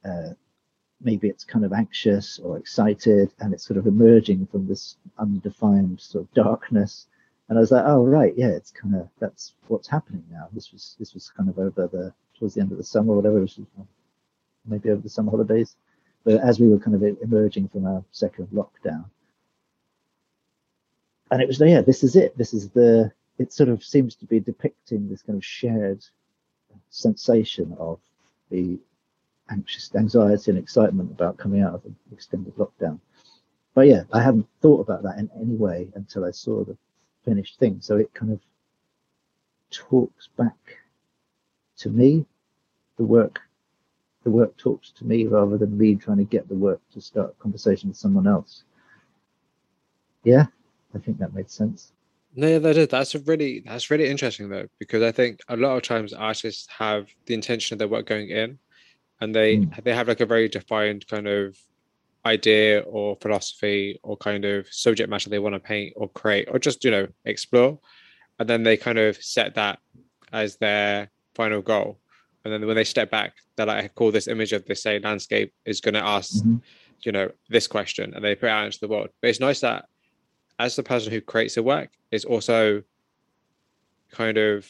uh, 0.05 0.31
maybe 1.05 1.29
it's 1.29 1.45
kind 1.45 1.65
of 1.65 1.73
anxious 1.73 2.39
or 2.39 2.59
excited 2.59 3.33
and 3.41 3.53
it's 3.53 3.67
sort 3.67 3.79
of 3.79 3.87
emerging 3.87 4.47
from 4.47 4.67
this 4.67 4.97
undefined 5.19 6.01
sort 6.01 6.25
of 6.25 6.35
darkness. 6.35 7.07
And 7.49 7.59
i 7.59 7.61
was 7.61 7.71
like 7.71 7.85
oh 7.87 8.03
right 8.05 8.33
yeah 8.37 8.49
it's 8.49 8.71
kind 8.71 8.95
of 8.95 9.09
that's 9.19 9.55
what's 9.69 9.89
happening 9.89 10.25
now. 10.31 10.49
This 10.53 10.73
was 10.73 10.97
this 10.99 11.13
was 11.15 11.31
kind 11.37 11.49
of 11.49 11.59
over 11.59 11.87
the 11.87 12.15
towards 12.39 12.55
the 12.55 12.61
end 12.61 12.73
of 12.73 12.79
the 12.79 12.85
summer 12.85 13.13
or 13.13 13.17
whatever 13.17 13.41
was, 13.41 13.61
maybe 14.67 14.91
over 14.91 15.03
the 15.03 15.09
summer 15.09 15.31
holidays. 15.31 15.77
But 16.25 16.41
as 16.41 16.61
we 16.61 16.69
were 16.69 16.79
kind 16.79 16.95
of 16.95 17.03
emerging 17.21 17.69
from 17.69 17.87
our 17.87 18.05
second 18.13 18.49
lockdown. 18.55 19.07
And 21.31 21.43
it 21.43 21.49
was 21.49 21.61
like 21.61 21.71
yeah 21.71 21.83
this 21.83 22.05
is 22.05 22.17
it. 22.17 22.37
This 22.39 22.55
is 22.55 22.71
the 22.71 23.13
it 23.39 23.53
sort 23.53 23.69
of 23.69 23.83
seems 23.85 24.15
to 24.17 24.27
be 24.27 24.41
depicting 24.41 25.09
this 25.09 25.23
kind 25.23 25.37
of 25.37 25.45
shared 25.45 26.05
sensation 26.91 27.75
of 27.79 27.99
the 28.51 28.79
anxious 29.53 29.95
anxiety 29.95 30.51
and 30.51 30.59
excitement 30.59 31.11
about 31.11 31.37
coming 31.37 31.63
out 31.63 31.75
of 31.75 31.85
an 31.85 31.95
extended 32.11 32.55
lockdown. 32.57 32.99
But 33.75 33.87
yeah, 33.87 34.05
I 34.13 34.21
hadn't 34.21 34.49
thought 34.61 34.81
about 34.81 35.03
that 35.05 35.19
in 35.19 35.31
any 35.41 35.55
way 35.55 35.89
until 35.95 36.25
I 36.25 36.31
saw 36.31 36.65
the 36.65 36.77
finished 37.25 37.59
thing. 37.59 37.79
So 37.81 37.97
it 37.97 38.13
kind 38.15 38.33
of 38.33 38.41
talks 39.71 40.29
back 40.37 40.79
to 41.79 41.91
me. 41.91 42.27
The 42.97 43.05
work 43.05 43.41
the 44.25 44.31
work 44.31 44.57
talks 44.57 44.91
to 44.93 45.05
me 45.05 45.27
rather 45.27 45.59
than 45.59 45.77
me 45.77 45.97
trying 45.97 46.19
to 46.19 46.25
get 46.25 46.49
the 46.49 46.55
work 46.55 46.81
to 46.93 47.01
start 47.01 47.35
a 47.39 47.43
conversation 47.43 47.89
with 47.89 47.99
someone 47.99 48.27
else. 48.27 48.65
Yeah, 50.25 50.47
I 50.95 50.99
think 50.99 51.19
that 51.19 51.35
made 51.35 51.51
sense. 51.51 51.93
No, 52.35 52.47
yeah, 52.47 52.59
that 52.61 52.77
is. 52.77 52.89
That's 52.89 53.15
really 53.15 53.61
that's 53.67 53.91
really 53.91 54.09
interesting 54.09 54.49
though, 54.49 54.69
because 54.79 55.03
I 55.03 55.13
think 55.13 55.41
a 55.49 55.57
lot 55.57 55.77
of 55.77 55.83
times 55.83 56.13
artists 56.13 56.67
have 56.69 57.09
the 57.27 57.35
intention 57.35 57.75
of 57.75 57.79
their 57.79 57.89
work 57.89 58.07
going 58.07 58.31
in, 58.31 58.59
and 59.23 59.33
they 59.33 59.59
mm. 59.59 59.85
they 59.85 59.95
have 59.95 60.09
like 60.09 60.21
a 60.21 60.27
very 60.27 60.49
defined 60.49 61.07
kind 61.07 61.29
of 61.29 61.57
idea 62.27 62.81
or 62.81 63.17
philosophy 63.21 63.99
or 64.03 64.17
kind 64.17 64.45
of 64.45 64.67
subject 64.69 65.09
matter 65.09 65.31
they 65.31 65.39
want 65.39 65.55
to 65.55 65.61
paint 65.61 65.93
or 65.97 66.09
create 66.09 66.49
or 66.51 66.59
just 66.59 66.85
you 66.85 66.91
know 66.91 67.07
explore, 67.25 67.79
and 68.39 68.49
then 68.51 68.65
they 68.65 68.77
kind 68.77 68.99
of 68.99 69.17
set 69.23 69.55
that 69.55 69.79
as 70.33 70.57
their 70.57 71.09
final 71.35 71.63
goal, 71.63 71.99
and 72.45 72.53
then 72.53 72.67
when 72.67 72.75
they 72.75 72.85
step 72.85 73.11
back, 73.11 73.35
they're 73.55 73.67
like, 73.67 73.85
I 73.85 73.89
call 73.89 74.11
this 74.11 74.27
image 74.27 74.53
of 74.53 74.65
this 74.65 74.83
say 74.83 74.99
landscape 74.99 75.55
is 75.65 75.81
going 75.81 75.95
to 75.95 76.05
ask, 76.05 76.35
mm-hmm. 76.35 76.57
you 77.05 77.13
know, 77.13 77.31
this 77.49 77.69
question, 77.69 78.15
and 78.15 78.25
they 78.25 78.35
put 78.35 78.47
it 78.47 78.51
out 78.51 78.67
into 78.67 78.81
the 78.81 78.89
world. 78.89 79.11
But 79.21 79.31
it's 79.31 79.41
nice 79.41 79.61
that 79.61 79.85
as 80.59 80.75
the 80.75 80.83
person 80.83 81.13
who 81.13 81.21
creates 81.21 81.55
the 81.55 81.63
work 81.63 81.91
is 82.11 82.25
also 82.25 82.83
kind 84.11 84.37
of 84.37 84.69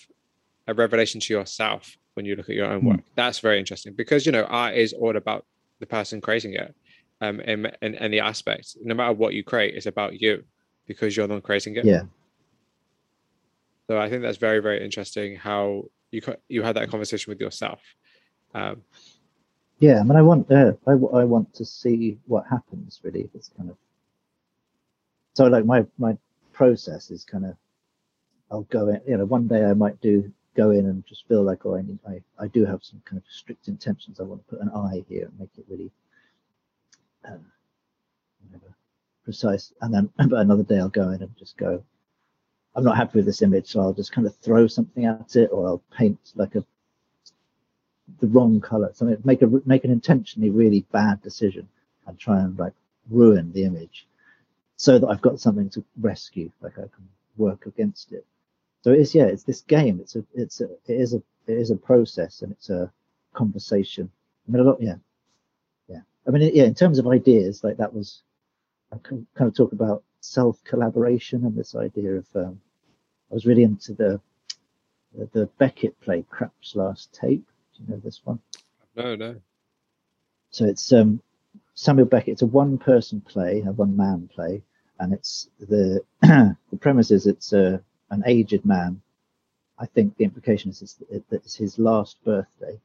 a 0.67 0.75
revelation 0.75 1.21
to 1.21 1.33
yourself 1.33 1.97
when 2.15 2.27
you 2.27 2.37
look 2.37 2.49
at 2.49 2.55
your 2.55 2.67
own 2.67 2.85
work. 2.85 2.99
Mm. 2.99 3.05
That's 3.15 3.39
very 3.39 3.59
interesting 3.59 3.95
because 3.95 4.27
you 4.27 4.33
know 4.33 4.45
art 4.45 4.75
is 4.75 4.93
all 4.93 5.17
about 5.17 5.45
the 5.81 5.87
person 5.87 6.21
creating 6.21 6.55
it, 6.55 6.75
um, 7.21 7.41
in, 7.41 7.71
in 7.81 7.95
any 7.97 8.21
aspect. 8.21 8.77
No 8.83 8.95
matter 8.95 9.13
what 9.13 9.35
you 9.35 9.43
create, 9.43 9.75
it's 9.75 9.87
about 9.87 10.21
you 10.21 10.45
because 10.87 11.17
you're 11.17 11.27
the 11.27 11.35
one 11.35 11.43
creating 11.43 11.77
it. 11.77 11.85
Yeah. 11.85 12.03
So 13.89 13.99
I 13.99 14.09
think 14.09 14.23
that's 14.23 14.39
very 14.39 14.61
very 14.61 14.85
interesting 14.85 15.37
how 15.37 15.85
you 16.11 16.21
you 16.49 16.63
had 16.63 16.77
that 16.77 16.91
conversation 16.91 17.31
with 17.31 17.41
yourself. 17.41 17.81
Um, 18.55 18.83
yeah, 19.79 19.99
I 20.01 20.03
mean, 20.05 20.17
I 20.17 20.23
want 20.23 20.51
uh, 20.51 20.73
I, 20.87 20.93
I 20.93 21.25
want 21.25 21.53
to 21.55 21.65
see 21.65 22.19
what 22.27 22.45
happens. 22.49 23.01
Really, 23.03 23.29
it's 23.35 23.51
kind 23.57 23.71
of 23.71 23.77
so 25.35 25.47
like 25.47 25.65
my 25.65 25.85
my 25.99 26.17
process 26.53 27.11
is 27.11 27.25
kind 27.25 27.47
of 27.47 27.57
I'll 28.51 28.63
go 28.63 28.89
in. 28.89 29.01
You 29.07 29.17
know, 29.19 29.25
one 29.25 29.49
day 29.49 29.65
I 29.65 29.75
might 29.75 30.01
do 30.01 30.33
go 30.55 30.71
in 30.71 30.87
and 30.87 31.07
just 31.07 31.27
feel 31.29 31.43
like 31.43 31.65
oh 31.65 31.77
I 31.77 31.83
need 31.83 31.99
I, 32.07 32.21
I 32.39 32.49
do 32.49 32.65
have 32.65 32.83
some 32.83 33.03
kind 33.05 33.19
of 33.19 33.25
strict 33.33 33.69
intentions. 33.69 34.21
I 34.21 34.25
want 34.25 34.47
to 34.47 34.57
put 34.57 34.61
an 34.63 34.71
eye 34.71 35.05
here 35.09 35.27
and 35.27 35.41
make 35.41 35.51
it 35.57 35.65
really 35.69 35.91
um, 37.25 37.45
whatever, 38.45 38.75
precise. 39.25 39.73
And 39.81 39.95
then 39.95 40.11
but 40.29 40.41
another 40.41 40.63
day 40.63 40.79
I'll 40.79 40.89
go 40.89 41.11
in 41.11 41.23
and 41.23 41.37
just 41.39 41.57
go. 41.57 41.83
I'm 42.75 42.85
not 42.85 42.97
happy 42.97 43.19
with 43.19 43.27
this 43.27 43.43
image, 43.43 43.67
so 43.67 43.81
I'll 43.81 43.93
just 43.93 44.13
kind 44.13 44.27
of 44.27 44.35
throw 44.37 44.67
something 44.67 45.05
at 45.05 45.37
it, 45.37 45.51
or 45.53 45.67
I'll 45.67 45.83
paint 45.97 46.19
like 46.35 46.55
a 46.55 46.65
the 48.21 48.29
wrong 48.29 48.61
color. 48.61 48.91
Something 48.95 49.19
make 49.25 49.43
a 49.43 49.51
make 49.67 49.85
an 49.85 49.91
intentionally 49.91 50.51
really 50.51 50.87
bad 50.93 51.23
decision 51.23 51.69
and 52.07 52.19
try 52.19 52.41
and 52.41 52.59
like 52.59 52.73
ruin 53.11 53.53
the 53.53 53.65
image 53.65 54.07
so 54.83 54.99
that 54.99 55.07
I've 55.07 55.23
got 55.23 55.39
something 55.39 55.71
to 55.71 55.85
rescue, 56.01 56.51
like 56.61 56.73
I 56.73 56.83
can 56.83 57.09
work 57.37 57.67
against 57.67 58.11
it. 58.11 58.27
So 58.83 58.91
it's 58.91 59.15
yeah, 59.15 59.25
it's 59.25 59.45
this 59.45 59.63
game. 59.63 60.01
It's 60.01 60.17
a 60.17 60.25
it's 60.35 60.61
a 60.61 60.65
it 60.65 61.01
is 61.01 61.15
a 61.15 61.23
it 61.47 61.59
is 61.59 61.71
a 61.71 61.77
process 61.77 62.43
and 62.43 62.53
it's 62.53 62.71
a 62.71 62.93
conversation. 63.33 64.11
I 64.49 64.53
mean 64.53 64.63
a 64.63 64.69
lot 64.69 64.83
yeah. 64.83 64.97
Yeah. 65.89 66.01
I 66.27 66.31
mean 66.31 66.51
yeah, 66.55 66.65
in 66.65 66.75
terms 66.75 66.99
of 66.99 67.07
ideas, 67.07 67.63
like 67.63 67.77
that 67.77 67.95
was 67.95 68.23
I 68.93 68.99
kind 68.99 69.27
of 69.39 69.55
talk 69.55 69.73
about 69.73 70.03
self 70.21 70.63
collaboration 70.65 71.45
and 71.45 71.57
this 71.57 71.75
idea 71.75 72.17
of 72.17 72.27
um, 72.35 72.61
I 73.31 73.35
was 73.35 73.47
really 73.47 73.63
into 73.63 73.95
the 73.95 74.21
the, 75.15 75.29
the 75.33 75.47
Beckett 75.59 75.99
play 76.01 76.25
Krapp's 76.29 76.75
Last 76.75 77.13
Tape. 77.13 77.47
Do 77.77 77.85
you 77.85 77.91
know 77.91 78.01
this 78.05 78.21
one? 78.25 78.41
No, 78.97 79.15
no. 79.15 79.37
So 80.51 80.65
it's 80.65 80.93
um 80.93 81.23
Samuel 81.75 82.07
Beckett. 82.07 82.33
It's 82.33 82.43
a 82.43 82.47
one-person 82.47 83.21
play, 83.23 83.63
a 83.67 83.73
one-man 83.73 84.29
play, 84.35 84.63
and 84.99 85.13
it's 85.13 85.49
the 85.61 86.03
the 86.21 86.57
premise 86.81 87.11
is 87.13 87.27
it's 87.27 87.53
a 87.53 87.83
an 88.13 88.23
aged 88.27 88.65
man. 88.65 89.01
I 89.79 89.87
think 89.87 90.17
the 90.17 90.25
implication 90.25 90.71
is 90.71 91.01
that 91.09 91.27
it's 91.33 91.57
his 91.57 91.79
last 91.79 92.23
birthday, 92.25 92.79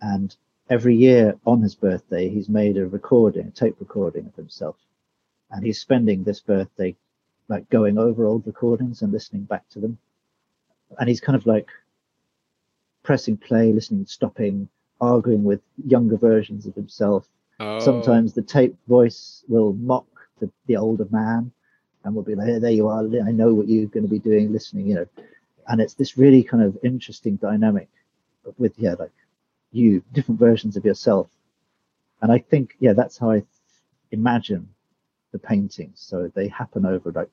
and 0.00 0.36
every 0.68 0.96
year 0.96 1.38
on 1.46 1.62
his 1.62 1.76
birthday 1.76 2.28
he's 2.28 2.48
made 2.48 2.76
a 2.76 2.86
recording, 2.86 3.46
a 3.46 3.50
tape 3.50 3.76
recording 3.78 4.26
of 4.26 4.34
himself, 4.34 4.76
and 5.50 5.64
he's 5.64 5.80
spending 5.80 6.24
this 6.24 6.40
birthday 6.40 6.94
like 7.48 7.70
going 7.70 7.96
over 7.96 8.26
old 8.26 8.46
recordings 8.46 9.00
and 9.00 9.12
listening 9.12 9.44
back 9.44 9.66
to 9.70 9.78
them, 9.78 9.96
and 10.98 11.08
he's 11.08 11.20
kind 11.20 11.36
of 11.36 11.46
like 11.46 11.68
pressing 13.04 13.36
play, 13.36 13.72
listening, 13.72 14.06
stopping, 14.06 14.68
arguing 15.00 15.44
with 15.44 15.60
younger 15.86 16.16
versions 16.16 16.66
of 16.66 16.74
himself. 16.74 17.28
Oh. 17.60 17.78
Sometimes 17.78 18.32
the 18.32 18.42
tape 18.42 18.76
voice 18.88 19.44
will 19.46 19.72
mock 19.74 20.06
the, 20.40 20.50
the 20.66 20.76
older 20.76 21.06
man 21.10 21.52
and 22.04 22.14
we'll 22.14 22.24
be 22.24 22.34
like, 22.34 22.46
hey, 22.46 22.58
there 22.58 22.70
you 22.70 22.88
are. 22.88 23.00
I 23.00 23.32
know 23.32 23.54
what 23.54 23.68
you're 23.68 23.86
going 23.86 24.04
to 24.04 24.10
be 24.10 24.18
doing, 24.18 24.52
listening, 24.52 24.86
you 24.86 24.94
know. 24.94 25.06
And 25.66 25.80
it's 25.80 25.94
this 25.94 26.18
really 26.18 26.42
kind 26.42 26.62
of 26.62 26.76
interesting 26.84 27.36
dynamic 27.36 27.88
with, 28.58 28.74
yeah, 28.78 28.94
like 28.98 29.12
you, 29.72 30.02
different 30.12 30.38
versions 30.38 30.76
of 30.76 30.84
yourself. 30.84 31.28
And 32.20 32.30
I 32.30 32.38
think, 32.38 32.76
yeah, 32.78 32.92
that's 32.92 33.18
how 33.18 33.30
I 33.30 33.42
imagine 34.10 34.68
the 35.32 35.38
paintings. 35.38 36.00
So 36.00 36.30
they 36.34 36.48
happen 36.48 36.86
over 36.86 37.10
like 37.10 37.28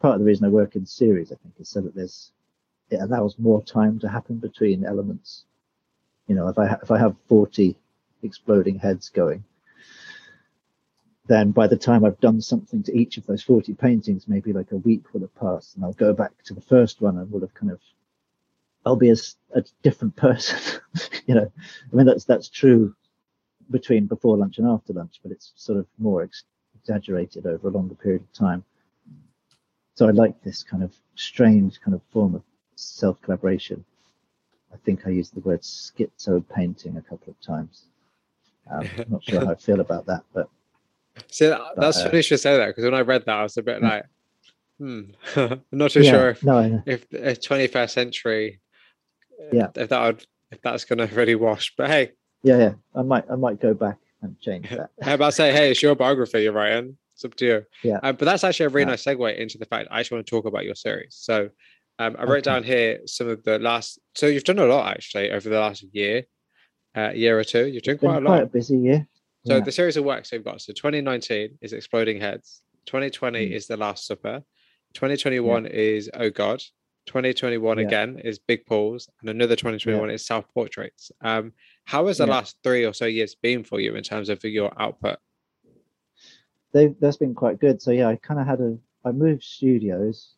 part 0.00 0.14
of 0.14 0.20
the 0.20 0.26
reason 0.26 0.46
I 0.46 0.50
work 0.50 0.76
in 0.76 0.86
series, 0.86 1.32
I 1.32 1.36
think, 1.36 1.54
is 1.58 1.68
so 1.68 1.80
that 1.80 1.94
there's 1.94 2.32
it 2.90 3.00
allows 3.00 3.38
more 3.38 3.62
time 3.62 3.98
to 4.00 4.08
happen 4.08 4.36
between 4.36 4.84
elements. 4.84 5.44
You 6.28 6.34
know, 6.34 6.48
if 6.48 6.58
I 6.58 6.66
ha- 6.66 6.80
if 6.82 6.90
I 6.90 6.98
have 6.98 7.16
40 7.28 7.76
exploding 8.22 8.78
heads 8.78 9.08
going, 9.08 9.44
then 11.32 11.50
by 11.50 11.66
the 11.66 11.76
time 11.76 12.04
I've 12.04 12.20
done 12.20 12.40
something 12.40 12.82
to 12.82 12.96
each 12.96 13.16
of 13.16 13.26
those 13.26 13.42
40 13.42 13.74
paintings, 13.74 14.28
maybe 14.28 14.52
like 14.52 14.70
a 14.72 14.76
week 14.76 15.12
will 15.12 15.22
have 15.22 15.34
passed 15.34 15.74
and 15.74 15.84
I'll 15.84 15.92
go 15.94 16.12
back 16.12 16.32
to 16.44 16.54
the 16.54 16.60
first 16.60 17.00
one 17.00 17.16
and 17.16 17.30
will 17.30 17.40
have 17.40 17.54
kind 17.54 17.72
of, 17.72 17.80
I'll 18.84 18.96
be 18.96 19.10
a, 19.10 19.16
a 19.54 19.64
different 19.82 20.14
person. 20.28 20.80
you 21.26 21.34
know, 21.34 21.50
I 21.92 21.96
mean, 21.96 22.06
that's, 22.06 22.24
that's 22.24 22.48
true 22.48 22.94
between 23.70 24.06
before 24.06 24.36
lunch 24.36 24.58
and 24.58 24.68
after 24.68 24.92
lunch, 24.92 25.20
but 25.22 25.32
it's 25.32 25.52
sort 25.56 25.78
of 25.78 25.86
more 25.98 26.22
ex- 26.22 26.44
exaggerated 26.74 27.46
over 27.46 27.68
a 27.68 27.70
longer 27.70 27.94
period 27.94 28.22
of 28.22 28.32
time. 28.32 28.64
So 29.94 30.08
I 30.08 30.10
like 30.10 30.42
this 30.42 30.62
kind 30.62 30.82
of 30.82 30.92
strange 31.14 31.80
kind 31.80 31.94
of 31.94 32.02
form 32.12 32.34
of 32.34 32.42
self 32.76 33.20
collaboration. 33.22 33.84
I 34.72 34.76
think 34.84 35.06
I 35.06 35.10
used 35.10 35.34
the 35.34 35.40
word 35.40 35.62
schizo 35.62 36.44
painting 36.54 36.96
a 36.96 37.02
couple 37.02 37.30
of 37.30 37.40
times. 37.40 37.84
Um, 38.70 38.88
I'm 38.98 39.04
not 39.10 39.24
sure 39.24 39.40
how 39.40 39.52
I 39.52 39.54
feel 39.54 39.80
about 39.80 40.06
that, 40.06 40.24
but 40.32 40.48
See, 41.28 41.46
that, 41.46 41.60
that's 41.76 41.98
uh, 41.98 42.04
funny 42.04 42.18
you 42.18 42.22
should 42.22 42.40
say 42.40 42.56
that 42.56 42.68
because 42.68 42.84
when 42.84 42.94
I 42.94 43.00
read 43.00 43.24
that, 43.26 43.38
I 43.38 43.42
was 43.42 43.56
a 43.56 43.62
bit 43.62 43.78
hmm. 43.78 43.84
like, 43.84 44.04
hmm, 44.78 45.00
I'm 45.36 45.62
not 45.72 45.90
too 45.90 46.02
yeah, 46.02 46.10
sure 46.10 46.30
if, 46.30 46.44
no, 46.44 46.82
if, 46.86 47.06
if 47.12 47.40
21st 47.40 47.90
century, 47.90 48.60
yeah, 49.52 49.68
if 49.74 49.88
that 49.88 50.02
would, 50.02 50.26
if 50.50 50.62
that's 50.62 50.84
going 50.84 51.06
to 51.06 51.14
really 51.14 51.34
wash. 51.34 51.74
But 51.76 51.90
hey, 51.90 52.12
yeah, 52.42 52.58
yeah, 52.58 52.72
I 52.94 53.02
might, 53.02 53.24
I 53.30 53.36
might 53.36 53.60
go 53.60 53.74
back 53.74 53.98
and 54.22 54.38
change 54.40 54.70
that. 54.70 54.90
How 55.02 55.14
about 55.14 55.34
say, 55.34 55.52
hey, 55.52 55.70
it's 55.70 55.82
your 55.82 55.94
biography 55.94 56.42
you're 56.42 56.52
writing. 56.52 56.96
It's 57.14 57.24
up 57.24 57.34
to 57.36 57.46
you. 57.46 57.62
Yeah. 57.82 58.00
Um, 58.02 58.16
but 58.16 58.24
that's 58.24 58.44
actually 58.44 58.66
a 58.66 58.68
really 58.70 58.84
yeah. 58.84 58.92
nice 58.92 59.04
segue 59.04 59.36
into 59.36 59.58
the 59.58 59.66
fact 59.66 59.88
I 59.90 60.00
actually 60.00 60.16
want 60.16 60.26
to 60.26 60.30
talk 60.30 60.46
about 60.46 60.64
your 60.64 60.74
series. 60.74 61.14
So 61.18 61.50
um, 61.98 62.16
I 62.18 62.24
wrote 62.24 62.46
okay. 62.46 62.54
down 62.54 62.62
here 62.64 63.00
some 63.06 63.28
of 63.28 63.42
the 63.44 63.58
last. 63.58 63.98
So 64.14 64.26
you've 64.26 64.44
done 64.44 64.58
a 64.58 64.66
lot 64.66 64.96
actually 64.96 65.30
over 65.30 65.48
the 65.48 65.60
last 65.60 65.84
year, 65.92 66.24
uh, 66.96 67.10
year 67.10 67.38
or 67.38 67.44
two. 67.44 67.66
You've 67.66 67.82
done 67.82 67.98
quite 67.98 68.16
a 68.16 68.20
lot. 68.20 68.26
Quite 68.26 68.42
a 68.42 68.46
busy 68.46 68.78
year. 68.78 69.06
So 69.44 69.56
yeah. 69.56 69.60
the 69.60 69.72
series 69.72 69.96
of 69.96 70.04
works 70.04 70.30
they've 70.30 70.44
got. 70.44 70.60
So 70.60 70.72
2019 70.72 71.58
is 71.60 71.72
Exploding 71.72 72.20
Heads. 72.20 72.62
2020 72.86 73.48
mm. 73.48 73.52
is 73.52 73.66
The 73.66 73.76
Last 73.76 74.06
Supper. 74.06 74.42
2021 74.94 75.64
yeah. 75.64 75.70
is 75.70 76.10
Oh 76.14 76.30
God. 76.30 76.62
2021 77.06 77.78
Yeah. 77.78 77.84
again 77.84 78.18
is 78.18 78.38
Big 78.38 78.64
Pools, 78.66 79.08
and 79.20 79.30
another 79.30 79.56
2021 79.56 80.10
is 80.10 80.24
Self 80.24 80.46
Portraits. 80.54 81.10
Um, 81.20 81.52
how 81.84 82.06
has 82.06 82.18
the 82.18 82.26
last 82.26 82.56
three 82.62 82.86
or 82.86 82.92
so 82.92 83.06
years 83.06 83.34
been 83.34 83.64
for 83.64 83.80
you 83.80 83.96
in 83.96 84.04
terms 84.04 84.28
of 84.28 84.44
your 84.44 84.72
output? 84.80 85.18
they 86.72 86.88
that's 87.00 87.16
been 87.16 87.34
quite 87.34 87.60
good. 87.60 87.80
So 87.80 87.90
yeah, 87.90 88.08
I 88.08 88.16
kind 88.16 88.40
of 88.40 88.46
had 88.46 88.60
a 88.60 88.76
I 89.04 89.12
moved 89.12 89.42
studios 89.42 90.34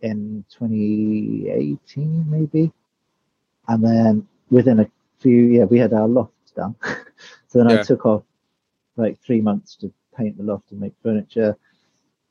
in 0.00 0.44
2018 0.50 2.26
maybe, 2.28 2.72
and 3.68 3.84
then 3.84 4.26
within 4.50 4.80
a 4.80 4.90
few 5.20 5.44
yeah 5.44 5.64
we 5.64 5.78
had 5.78 5.92
our 5.92 6.08
loft 6.08 6.32
done. 6.56 6.74
so 7.52 7.58
then 7.58 7.68
Yeah. 7.68 7.80
I 7.80 7.82
took 7.82 8.06
off 8.06 8.22
like 8.96 9.18
three 9.20 9.42
months 9.42 9.76
to 9.76 9.92
paint 10.16 10.38
the 10.38 10.42
loft 10.42 10.70
and 10.70 10.80
make 10.80 10.94
furniture, 11.02 11.54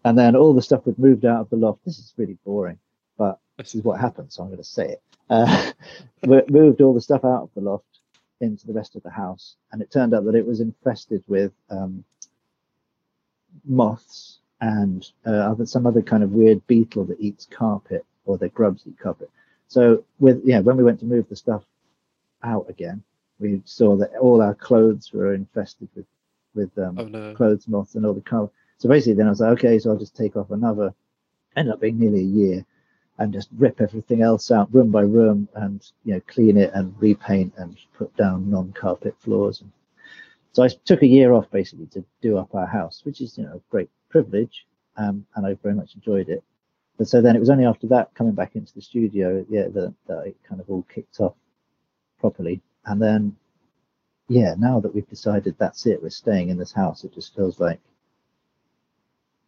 and 0.03 0.18
then 0.18 0.35
all 0.35 0.52
the 0.53 0.64
stuff 0.64 0.85
we'd 0.85 0.98
moved 0.98 1.26
out 1.26 1.41
of 1.41 1.49
the 1.52 1.57
loft. 1.57 1.85
This 1.85 1.99
is 1.99 2.11
really 2.18 2.39
boring, 2.43 2.80
but 3.19 3.39
this 3.57 3.76
is 3.76 3.84
what 3.84 3.99
happened, 3.99 4.34
so 4.34 4.41
I'm 4.41 4.49
going 4.49 4.57
to 4.57 4.64
say 4.64 4.89
it. 4.89 5.02
Uh, 5.30 5.72
we 6.26 6.41
moved 6.49 6.81
all 6.81 6.95
the 6.95 7.02
stuff 7.02 7.23
out 7.23 7.43
of 7.43 7.49
the 7.53 7.61
loft 7.61 7.99
into 8.39 8.65
the 8.65 8.73
rest 8.73 8.95
of 8.95 9.03
the 9.03 9.11
house, 9.11 9.57
and 9.72 9.80
it 9.80 9.91
turned 9.91 10.15
out 10.15 10.26
that 10.26 10.34
it 10.34 10.45
was 10.45 10.60
infested 10.60 11.23
with 11.27 11.52
um, 11.69 12.03
moths 13.64 14.39
and 14.60 15.11
uh, 15.27 15.52
other, 15.52 15.68
some 15.68 15.85
other 15.85 16.02
kind 16.02 16.23
of 16.23 16.31
weird 16.31 16.65
beetle 16.65 17.06
that 17.06 17.19
eats 17.19 17.45
carpet 17.45 18.03
or 18.26 18.39
the 18.39 18.49
grubs 18.49 18.88
eat 18.88 18.98
carpet. 18.98 19.30
So 19.68 20.03
with 20.19 20.41
yeah, 20.43 20.61
when 20.61 20.77
we 20.77 20.84
went 20.84 20.99
to 21.02 21.06
move 21.06 21.30
the 21.30 21.35
stuff 21.35 21.64
out 22.41 22.65
again, 22.69 23.03
we 23.41 23.61
saw 23.65 23.95
that 23.97 24.15
all 24.22 24.41
our 24.41 24.55
clothes 24.55 25.11
were 25.11 25.34
infested 25.34 25.89
with 25.95 26.05
with 26.53 26.77
um, 26.77 26.97
Oh 26.99 27.05
no. 27.05 27.34
clothes 27.34 27.68
moths 27.68 27.95
and 27.95 28.05
all 28.05 28.13
the 28.13 28.22
carpet. 28.22 28.53
So 28.77 28.89
basically, 28.89 29.13
then 29.13 29.27
I 29.27 29.30
was 29.31 29.39
like, 29.39 29.51
okay, 29.53 29.80
so 29.80 29.89
I'll 29.89 29.97
just 29.97 30.15
take 30.15 30.35
off 30.35 30.51
another. 30.51 30.93
Ended 31.55 31.73
up 31.73 31.81
being 31.81 31.99
nearly 31.99 32.19
a 32.22 32.23
year, 32.23 32.65
and 33.18 33.34
just 33.34 33.49
rip 33.57 33.81
everything 33.81 34.22
else 34.22 34.51
out 34.51 34.73
room 34.73 34.91
by 34.91 35.01
room, 35.01 35.47
and 35.55 35.85
you 36.05 36.13
know, 36.13 36.22
clean 36.27 36.57
it 36.57 36.72
and 36.73 36.93
repaint 36.99 37.53
and 37.57 37.77
put 37.97 38.15
down 38.15 38.49
non-carpet 38.49 39.15
floors. 39.19 39.61
And 39.61 39.72
so 40.53 40.63
I 40.63 40.69
took 40.85 41.01
a 41.01 41.07
year 41.07 41.34
off 41.34 41.49
basically 41.51 41.88
to 41.88 42.03
do 42.22 42.38
up 42.38 42.53
our 42.55 42.68
house, 42.68 43.01
which 43.05 43.22
is 43.22 43.38
you 43.38 43.43
know 43.45 43.55
a 43.55 43.61
great 43.72 43.89
privilege, 44.09 44.65
um, 44.97 45.26
and 45.35 45.45
I 45.45 45.53
very 45.55 45.76
much 45.76 45.95
enjoyed 45.95 46.30
it. 46.30 46.43
But 46.97 47.07
so 47.07 47.22
then 47.22 47.35
it 47.35 47.39
was 47.39 47.49
only 47.49 47.65
after 47.65 47.88
that 47.88 48.13
coming 48.13 48.34
back 48.34 48.55
into 48.55 48.73
the 48.73 48.81
studio, 48.81 49.45
yeah, 49.49 49.68
that, 49.69 49.93
that 50.07 50.27
it 50.27 50.38
kind 50.47 50.61
of 50.61 50.69
all 50.69 50.85
kicked 50.93 51.19
off 51.19 51.34
properly. 52.19 52.61
And 52.85 53.01
then, 53.01 53.35
yeah, 54.27 54.55
now 54.57 54.79
that 54.79 54.93
we've 54.93 55.09
decided 55.09 55.55
that's 55.57 55.85
it, 55.85 56.01
we're 56.01 56.09
staying 56.09 56.49
in 56.49 56.57
this 56.57 56.71
house, 56.71 57.03
it 57.03 57.13
just 57.13 57.35
feels 57.35 57.59
like 57.59 57.79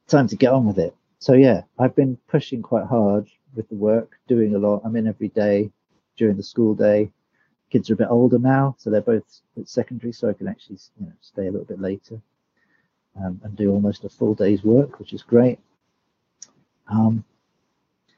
time 0.07 0.27
to 0.27 0.35
get 0.35 0.51
on 0.51 0.65
with 0.65 0.77
it. 0.77 0.95
So 1.19 1.33
yeah, 1.33 1.61
I've 1.79 1.95
been 1.95 2.17
pushing 2.27 2.61
quite 2.61 2.85
hard 2.85 3.27
with 3.55 3.69
the 3.69 3.75
work, 3.75 4.19
doing 4.27 4.55
a 4.55 4.59
lot. 4.59 4.81
I'm 4.83 4.95
in 4.95 5.07
every 5.07 5.29
day 5.29 5.71
during 6.17 6.37
the 6.37 6.43
school 6.43 6.75
day. 6.75 7.11
Kids 7.71 7.89
are 7.89 7.93
a 7.93 7.97
bit 7.97 8.09
older 8.09 8.37
now, 8.37 8.75
so 8.77 8.89
they're 8.89 9.01
both 9.01 9.23
at 9.57 9.67
secondary, 9.67 10.13
so 10.13 10.29
I 10.29 10.33
can 10.33 10.47
actually 10.47 10.77
you 10.99 11.07
know 11.07 11.13
stay 11.21 11.47
a 11.47 11.51
little 11.51 11.65
bit 11.65 11.79
later 11.79 12.21
um, 13.17 13.39
and 13.43 13.55
do 13.55 13.71
almost 13.71 14.03
a 14.03 14.09
full 14.09 14.33
day's 14.33 14.63
work, 14.63 14.99
which 14.99 15.13
is 15.13 15.23
great. 15.23 15.59
Um, 16.87 17.23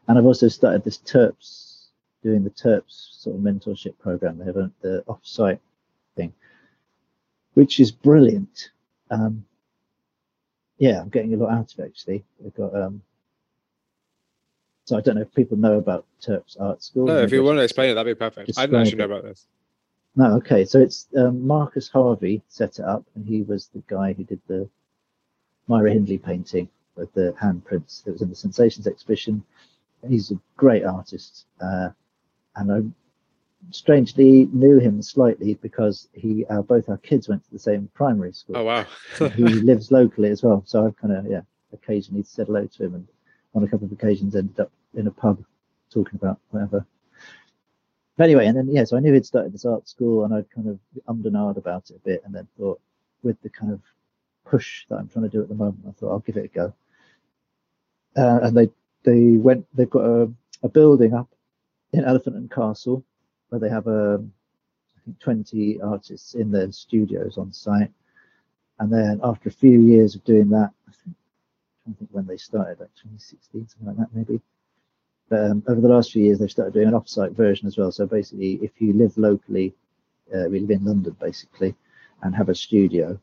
and 0.08 0.18
I've 0.18 0.26
also 0.26 0.48
started 0.48 0.84
this 0.84 0.98
Turps, 0.98 1.65
doing 2.26 2.44
the 2.44 2.50
Turps 2.50 3.10
sort 3.20 3.36
of 3.36 3.42
mentorship 3.44 3.94
program. 4.00 4.40
They 4.40 4.46
have 4.46 4.58
a, 4.58 4.72
the 4.82 5.04
off-site 5.08 5.62
thing, 6.16 6.34
which 7.54 7.80
is 7.80 7.92
brilliant. 7.92 8.72
Um, 9.12 9.46
yeah, 10.80 11.00
I'm 11.00 11.10
getting 11.10 11.36
a 11.36 11.38
lot 11.38 11.54
out 11.54 11.72
of 11.72 11.80
it 11.80 11.86
actually. 11.86 12.24
We've 12.40 12.56
got 12.56 12.76
um, 12.76 13.04
so 14.86 14.98
I 14.98 15.02
don't 15.02 15.16
know 15.16 15.22
if 15.22 15.34
people 15.34 15.58
know 15.58 15.78
about 15.78 16.06
Turps 16.20 16.58
Art 16.60 16.84
School. 16.84 17.06
No, 17.06 17.20
if 17.20 17.32
you 17.32 17.44
want 17.44 17.60
to 17.60 17.64
explain 17.64 17.92
it, 17.92 17.94
that'd 17.94 18.18
be 18.18 18.20
perfect. 18.20 18.52
I 18.58 18.66
didn't 18.66 18.82
actually 18.82 18.98
know 18.98 19.06
about 19.06 19.24
this. 19.24 19.46
No, 20.16 20.34
okay. 20.38 20.66
So 20.66 20.80
it's 20.80 21.08
um, 21.18 21.46
Marcus 21.46 21.90
Harvey 21.90 22.42
set 22.48 22.80
it 22.80 22.86
up, 22.86 23.04
and 23.16 23.26
he 23.26 23.44
was 23.44 23.68
the 23.68 23.84
guy 23.88 24.14
who 24.14 24.24
did 24.24 24.40
the 24.48 24.68
Myra 25.68 25.92
Hindley 25.92 26.18
painting 26.18 26.70
with 26.96 27.14
the 27.14 27.36
handprints 27.42 28.04
that 28.04 28.14
was 28.14 28.22
in 28.22 28.30
the 28.30 28.36
Sensations 28.36 28.88
exhibition. 28.88 29.44
He's 30.08 30.32
a 30.32 30.40
great 30.56 30.86
artist, 30.86 31.46
uh, 31.60 31.90
and 32.56 32.72
I 32.72 32.82
strangely 33.72 34.48
knew 34.52 34.80
him 34.80 35.02
slightly 35.02 35.56
because 35.56 36.08
he 36.14 36.46
uh, 36.46 36.62
both 36.62 36.90
our 36.90 36.98
kids 36.98 37.28
went 37.28 37.44
to 37.46 37.52
the 37.52 37.60
same 37.60 37.90
primary 37.94 38.34
school. 38.34 38.58
Oh 38.58 38.64
wow. 38.64 38.86
he 39.36 39.44
lives 39.44 39.92
locally 39.92 40.30
as 40.30 40.44
well. 40.44 40.64
So 40.66 40.86
I've 40.86 40.98
kind 40.98 41.16
of 41.16 41.26
yeah 41.28 41.42
occasionally 41.74 42.24
said 42.24 42.48
hello 42.48 42.66
to 42.66 42.84
him, 42.84 42.96
and 42.96 43.08
on 43.54 43.64
a 43.64 43.68
couple 43.68 43.86
of 43.86 43.92
occasions 43.92 44.36
ended 44.36 44.60
up 44.60 44.72
in 44.94 45.08
a 45.08 45.12
pub 45.12 45.44
talking 45.90 46.20
about 46.22 46.40
whatever. 46.52 46.86
But 48.18 48.24
anyway, 48.24 48.48
and 48.48 48.58
then 48.58 48.70
yeah, 48.72 48.86
so 48.86 48.98
I 48.98 49.00
knew 49.00 49.14
he'd 49.14 49.26
started 49.26 49.54
this 49.54 49.66
art 49.66 49.88
school, 49.88 50.24
and 50.24 50.34
I'd 50.34 50.50
kind 50.52 50.70
of 50.70 50.80
ummed 51.08 51.26
and 51.26 51.36
ahed 51.36 51.58
about 51.58 51.90
it 51.90 51.98
a 51.98 52.00
bit, 52.00 52.22
and 52.26 52.34
then 52.34 52.48
thought 52.58 52.80
with 53.24 53.42
the 53.42 53.50
kind 53.50 53.74
of 53.74 53.82
push 54.46 54.86
that 54.90 54.98
I'm 54.98 55.10
trying 55.10 55.24
to 55.24 55.30
do 55.30 55.42
at 55.42 55.50
the 55.50 55.56
moment, 55.56 55.86
I 55.88 55.92
thought 55.92 56.12
I'll 56.12 56.20
give 56.20 56.38
it 56.38 56.46
a 56.46 56.48
go. 56.48 56.74
Uh, 58.16 58.40
and 58.44 58.56
they 58.56 58.70
they 59.04 59.38
went. 59.38 59.66
They've 59.74 59.90
got 59.90 60.06
a, 60.06 60.32
a 60.64 60.70
building 60.70 61.14
up 61.14 61.35
in 61.98 62.06
Elephant 62.06 62.36
and 62.36 62.52
Castle 62.52 63.04
where 63.50 63.60
they 63.60 63.70
have 63.70 63.88
a 63.88 64.24
think 65.06 65.20
20 65.20 65.82
artists 65.82 66.34
in 66.34 66.52
their 66.52 66.72
studios 66.72 67.38
on 67.38 67.54
site. 67.54 67.92
And 68.80 68.92
then 68.92 69.22
after 69.24 69.50
a 69.50 69.54
few 69.54 69.80
years 69.82 70.16
of 70.16 70.24
doing 70.24 70.50
that, 70.50 70.72
I 70.88 70.92
think, 70.92 71.16
I 71.88 71.94
think 71.98 72.10
when 72.12 72.28
they 72.28 72.38
started, 72.38 72.80
like 72.80 72.94
2016, 72.96 73.70
something 73.70 73.88
like 73.88 73.98
that, 73.98 74.16
maybe. 74.16 74.42
But 75.30 75.52
um, 75.52 75.64
over 75.68 75.82
the 75.82 75.88
last 75.88 76.12
few 76.12 76.24
years, 76.24 76.40
they've 76.40 76.52
started 76.52 76.74
doing 76.74 76.88
an 76.88 76.94
off-site 76.94 77.32
version 77.32 77.68
as 77.68 77.78
well. 77.78 77.92
So 77.92 78.06
basically, 78.06 78.54
if 78.62 78.72
you 78.80 78.94
live 78.94 79.18
locally, 79.18 79.74
uh, 80.34 80.50
we 80.50 80.60
live 80.60 80.72
in 80.72 80.86
London 80.86 81.16
basically, 81.20 81.76
and 82.22 82.36
have 82.36 82.50
a 82.50 82.56
studio, 82.56 83.20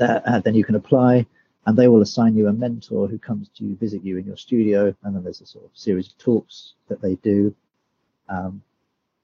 uh, 0.00 0.20
uh, 0.24 0.40
then 0.40 0.54
you 0.54 0.64
can 0.64 0.74
apply, 0.74 1.26
and 1.66 1.76
they 1.76 1.88
will 1.88 2.02
assign 2.02 2.36
you 2.36 2.48
a 2.48 2.52
mentor 2.52 3.08
who 3.08 3.18
comes 3.18 3.48
to 3.56 3.76
visit 3.76 4.04
you 4.04 4.16
in 4.16 4.26
your 4.26 4.36
studio, 4.36 4.94
and 5.02 5.14
then 5.14 5.22
there's 5.22 5.40
a 5.40 5.46
sort 5.46 5.64
of 5.64 5.70
series 5.74 6.08
of 6.08 6.18
talks 6.18 6.74
that 6.88 7.02
they 7.02 7.16
do. 7.16 7.54
Um, 8.28 8.62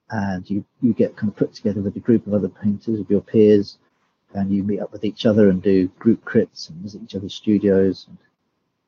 and 0.09 0.49
you 0.49 0.63
you 0.81 0.93
get 0.93 1.15
kind 1.15 1.31
of 1.31 1.35
put 1.35 1.53
together 1.53 1.81
with 1.81 1.95
a 1.95 1.99
group 1.99 2.27
of 2.27 2.33
other 2.33 2.49
painters 2.49 2.99
of 2.99 3.09
your 3.09 3.21
peers 3.21 3.77
and 4.33 4.51
you 4.51 4.63
meet 4.63 4.79
up 4.79 4.91
with 4.91 5.03
each 5.03 5.25
other 5.25 5.49
and 5.49 5.61
do 5.61 5.87
group 5.99 6.23
crits 6.23 6.69
and 6.69 6.77
visit 6.79 7.01
each 7.03 7.15
other's 7.15 7.33
studios. 7.33 8.05
And 8.07 8.17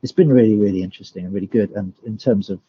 it's 0.03 0.11
been 0.11 0.31
really 0.31 0.55
really 0.55 0.83
interesting 0.83 1.25
and 1.25 1.33
really 1.33 1.47
good. 1.47 1.71
And 1.71 1.93
in 2.05 2.17
terms 2.17 2.49
of 2.49 2.59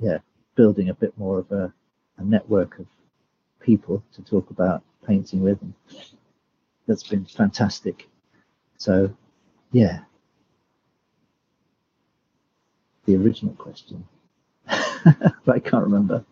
yeah 0.00 0.18
building 0.56 0.88
a 0.88 0.94
bit 0.94 1.16
more 1.16 1.38
of 1.38 1.50
a, 1.52 1.72
a 2.18 2.24
network 2.24 2.78
of 2.78 2.86
people 3.60 4.02
to 4.14 4.22
talk 4.22 4.50
about 4.50 4.82
painting 5.06 5.42
with 5.42 5.62
and 5.62 5.74
that's 6.88 7.04
been 7.04 7.24
fantastic. 7.24 8.08
So 8.78 9.16
yeah. 9.70 10.00
The 13.04 13.16
original 13.16 13.54
question 13.54 14.06
but 15.04 15.34
i 15.56 15.58
can't 15.58 15.84
remember 15.84 16.24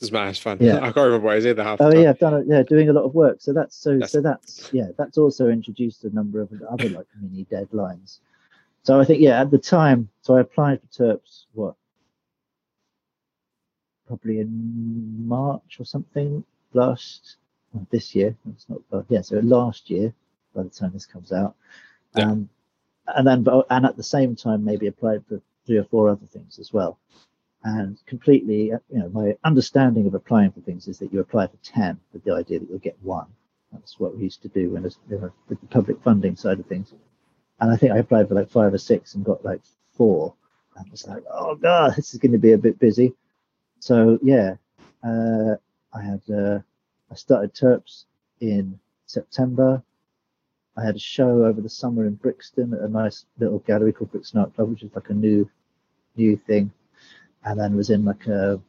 Doesn't 0.00 0.12
matter. 0.12 0.30
It's 0.30 0.38
fun. 0.38 0.58
Yeah. 0.60 0.78
I 0.78 0.92
can't 0.92 0.96
remember 0.96 1.20
what 1.26 1.36
it 1.36 1.38
is 1.38 1.46
either. 1.46 1.62
Half 1.62 1.80
Oh 1.80 1.94
yeah, 1.94 2.10
I've 2.10 2.18
done 2.18 2.34
it. 2.34 2.46
Yeah, 2.48 2.62
doing 2.62 2.88
a 2.88 2.92
lot 2.92 3.04
of 3.04 3.14
work. 3.14 3.36
So 3.40 3.52
that's 3.52 3.76
so 3.76 3.92
That's- 3.92 4.12
so 4.12 4.20
that's 4.20 4.70
yeah, 4.72 4.88
that's 4.98 5.16
also 5.18 5.48
introduced 5.48 6.04
a 6.04 6.10
number 6.10 6.40
of 6.40 6.50
other 6.68 6.88
like 6.90 7.06
mini 7.20 7.46
deadlines. 7.50 8.18
So 8.82 9.00
I 9.00 9.04
think 9.04 9.20
yeah, 9.20 9.40
at 9.40 9.50
the 9.50 9.58
time, 9.58 10.08
so 10.20 10.36
I 10.36 10.40
applied 10.40 10.80
for 10.82 10.88
Turps 10.88 11.46
what 11.54 11.74
probably 14.06 14.40
in 14.40 15.26
March 15.26 15.76
or 15.78 15.84
something 15.84 16.44
last 16.74 17.36
well, 17.72 17.86
this 17.90 18.14
year. 18.14 18.36
It's 18.50 18.66
not 18.68 18.80
yeah, 19.08 19.22
so 19.22 19.38
last 19.38 19.88
year 19.90 20.12
by 20.54 20.64
the 20.64 20.70
time 20.70 20.90
this 20.92 21.06
comes 21.06 21.32
out. 21.32 21.54
Yeah. 22.16 22.30
Um, 22.30 22.48
and 23.06 23.26
then 23.26 23.42
but 23.42 23.66
and 23.70 23.86
at 23.86 23.96
the 23.96 24.02
same 24.02 24.36
time 24.36 24.64
maybe 24.64 24.86
applied 24.86 25.24
for 25.26 25.40
three 25.66 25.78
or 25.78 25.84
four 25.84 26.08
other 26.08 26.26
things 26.26 26.58
as 26.58 26.72
well. 26.72 26.98
And 27.62 27.98
completely 28.06 28.72
uh, 28.72 28.78
you 28.90 28.98
know 28.98 29.08
my 29.08 29.36
understanding 29.44 30.06
of 30.06 30.14
applying 30.14 30.52
for 30.52 30.60
things 30.60 30.86
is 30.88 30.98
that 30.98 31.12
you 31.12 31.20
apply 31.20 31.46
for 31.46 31.56
10 31.62 31.98
with 32.12 32.24
the 32.24 32.34
idea 32.34 32.60
that 32.60 32.68
you'll 32.68 32.78
get 32.78 32.98
one. 33.02 33.26
That's 33.72 33.98
what 33.98 34.16
we 34.16 34.24
used 34.24 34.42
to 34.42 34.48
do 34.48 34.70
when 34.70 34.84
you 34.84 34.90
know, 35.18 35.32
with 35.48 35.60
the 35.60 35.66
public 35.66 36.00
funding 36.02 36.36
side 36.36 36.60
of 36.60 36.66
things. 36.66 36.92
And 37.60 37.70
i 37.70 37.76
think 37.76 37.92
i 37.92 37.98
applied 37.98 38.28
for 38.28 38.34
like 38.34 38.50
five 38.50 38.74
or 38.74 38.78
six 38.78 39.14
and 39.14 39.24
got 39.24 39.44
like 39.44 39.62
four. 39.96 40.34
And 40.76 40.90
was 40.90 41.06
like 41.06 41.22
oh 41.32 41.54
god 41.54 41.94
this 41.96 42.12
is 42.12 42.20
going 42.20 42.32
to 42.32 42.38
be 42.38 42.52
a 42.52 42.58
bit 42.58 42.78
busy. 42.78 43.14
So 43.80 44.18
yeah 44.22 44.56
uh, 45.02 45.56
i 45.92 46.02
had 46.02 46.22
uh, 46.30 46.58
i 47.10 47.14
started 47.14 47.54
Turps 47.54 48.04
in 48.40 48.78
september 49.06 49.82
i 50.76 50.84
had 50.84 50.96
a 50.96 51.00
show 51.00 51.44
over 51.44 51.60
the 51.60 51.68
summer 51.68 52.06
in 52.06 52.14
brixton 52.14 52.72
at 52.74 52.80
a 52.80 52.88
nice 52.88 53.26
little 53.38 53.58
gallery 53.60 53.92
called 53.92 54.10
brixton 54.12 54.40
art 54.40 54.54
club 54.54 54.70
which 54.70 54.82
is 54.82 54.94
like 54.94 55.10
a 55.10 55.14
new 55.14 55.48
new 56.16 56.36
thing 56.36 56.70
and 57.44 57.58
then 57.58 57.76
was 57.76 57.90
in 57.90 58.04
like 58.04 58.26
a 58.26 58.60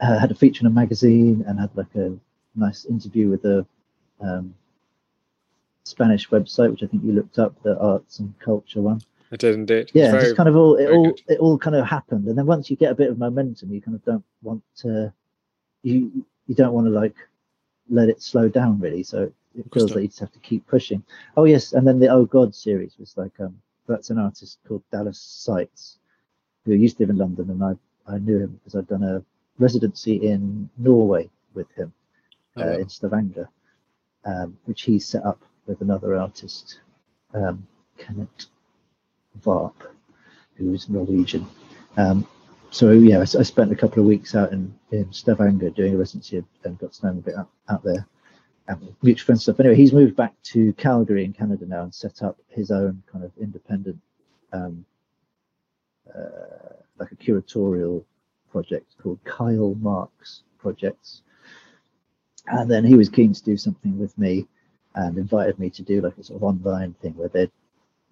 uh, 0.00 0.18
had 0.18 0.30
a 0.30 0.34
feature 0.34 0.62
in 0.62 0.66
a 0.66 0.74
magazine 0.74 1.44
and 1.46 1.60
had 1.60 1.70
like 1.76 1.94
a 1.94 2.16
nice 2.54 2.84
interview 2.86 3.28
with 3.28 3.44
a 3.44 3.66
um, 4.20 4.54
Spanish 5.84 6.28
website, 6.30 6.70
which 6.70 6.82
I 6.82 6.86
think 6.86 7.04
you 7.04 7.12
looked 7.12 7.38
up, 7.38 7.60
the 7.62 7.78
arts 7.78 8.18
and 8.18 8.38
culture 8.38 8.80
one. 8.80 9.00
It 9.30 9.40
did 9.40 9.54
indeed. 9.54 9.90
Yeah, 9.94 10.12
very, 10.12 10.24
just 10.24 10.36
kind 10.36 10.48
of 10.48 10.56
all 10.56 10.76
it 10.76 10.90
all 10.90 11.04
good. 11.04 11.22
it 11.28 11.38
all 11.38 11.58
kind 11.58 11.76
of 11.76 11.86
happened, 11.86 12.26
and 12.26 12.36
then 12.36 12.46
once 12.46 12.68
you 12.68 12.76
get 12.76 12.90
a 12.90 12.96
bit 12.96 13.10
of 13.10 13.18
momentum, 13.18 13.72
you 13.72 13.80
kind 13.80 13.94
of 13.94 14.04
don't 14.04 14.24
want 14.42 14.62
to 14.78 15.12
you 15.82 16.24
you 16.46 16.54
don't 16.54 16.72
want 16.72 16.86
to 16.86 16.90
like 16.90 17.14
let 17.88 18.08
it 18.08 18.22
slow 18.22 18.48
down 18.48 18.80
really. 18.80 19.04
So 19.04 19.32
it 19.56 19.66
feels 19.72 19.94
like 19.94 20.02
you 20.02 20.08
just 20.08 20.20
have 20.20 20.32
to 20.32 20.38
keep 20.40 20.66
pushing. 20.66 21.02
Oh 21.36 21.44
yes, 21.44 21.72
and 21.72 21.86
then 21.86 21.98
the 21.98 22.08
Oh 22.08 22.24
God 22.24 22.54
series 22.54 22.96
was 22.98 23.16
like 23.16 23.38
um 23.40 23.60
that's 23.86 24.10
an 24.10 24.18
artist 24.18 24.58
called 24.66 24.82
Dallas 24.92 25.18
Sites 25.18 25.98
who 26.64 26.72
used 26.74 26.98
to 26.98 27.02
live 27.04 27.10
in 27.10 27.16
London, 27.18 27.50
and 27.50 27.62
I 27.64 27.76
I 28.12 28.18
knew 28.18 28.38
him 28.38 28.58
because 28.58 28.76
I'd 28.78 28.88
done 28.88 29.02
a 29.04 29.22
residency 29.58 30.16
in 30.26 30.68
Norway 30.78 31.28
with 31.54 31.70
him 31.72 31.92
Oh, 32.56 32.62
uh, 32.62 32.66
wow. 32.66 32.72
in 32.78 32.88
Stavanger, 32.88 33.48
um, 34.24 34.56
which 34.64 34.82
he 34.82 34.98
set 34.98 35.24
up 35.24 35.40
with 35.66 35.80
another 35.82 36.16
artist, 36.16 36.80
um, 37.32 37.66
Kenneth 37.96 38.46
Varp, 39.40 39.74
who's 40.54 40.88
Norwegian. 40.88 41.46
Um, 41.96 42.26
so 42.70 42.90
yeah, 42.90 43.20
I 43.20 43.24
spent 43.24 43.72
a 43.72 43.76
couple 43.76 44.00
of 44.00 44.06
weeks 44.06 44.34
out 44.34 44.52
in, 44.52 44.74
in 44.90 45.12
Stavanger 45.12 45.70
doing 45.70 45.94
a 45.94 45.96
residency 45.96 46.42
and 46.64 46.78
got 46.78 46.92
to 46.92 47.06
know 47.06 47.12
him 47.12 47.18
a 47.18 47.22
bit 47.22 47.34
out, 47.36 47.48
out 47.68 47.82
there. 47.84 48.06
Um, 48.70 48.96
mutual 49.02 49.26
friend 49.26 49.40
stuff. 49.40 49.58
Anyway, 49.58 49.74
he's 49.74 49.92
moved 49.92 50.14
back 50.14 50.34
to 50.44 50.72
Calgary 50.74 51.24
in 51.24 51.32
Canada 51.32 51.66
now 51.66 51.82
and 51.82 51.94
set 51.94 52.22
up 52.22 52.38
his 52.48 52.70
own 52.70 53.02
kind 53.10 53.24
of 53.24 53.32
independent, 53.40 53.98
um, 54.52 54.84
uh, 56.14 56.74
like 56.98 57.10
a 57.10 57.16
curatorial 57.16 58.04
project 58.52 58.94
called 59.02 59.18
Kyle 59.24 59.74
Marks 59.74 60.42
Projects. 60.58 61.22
And 62.46 62.70
then 62.70 62.84
he 62.84 62.94
was 62.94 63.08
keen 63.08 63.32
to 63.32 63.44
do 63.44 63.56
something 63.56 63.98
with 63.98 64.16
me 64.16 64.46
and 64.94 65.18
invited 65.18 65.58
me 65.58 65.70
to 65.70 65.82
do 65.82 66.00
like 66.00 66.16
a 66.18 66.24
sort 66.24 66.36
of 66.36 66.44
online 66.44 66.94
thing 66.94 67.16
where 67.16 67.28
they'd 67.28 67.50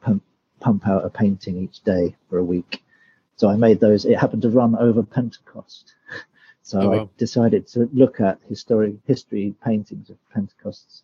pump, 0.03 0.23
pump 0.61 0.89
out 0.89 1.05
a 1.05 1.11
painting 1.11 1.63
each 1.63 1.83
day 1.83 2.17
for 2.29 2.39
a 2.39 2.45
week. 2.45 2.83
So 3.37 3.49
I 3.49 3.57
made 3.57 3.79
those. 3.79 4.05
It 4.05 4.19
happened 4.19 4.43
to 4.43 4.51
run 4.51 4.77
over 4.77 5.03
Pentecost. 5.03 5.95
So 6.69 6.83
Oh, 6.83 7.01
I 7.01 7.09
decided 7.17 7.67
to 7.69 7.89
look 7.95 8.21
at 8.21 8.41
historic 8.47 8.97
history 9.07 9.55
paintings 9.65 10.11
of 10.11 10.19
Pentecosts, 10.29 11.03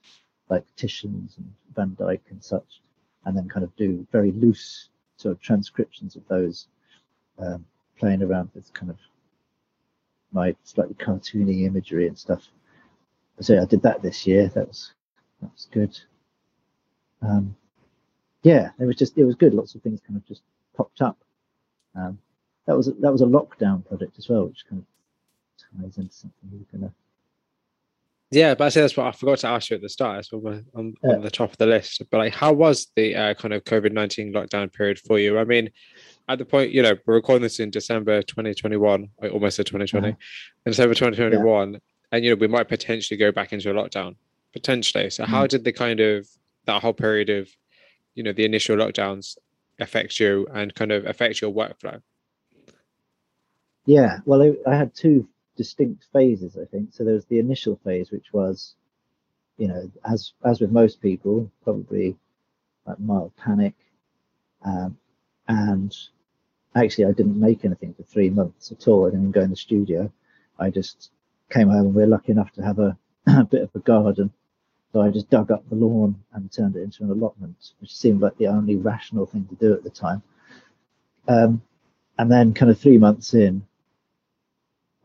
like 0.50 0.62
Titian's 0.76 1.38
and 1.38 1.50
Van 1.74 1.94
Dyck 1.94 2.20
and 2.28 2.44
such, 2.44 2.82
and 3.24 3.34
then 3.34 3.48
kind 3.48 3.64
of 3.64 3.74
do 3.74 4.06
very 4.12 4.30
loose 4.32 4.90
sort 5.16 5.32
of 5.32 5.40
transcriptions 5.40 6.16
of 6.16 6.28
those, 6.28 6.66
um, 7.38 7.64
playing 7.98 8.22
around 8.22 8.50
with 8.54 8.74
kind 8.74 8.90
of 8.90 8.98
my 10.32 10.54
slightly 10.64 10.96
cartoony 10.96 11.64
imagery 11.64 12.08
and 12.08 12.18
stuff. 12.18 12.46
So 13.40 13.58
I 13.58 13.64
did 13.64 13.80
that 13.84 14.02
this 14.02 14.26
year. 14.26 14.48
That 14.48 14.68
was 14.68 14.92
that 15.40 15.50
was 15.50 15.66
good. 15.72 15.98
Um, 17.22 17.56
yeah, 18.42 18.68
it 18.78 18.84
was 18.84 18.96
just 18.96 19.16
it 19.16 19.24
was 19.24 19.34
good. 19.34 19.54
Lots 19.54 19.74
of 19.74 19.80
things 19.80 20.02
kind 20.06 20.18
of 20.18 20.26
just 20.26 20.42
popped 20.76 21.00
up. 21.00 21.16
Um, 21.94 22.18
that 22.66 22.76
was 22.76 22.92
that 23.00 23.12
was 23.12 23.22
a 23.22 23.24
lockdown 23.24 23.82
project 23.86 24.18
as 24.18 24.28
well, 24.28 24.44
which 24.44 24.66
kind 24.68 24.82
of 24.82 24.86
ties 25.80 25.98
into 25.98 26.12
something 26.12 26.66
gonna. 26.72 26.92
Yeah, 28.30 28.54
but 28.54 28.64
I 28.64 28.68
say 28.70 28.80
that's 28.80 28.96
what 28.96 29.06
I 29.06 29.12
forgot 29.12 29.38
to 29.40 29.48
ask 29.48 29.70
you 29.70 29.76
at 29.76 29.82
the 29.82 29.88
start. 29.88 30.18
It's 30.20 30.32
on, 30.32 30.64
on, 30.74 30.94
Yeah. 31.04 31.10
on 31.16 31.20
the 31.22 31.30
top 31.30 31.52
of 31.52 31.58
the 31.58 31.66
list. 31.66 32.02
But 32.10 32.18
like, 32.18 32.34
how 32.34 32.52
was 32.52 32.88
the 32.96 33.14
uh, 33.14 33.34
kind 33.34 33.54
of 33.54 33.62
COVID 33.64 33.92
nineteen 33.92 34.32
lockdown 34.32 34.72
period 34.72 34.98
for 34.98 35.18
you? 35.18 35.38
I 35.38 35.44
mean, 35.44 35.70
at 36.28 36.38
the 36.38 36.44
point, 36.44 36.72
you 36.72 36.82
know, 36.82 36.94
we're 37.06 37.14
recording 37.14 37.42
this 37.42 37.60
in 37.60 37.70
December 37.70 38.22
twenty 38.22 38.54
twenty 38.54 38.76
one, 38.76 39.08
I 39.22 39.28
almost 39.28 39.56
said 39.56 39.66
twenty 39.66 39.86
twenty, 39.86 40.08
Uh-huh. 40.08 40.62
in 40.66 40.70
December 40.72 40.94
twenty 40.94 41.16
twenty 41.16 41.36
one, 41.36 41.80
and 42.10 42.24
you 42.24 42.30
know, 42.30 42.36
we 42.36 42.48
might 42.48 42.68
potentially 42.68 43.16
go 43.18 43.30
back 43.30 43.52
into 43.52 43.70
a 43.70 43.74
lockdown 43.74 44.16
potentially. 44.52 45.10
So, 45.10 45.24
how 45.26 45.44
Mm. 45.44 45.48
did 45.48 45.64
the 45.64 45.72
kind 45.72 46.00
of 46.00 46.28
that 46.66 46.80
whole 46.82 46.92
period 46.94 47.28
of, 47.28 47.48
you 48.14 48.22
know, 48.22 48.32
the 48.32 48.44
initial 48.44 48.76
lockdowns 48.76 49.36
affect 49.78 50.18
you 50.18 50.46
and 50.52 50.74
kind 50.74 50.90
of 50.92 51.04
affect 51.06 51.40
your 51.40 51.52
workflow? 51.52 52.00
Yeah, 53.86 54.20
well, 54.24 54.42
I, 54.42 54.54
I 54.70 54.76
had 54.76 54.94
two 54.94 55.28
distinct 55.56 56.06
phases, 56.12 56.56
I 56.56 56.64
think. 56.64 56.92
So 56.92 57.04
there 57.04 57.14
was 57.14 57.26
the 57.26 57.38
initial 57.38 57.78
phase, 57.84 58.10
which 58.10 58.32
was, 58.32 58.74
you 59.56 59.68
know, 59.68 59.90
as 60.04 60.32
as 60.44 60.60
with 60.60 60.70
most 60.70 61.00
people, 61.00 61.50
probably 61.62 62.16
like 62.86 63.00
mild 63.00 63.32
panic, 63.36 63.74
um, 64.64 64.96
and 65.48 65.94
actually 66.74 67.06
I 67.06 67.12
didn't 67.12 67.38
make 67.38 67.64
anything 67.64 67.94
for 67.94 68.02
three 68.02 68.30
months 68.30 68.72
at 68.72 68.88
all. 68.88 69.06
I 69.06 69.10
didn't 69.10 69.32
go 69.32 69.42
in 69.42 69.50
the 69.50 69.56
studio. 69.56 70.12
I 70.58 70.70
just 70.70 71.10
came 71.50 71.68
home, 71.68 71.86
and 71.86 71.94
we 71.94 72.02
are 72.02 72.08
lucky 72.08 72.32
enough 72.32 72.52
to 72.52 72.62
have 72.62 72.78
a, 72.78 72.96
a 73.26 73.44
bit 73.44 73.62
of 73.62 73.70
a 73.74 73.80
garden. 73.80 74.32
So 74.92 75.00
I 75.00 75.10
just 75.10 75.28
dug 75.28 75.50
up 75.50 75.68
the 75.68 75.74
lawn 75.74 76.22
and 76.32 76.50
turned 76.52 76.76
it 76.76 76.82
into 76.82 77.02
an 77.02 77.10
allotment, 77.10 77.56
which 77.80 77.96
seemed 77.96 78.20
like 78.20 78.36
the 78.38 78.46
only 78.46 78.76
rational 78.76 79.26
thing 79.26 79.46
to 79.46 79.54
do 79.56 79.74
at 79.74 79.82
the 79.82 79.90
time. 79.90 80.22
Um, 81.26 81.62
and 82.16 82.30
then, 82.30 82.54
kind 82.54 82.70
of 82.70 82.78
three 82.78 82.98
months 82.98 83.34
in, 83.34 83.66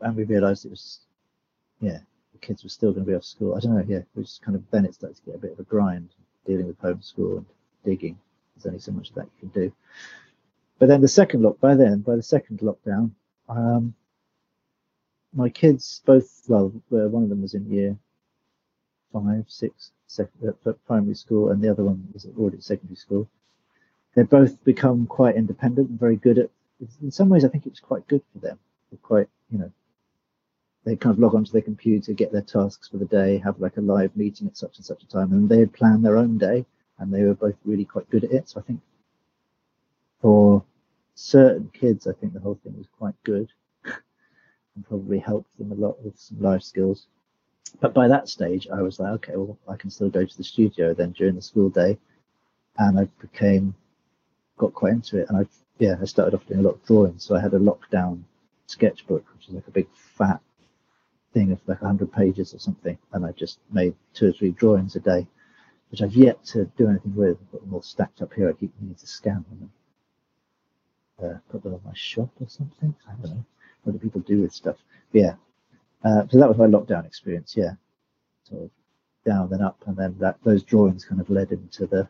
and 0.00 0.16
we 0.16 0.24
realised 0.24 0.64
it 0.64 0.70
was, 0.70 1.00
yeah, 1.80 1.98
the 2.32 2.38
kids 2.38 2.62
were 2.62 2.70
still 2.70 2.92
going 2.92 3.04
to 3.04 3.10
be 3.10 3.16
off 3.16 3.24
school. 3.24 3.54
I 3.54 3.60
don't 3.60 3.76
know, 3.76 3.84
yeah, 3.86 4.02
just 4.16 4.42
kind 4.42 4.56
of 4.56 4.62
then 4.70 4.84
it 4.84 4.94
started 4.94 5.16
to 5.16 5.22
get 5.22 5.34
a 5.34 5.38
bit 5.38 5.52
of 5.52 5.60
a 5.60 5.64
grind 5.64 6.10
dealing 6.46 6.66
with 6.66 6.80
homeschool 6.80 7.38
and 7.38 7.46
digging. 7.84 8.18
There's 8.56 8.66
only 8.66 8.80
so 8.80 8.92
much 8.92 9.10
of 9.10 9.14
that 9.16 9.28
you 9.40 9.48
can 9.48 9.62
do. 9.62 9.72
But 10.78 10.88
then 10.88 11.00
the 11.00 11.08
second 11.08 11.42
lock, 11.42 11.60
by 11.60 11.74
then, 11.74 12.00
by 12.00 12.16
the 12.16 12.22
second 12.22 12.60
lockdown, 12.60 13.10
um, 13.48 13.94
my 15.34 15.48
kids 15.48 16.02
both, 16.04 16.42
well, 16.48 16.72
one 16.88 17.22
of 17.22 17.28
them 17.28 17.42
was 17.42 17.54
in 17.54 17.70
year 17.70 17.96
five, 19.12 19.44
six, 19.48 19.92
sec- 20.06 20.28
uh, 20.46 20.72
primary 20.86 21.14
school, 21.14 21.50
and 21.50 21.62
the 21.62 21.68
other 21.68 21.84
one 21.84 22.08
was 22.12 22.26
already 22.38 22.56
at 22.56 22.64
secondary 22.64 22.96
school. 22.96 23.28
They've 24.14 24.28
both 24.28 24.62
become 24.64 25.06
quite 25.06 25.36
independent 25.36 25.90
and 25.90 26.00
very 26.00 26.16
good 26.16 26.38
at. 26.38 26.50
In 27.02 27.10
some 27.10 27.28
ways, 27.28 27.44
I 27.44 27.48
think 27.48 27.66
it 27.66 27.72
was 27.72 27.80
quite 27.80 28.08
good 28.08 28.22
for 28.32 28.38
them. 28.38 28.58
They're 28.90 28.98
quite, 29.02 29.28
you 29.50 29.58
know, 29.58 29.70
they 30.84 30.96
kind 30.96 31.12
of 31.14 31.18
log 31.18 31.34
onto 31.34 31.52
their 31.52 31.62
computer, 31.62 32.12
get 32.12 32.32
their 32.32 32.42
tasks 32.42 32.88
for 32.88 32.96
the 32.96 33.04
day, 33.04 33.38
have 33.38 33.60
like 33.60 33.76
a 33.76 33.82
live 33.82 34.16
meeting 34.16 34.46
at 34.46 34.56
such 34.56 34.76
and 34.76 34.84
such 34.84 35.02
a 35.02 35.06
time, 35.06 35.32
and 35.32 35.48
they 35.48 35.58
had 35.58 35.72
planned 35.72 36.04
their 36.04 36.16
own 36.16 36.38
day, 36.38 36.64
and 36.98 37.12
they 37.12 37.22
were 37.22 37.34
both 37.34 37.56
really 37.64 37.84
quite 37.84 38.08
good 38.10 38.24
at 38.24 38.32
it. 38.32 38.48
So 38.48 38.60
I 38.60 38.62
think 38.62 38.80
for 40.20 40.64
certain 41.14 41.70
kids, 41.72 42.06
I 42.06 42.12
think 42.12 42.32
the 42.32 42.40
whole 42.40 42.58
thing 42.62 42.76
was 42.76 42.86
quite 42.98 43.14
good, 43.24 43.50
and 43.84 44.88
probably 44.88 45.18
helped 45.18 45.56
them 45.58 45.72
a 45.72 45.74
lot 45.74 46.02
with 46.02 46.18
some 46.18 46.40
life 46.40 46.62
skills. 46.62 47.06
But 47.80 47.94
by 47.94 48.08
that 48.08 48.28
stage, 48.28 48.66
I 48.72 48.82
was 48.82 48.98
like, 48.98 49.12
okay, 49.12 49.36
well, 49.36 49.58
I 49.68 49.76
can 49.76 49.90
still 49.90 50.08
go 50.08 50.24
to 50.24 50.36
the 50.36 50.44
studio 50.44 50.94
then 50.94 51.12
during 51.12 51.36
the 51.36 51.42
school 51.42 51.68
day, 51.68 51.98
and 52.78 52.98
I 52.98 53.04
became 53.20 53.74
got 54.56 54.72
quite 54.74 54.92
into 54.94 55.18
it, 55.18 55.28
and 55.28 55.38
I 55.38 55.46
yeah, 55.78 55.96
I 56.00 56.04
started 56.04 56.34
off 56.34 56.46
doing 56.46 56.60
a 56.60 56.62
lot 56.62 56.74
of 56.74 56.84
drawing. 56.84 57.18
So 57.18 57.34
I 57.34 57.40
had 57.40 57.54
a 57.54 57.58
lockdown 57.58 58.22
sketchbook, 58.66 59.24
which 59.34 59.48
is 59.48 59.54
like 59.54 59.66
a 59.66 59.70
big 59.70 59.88
fat 59.94 60.40
thing 61.32 61.52
of 61.52 61.60
like 61.66 61.80
100 61.80 62.12
pages 62.12 62.54
or 62.54 62.58
something, 62.58 62.98
and 63.12 63.24
I 63.24 63.32
just 63.32 63.58
made 63.70 63.94
two 64.14 64.28
or 64.28 64.32
three 64.32 64.50
drawings 64.50 64.96
a 64.96 65.00
day, 65.00 65.26
which 65.90 66.02
I've 66.02 66.14
yet 66.14 66.44
to 66.46 66.64
do 66.76 66.88
anything 66.88 67.14
with. 67.14 67.38
I've 67.40 67.60
got 67.60 67.72
all 67.72 67.82
stacked 67.82 68.22
up 68.22 68.32
here. 68.34 68.48
I 68.48 68.52
keep 68.52 68.72
needing 68.80 68.96
to 68.96 69.06
scan 69.06 69.44
them 69.48 69.70
and 71.20 71.30
uh, 71.30 71.38
put 71.50 71.62
them 71.62 71.74
on 71.74 71.80
my 71.84 71.94
shop 71.94 72.30
or 72.40 72.48
something. 72.48 72.94
I 73.08 73.12
don't 73.22 73.36
know. 73.36 73.44
What 73.84 73.92
do 73.92 73.98
people 73.98 74.20
do 74.22 74.42
with 74.42 74.52
stuff? 74.52 74.76
But 75.12 75.20
yeah. 75.20 75.34
Uh, 76.04 76.26
so 76.28 76.38
that 76.38 76.48
was 76.48 76.58
my 76.58 76.66
lockdown 76.66 77.06
experience. 77.06 77.54
Yeah, 77.56 77.72
sort 78.44 78.62
of 78.62 78.70
down 79.24 79.50
then 79.50 79.60
up, 79.60 79.82
and 79.86 79.96
then 79.96 80.16
that 80.18 80.38
those 80.44 80.62
drawings 80.62 81.04
kind 81.04 81.20
of 81.20 81.28
led 81.28 81.52
into 81.52 81.86
the 81.86 82.08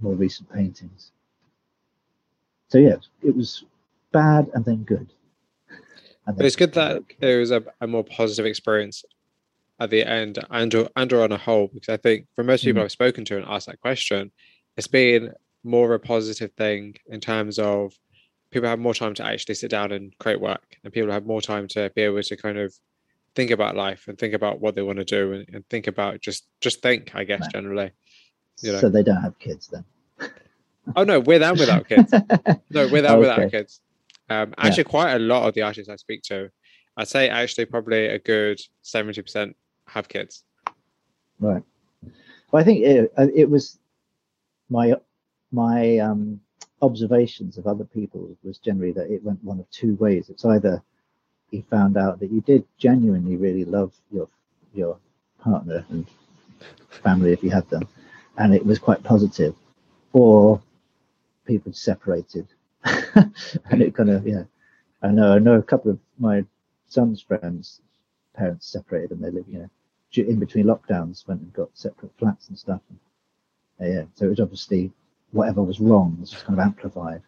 more 0.00 0.14
recent 0.14 0.50
paintings. 0.52 1.12
So 2.68 2.78
yeah, 2.78 2.96
it 3.22 3.36
was 3.36 3.64
bad 4.12 4.50
and 4.54 4.64
then 4.64 4.84
good. 4.84 5.12
But 6.26 6.46
it's 6.46 6.56
good 6.56 6.72
that 6.74 6.96
okay. 6.96 7.16
there 7.20 7.40
was 7.40 7.50
a, 7.50 7.62
a 7.80 7.86
more 7.86 8.04
positive 8.04 8.46
experience 8.46 9.04
at 9.80 9.90
the 9.90 10.04
end 10.08 10.38
and 10.50 10.74
or, 10.74 10.88
and 10.96 11.12
or 11.12 11.22
on 11.22 11.32
a 11.32 11.36
whole, 11.36 11.68
because 11.72 11.88
I 11.92 11.96
think 11.96 12.26
for 12.34 12.44
most 12.44 12.64
people 12.64 12.80
Mm. 12.80 12.84
I've 12.84 12.92
spoken 12.92 13.24
to 13.26 13.36
and 13.36 13.44
asked 13.46 13.66
that 13.66 13.80
question, 13.80 14.30
it's 14.76 14.86
been 14.86 15.32
more 15.64 15.86
of 15.86 15.90
a 16.00 16.04
positive 16.04 16.52
thing 16.52 16.94
in 17.08 17.20
terms 17.20 17.58
of 17.58 17.92
people 18.50 18.68
have 18.68 18.78
more 18.78 18.94
time 18.94 19.14
to 19.14 19.24
actually 19.24 19.54
sit 19.56 19.70
down 19.70 19.92
and 19.92 20.16
create 20.18 20.40
work, 20.40 20.76
and 20.84 20.92
people 20.92 21.10
have 21.10 21.26
more 21.26 21.42
time 21.42 21.66
to 21.68 21.90
be 21.94 22.02
able 22.02 22.22
to 22.22 22.36
kind 22.36 22.56
of 22.58 22.72
think 23.34 23.50
about 23.50 23.74
life 23.74 24.06
and 24.06 24.16
think 24.16 24.32
about 24.32 24.60
what 24.60 24.74
they 24.76 24.82
want 24.82 24.98
to 24.98 25.04
do 25.04 25.32
and, 25.32 25.46
and 25.52 25.68
think 25.68 25.86
about 25.88 26.20
just 26.20 26.46
just 26.60 26.80
think, 26.82 27.14
I 27.14 27.24
guess, 27.24 27.40
Right. 27.42 27.52
generally. 27.52 27.90
you 28.62 28.72
know. 28.72 28.78
So 28.80 28.88
they 28.88 29.02
don't 29.02 29.20
have 29.22 29.38
kids 29.40 29.68
then. 29.68 29.84
Oh 30.96 31.02
no, 31.04 31.18
with 31.18 31.42
and 31.42 31.58
without 31.58 31.88
kids. 31.88 32.12
No, 32.70 32.86
with 32.88 33.04
and 33.06 33.18
without 33.20 33.50
kids. 33.50 33.80
Um, 34.30 34.50
Yeah. 34.50 34.54
actually, 34.66 34.84
quite 34.84 35.14
a 35.14 35.18
lot 35.18 35.46
of 35.46 35.54
the 35.54 35.62
artists 35.62 35.90
I 35.90 35.96
speak 35.96 36.22
to, 36.24 36.50
I'd 36.96 37.08
say 37.08 37.28
actually 37.28 37.66
probably 37.66 38.06
a 38.06 38.18
good 38.18 38.60
seventy 38.82 39.20
percent 39.22 39.56
have 39.86 40.08
kids. 40.08 40.44
Right. 41.40 41.62
Well, 42.50 42.60
I 42.62 42.64
think 42.64 42.84
it, 42.84 43.12
uh, 43.18 43.26
it 43.34 43.50
was 43.50 43.78
my 44.70 44.94
my 45.52 45.98
um, 45.98 46.40
observations 46.82 47.58
of 47.58 47.66
other 47.66 47.84
people 47.84 48.36
was 48.42 48.58
generally 48.58 48.92
that 48.92 49.10
it 49.10 49.22
went 49.22 49.42
one 49.44 49.60
of 49.60 49.70
two 49.70 49.94
ways. 49.96 50.30
It's 50.30 50.44
either 50.44 50.82
you 51.50 51.62
found 51.70 51.96
out 51.96 52.18
that 52.20 52.30
you 52.30 52.40
did 52.40 52.64
genuinely 52.78 53.36
really 53.36 53.64
love 53.64 53.92
your 54.10 54.28
your 54.72 54.98
partner 55.38 55.84
and 55.90 56.06
family 56.90 57.32
if 57.32 57.42
you 57.42 57.50
had 57.50 57.68
them, 57.68 57.86
and 58.38 58.54
it 58.54 58.64
was 58.64 58.78
quite 58.78 59.02
positive, 59.02 59.54
or 60.12 60.62
people 61.44 61.72
separated, 61.72 62.46
and 63.70 63.82
it 63.82 63.94
kind 63.94 64.10
of 64.10 64.26
yeah. 64.26 64.44
I 65.02 65.08
know 65.08 65.34
I 65.34 65.38
know 65.38 65.54
a 65.54 65.62
couple 65.62 65.90
of 65.90 65.98
my 66.18 66.44
son's 66.88 67.20
friends, 67.20 67.80
parents 68.34 68.66
separated, 68.66 69.12
and 69.12 69.24
they 69.24 69.30
live 69.30 69.44
you 69.48 69.58
know 69.60 69.70
in 70.16 70.38
between 70.38 70.66
lockdowns 70.66 71.26
went 71.26 71.40
and 71.40 71.52
got 71.52 71.68
separate 71.74 72.12
flats 72.18 72.48
and 72.48 72.58
stuff. 72.58 72.80
And, 72.88 72.98
uh, 73.80 73.92
yeah, 73.92 74.04
so 74.14 74.26
it 74.26 74.30
was 74.30 74.40
obviously 74.40 74.92
whatever 75.32 75.62
was 75.62 75.80
wrong 75.80 76.16
was 76.20 76.30
just 76.30 76.44
kind 76.44 76.58
of 76.58 76.64
amplified. 76.64 77.22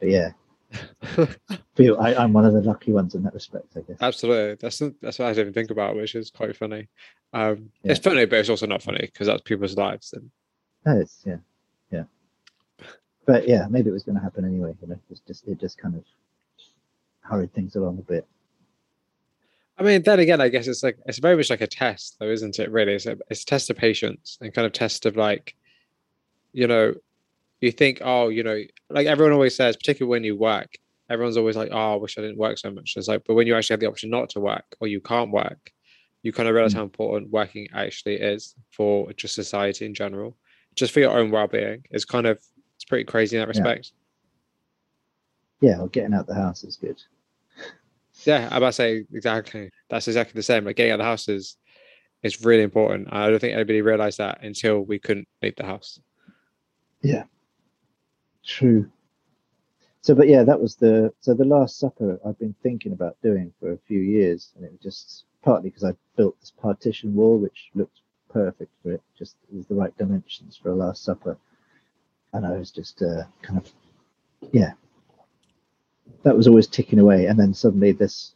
But 0.00 0.10
yeah, 0.10 0.30
feel 1.74 1.98
I, 2.00 2.14
am 2.14 2.32
one 2.32 2.44
of 2.44 2.52
the 2.52 2.62
lucky 2.62 2.92
ones 2.92 3.14
in 3.14 3.22
that 3.22 3.34
respect, 3.34 3.68
I 3.76 3.80
guess. 3.80 3.98
Absolutely, 4.00 4.56
that's 4.56 4.78
that's 5.00 5.18
what 5.18 5.26
I 5.26 5.30
didn't 5.30 5.40
even 5.40 5.52
think 5.52 5.70
about, 5.70 5.96
which 5.96 6.14
is 6.14 6.30
quite 6.30 6.56
funny. 6.56 6.88
Um, 7.32 7.70
yeah. 7.82 7.92
It's 7.92 8.00
funny, 8.00 8.24
but 8.26 8.38
it's 8.38 8.50
also 8.50 8.66
not 8.66 8.82
funny 8.82 9.00
because 9.00 9.26
that's 9.26 9.42
people's 9.42 9.76
lives. 9.76 10.12
And 10.12 10.30
that 10.84 10.96
is, 10.98 11.22
yeah, 11.24 11.36
yeah. 11.90 12.04
But 13.26 13.48
yeah, 13.48 13.66
maybe 13.68 13.90
it 13.90 13.92
was 13.92 14.04
going 14.04 14.16
to 14.16 14.22
happen 14.22 14.44
anyway. 14.44 14.74
You 14.80 14.88
know, 14.88 14.98
it's 15.10 15.20
just 15.20 15.46
it 15.46 15.60
just 15.60 15.78
kind 15.78 15.96
of 15.96 16.04
hurried 17.20 17.52
things 17.52 17.74
along 17.76 17.98
a 17.98 18.02
bit. 18.02 18.26
I 19.78 19.82
mean, 19.82 20.02
then 20.02 20.20
again, 20.20 20.40
I 20.40 20.48
guess 20.48 20.66
it's 20.68 20.82
like 20.82 20.96
it's 21.06 21.18
very 21.18 21.36
much 21.36 21.50
like 21.50 21.60
a 21.60 21.66
test, 21.66 22.16
though, 22.18 22.30
isn't 22.30 22.58
it? 22.58 22.70
Really, 22.70 22.94
it's 22.94 23.06
a, 23.06 23.18
it's 23.28 23.42
a 23.42 23.46
test 23.46 23.68
of 23.68 23.76
patience 23.76 24.38
and 24.40 24.54
kind 24.54 24.64
of 24.64 24.72
test 24.72 25.04
of 25.04 25.16
like, 25.16 25.54
you 26.52 26.66
know, 26.66 26.94
you 27.60 27.72
think, 27.72 28.00
oh, 28.02 28.28
you 28.28 28.42
know, 28.42 28.62
like 28.88 29.06
everyone 29.06 29.32
always 29.32 29.56
says, 29.56 29.76
particularly 29.76 30.10
when 30.10 30.24
you 30.24 30.36
work, 30.36 30.76
everyone's 31.10 31.36
always 31.36 31.56
like, 31.56 31.70
oh, 31.72 31.94
I 31.94 31.96
wish 31.96 32.16
I 32.16 32.22
didn't 32.22 32.38
work 32.38 32.58
so 32.58 32.70
much. 32.70 32.94
It's 32.96 33.08
like, 33.08 33.24
but 33.26 33.34
when 33.34 33.46
you 33.46 33.54
actually 33.54 33.74
have 33.74 33.80
the 33.80 33.88
option 33.88 34.08
not 34.08 34.30
to 34.30 34.40
work 34.40 34.64
or 34.80 34.88
you 34.88 35.00
can't 35.00 35.30
work, 35.30 35.72
you 36.22 36.32
kind 36.32 36.48
of 36.48 36.54
realize 36.54 36.72
mm. 36.72 36.78
how 36.78 36.82
important 36.82 37.30
working 37.30 37.68
actually 37.74 38.16
is 38.16 38.54
for 38.70 39.12
just 39.12 39.34
society 39.34 39.84
in 39.84 39.94
general, 39.94 40.36
just 40.74 40.92
for 40.92 41.00
your 41.00 41.16
own 41.16 41.30
well-being. 41.30 41.84
It's 41.90 42.04
kind 42.04 42.26
of 42.26 42.40
pretty 42.88 43.04
crazy 43.04 43.36
in 43.36 43.40
that 43.40 43.48
respect. 43.48 43.92
Yeah, 45.60 45.78
yeah 45.78 45.86
getting 45.92 46.14
out 46.14 46.26
the 46.26 46.34
house 46.34 46.64
is 46.64 46.76
good. 46.76 47.02
Yeah, 48.24 48.46
about 48.46 48.66
to 48.66 48.72
say 48.72 49.04
exactly. 49.12 49.70
That's 49.90 50.08
exactly 50.08 50.38
the 50.38 50.42
same. 50.42 50.64
Like 50.64 50.76
getting 50.76 50.92
out 50.92 51.00
of 51.00 51.04
the 51.04 51.10
house 51.10 51.28
is 51.28 51.56
is 52.22 52.44
really 52.44 52.62
important. 52.62 53.08
I 53.12 53.28
don't 53.28 53.38
think 53.38 53.54
anybody 53.54 53.82
realized 53.82 54.18
that 54.18 54.42
until 54.42 54.80
we 54.80 54.98
couldn't 54.98 55.28
leave 55.42 55.54
the 55.56 55.66
house. 55.66 56.00
Yeah, 57.02 57.24
True. 58.46 58.88
So, 60.02 60.14
but 60.14 60.28
yeah, 60.28 60.44
that 60.44 60.60
was 60.60 60.76
the 60.76 61.12
so 61.20 61.34
the 61.34 61.44
Last 61.44 61.80
Supper 61.80 62.20
I've 62.24 62.38
been 62.38 62.54
thinking 62.62 62.92
about 62.92 63.20
doing 63.22 63.52
for 63.58 63.72
a 63.72 63.78
few 63.88 63.98
years, 63.98 64.52
and 64.54 64.64
it 64.64 64.70
was 64.70 64.80
just 64.80 65.24
partly 65.42 65.68
because 65.70 65.82
I 65.82 65.94
built 66.16 66.38
this 66.38 66.52
partition 66.52 67.14
wall, 67.14 67.38
which 67.38 67.70
looked 67.74 68.00
perfect 68.30 68.70
for 68.82 68.92
it, 68.92 69.02
just 69.18 69.34
was 69.52 69.66
the 69.66 69.74
right 69.74 69.96
dimensions 69.98 70.56
for 70.56 70.70
a 70.70 70.74
Last 70.76 71.02
Supper, 71.02 71.36
and 72.32 72.46
I 72.46 72.52
was 72.58 72.70
just 72.70 73.02
uh, 73.02 73.24
kind 73.42 73.58
of, 73.58 73.70
yeah, 74.52 74.72
that 76.22 76.36
was 76.36 76.48
always 76.48 76.66
ticking 76.66 76.98
away, 76.98 77.26
and 77.26 77.38
then 77.38 77.54
suddenly 77.54 77.92
this, 77.92 78.34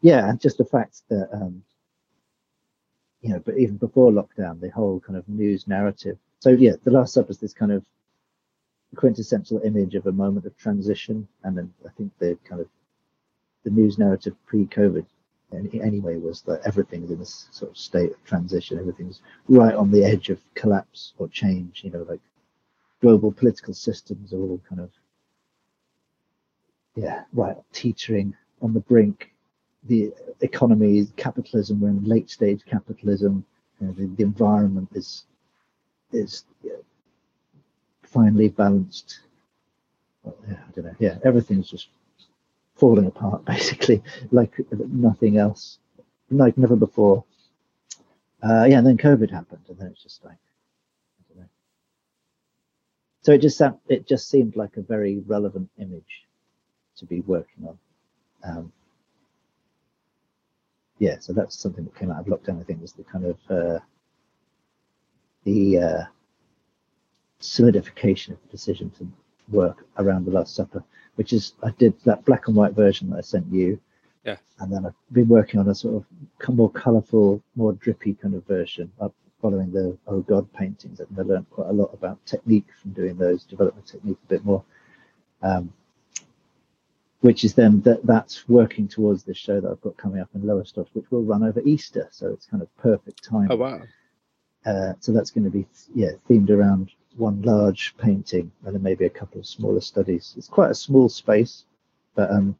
yeah, 0.00 0.28
and 0.28 0.40
just 0.40 0.58
the 0.58 0.64
fact 0.64 1.02
that, 1.08 1.28
um, 1.32 1.62
you 3.22 3.30
know, 3.30 3.38
but 3.38 3.56
even 3.56 3.76
before 3.78 4.12
lockdown, 4.12 4.60
the 4.60 4.68
whole 4.70 5.00
kind 5.00 5.16
of 5.16 5.26
news 5.28 5.66
narrative. 5.66 6.18
So 6.40 6.50
yeah, 6.50 6.72
the 6.84 6.90
Last 6.90 7.14
Supper 7.14 7.30
is 7.30 7.38
this 7.38 7.54
kind 7.54 7.72
of 7.72 7.82
quintessential 8.96 9.62
image 9.64 9.94
of 9.94 10.06
a 10.06 10.12
moment 10.12 10.44
of 10.44 10.56
transition. 10.58 11.26
And 11.42 11.56
then 11.56 11.72
I 11.86 11.88
think 11.96 12.12
the 12.18 12.38
kind 12.44 12.60
of 12.60 12.68
the 13.64 13.70
news 13.70 13.98
narrative 13.98 14.34
pre-COVID 14.46 15.06
anyway 15.52 16.16
was 16.18 16.42
that 16.42 16.60
everything's 16.66 17.10
in 17.10 17.18
this 17.18 17.48
sort 17.50 17.70
of 17.70 17.78
state 17.78 18.10
of 18.10 18.22
transition. 18.24 18.78
Everything's 18.78 19.22
right 19.48 19.74
on 19.74 19.90
the 19.90 20.04
edge 20.04 20.28
of 20.28 20.38
collapse 20.54 21.14
or 21.16 21.28
change. 21.28 21.82
You 21.82 21.92
know, 21.92 22.06
like 22.06 22.20
global 23.04 23.30
political 23.30 23.74
systems 23.74 24.32
are 24.32 24.40
all 24.40 24.58
kind 24.66 24.80
of 24.80 24.90
yeah, 26.96 27.24
right, 27.34 27.58
teetering 27.70 28.34
on 28.62 28.72
the 28.72 28.80
brink. 28.80 29.30
The 29.86 30.10
economy, 30.40 31.06
capitalism, 31.16 31.80
we're 31.80 31.90
in 31.90 32.02
late 32.04 32.30
stage 32.30 32.62
capitalism. 32.64 33.44
You 33.78 33.86
know, 33.88 33.92
the, 33.92 34.06
the 34.06 34.22
environment 34.22 34.88
is 34.94 35.26
is 36.12 36.44
finely 38.04 38.48
balanced. 38.48 39.20
Well, 40.22 40.36
yeah, 40.48 40.60
I 40.66 40.70
don't 40.74 40.84
know. 40.86 40.96
Yeah, 40.98 41.18
everything's 41.24 41.68
just 41.68 41.88
falling 42.76 43.06
apart 43.06 43.44
basically, 43.54 44.02
like 44.30 44.54
nothing 44.88 45.36
else, 45.36 45.78
like 46.30 46.56
never 46.56 46.76
before. 46.76 47.22
Uh, 48.42 48.64
yeah, 48.70 48.78
and 48.78 48.86
then 48.86 48.96
COVID 48.96 49.30
happened, 49.30 49.66
and 49.68 49.78
then 49.78 49.88
it's 49.88 50.02
just 50.02 50.24
like. 50.24 50.38
So 53.24 53.32
it 53.32 53.38
just 53.38 53.60
it 53.88 54.06
just 54.06 54.28
seemed 54.28 54.54
like 54.54 54.76
a 54.76 54.82
very 54.82 55.20
relevant 55.26 55.70
image 55.78 56.26
to 56.96 57.06
be 57.06 57.22
working 57.22 57.66
on. 57.66 57.78
Um, 58.44 58.72
yeah, 60.98 61.16
so 61.18 61.32
that's 61.32 61.58
something 61.58 61.84
that 61.84 61.96
came 61.96 62.10
out 62.10 62.20
of 62.20 62.26
lockdown. 62.26 62.60
I 62.60 62.64
think 62.64 62.82
was 62.82 62.92
the 62.92 63.02
kind 63.04 63.24
of 63.24 63.38
uh, 63.48 63.78
the 65.44 65.78
uh, 65.78 66.04
solidification 67.40 68.34
of 68.34 68.42
the 68.42 68.48
decision 68.48 68.90
to 68.98 69.08
work 69.48 69.86
around 69.96 70.26
the 70.26 70.30
Last 70.30 70.54
Supper, 70.54 70.84
which 71.14 71.32
is 71.32 71.54
I 71.62 71.70
did 71.78 71.94
that 72.04 72.26
black 72.26 72.46
and 72.46 72.54
white 72.54 72.74
version 72.74 73.08
that 73.10 73.16
I 73.16 73.22
sent 73.22 73.46
you. 73.50 73.80
Yeah. 74.24 74.36
And 74.58 74.70
then 74.70 74.84
I've 74.84 74.94
been 75.12 75.28
working 75.28 75.60
on 75.60 75.68
a 75.68 75.74
sort 75.74 75.96
of 75.96 76.54
more 76.54 76.70
colourful, 76.70 77.42
more 77.56 77.72
drippy 77.72 78.14
kind 78.14 78.34
of 78.34 78.46
version. 78.46 78.92
I'm 79.00 79.12
following 79.44 79.70
the 79.70 79.94
Oh 80.06 80.20
God 80.20 80.50
paintings, 80.54 81.00
and 81.00 81.18
I 81.18 81.22
learned 81.22 81.50
quite 81.50 81.68
a 81.68 81.72
lot 81.72 81.90
about 81.92 82.24
technique 82.24 82.68
from 82.80 82.92
doing 82.92 83.14
those, 83.18 83.44
development 83.44 83.86
technique 83.86 84.16
a 84.24 84.28
bit 84.28 84.42
more. 84.42 84.64
Um, 85.42 85.70
which 87.20 87.44
is 87.44 87.52
then 87.52 87.82
that 87.82 88.06
that's 88.06 88.48
working 88.48 88.88
towards 88.88 89.22
this 89.22 89.36
show 89.36 89.60
that 89.60 89.70
I've 89.70 89.82
got 89.82 89.98
coming 89.98 90.22
up 90.22 90.30
in 90.34 90.46
Lowestoft, 90.46 90.88
which 90.94 91.10
will 91.10 91.24
run 91.24 91.42
over 91.42 91.60
Easter, 91.60 92.08
so 92.10 92.28
it's 92.28 92.46
kind 92.46 92.62
of 92.62 92.74
perfect 92.78 93.22
time. 93.22 93.48
Oh 93.50 93.56
wow! 93.56 93.82
Uh, 94.64 94.94
so 95.00 95.12
that's 95.12 95.30
going 95.30 95.44
to 95.44 95.50
be 95.50 95.66
yeah 95.94 96.12
themed 96.26 96.48
around 96.48 96.90
one 97.16 97.42
large 97.42 97.94
painting 97.98 98.50
and 98.64 98.74
then 98.74 98.82
maybe 98.82 99.04
a 99.04 99.10
couple 99.10 99.38
of 99.38 99.46
smaller 99.46 99.82
studies. 99.82 100.32
It's 100.38 100.48
quite 100.48 100.70
a 100.70 100.74
small 100.74 101.10
space, 101.10 101.64
but 102.14 102.30
um, 102.30 102.56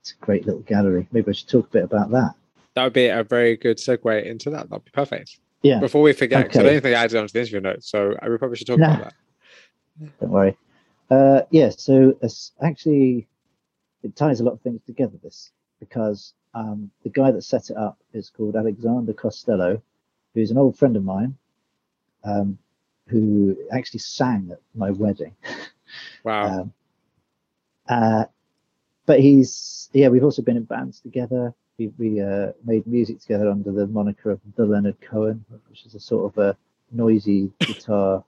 it's 0.00 0.12
a 0.12 0.24
great 0.24 0.46
little 0.46 0.62
gallery. 0.62 1.06
Maybe 1.12 1.28
I 1.28 1.32
should 1.32 1.48
talk 1.48 1.66
a 1.66 1.72
bit 1.72 1.84
about 1.84 2.10
that. 2.12 2.34
That 2.76 2.84
would 2.84 2.92
be 2.92 3.08
a 3.08 3.24
very 3.24 3.56
good 3.56 3.78
segue 3.78 4.24
into 4.24 4.50
that. 4.50 4.70
That'd 4.70 4.84
be 4.84 4.92
perfect. 4.92 5.40
Yeah. 5.62 5.80
Before 5.80 6.02
we 6.02 6.12
forget, 6.12 6.44
because 6.44 6.58
okay. 6.58 6.68
I 6.68 6.72
don't 6.74 6.82
think 6.82 6.96
I 6.96 7.02
added 7.02 7.18
onto 7.18 7.32
the 7.32 7.40
interview 7.40 7.60
notes, 7.60 7.90
so 7.90 8.16
we 8.28 8.36
probably 8.38 8.56
should 8.56 8.68
talk 8.68 8.78
nah. 8.78 8.94
about 8.94 9.14
that. 9.98 10.20
Don't 10.20 10.30
worry. 10.30 10.56
Uh, 11.10 11.40
yeah, 11.50 11.70
so 11.70 12.16
actually 12.62 13.26
it 14.04 14.14
ties 14.14 14.40
a 14.40 14.44
lot 14.44 14.52
of 14.52 14.60
things 14.60 14.80
together. 14.86 15.16
This 15.22 15.50
because 15.80 16.34
um, 16.54 16.90
the 17.02 17.10
guy 17.10 17.32
that 17.32 17.42
set 17.42 17.70
it 17.70 17.76
up 17.76 17.98
is 18.12 18.30
called 18.30 18.54
Alexander 18.54 19.12
Costello, 19.12 19.82
who's 20.34 20.52
an 20.52 20.58
old 20.58 20.78
friend 20.78 20.96
of 20.96 21.04
mine. 21.04 21.36
Um, 22.22 22.58
who 23.08 23.56
actually 23.72 24.00
sang 24.00 24.48
at 24.52 24.60
my 24.74 24.90
wedding. 24.90 25.34
Wow. 26.24 26.70
Um, 27.88 28.02
uh, 28.02 28.24
but 29.06 29.20
he's 29.20 29.88
yeah, 29.92 30.08
we've 30.08 30.24
also 30.24 30.42
been 30.42 30.56
in 30.56 30.64
bands 30.64 30.98
together. 30.98 31.54
We 31.78 31.88
we 31.98 32.20
uh, 32.20 32.52
made 32.64 32.86
music 32.86 33.20
together 33.20 33.50
under 33.50 33.70
the 33.70 33.86
moniker 33.86 34.30
of 34.30 34.40
the 34.56 34.64
Leonard 34.64 35.00
Cohen, 35.00 35.44
which 35.68 35.84
is 35.84 35.94
a 35.94 36.00
sort 36.00 36.32
of 36.32 36.38
a 36.38 36.56
noisy 36.90 37.52
guitar 37.60 38.24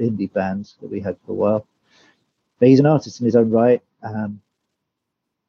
indie 0.00 0.32
band 0.32 0.72
that 0.80 0.90
we 0.90 1.00
had 1.00 1.16
for 1.24 1.32
a 1.32 1.34
while. 1.36 1.66
But 2.58 2.68
he's 2.68 2.80
an 2.80 2.86
artist 2.86 3.20
in 3.20 3.26
his 3.26 3.36
own 3.36 3.50
right, 3.50 3.82
um, 4.02 4.40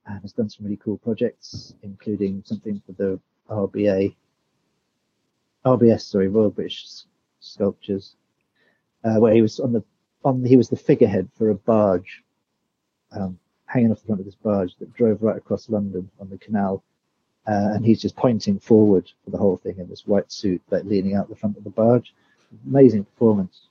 and 0.05 0.21
has 0.21 0.33
done 0.33 0.49
some 0.49 0.65
really 0.65 0.77
cool 0.77 0.97
projects, 0.97 1.73
including 1.81 2.43
something 2.45 2.81
for 2.85 2.91
the 2.91 3.19
RBA, 3.49 4.15
RBS, 5.65 6.01
sorry, 6.01 6.27
Royal 6.27 6.51
British 6.51 6.85
Sculptures, 7.39 8.15
uh, 9.03 9.15
where 9.15 9.33
he 9.33 9.41
was 9.41 9.59
on 9.59 9.73
the 9.73 9.83
on 10.23 10.43
he 10.43 10.57
was 10.57 10.69
the 10.69 10.75
figurehead 10.75 11.29
for 11.35 11.49
a 11.49 11.55
barge 11.55 12.23
um, 13.11 13.39
hanging 13.65 13.91
off 13.91 14.01
the 14.01 14.05
front 14.05 14.21
of 14.21 14.25
this 14.25 14.35
barge 14.35 14.75
that 14.77 14.93
drove 14.93 15.23
right 15.23 15.37
across 15.37 15.69
London 15.69 16.09
on 16.19 16.29
the 16.29 16.37
canal, 16.37 16.83
uh, 17.47 17.71
and 17.73 17.85
he's 17.85 18.01
just 18.01 18.15
pointing 18.15 18.59
forward 18.59 19.09
for 19.23 19.31
the 19.31 19.37
whole 19.37 19.57
thing 19.57 19.77
in 19.77 19.87
this 19.87 20.05
white 20.05 20.31
suit, 20.31 20.61
like 20.69 20.83
leaning 20.83 21.15
out 21.15 21.29
the 21.29 21.35
front 21.35 21.57
of 21.57 21.63
the 21.63 21.69
barge. 21.69 22.13
Amazing 22.67 23.05
performance. 23.05 23.67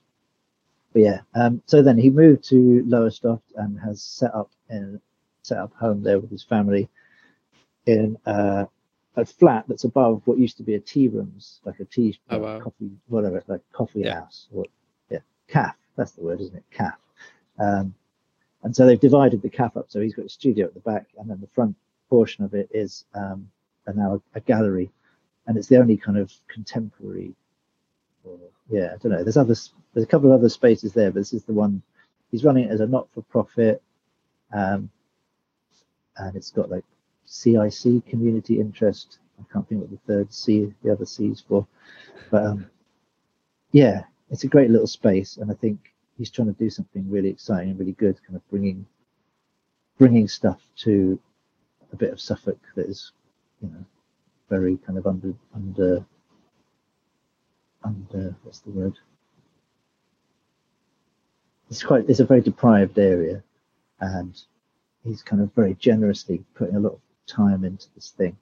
But 0.93 1.01
yeah, 1.01 1.21
um, 1.35 1.61
so 1.65 1.81
then 1.81 1.97
he 1.97 2.09
moved 2.09 2.43
to 2.49 2.83
Lowestoft 2.87 3.53
and 3.55 3.79
has 3.79 4.01
set 4.01 4.33
up 4.33 4.49
in 4.69 4.99
set 5.43 5.59
up 5.59 5.73
home 5.75 6.03
there 6.03 6.19
with 6.19 6.31
his 6.31 6.43
family 6.43 6.89
in 7.85 8.17
uh, 8.25 8.65
a 9.15 9.25
flat 9.25 9.65
that's 9.67 9.83
above 9.83 10.21
what 10.25 10.37
used 10.37 10.57
to 10.57 10.63
be 10.63 10.75
a 10.75 10.79
tea 10.79 11.07
rooms, 11.07 11.61
like 11.63 11.79
a 11.79 11.85
tea 11.85 12.19
oh, 12.29 12.39
wow. 12.39 12.59
coffee, 12.59 12.91
whatever, 13.07 13.43
like 13.47 13.61
coffee 13.71 14.01
yeah. 14.01 14.15
house 14.15 14.47
or 14.51 14.65
yeah, 15.09 15.19
calf. 15.47 15.75
That's 15.95 16.11
the 16.11 16.23
word, 16.23 16.41
isn't 16.41 16.55
it? 16.55 16.63
Calf. 16.71 16.97
Um, 17.59 17.93
and 18.63 18.75
so 18.75 18.85
they've 18.85 18.99
divided 18.99 19.41
the 19.41 19.49
calf 19.49 19.77
up. 19.77 19.85
So 19.89 20.01
he's 20.01 20.15
got 20.15 20.25
a 20.25 20.29
studio 20.29 20.65
at 20.65 20.73
the 20.73 20.79
back, 20.81 21.07
and 21.17 21.29
then 21.29 21.39
the 21.39 21.47
front 21.47 21.75
portion 22.09 22.43
of 22.43 22.53
it 22.53 22.69
is 22.73 23.05
um, 23.13 23.49
now 23.95 24.15
a, 24.15 24.37
a, 24.37 24.41
gallery, 24.41 24.91
and 25.45 25.57
it's 25.57 25.67
the 25.67 25.77
only 25.77 25.97
kind 25.97 26.17
of 26.17 26.31
contemporary. 26.47 27.33
Or, 28.23 28.37
yeah, 28.69 28.93
I 28.93 28.97
don't 28.97 29.11
know. 29.11 29.23
There's 29.23 29.37
other 29.37 29.55
there's 29.93 30.03
a 30.03 30.07
couple 30.07 30.31
of 30.31 30.39
other 30.39 30.49
spaces 30.49 30.93
there, 30.93 31.11
but 31.11 31.19
this 31.19 31.33
is 31.33 31.43
the 31.43 31.53
one 31.53 31.81
he's 32.31 32.43
running 32.43 32.65
it 32.65 32.71
as 32.71 32.81
a 32.81 32.87
not-for-profit, 32.87 33.81
um, 34.53 34.89
and 36.17 36.35
it's 36.35 36.51
got 36.51 36.69
like 36.69 36.83
CIC 37.25 38.05
community 38.07 38.59
interest. 38.59 39.19
I 39.39 39.53
can't 39.53 39.67
think 39.67 39.81
what 39.81 39.91
the 39.91 39.97
third 40.07 40.33
C, 40.33 40.73
the 40.83 40.91
other 40.91 41.05
C 41.05 41.27
is 41.27 41.41
for, 41.41 41.67
but 42.31 42.45
um, 42.45 42.69
yeah, 43.71 44.03
it's 44.29 44.43
a 44.43 44.47
great 44.47 44.69
little 44.69 44.87
space, 44.87 45.37
and 45.37 45.51
I 45.51 45.53
think 45.53 45.93
he's 46.17 46.31
trying 46.31 46.53
to 46.53 46.59
do 46.59 46.69
something 46.69 47.09
really 47.09 47.29
exciting 47.29 47.69
and 47.69 47.79
really 47.79 47.93
good, 47.93 48.19
kind 48.25 48.35
of 48.35 48.49
bringing 48.49 48.85
bringing 49.97 50.27
stuff 50.27 50.61
to 50.77 51.19
a 51.91 51.95
bit 51.95 52.11
of 52.11 52.21
Suffolk 52.21 52.59
that 52.75 52.87
is, 52.87 53.11
you 53.61 53.69
know, 53.69 53.85
very 54.49 54.77
kind 54.77 54.97
of 54.97 55.07
under 55.07 55.33
under 55.55 56.05
under 57.83 58.35
what's 58.43 58.59
the 58.59 58.71
word? 58.71 58.97
It's 61.69 61.83
quite 61.83 62.09
it's 62.09 62.19
a 62.19 62.25
very 62.25 62.41
deprived 62.41 62.97
area, 62.97 63.43
and 63.99 64.39
he's 65.03 65.21
kind 65.21 65.41
of 65.41 65.53
very 65.53 65.75
generously 65.75 66.43
putting 66.55 66.75
a 66.75 66.79
lot 66.79 66.93
of 66.93 66.99
time 67.25 67.63
into 67.65 67.87
this 67.95 68.11
thing, 68.11 68.37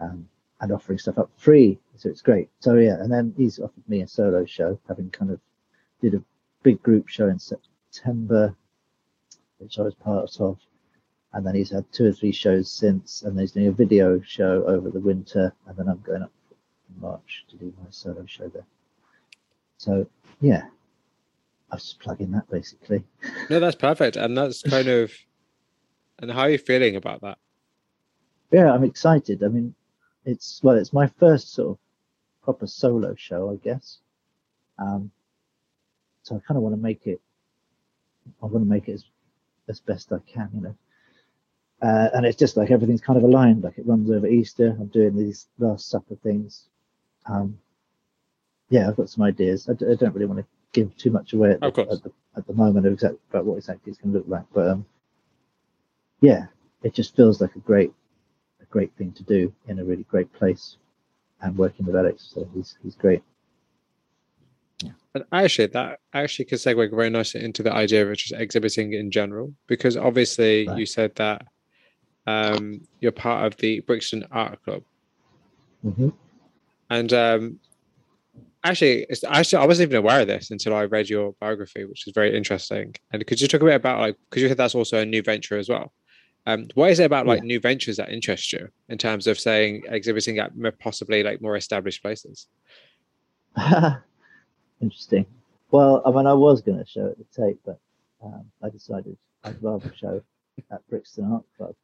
um, 0.00 0.28
and 0.60 0.72
offering 0.72 0.98
stuff 0.98 1.18
up 1.18 1.30
free. 1.36 1.78
So 1.96 2.08
it's 2.08 2.22
great. 2.22 2.50
So 2.60 2.74
yeah, 2.74 3.00
and 3.00 3.10
then 3.10 3.34
he's 3.36 3.58
offered 3.58 3.88
me 3.88 4.02
a 4.02 4.08
solo 4.08 4.44
show, 4.44 4.78
having 4.88 5.10
kind 5.10 5.30
of 5.30 5.40
did 6.00 6.14
a 6.14 6.22
big 6.62 6.82
group 6.82 7.08
show 7.08 7.28
in 7.28 7.38
September, 7.38 8.54
which 9.58 9.78
I 9.78 9.82
was 9.82 9.94
part 9.94 10.36
of, 10.40 10.58
and 11.32 11.46
then 11.46 11.54
he's 11.54 11.70
had 11.70 11.84
two 11.92 12.06
or 12.06 12.12
three 12.12 12.32
shows 12.32 12.70
since, 12.70 13.22
and 13.22 13.38
he's 13.38 13.52
doing 13.52 13.68
a 13.68 13.72
video 13.72 14.20
show 14.20 14.64
over 14.66 14.90
the 14.90 15.00
winter, 15.00 15.52
and 15.66 15.76
then 15.76 15.88
I'm 15.88 16.00
going 16.00 16.22
up 16.22 16.32
in 16.88 17.00
March 17.00 17.44
to 17.50 17.56
do 17.56 17.72
my 17.82 17.90
solo 17.90 18.24
show 18.26 18.48
there. 18.48 18.66
So 19.76 20.06
yeah, 20.40 20.64
I 21.70 21.74
was 21.74 21.84
just 21.84 22.00
plugging 22.00 22.30
that 22.32 22.48
basically. 22.50 23.04
No, 23.50 23.60
that's 23.60 23.76
perfect, 23.76 24.16
and 24.16 24.36
that's 24.36 24.62
kind 24.62 24.88
of. 24.88 25.12
And 26.20 26.30
how 26.30 26.40
are 26.40 26.50
you 26.50 26.58
feeling 26.58 26.96
about 26.96 27.20
that? 27.20 27.38
Yeah, 28.50 28.72
I'm 28.72 28.82
excited. 28.82 29.44
I 29.44 29.48
mean, 29.48 29.74
it's 30.24 30.60
well, 30.62 30.76
it's 30.76 30.92
my 30.92 31.06
first 31.06 31.52
sort 31.52 31.70
of 31.70 31.78
proper 32.42 32.66
solo 32.66 33.14
show, 33.14 33.52
I 33.52 33.56
guess. 33.56 33.98
Um, 34.78 35.10
so 36.22 36.36
I 36.36 36.40
kind 36.46 36.56
of 36.56 36.62
want 36.62 36.74
to 36.74 36.80
make 36.80 37.06
it. 37.06 37.20
I 38.42 38.46
want 38.46 38.64
to 38.64 38.70
make 38.70 38.88
it 38.88 38.94
as 38.94 39.04
as 39.68 39.80
best 39.80 40.12
I 40.12 40.18
can, 40.26 40.48
you 40.54 40.62
know. 40.62 40.74
Uh, 41.80 42.08
and 42.12 42.26
it's 42.26 42.36
just 42.36 42.56
like 42.56 42.70
everything's 42.70 43.00
kind 43.00 43.16
of 43.16 43.22
aligned. 43.22 43.62
Like 43.62 43.78
it 43.78 43.86
runs 43.86 44.10
over 44.10 44.26
Easter. 44.26 44.76
I'm 44.80 44.88
doing 44.88 45.16
these 45.16 45.46
last 45.58 45.88
supper 45.88 46.16
things. 46.22 46.64
Um, 47.26 47.58
yeah, 48.68 48.88
I've 48.88 48.96
got 48.96 49.08
some 49.08 49.24
ideas. 49.24 49.68
I 49.68 49.74
d- 49.74 49.86
I 49.90 49.94
don't 49.94 50.12
really 50.12 50.26
want 50.26 50.40
to 50.40 50.46
give 50.72 50.96
too 50.96 51.10
much 51.10 51.32
away 51.32 51.52
at, 51.52 51.60
the, 51.60 51.66
at 51.66 52.02
the, 52.02 52.12
at 52.36 52.46
the 52.46 52.52
moment 52.52 52.86
of 52.86 52.92
exact, 52.92 53.14
about 53.30 53.44
what 53.44 53.56
exactly 53.56 53.90
it's 53.90 54.00
going 54.00 54.12
to 54.12 54.18
look 54.18 54.28
like. 54.28 54.44
But 54.52 54.68
um, 54.68 54.86
yeah, 56.20 56.46
it 56.82 56.94
just 56.94 57.14
feels 57.14 57.40
like 57.40 57.54
a 57.54 57.60
great 57.60 57.92
a 58.60 58.64
great 58.66 58.92
thing 58.98 59.12
to 59.12 59.22
do 59.22 59.52
in 59.68 59.78
a 59.78 59.84
really 59.84 60.04
great 60.04 60.32
place 60.32 60.78
and 61.40 61.56
working 61.56 61.86
with 61.86 61.94
Alex. 61.94 62.32
So 62.34 62.48
he's 62.54 62.76
he's 62.82 62.96
great. 62.96 63.22
Yeah. 64.82 64.92
And 65.14 65.24
actually, 65.32 65.68
that 65.68 66.00
actually 66.12 66.46
could 66.46 66.58
segue 66.58 66.90
very 66.90 67.10
nicely 67.10 67.44
into 67.44 67.62
the 67.62 67.72
idea 67.72 68.04
of 68.04 68.16
just 68.16 68.32
exhibiting 68.32 68.94
in 68.94 69.10
general, 69.10 69.54
because 69.68 69.96
obviously 69.96 70.66
right. 70.66 70.76
you 70.76 70.86
said 70.86 71.14
that 71.16 71.46
um, 72.28 72.80
you're 73.00 73.12
part 73.12 73.46
of 73.46 73.56
the 73.58 73.80
Brixton 73.80 74.26
Art 74.30 74.62
Club, 74.64 74.82
mm-hmm. 75.84 76.08
and 76.90 77.12
um, 77.12 77.60
actually, 78.64 79.06
actually, 79.26 79.62
I 79.62 79.66
wasn't 79.66 79.88
even 79.88 79.98
aware 79.98 80.20
of 80.20 80.26
this 80.26 80.50
until 80.50 80.74
I 80.74 80.84
read 80.84 81.08
your 81.08 81.34
biography, 81.40 81.84
which 81.84 82.06
is 82.06 82.12
very 82.12 82.36
interesting. 82.36 82.94
And 83.12 83.26
could 83.26 83.40
you 83.40 83.48
talk 83.48 83.62
a 83.62 83.64
bit 83.64 83.74
about 83.74 84.00
like, 84.00 84.16
because 84.28 84.42
you 84.42 84.48
said 84.48 84.56
that's 84.56 84.74
also 84.74 85.00
a 85.00 85.06
new 85.06 85.22
venture 85.22 85.58
as 85.58 85.68
well. 85.68 85.92
Um, 86.46 86.66
what 86.74 86.90
is 86.90 86.98
it 86.98 87.04
about 87.04 87.26
like 87.26 87.40
yeah. 87.40 87.46
new 87.46 87.60
ventures 87.60 87.98
that 87.98 88.10
interest 88.10 88.52
you 88.52 88.68
in 88.88 88.96
terms 88.96 89.26
of 89.26 89.38
saying 89.38 89.82
exhibiting 89.88 90.38
at 90.38 90.52
possibly 90.78 91.22
like 91.22 91.42
more 91.42 91.56
established 91.56 92.02
places? 92.02 92.46
Interesting. 94.80 95.26
Well, 95.70 96.02
I 96.06 96.10
mean, 96.10 96.26
I 96.26 96.32
was 96.32 96.62
going 96.62 96.78
to 96.78 96.86
show 96.86 97.06
it 97.06 97.18
the 97.18 97.42
tape, 97.42 97.60
but 97.66 97.78
um, 98.24 98.46
I 98.62 98.70
decided 98.70 99.18
I'd 99.44 99.62
rather 99.62 99.92
show 99.94 100.22
at 100.70 100.86
Brixton 100.88 101.32
Art 101.32 101.44
Club. 101.56 101.74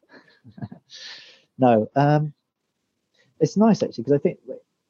no, 1.59 1.89
um, 1.97 2.33
it's 3.41 3.57
nice 3.57 3.83
actually 3.83 4.05
because 4.05 4.13
I 4.13 4.19
think 4.19 4.39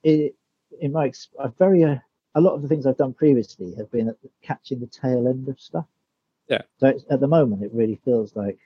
it, 0.03 0.35
in 0.81 0.93
my 0.93 1.13
a 1.39 1.49
very 1.49 1.85
uh, 1.85 1.97
a 2.35 2.41
lot 2.41 2.55
of 2.55 2.63
the 2.63 2.69
things 2.69 2.87
I've 2.87 2.97
done 2.97 3.15
previously 3.15 3.75
have 3.77 3.91
been 3.91 4.09
at 4.09 4.17
catching 4.43 4.81
the 4.81 4.87
tail 4.87 5.29
end 5.29 5.49
of 5.49 5.61
stuff. 5.61 5.87
Yeah. 6.49 6.63
So 6.79 6.93
at 7.11 7.21
the 7.21 7.29
moment, 7.29 7.63
it 7.63 7.73
really 7.73 7.99
feels 8.05 8.35
like 8.37 8.59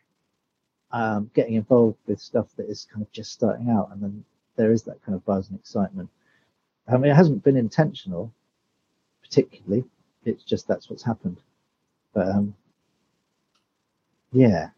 um, 0.90 1.30
getting 1.34 1.54
involved 1.54 1.98
with 2.06 2.20
stuff 2.20 2.48
that 2.56 2.68
is 2.68 2.86
kind 2.90 3.02
of 3.02 3.12
just 3.12 3.32
starting 3.32 3.70
out, 3.70 3.90
and 3.92 4.02
then 4.02 4.24
there 4.56 4.72
is 4.72 4.82
that 4.84 5.02
kind 5.04 5.14
of 5.14 5.24
buzz 5.24 5.48
and 5.50 5.58
excitement. 5.58 6.08
I 6.88 6.96
mean, 6.96 7.12
it 7.12 7.16
hasn't 7.16 7.44
been 7.44 7.56
intentional, 7.56 8.32
particularly. 9.22 9.84
It's 10.24 10.44
just 10.44 10.66
that's 10.66 10.88
what's 10.88 11.02
happened. 11.02 11.38
But 12.14 12.28
um, 12.28 12.54
yeah, 14.32 14.70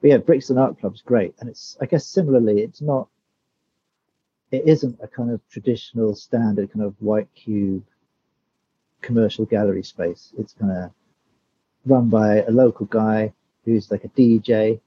but 0.00 0.10
yeah, 0.10 0.18
Brixton 0.18 0.58
Art 0.58 0.78
Club's 0.78 1.02
great, 1.02 1.34
and 1.40 1.48
it's 1.48 1.76
I 1.80 1.86
guess 1.86 2.06
similarly, 2.06 2.60
it's 2.60 2.82
not 2.82 3.08
it 4.50 4.66
isn't 4.66 4.98
a 5.02 5.08
kind 5.08 5.30
of 5.30 5.40
traditional 5.48 6.14
standard 6.14 6.72
kind 6.72 6.84
of 6.84 6.94
white 7.00 7.28
cube 7.34 7.84
commercial 9.02 9.44
gallery 9.44 9.82
space. 9.82 10.32
It's 10.38 10.52
kind 10.52 10.72
of 10.72 10.90
run 11.84 12.08
by 12.08 12.42
a 12.42 12.50
local 12.50 12.86
guy 12.86 13.32
who's 13.64 13.90
like 13.90 14.04
a 14.04 14.08
DJ, 14.08 14.80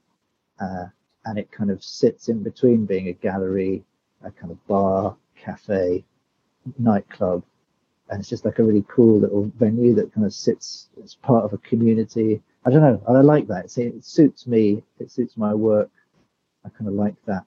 uh, 0.60 0.86
and 1.24 1.38
it 1.38 1.50
kind 1.50 1.70
of 1.70 1.82
sits 1.82 2.28
in 2.28 2.42
between 2.42 2.86
being 2.86 3.08
a 3.08 3.12
gallery, 3.12 3.84
a 4.24 4.30
kind 4.30 4.50
of 4.50 4.66
bar, 4.66 5.16
cafe, 5.36 6.04
nightclub, 6.78 7.42
and 8.08 8.20
it's 8.20 8.28
just 8.28 8.44
like 8.44 8.58
a 8.58 8.64
really 8.64 8.84
cool 8.88 9.20
little 9.20 9.50
venue 9.58 9.94
that 9.94 10.12
kind 10.12 10.26
of 10.26 10.32
sits 10.32 10.88
as 11.02 11.14
part 11.14 11.44
of 11.44 11.52
a 11.52 11.58
community. 11.58 12.42
I 12.64 12.70
don't 12.70 12.82
know, 12.82 13.02
I 13.08 13.20
like 13.20 13.46
that. 13.48 13.70
See, 13.70 13.84
it 13.84 14.04
suits 14.04 14.46
me. 14.46 14.82
It 14.98 15.10
suits 15.10 15.36
my 15.36 15.54
work. 15.54 15.90
I 16.64 16.68
kind 16.68 16.88
of 16.88 16.94
like 16.94 17.14
that 17.26 17.44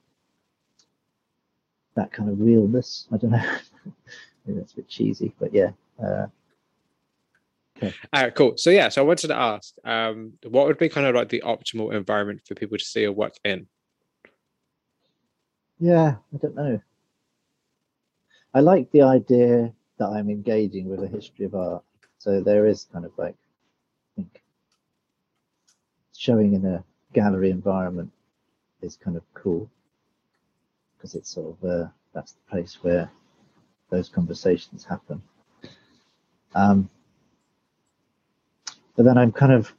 that 1.94 2.12
kind 2.12 2.28
of 2.28 2.40
realness. 2.40 3.06
I 3.12 3.16
don't 3.16 3.30
know. 3.30 3.38
Maybe 4.46 4.58
that's 4.58 4.72
a 4.72 4.76
bit 4.76 4.88
cheesy, 4.88 5.32
but 5.38 5.54
yeah. 5.54 5.70
Uh, 6.02 6.26
okay. 7.76 7.94
All 8.12 8.22
right, 8.22 8.34
cool. 8.34 8.54
So 8.56 8.70
yeah, 8.70 8.88
so 8.88 9.02
I 9.02 9.04
wanted 9.04 9.28
to 9.28 9.36
ask, 9.36 9.74
um, 9.84 10.32
what 10.42 10.66
would 10.66 10.78
be 10.78 10.88
kind 10.88 11.06
of 11.06 11.14
like 11.14 11.28
the 11.28 11.42
optimal 11.46 11.94
environment 11.94 12.42
for 12.46 12.54
people 12.54 12.76
to 12.76 12.84
see 12.84 13.02
your 13.02 13.12
work 13.12 13.34
in? 13.44 13.66
Yeah, 15.78 16.16
I 16.32 16.36
don't 16.38 16.56
know. 16.56 16.80
I 18.52 18.60
like 18.60 18.90
the 18.92 19.02
idea 19.02 19.72
that 19.98 20.06
I'm 20.06 20.30
engaging 20.30 20.88
with 20.88 21.02
a 21.02 21.08
history 21.08 21.46
of 21.46 21.54
art. 21.54 21.84
So 22.18 22.40
there 22.40 22.66
is 22.66 22.86
kind 22.92 23.04
of 23.04 23.12
like, 23.16 23.34
showing 26.16 26.54
in 26.54 26.64
a 26.64 26.84
gallery 27.12 27.50
environment 27.50 28.10
is 28.82 28.96
kind 28.96 29.16
of 29.16 29.22
cool. 29.34 29.68
Because 30.96 31.14
it's 31.14 31.30
sort 31.30 31.56
of 31.56 31.68
uh, 31.68 31.88
that's 32.12 32.32
the 32.32 32.50
place 32.50 32.78
where 32.82 33.10
those 33.90 34.08
conversations 34.08 34.84
happen. 34.84 35.22
Um, 36.54 36.88
but 38.96 39.04
then 39.04 39.18
I'm 39.18 39.32
kind 39.32 39.52
of 39.52 39.72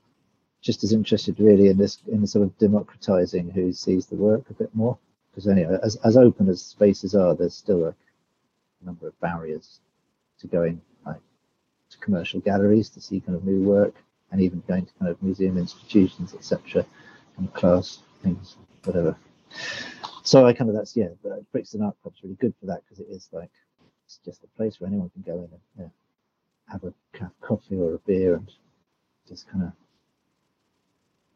just 0.62 0.84
as 0.84 0.92
interested 0.92 1.40
really 1.40 1.68
in 1.68 1.78
this 1.78 2.00
in 2.12 2.22
the 2.22 2.28
sort 2.28 2.44
of 2.44 2.58
democratizing 2.58 3.50
who 3.50 3.72
sees 3.72 4.08
the 4.08 4.16
work 4.16 4.50
a 4.50 4.54
bit 4.54 4.74
more. 4.74 4.98
Because 5.32 5.48
anyway 5.48 5.78
as, 5.84 5.96
as 5.98 6.18
open 6.18 6.50
as 6.50 6.62
spaces 6.62 7.14
are 7.14 7.36
there's 7.36 7.56
still 7.56 7.86
a 7.86 7.96
number 8.84 9.08
of 9.08 9.20
barriers 9.20 9.80
to 10.40 10.48
going 10.48 10.82
like 11.06 11.22
to 11.90 11.98
commercial 12.00 12.40
galleries 12.40 12.90
to 12.90 13.02
see 13.02 13.20
kind 13.20 13.36
of 13.36 13.44
new 13.44 13.62
work 13.62 13.96
and 14.32 14.42
even 14.42 14.64
going 14.68 14.86
to 14.86 14.94
kind 15.00 15.12
of 15.12 15.22
museum 15.22 15.58
institutions 15.58 16.34
etc 16.34 16.86
and 17.38 17.54
class 17.54 18.00
things 18.22 18.58
whatever 18.84 19.16
so 20.26 20.46
I 20.46 20.54
kind 20.54 20.70
of 20.70 20.76
that's 20.76 20.98
yeah, 20.98 21.10
the 21.24 21.46
Brixton 21.52 21.84
Art 21.84 21.96
Club's 22.02 22.24
really 22.24 22.36
good 22.36 22.54
for 22.60 22.66
that 22.66 22.82
because 22.84 23.00
it 23.00 23.08
is 23.12 23.30
like 23.32 23.52
it's 24.06 24.20
just 24.26 24.44
a 24.44 24.48
place 24.58 24.80
where 24.80 24.88
anyone 24.88 25.12
can 25.12 25.22
go 25.22 25.34
in 25.34 25.44
and 25.44 25.62
yeah, 25.80 25.88
have 26.72 26.84
a 26.84 26.94
cup 27.14 27.32
of 27.32 27.42
coffee 27.42 27.76
or 27.76 27.94
a 27.94 28.00
beer 28.00 28.36
and 28.36 28.52
just 29.28 29.48
kind 29.50 29.66
of 29.66 29.72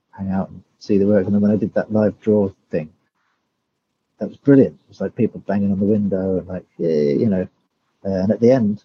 hang 0.09 0.31
out 0.31 0.49
and 0.49 0.63
see 0.79 0.97
the 0.97 1.05
work. 1.05 1.25
And 1.25 1.35
then 1.35 1.41
when 1.41 1.51
I 1.51 1.55
did 1.55 1.73
that 1.75 1.93
live 1.93 2.19
draw 2.19 2.49
thing, 2.71 2.91
that 4.17 4.27
was 4.27 4.37
brilliant. 4.37 4.73
It 4.73 4.89
was 4.89 5.01
like 5.01 5.15
people 5.15 5.39
banging 5.41 5.71
on 5.71 5.79
the 5.79 5.85
window 5.85 6.39
and 6.39 6.47
like 6.47 6.65
yeah, 6.79 6.89
you 6.89 7.29
know, 7.29 7.47
uh, 8.05 8.23
and 8.23 8.31
at 8.31 8.39
the 8.39 8.51
end, 8.51 8.83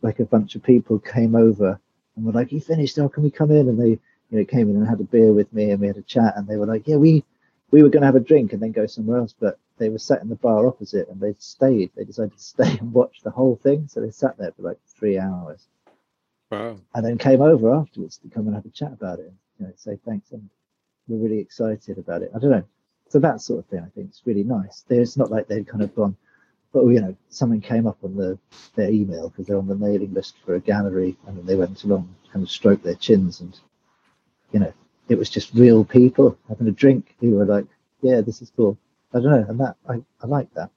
like 0.00 0.20
a 0.20 0.24
bunch 0.24 0.54
of 0.54 0.62
people 0.62 1.00
came 1.00 1.34
over 1.34 1.80
and 2.16 2.24
were 2.24 2.32
like, 2.32 2.52
"You 2.52 2.60
finished? 2.60 2.98
Now 2.98 3.08
can 3.08 3.22
we 3.22 3.30
come 3.30 3.50
in?" 3.50 3.68
And 3.68 3.80
they 3.80 3.98
you 4.30 4.38
know 4.38 4.44
came 4.44 4.70
in 4.70 4.76
and 4.76 4.86
had 4.86 5.00
a 5.00 5.04
beer 5.04 5.32
with 5.32 5.52
me 5.52 5.70
and 5.70 5.80
we 5.80 5.86
had 5.86 5.96
a 5.96 6.02
chat 6.02 6.34
and 6.36 6.46
they 6.46 6.56
were 6.56 6.66
like, 6.66 6.86
"Yeah, 6.86 6.96
we." 6.96 7.24
we 7.70 7.82
were 7.82 7.88
going 7.88 8.02
to 8.02 8.06
have 8.06 8.14
a 8.14 8.20
drink 8.20 8.52
and 8.52 8.62
then 8.62 8.70
go 8.70 8.86
somewhere 8.86 9.18
else, 9.18 9.34
but 9.36 9.58
they 9.78 9.88
were 9.88 9.98
sat 9.98 10.22
in 10.22 10.28
the 10.28 10.36
bar 10.36 10.68
opposite 10.68 11.08
and 11.08 11.20
they 11.20 11.34
stayed. 11.40 11.90
They 11.96 12.04
decided 12.04 12.32
to 12.36 12.38
stay 12.54 12.78
and 12.78 12.92
watch 12.92 13.22
the 13.24 13.32
whole 13.32 13.56
thing. 13.56 13.88
So 13.88 14.00
they 14.00 14.12
sat 14.12 14.38
there 14.38 14.52
for 14.52 14.62
like 14.62 14.78
three 14.96 15.18
hours. 15.18 15.66
Wow. 16.50 16.76
and 16.94 17.04
then 17.04 17.18
came 17.18 17.40
over 17.40 17.74
afterwards 17.74 18.18
to 18.18 18.28
come 18.28 18.46
and 18.46 18.54
have 18.54 18.66
a 18.66 18.70
chat 18.70 18.92
about 18.92 19.18
it 19.18 19.26
and 19.26 19.36
you 19.58 19.66
know, 19.66 19.72
say 19.76 19.98
thanks 20.04 20.30
and 20.30 20.48
we're 21.08 21.18
really 21.18 21.40
excited 21.40 21.98
about 21.98 22.22
it. 22.22 22.30
I 22.34 22.38
don't 22.38 22.50
know. 22.50 22.64
So 23.08 23.18
that 23.20 23.40
sort 23.40 23.60
of 23.60 23.66
thing 23.66 23.80
I 23.80 23.88
think 23.88 24.10
is 24.10 24.22
really 24.24 24.44
nice. 24.44 24.84
It's 24.88 25.16
not 25.16 25.30
like 25.30 25.48
they'd 25.48 25.66
kind 25.66 25.82
of 25.82 25.94
gone, 25.96 26.16
but 26.74 26.84
you 26.86 27.00
know, 27.00 27.16
something 27.30 27.60
came 27.60 27.86
up 27.86 27.96
on 28.02 28.16
the 28.16 28.36
their 28.74 28.90
email 28.90 29.28
because 29.30 29.46
they're 29.46 29.56
on 29.56 29.68
the 29.68 29.76
mailing 29.76 30.12
list 30.12 30.34
for 30.44 30.56
a 30.56 30.60
gallery 30.60 31.16
and 31.26 31.38
then 31.38 31.46
they 31.46 31.54
went 31.54 31.82
along 31.84 32.14
kind 32.32 32.42
of 32.42 32.50
stroked 32.50 32.82
their 32.82 32.96
chins 32.96 33.40
and 33.40 33.58
you 34.52 34.58
know, 34.58 34.72
it 35.08 35.16
was 35.16 35.30
just 35.30 35.54
real 35.54 35.84
people 35.84 36.36
having 36.48 36.68
a 36.68 36.72
drink 36.72 37.14
who 37.20 37.36
were 37.36 37.46
like, 37.46 37.66
Yeah, 38.02 38.20
this 38.20 38.42
is 38.42 38.52
cool. 38.54 38.76
I 39.14 39.20
don't 39.20 39.30
know, 39.30 39.46
and 39.48 39.60
that 39.60 39.76
I, 39.88 40.02
I 40.20 40.26
like 40.26 40.52
that. 40.54 40.70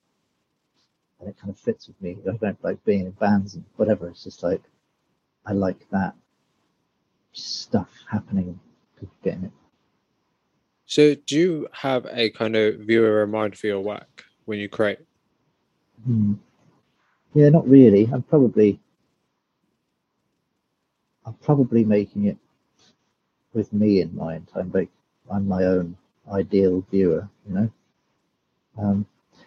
And 1.19 1.30
it 1.30 1.36
kind 1.41 1.49
of 1.49 1.60
fits 1.60 1.88
with 1.88 1.99
me. 1.99 2.18
I 2.32 2.38
don't 2.38 2.64
like 2.64 2.84
being 2.86 3.07
in 3.07 3.11
bands 3.11 3.56
and 3.56 3.65
whatever. 3.76 4.07
It's 4.07 4.24
just 4.24 4.44
like 4.44 4.61
I 5.48 5.53
like 5.53 5.90
that 5.90 6.14
stuff 7.34 7.90
happening, 8.10 8.60
people 8.99 9.15
getting 9.24 9.45
it. 9.45 9.52
So, 10.86 11.15
do 11.15 11.36
you 11.36 11.68
have 11.72 12.06
a 12.11 12.30
kind 12.30 12.56
of 12.56 12.76
viewer 12.82 13.24
in 13.24 13.32
mind 13.32 13.57
for 13.57 13.68
your 13.68 13.82
work 13.82 14.26
when 14.45 14.60
you 14.60 14.69
create? 14.69 14.99
Hmm. 16.06 16.34
Yeah, 17.34 17.49
not 17.49 17.68
really. 17.68 18.10
I'm 18.11 18.24
probably 18.24 18.80
I'm 21.26 21.34
probably 21.36 21.84
making 21.84 22.26
it 22.26 22.38
with 23.53 23.74
me 23.74 24.02
in 24.02 24.15
mind. 24.15 24.49
I'm 24.56 24.72
like 24.72 24.90
I'm 25.32 25.48
my 25.48 25.65
own 25.65 25.98
ideal 26.32 26.86
viewer, 26.91 27.28
you 27.48 27.53
know. 27.53 27.72
Um, 28.78 29.06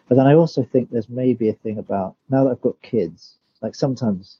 but 0.08 0.16
then 0.16 0.26
I 0.26 0.34
also 0.34 0.62
think 0.62 0.90
there's 0.90 1.08
maybe 1.08 1.48
a 1.48 1.54
thing 1.54 1.78
about 1.78 2.16
now 2.28 2.44
that 2.44 2.50
I've 2.50 2.60
got 2.60 2.80
kids. 2.82 3.36
Like 3.62 3.74
sometimes 3.74 4.38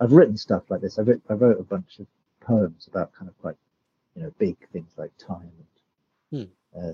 I've 0.00 0.12
written 0.12 0.36
stuff 0.36 0.64
like 0.70 0.80
this. 0.80 0.98
I 0.98 1.02
wrote 1.02 1.22
I 1.30 1.34
wrote 1.34 1.60
a 1.60 1.64
bunch 1.64 1.98
of 2.00 2.06
poems 2.40 2.88
about 2.88 3.12
kind 3.14 3.28
of 3.28 3.40
quite 3.40 3.56
you 4.14 4.22
know 4.22 4.32
big 4.38 4.56
things 4.72 4.92
like 4.96 5.12
time 5.16 5.50
and 6.32 6.48
uh, 6.76 6.92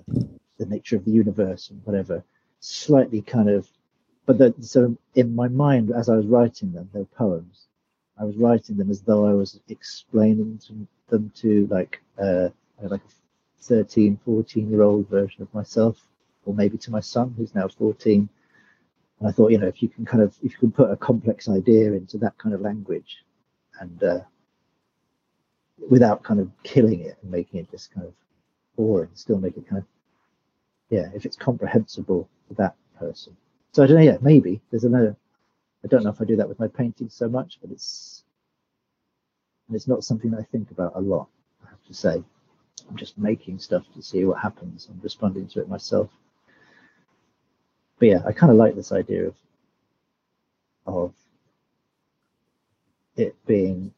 the 0.59 0.67
nature 0.67 0.97
of 0.97 1.05
the 1.05 1.11
universe 1.11 1.71
and 1.71 1.81
whatever. 1.85 2.23
Slightly 2.61 3.23
kind 3.23 3.49
of, 3.49 3.69
but 4.39 4.57
the, 4.57 4.63
so 4.63 4.97
in 5.17 5.35
my 5.35 5.49
mind 5.49 5.91
as 5.91 6.09
I 6.09 6.15
was 6.15 6.27
writing 6.27 6.73
them, 6.73 6.89
they're 6.93 7.05
poems. 7.05 7.67
I 8.17 8.25
was 8.25 8.37
writing 8.37 8.77
them 8.77 8.91
as 8.91 9.01
though 9.01 9.27
I 9.27 9.33
was 9.33 9.59
explaining 9.69 10.61
to 10.67 10.87
them 11.09 11.33
to 11.37 11.67
like 11.69 12.01
uh, 12.23 12.51
like 12.81 13.01
a 13.01 13.63
13, 13.63 14.21
14 14.25 14.71
year 14.71 14.83
old 14.83 15.09
version 15.09 15.43
of 15.43 15.53
myself, 15.53 16.07
or 16.45 16.55
maybe 16.55 16.79
to 16.79 16.91
my 16.91 17.01
son 17.01 17.35
who's 17.37 17.55
now 17.55 17.67
14. 17.67 18.29
And 19.19 19.29
I 19.29 19.33
thought, 19.33 19.51
you 19.51 19.59
know, 19.59 19.67
if 19.67 19.83
you 19.83 19.89
can 19.89 20.05
kind 20.05 20.23
of 20.23 20.37
if 20.43 20.53
you 20.53 20.59
can 20.59 20.71
put 20.71 20.91
a 20.91 20.97
complex 20.97 21.49
idea 21.49 21.93
into 21.93 22.19
that 22.19 22.39
kind 22.39 22.55
of 22.55 22.61
language, 22.61 23.25
and 23.81 24.03
uh, 24.03 24.21
without 25.89 26.23
kind 26.23 26.39
of 26.39 26.51
killing 26.63 27.01
it 27.01 27.19
and 27.23 27.33
making 27.33 27.61
it 27.61 27.71
just 27.73 27.93
kind 27.93 28.07
of 28.07 28.13
boring, 28.77 29.11
still 29.15 29.39
make 29.39 29.57
it 29.57 29.69
kind 29.69 29.83
of 29.83 29.89
yeah, 30.89 31.09
if 31.15 31.27
it's 31.27 31.37
comprehensible 31.37 32.29
for 32.47 32.55
that 32.55 32.77
person. 32.97 33.37
So 33.73 33.83
I 33.83 33.87
don't 33.87 33.97
know. 33.97 34.03
Yeah, 34.03 34.19
maybe 34.21 34.61
there's 34.71 34.85
another. 34.85 35.17
I 35.85 35.89
don't 35.89 36.05
know 36.05 36.11
if 36.11 36.21
I 36.21 36.25
do 36.25 36.37
that 36.37 36.49
with 36.49 36.59
my 36.59 36.69
paintings 36.69 37.15
so 37.15 37.29
much, 37.29 37.59
but 37.63 37.71
it's 37.71 38.25
and 39.69 39.77
it's 39.77 39.89
not 39.89 40.05
something 40.05 40.33
that 40.33 40.41
I 40.41 40.45
think 40.51 40.71
about 40.73 40.93
a 40.97 41.01
lot. 41.01 41.29
I 41.65 41.71
have 41.71 41.85
to 41.87 41.95
say, 41.95 42.23
I'm 42.89 42.97
just 42.97 43.17
making 43.17 43.61
stuff 43.61 43.85
to 43.95 44.03
see 44.03 44.25
what 44.25 44.41
happens. 44.41 44.89
I'm 44.91 45.01
responding 45.01 45.47
to 45.49 45.61
it 45.61 45.69
myself. 45.69 46.11
But 47.99 48.09
yeah, 48.09 48.23
I 48.27 48.33
kind 48.33 48.51
of 48.51 48.59
like 48.59 48.75
this 48.75 48.93
idea 48.93 49.29
of 49.29 49.35
of 50.87 51.15
it 53.17 53.37
being. 53.47 53.93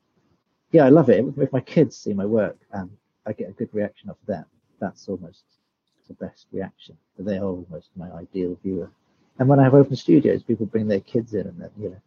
Yeah, 0.73 0.85
I 0.85 0.90
love 0.90 1.09
it. 1.09 1.24
If 1.39 1.53
my 1.53 1.61
kids 1.61 1.97
see 1.97 2.12
my 2.12 2.27
work 2.27 2.59
and 2.73 2.90
I 3.27 3.32
get 3.32 3.49
a 3.49 3.53
good 3.53 3.70
reaction 3.73 4.11
off 4.11 4.16
them, 4.27 4.44
that's 4.78 5.09
almost 5.09 5.44
the 6.09 6.15
best 6.15 6.47
reaction. 6.53 6.97
But 7.16 7.27
they 7.27 7.39
are 7.39 7.44
almost 7.44 7.89
my 7.97 8.11
ideal 8.12 8.59
viewer. 8.62 8.90
And 9.38 9.48
when 9.48 9.59
I 9.59 9.64
have 9.64 9.74
open 9.74 9.96
studios, 9.96 10.42
people 10.42 10.66
bring 10.66 10.88
their 10.88 11.00
kids 11.00 11.34
in, 11.34 11.46
and 11.46 11.60
then 11.60 11.70
you 11.78 11.90
know, 11.90 12.00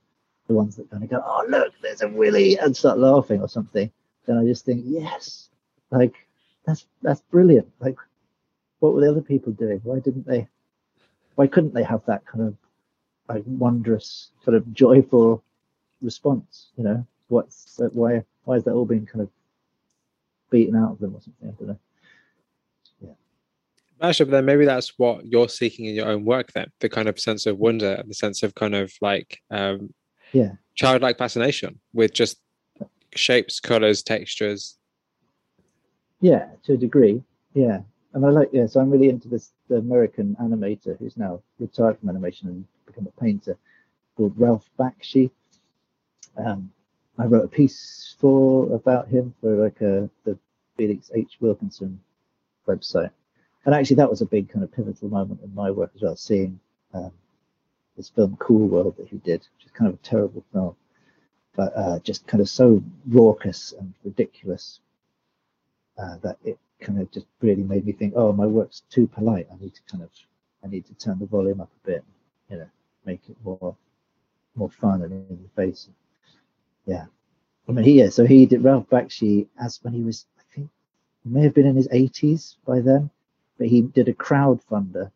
the 0.47 0.53
ones 0.53 0.75
that 0.75 0.89
kind 0.89 1.03
of 1.03 1.09
go, 1.09 1.21
"Oh, 1.25 1.45
look, 1.49 1.73
there's 1.81 2.01
a 2.01 2.07
Willie," 2.07 2.57
and 2.57 2.75
start 2.75 2.99
laughing 2.99 3.41
or 3.41 3.49
something. 3.49 3.91
Then 4.25 4.37
I 4.37 4.45
just 4.45 4.65
think, 4.65 4.83
yes, 4.85 5.49
like 5.91 6.13
that's 6.65 6.85
that's 7.01 7.21
brilliant. 7.21 7.71
Like, 7.79 7.97
what 8.79 8.93
were 8.93 9.01
the 9.01 9.11
other 9.11 9.21
people 9.21 9.53
doing? 9.53 9.81
Why 9.83 9.99
didn't 9.99 10.27
they? 10.27 10.47
Why 11.35 11.47
couldn't 11.47 11.73
they 11.73 11.83
have 11.83 12.05
that 12.05 12.25
kind 12.25 12.47
of 12.47 12.55
like 13.27 13.43
wondrous, 13.45 14.31
kind 14.45 14.55
of 14.55 14.73
joyful 14.73 15.43
response? 16.01 16.67
You 16.77 16.83
know, 16.83 17.07
what's 17.27 17.79
why? 17.93 18.23
Why 18.45 18.55
is 18.55 18.63
that 18.65 18.73
all 18.73 18.85
being 18.85 19.05
kind 19.05 19.21
of 19.21 19.29
beaten 20.51 20.75
out 20.75 20.91
of 20.91 20.99
them 20.99 21.15
or 21.15 21.21
something? 21.21 21.49
I 21.49 21.51
don't 21.53 21.67
know. 21.69 21.79
Actually, 24.01 24.25
but 24.25 24.31
then 24.31 24.45
maybe 24.45 24.65
that's 24.65 24.93
what 24.97 25.25
you're 25.25 25.47
seeking 25.47 25.85
in 25.85 25.95
your 25.95 26.07
own 26.07 26.25
work. 26.25 26.51
Then 26.53 26.67
the 26.79 26.89
kind 26.89 27.07
of 27.07 27.19
sense 27.19 27.45
of 27.45 27.57
wonder, 27.57 27.93
and 27.93 28.09
the 28.09 28.13
sense 28.13 28.43
of 28.43 28.53
kind 28.55 28.75
of 28.75 28.91
like 29.01 29.39
um, 29.51 29.93
yeah, 30.33 30.51
childlike 30.75 31.17
fascination 31.17 31.79
with 31.93 32.13
just 32.13 32.37
shapes, 33.15 33.59
colors, 33.59 34.03
textures. 34.03 34.77
Yeah, 36.19 36.47
to 36.63 36.73
a 36.73 36.77
degree. 36.77 37.23
Yeah, 37.53 37.79
and 38.13 38.25
I 38.25 38.29
like 38.29 38.49
yeah. 38.51 38.67
So 38.67 38.81
I'm 38.81 38.91
really 38.91 39.09
into 39.09 39.29
this 39.29 39.53
the 39.69 39.77
American 39.77 40.35
animator 40.41 40.99
who's 40.99 41.15
now 41.15 41.41
retired 41.59 41.97
from 41.99 42.09
animation 42.09 42.49
and 42.49 42.65
become 42.85 43.07
a 43.07 43.21
painter 43.21 43.57
called 44.17 44.33
Ralph 44.37 44.69
Bakshi. 44.77 45.31
Um, 46.37 46.69
I 47.17 47.25
wrote 47.25 47.45
a 47.45 47.49
piece 47.49 48.13
for 48.19 48.73
about 48.73 49.07
him 49.07 49.33
for 49.39 49.55
like 49.55 49.79
a 49.79 50.09
the 50.25 50.37
Felix 50.75 51.11
H 51.15 51.37
Wilkinson 51.39 52.01
website 52.67 53.11
and 53.65 53.73
actually 53.73 53.97
that 53.97 54.09
was 54.09 54.21
a 54.21 54.25
big 54.25 54.49
kind 54.49 54.63
of 54.63 54.71
pivotal 54.71 55.09
moment 55.09 55.39
in 55.43 55.53
my 55.53 55.71
work 55.71 55.91
as 55.95 56.01
well 56.01 56.15
seeing 56.15 56.59
um, 56.93 57.11
this 57.97 58.09
film 58.09 58.35
cool 58.39 58.67
world 58.67 58.95
that 58.97 59.07
he 59.07 59.17
did 59.17 59.39
which 59.55 59.65
is 59.65 59.71
kind 59.71 59.89
of 59.89 59.95
a 59.95 60.03
terrible 60.03 60.43
film 60.53 60.75
but 61.55 61.73
uh, 61.75 61.99
just 61.99 62.27
kind 62.27 62.41
of 62.41 62.49
so 62.49 62.83
raucous 63.07 63.73
and 63.79 63.93
ridiculous 64.03 64.79
uh, 65.97 66.17
that 66.21 66.37
it 66.43 66.59
kind 66.81 66.99
of 66.99 67.09
just 67.11 67.25
really 67.41 67.63
made 67.63 67.85
me 67.85 67.93
think 67.93 68.13
oh 68.15 68.33
my 68.33 68.45
work's 68.45 68.83
too 68.89 69.07
polite. 69.07 69.47
I 69.51 69.55
need 69.61 69.73
to 69.73 69.81
kind 69.89 70.03
of 70.03 70.09
i 70.63 70.67
need 70.67 70.85
to 70.87 70.93
turn 70.95 71.19
the 71.19 71.25
volume 71.25 71.61
up 71.61 71.69
a 71.83 71.87
bit 71.87 72.03
you 72.49 72.57
know 72.57 72.67
make 73.05 73.21
it 73.29 73.37
more 73.43 73.75
more 74.55 74.69
fun 74.69 75.01
and 75.01 75.11
in 75.11 75.39
the 75.43 75.49
face. 75.61 75.89
Yeah. 76.85 77.05
I 77.67 77.71
mean 77.71 77.85
he 77.85 77.93
yeah 77.93 78.09
so 78.09 78.25
he 78.25 78.45
did 78.45 78.63
ralph 78.63 78.89
bakshi 78.89 79.47
as 79.59 79.79
when 79.81 79.93
he 79.93 80.01
was 80.01 80.25
i 80.37 80.43
think 80.53 80.69
he 81.23 81.29
may 81.29 81.43
have 81.43 81.53
been 81.53 81.65
in 81.65 81.75
his 81.75 81.87
80s 81.87 82.57
by 82.65 82.81
then 82.81 83.09
but 83.57 83.67
he 83.67 83.81
did 83.81 84.07
a 84.07 84.13
crowdfunder 84.13 85.11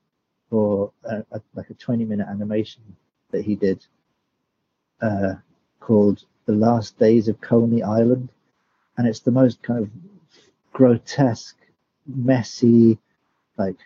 for 0.50 0.92
a, 1.04 1.24
a, 1.32 1.42
like 1.56 1.70
a 1.70 1.74
20 1.74 2.06
minute 2.06 2.28
animation 2.28 2.82
that 3.32 3.44
he 3.44 3.56
did 3.56 3.86
uh, 5.02 5.34
called 5.80 6.26
The 6.46 6.54
Last 6.54 6.98
Days 6.98 7.28
of 7.28 7.42
Coney 7.42 7.84
Island. 7.84 8.30
And 8.98 9.08
it's 9.08 9.20
the 9.20 9.32
most 9.32 9.62
kind 9.62 9.84
of 9.84 9.90
grotesque, 10.74 11.58
messy, 12.08 12.98
like 13.58 13.78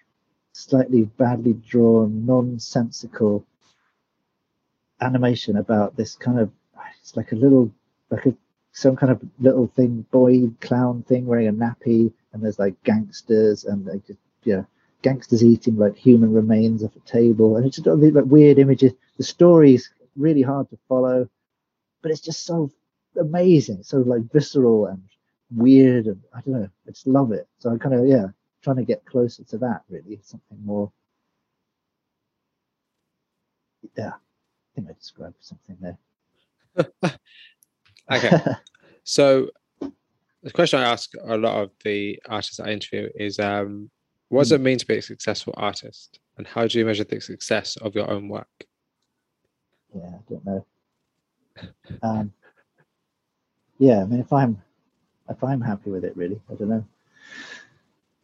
slightly 0.53 1.03
badly 1.03 1.53
drawn, 1.53 2.25
nonsensical 2.25 3.45
animation 5.01 5.57
about 5.57 5.95
this 5.97 6.15
kind 6.15 6.39
of 6.39 6.51
it's 7.01 7.17
like 7.17 7.33
a 7.33 7.35
little 7.35 7.69
like 8.09 8.25
a 8.25 8.33
some 8.71 8.95
kind 8.95 9.11
of 9.11 9.21
little 9.39 9.67
thing 9.67 10.05
boy 10.11 10.49
clown 10.61 11.03
thing 11.03 11.25
wearing 11.25 11.47
a 11.47 11.53
nappy 11.53 12.11
and 12.31 12.41
there's 12.41 12.57
like 12.57 12.81
gangsters 12.83 13.65
and 13.65 13.85
they 13.85 13.99
just 14.07 14.19
you 14.45 14.57
know, 14.57 14.67
gangsters 15.01 15.43
eating 15.43 15.77
like 15.77 15.95
human 15.95 16.33
remains 16.33 16.83
off 16.83 16.95
a 16.95 16.99
table, 17.01 17.57
and 17.57 17.65
it's 17.65 17.75
just 17.75 17.87
all 17.87 17.97
these 17.97 18.13
like 18.13 18.25
weird 18.25 18.59
images. 18.59 18.93
The 19.17 19.23
story's 19.23 19.91
really 20.15 20.41
hard 20.41 20.69
to 20.69 20.77
follow, 20.87 21.29
but 22.01 22.11
it's 22.11 22.21
just 22.21 22.45
so 22.45 22.71
amazing, 23.19 23.83
so 23.83 23.97
like 23.97 24.31
visceral 24.31 24.87
and 24.87 25.01
weird, 25.51 26.07
and 26.07 26.21
I 26.33 26.41
don't 26.41 26.61
know, 26.61 26.69
I 26.87 26.91
just 26.91 27.07
love 27.07 27.31
it. 27.31 27.47
So 27.59 27.73
I 27.73 27.77
kind 27.77 27.95
of 27.95 28.07
yeah, 28.07 28.27
trying 28.61 28.77
to 28.77 28.83
get 28.83 29.05
closer 29.05 29.43
to 29.43 29.57
that 29.59 29.81
really, 29.89 30.19
something 30.23 30.57
more. 30.63 30.91
Yeah, 33.97 34.11
I 34.13 34.75
think 34.75 34.89
I 34.89 34.93
described 34.93 35.35
something 35.41 35.77
there. 35.81 35.97
okay, 38.11 38.37
so 39.03 39.49
the 40.43 40.51
question 40.51 40.79
I 40.79 40.91
ask 40.91 41.11
a 41.23 41.37
lot 41.37 41.61
of 41.61 41.71
the 41.83 42.19
artists 42.27 42.59
I 42.59 42.69
interview 42.69 43.09
is 43.15 43.39
um, 43.39 43.89
what 44.33 44.41
does 44.41 44.51
it 44.51 44.61
mean 44.61 44.79
to 44.79 44.87
be 44.87 44.97
a 44.97 45.01
successful 45.01 45.53
artist? 45.57 46.19
And 46.37 46.47
how 46.47 46.65
do 46.65 46.79
you 46.79 46.85
measure 46.85 47.03
the 47.03 47.19
success 47.19 47.77
of 47.77 47.93
your 47.93 48.09
own 48.09 48.27
work? 48.29 48.65
Yeah, 49.95 50.01
I 50.07 50.19
don't 50.29 50.45
know. 50.45 50.65
Um, 52.01 52.33
yeah, 53.77 54.01
I 54.01 54.05
mean, 54.05 54.19
if 54.19 54.33
I'm 54.33 54.59
if 55.29 55.43
I'm 55.43 55.61
happy 55.61 55.91
with 55.91 56.03
it, 56.03 56.17
really, 56.17 56.41
I 56.49 56.55
don't 56.55 56.69
know. 56.69 56.85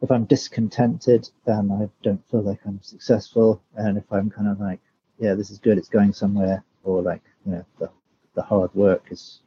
If 0.01 0.09
I'm 0.09 0.25
discontented, 0.25 1.29
then 1.45 1.69
I 1.71 1.89
don't 2.01 2.27
feel 2.31 2.41
like 2.41 2.59
I'm 2.65 2.81
successful. 2.81 3.61
And 3.75 3.97
if 3.97 4.11
I'm 4.11 4.31
kind 4.31 4.47
of 4.47 4.59
like, 4.59 4.79
yeah, 5.19 5.35
this 5.35 5.51
is 5.51 5.59
good, 5.59 5.77
it's 5.77 5.89
going 5.89 6.13
somewhere, 6.13 6.63
or 6.83 7.03
like, 7.03 7.21
you 7.45 7.51
know, 7.51 7.65
the 7.77 7.91
the 8.33 8.41
hard 8.41 8.73
work 8.73 9.05
is 9.11 9.41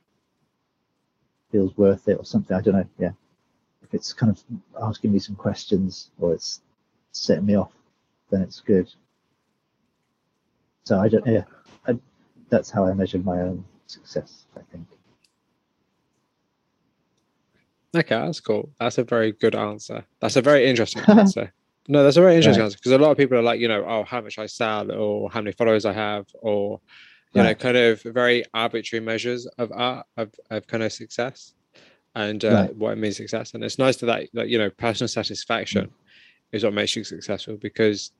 feels 1.50 1.76
worth 1.76 2.06
it 2.08 2.18
or 2.18 2.24
something. 2.24 2.56
I 2.56 2.60
don't 2.60 2.74
know. 2.74 2.88
Yeah, 2.98 3.12
if 3.92 3.96
it's 3.96 4.12
kind 4.14 4.32
of 4.32 4.42
asking 4.82 5.12
me 5.12 5.18
some 5.18 5.36
questions 5.36 6.10
or 6.18 6.32
it's 6.32 6.62
setting 7.12 7.44
me 7.44 7.56
off, 7.56 7.72
then 8.30 8.40
it's 8.40 8.60
good. 8.60 8.90
So 10.84 10.98
I 10.98 11.08
don't. 11.08 11.26
Yeah, 11.26 11.44
I, 11.86 11.98
that's 12.48 12.70
how 12.70 12.86
I 12.86 12.94
measure 12.94 13.18
my 13.18 13.40
own 13.42 13.64
success. 13.86 14.46
I 14.56 14.60
think. 14.72 14.86
Okay, 17.94 18.16
that's 18.16 18.40
cool. 18.40 18.70
That's 18.80 18.96
a 18.96 19.04
very 19.04 19.32
good 19.32 19.54
answer. 19.54 20.04
That's 20.20 20.36
a 20.36 20.42
very 20.42 20.66
interesting 20.66 21.02
answer. 21.06 21.52
No, 21.88 22.02
that's 22.02 22.16
a 22.16 22.22
very 22.22 22.36
interesting 22.36 22.60
Right. 22.62 22.66
answer 22.66 22.78
because 22.78 22.92
a 22.92 22.98
lot 22.98 23.10
of 23.10 23.18
people 23.18 23.36
are 23.36 23.42
like, 23.42 23.60
you 23.60 23.68
know, 23.68 23.84
oh, 23.86 24.04
how 24.04 24.22
much 24.22 24.38
I 24.38 24.46
sell 24.46 24.90
or 24.90 25.30
how 25.30 25.42
many 25.42 25.52
followers 25.52 25.84
I 25.84 25.92
have 25.92 26.24
or, 26.40 26.80
you 27.34 27.42
know, 27.42 27.54
kind 27.54 27.76
of 27.76 28.00
very 28.02 28.44
arbitrary 28.54 29.04
measures 29.04 29.46
of 29.58 29.70
art 29.72 30.06
of, 30.16 30.30
of 30.50 30.66
kind 30.66 30.82
of 30.82 30.92
success 30.92 31.52
and 32.14 32.44
uh, 32.44 32.48
Right. 32.54 32.76
what 32.76 32.92
it 32.92 32.96
means 32.98 33.16
success. 33.16 33.54
And 33.54 33.64
it's 33.64 33.78
nice 33.78 33.96
to 33.96 34.06
that, 34.06 34.28
that, 34.34 34.48
you 34.48 34.58
know, 34.58 34.70
personal 34.70 35.08
satisfaction 35.08 35.90
is 36.52 36.64
what 36.64 36.74
makes 36.74 36.94
you 36.96 37.04
successful 37.04 37.56
because 37.56 38.12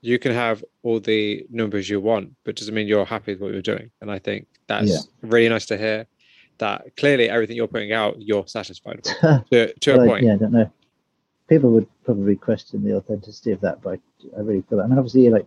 you 0.00 0.18
can 0.18 0.32
have 0.32 0.64
all 0.82 1.00
the 1.00 1.46
numbers 1.50 1.88
you 1.88 2.00
want, 2.00 2.32
but 2.44 2.56
doesn't 2.56 2.74
mean 2.74 2.86
you're 2.88 3.04
happy 3.04 3.32
with 3.32 3.40
what 3.40 3.52
you're 3.52 3.62
doing. 3.62 3.90
And 4.00 4.10
I 4.10 4.18
think 4.18 4.46
that's 4.66 4.88
Yeah. 4.90 4.98
really 5.22 5.48
nice 5.48 5.66
to 5.66 5.78
hear 5.78 6.06
that 6.58 6.96
clearly 6.96 7.28
everything 7.28 7.56
you're 7.56 7.68
putting 7.68 7.92
out, 7.92 8.16
you're 8.20 8.46
satisfied 8.46 8.96
with 8.96 9.44
to, 9.52 9.72
to 9.74 9.94
a 10.00 10.06
point. 10.06 10.24
Yeah, 10.24 10.34
I 10.34 10.36
don't 10.36 10.52
know. 10.52 10.70
People 11.48 11.70
would 11.72 11.86
probably 12.04 12.34
question 12.34 12.82
the 12.82 12.96
authenticity 12.96 13.52
of 13.52 13.60
that, 13.60 13.80
but 13.82 14.00
I, 14.36 14.40
really 14.40 14.62
feel. 14.62 14.78
that. 14.78 14.84
I 14.84 14.86
mean, 14.88 14.98
obviously, 14.98 15.28
like 15.30 15.46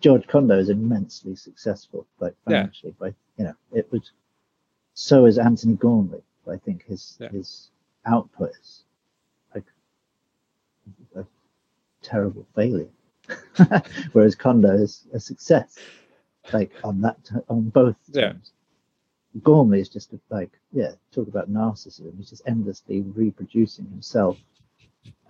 George 0.00 0.26
Condo 0.26 0.58
is 0.58 0.70
immensely 0.70 1.36
successful, 1.36 2.06
like 2.20 2.34
Yeah. 2.48 2.62
financially. 2.62 2.94
But 2.98 3.14
you 3.36 3.44
know, 3.44 3.54
it 3.72 3.90
was 3.92 4.10
so 4.94 5.26
is 5.26 5.38
Antony 5.38 5.74
Gormley. 5.76 6.22
I 6.50 6.56
think 6.56 6.84
his 6.84 7.16
Yeah. 7.20 7.30
his 7.30 7.70
output 8.06 8.50
is 8.60 8.84
like 9.54 9.64
a 11.16 11.24
terrible 12.02 12.46
failure, 12.54 12.88
whereas 14.12 14.34
Condo 14.34 14.72
is 14.72 15.06
a 15.12 15.20
success, 15.20 15.78
like 16.52 16.72
on 16.84 17.00
that 17.02 17.22
t- 17.24 17.36
on 17.48 17.68
both 17.70 17.96
Yeah. 18.08 18.32
terms. 18.32 18.52
Gormley 19.42 19.80
is 19.80 19.88
just 19.88 20.12
like, 20.30 20.50
yeah, 20.72 20.92
talk 21.12 21.28
about 21.28 21.50
narcissism. 21.50 22.16
He's 22.16 22.30
just 22.30 22.42
endlessly 22.46 23.02
reproducing 23.02 23.86
himself 23.86 24.38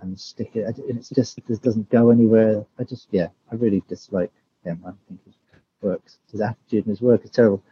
and 0.01 0.19
stick 0.19 0.55
it. 0.55 0.65
And 0.79 0.97
it's 0.99 1.11
just, 1.11 1.39
it 1.39 1.63
doesn't 1.63 1.91
go 1.91 2.11
anywhere. 2.11 2.65
I 2.79 2.85
just, 2.85 3.09
yeah, 3.11 3.29
I 3.51 3.57
really 3.57 3.83
dislike 3.89 4.33
him. 4.65 4.83
I 4.87 4.93
think 5.09 5.25
his 5.25 5.35
works, 5.83 6.19
his 6.31 6.41
attitude 6.41 6.87
and 6.87 6.93
his 6.93 7.03
work 7.03 7.25
is 7.25 7.31
terrible. 7.31 7.63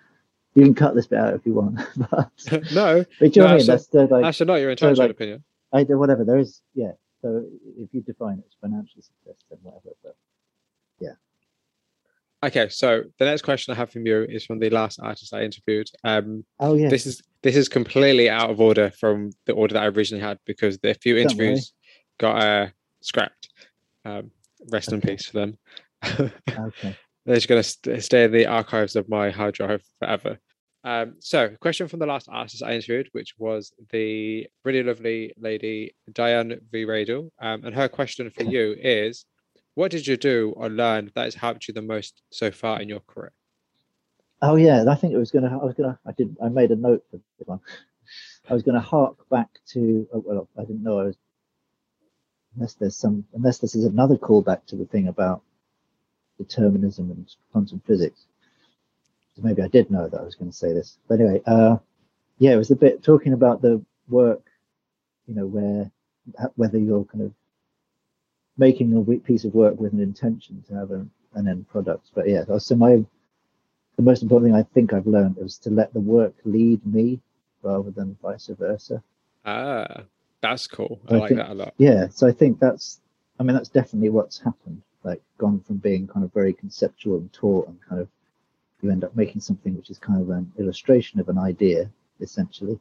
You 0.57 0.62
can 0.65 0.74
cut 0.74 0.95
this 0.95 1.07
bit 1.07 1.19
out 1.19 1.35
if 1.35 1.45
you 1.45 1.53
want, 1.53 1.77
but, 1.97 2.31
but 2.51 2.73
no, 2.73 3.05
do 3.05 3.27
you 3.27 3.31
know 3.31 3.43
No, 3.43 3.43
what 3.43 3.51
I 3.53 3.57
mean? 3.59 3.66
that's 3.66 3.87
the 3.89 4.07
like, 4.07 4.24
actually 4.24 4.47
not 4.47 4.55
your 4.57 4.70
entitled 4.70 4.99
like- 4.99 5.11
opinion. 5.11 5.45
I 5.73 5.83
whatever 5.83 6.24
there 6.24 6.39
is. 6.39 6.62
Yeah. 6.74 6.93
So 7.20 7.45
if 7.77 7.93
you 7.93 8.01
define 8.01 8.39
it 8.39 8.45
as 8.47 8.55
financial 8.61 9.03
success, 9.03 9.43
then 9.51 9.59
whatever. 9.62 9.91
But 10.03 10.16
yeah. 11.01 11.12
Okay, 12.43 12.69
so 12.70 13.03
the 13.19 13.24
next 13.27 13.43
question 13.43 13.73
I 13.74 13.77
have 13.77 13.91
from 13.91 14.07
you 14.07 14.23
is 14.28 14.47
from 14.47 14.59
the 14.59 14.70
last 14.70 14.99
artist 15.03 15.35
I 15.35 15.43
interviewed. 15.43 15.91
Um, 16.05 16.45
oh 16.61 16.74
yeah, 16.74 16.89
this 16.89 17.05
is 17.05 17.23
this 17.43 17.57
is 17.57 17.69
completely 17.69 18.31
out 18.31 18.49
of 18.49 18.61
order 18.61 18.91
from 18.91 19.33
the 19.45 19.53
order 19.53 19.74
that 19.74 19.83
I 19.83 19.87
originally 19.89 20.24
had 20.24 20.39
because 20.47 20.78
the 20.78 20.95
few 20.95 21.19
interviews 21.19 21.73
got 22.19 22.43
uh, 22.43 22.69
scrapped. 23.03 23.51
Um, 24.05 24.31
rest 24.70 24.93
in 24.93 25.01
peace 25.01 25.27
for 25.27 25.33
them. 25.39 25.59
okay. 26.49 26.97
They're 27.27 27.35
just 27.35 27.49
going 27.49 27.62
to 27.62 27.69
st- 27.69 28.03
stay 28.03 28.24
in 28.24 28.33
the 28.33 28.47
archives 28.47 28.95
of 28.95 29.09
my 29.09 29.31
hard 29.31 29.55
drive 29.55 29.83
forever. 29.99 30.39
Um, 30.87 31.17
so, 31.19 31.49
question 31.61 31.89
from 31.89 31.99
the 31.99 32.07
last 32.07 32.29
artist 32.31 32.63
I 32.63 32.75
interviewed, 32.75 33.09
which 33.11 33.35
was 33.39 33.73
the 33.91 34.47
really 34.65 34.85
lovely 34.85 35.33
lady 35.37 35.97
Diane 36.13 36.61
V. 36.71 36.85
Radel. 36.85 37.29
Um, 37.41 37.65
and 37.65 37.75
her 37.75 37.89
question 37.89 38.31
for 38.31 38.45
you 38.45 38.77
is 38.79 39.27
What 39.75 39.91
did 39.91 40.07
you 40.07 40.17
do 40.17 40.55
or 40.57 40.71
learn 40.71 41.11
that 41.17 41.25
has 41.25 41.35
helped 41.35 41.67
you 41.67 41.75
the 41.75 41.83
most 41.83 42.23
so 42.31 42.53
far 42.53 42.81
in 42.81 42.89
your 42.89 43.01
career? 43.01 43.33
Oh 44.41 44.55
yeah, 44.55 44.85
I 44.89 44.95
think 44.95 45.13
it 45.13 45.19
was 45.19 45.33
gonna. 45.33 45.59
I 45.61 45.65
was 45.65 45.75
gonna. 45.75 45.99
I 46.07 46.13
did. 46.13 46.37
I 46.41 46.49
made 46.51 46.71
a 46.71 46.77
note 46.77 47.05
for 47.11 47.17
this 47.17 47.49
one. 47.49 47.59
I 48.49 48.55
was 48.55 48.63
gonna 48.63 48.81
hark 48.81 49.29
back 49.29 49.49
to. 49.73 50.07
Oh, 50.15 50.23
well, 50.25 50.49
I 50.57 50.61
didn't 50.61 50.85
know 50.85 51.01
I 51.01 51.05
was. 51.05 51.17
Unless 52.55 52.75
there's 52.75 52.97
some. 52.97 53.25
Unless 53.35 53.59
this 53.59 53.75
is 53.75 53.87
another 53.87 54.17
callback 54.17 54.67
to 54.67 54.77
the 54.77 54.85
thing 54.85 55.09
about 55.09 55.43
determinism 56.39 57.11
and 57.11 57.29
quantum 57.51 57.83
physics. 57.85 58.27
Maybe 59.39 59.63
I 59.63 59.69
did 59.69 59.91
know 59.91 60.09
that 60.09 60.21
I 60.21 60.25
was 60.25 60.35
going 60.35 60.51
to 60.51 60.57
say 60.57 60.73
this. 60.73 60.99
But 61.09 61.21
anyway, 61.21 61.43
uh, 61.47 61.77
yeah, 62.39 62.53
it 62.53 62.57
was 62.57 62.71
a 62.71 62.77
bit 62.77 63.03
talking 63.03 63.33
about 63.33 63.63
the 63.63 63.83
work. 64.09 64.43
You 65.27 65.35
know, 65.35 65.47
where 65.47 65.91
whether 66.57 66.79
you're 66.79 67.05
kind 67.05 67.25
of 67.25 67.33
making 68.57 68.97
a 68.97 69.19
piece 69.19 69.45
of 69.45 69.55
work 69.55 69.79
with 69.79 69.93
an 69.93 70.01
intention 70.01 70.65
to 70.69 70.75
have 70.75 70.91
an, 70.91 71.11
an 71.35 71.49
end 71.49 71.69
product. 71.69 72.11
But 72.15 72.29
yeah, 72.29 72.45
so 72.59 72.77
my 72.77 73.05
the 73.97 74.03
most 74.03 74.23
important 74.23 74.53
thing 74.53 74.59
I 74.59 74.63
think 74.75 74.93
I've 74.93 75.07
learned 75.07 75.39
is 75.39 75.59
to 75.59 75.71
let 75.71 75.93
the 75.93 76.01
work 76.01 76.35
lead 76.45 76.85
me 76.87 77.21
rather 77.63 77.91
than 77.91 78.17
vice 78.23 78.47
versa. 78.47 79.03
Ah, 79.45 80.03
that's 80.41 80.67
cool. 80.67 81.01
I, 81.09 81.15
I 81.15 81.19
like 81.19 81.29
think- 81.29 81.41
that 81.41 81.51
a 81.51 81.55
lot. 81.55 81.75
Yeah, 81.79 82.09
so 82.11 82.27
I 82.27 82.33
think 82.33 82.61
that's, 82.61 83.01
I 83.41 83.43
mean, 83.43 83.57
that's 83.57 83.69
definitely 83.69 84.11
what's 84.11 84.39
happened. 84.39 84.83
Like, 85.03 85.23
gone 85.39 85.61
from 85.61 85.77
being 85.77 86.07
kind 86.07 86.25
of 86.25 86.33
very 86.33 86.53
conceptual 86.53 87.19
and 87.19 87.33
taught, 87.33 87.69
and 87.69 87.79
kind 87.89 88.01
of 88.01 88.09
you 88.87 88.93
end 88.93 89.05
up 89.05 89.17
making 89.17 89.41
something 89.41 89.77
which 89.77 89.91
is 89.91 89.99
kind 89.99 90.21
of 90.21 90.31
an 90.31 90.51
illustration 90.59 91.21
of 91.21 91.29
an 91.29 91.39
idea, 91.39 91.91
essentially, 92.21 92.79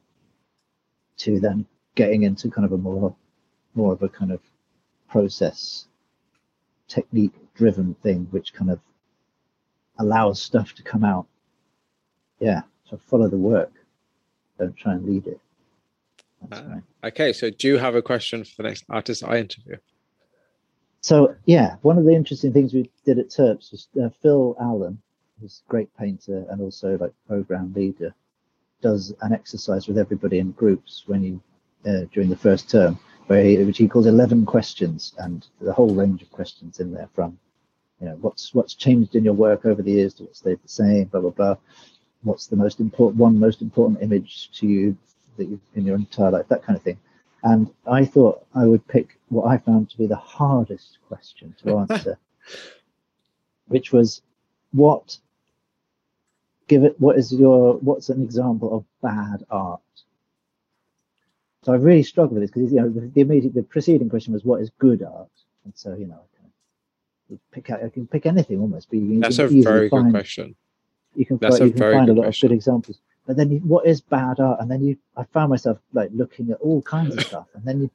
to 1.18 1.40
then 1.40 1.66
getting 1.94 2.22
into 2.22 2.50
kind 2.50 2.64
of 2.64 2.72
a 2.72 2.78
more, 2.78 3.14
more 3.74 3.92
of 3.92 4.02
a 4.02 4.08
kind 4.08 4.32
of 4.32 4.40
process, 5.08 5.86
technique 6.88 7.34
driven 7.54 7.94
thing, 8.02 8.28
which 8.30 8.54
kind 8.54 8.70
of 8.70 8.80
allows 9.98 10.40
stuff 10.40 10.74
to 10.74 10.82
come 10.82 11.04
out. 11.04 11.26
Yeah, 12.38 12.62
so 12.88 12.96
follow 12.96 13.28
the 13.28 13.36
work, 13.36 13.72
don't 14.58 14.76
try 14.76 14.92
and 14.92 15.04
lead 15.04 15.26
it. 15.26 15.40
Right. 16.50 16.82
Okay, 17.02 17.32
so 17.32 17.50
do 17.50 17.66
you 17.66 17.78
have 17.78 17.94
a 17.94 18.02
question 18.02 18.44
for 18.44 18.62
the 18.62 18.68
next 18.68 18.84
artist 18.88 19.24
I 19.24 19.38
interview? 19.38 19.76
So 21.00 21.34
yeah, 21.46 21.76
one 21.82 21.98
of 21.98 22.04
the 22.04 22.14
interesting 22.14 22.52
things 22.52 22.74
we 22.74 22.90
did 23.04 23.18
at 23.18 23.30
Turps 23.30 23.72
was 23.72 23.88
uh, 24.00 24.10
Phil 24.22 24.56
Allen, 24.60 25.00
who's 25.40 25.62
a 25.66 25.70
great 25.70 25.94
painter 25.96 26.46
and 26.50 26.60
also 26.60 26.96
like 26.98 27.12
program 27.26 27.72
leader, 27.74 28.14
does 28.82 29.14
an 29.22 29.32
exercise 29.32 29.88
with 29.88 29.98
everybody 29.98 30.38
in 30.38 30.52
groups 30.52 31.04
when 31.06 31.22
you 31.22 31.40
uh, 31.86 32.04
during 32.12 32.28
the 32.28 32.36
first 32.36 32.70
term, 32.70 32.98
where 33.26 33.44
he, 33.44 33.56
which 33.62 33.78
he 33.78 33.88
calls 33.88 34.06
eleven 34.06 34.44
questions, 34.44 35.14
and 35.18 35.46
the 35.60 35.72
whole 35.72 35.94
range 35.94 36.22
of 36.22 36.30
questions 36.32 36.80
in 36.80 36.92
there 36.92 37.08
from, 37.14 37.38
you 38.00 38.06
know, 38.08 38.16
what's 38.20 38.54
what's 38.54 38.74
changed 38.74 39.14
in 39.14 39.24
your 39.24 39.34
work 39.34 39.64
over 39.64 39.82
the 39.82 39.92
years 39.92 40.14
to 40.14 40.24
what 40.24 40.36
stayed 40.36 40.62
the 40.62 40.68
same, 40.68 41.04
blah 41.04 41.20
blah 41.20 41.30
blah. 41.30 41.56
What's 42.22 42.48
the 42.48 42.56
most 42.56 42.80
important 42.80 43.18
one 43.18 43.38
most 43.38 43.62
important 43.62 44.02
image 44.02 44.50
to 44.58 44.66
you 44.66 44.96
that 45.36 45.48
you 45.48 45.60
in 45.74 45.84
your 45.84 45.96
entire 45.96 46.30
life, 46.30 46.48
that 46.48 46.62
kind 46.62 46.76
of 46.76 46.82
thing. 46.82 46.98
And 47.42 47.70
I 47.86 48.04
thought 48.04 48.44
I 48.54 48.66
would 48.66 48.86
pick 48.88 49.18
what 49.28 49.46
I 49.46 49.58
found 49.58 49.90
to 49.90 49.98
be 49.98 50.06
the 50.06 50.16
hardest 50.16 50.98
question 51.06 51.54
to 51.62 51.78
answer, 51.90 52.18
which 53.68 53.92
was 53.92 54.22
what 54.72 55.18
give 56.68 56.84
it 56.84 57.00
what 57.00 57.16
is 57.16 57.32
your 57.32 57.74
what's 57.78 58.08
an 58.08 58.22
example 58.22 58.76
of 58.76 58.84
bad 59.02 59.44
art? 59.50 59.80
So 61.62 61.72
I 61.72 61.76
really 61.76 62.02
struggled 62.02 62.34
with 62.34 62.42
this 62.42 62.50
because 62.50 62.72
you 62.72 62.80
know 62.80 62.88
the, 62.88 63.10
the 63.14 63.20
immediate 63.20 63.54
the 63.54 63.62
preceding 63.62 64.08
question 64.08 64.32
was 64.32 64.44
what 64.44 64.60
is 64.60 64.70
good 64.78 65.02
art, 65.02 65.30
and 65.64 65.72
so 65.74 65.94
you 65.94 66.06
know 66.06 66.20
I 66.20 67.28
can 67.28 67.40
pick 67.50 67.70
out 67.70 67.82
I 67.82 67.88
can 67.88 68.06
pick 68.06 68.26
anything 68.26 68.60
almost, 68.60 68.88
but 68.88 68.98
you 68.98 69.08
can 69.08 69.20
That's 69.20 69.38
a 69.38 69.46
easily 69.46 69.62
very 69.62 69.88
good 69.88 70.10
question. 70.10 70.54
you 71.14 71.26
can 71.26 71.38
That's 71.38 71.58
find, 71.58 71.62
a 71.62 71.66
you 71.66 71.72
can 71.72 71.78
very 71.78 71.94
find 71.94 72.08
a 72.08 72.12
lot 72.12 72.22
question. 72.24 72.46
of 72.46 72.50
good 72.50 72.54
examples. 72.56 73.00
But 73.26 73.36
then 73.36 73.50
you, 73.50 73.58
what 73.58 73.86
is 73.86 74.00
bad 74.00 74.38
art? 74.38 74.60
And 74.60 74.70
then 74.70 74.84
you 74.84 74.96
I 75.16 75.24
found 75.24 75.50
myself 75.50 75.78
like 75.92 76.10
looking 76.12 76.50
at 76.50 76.60
all 76.60 76.82
kinds 76.82 77.16
of 77.16 77.24
stuff, 77.24 77.48
and 77.54 77.64
then 77.64 77.80
you, 77.80 77.90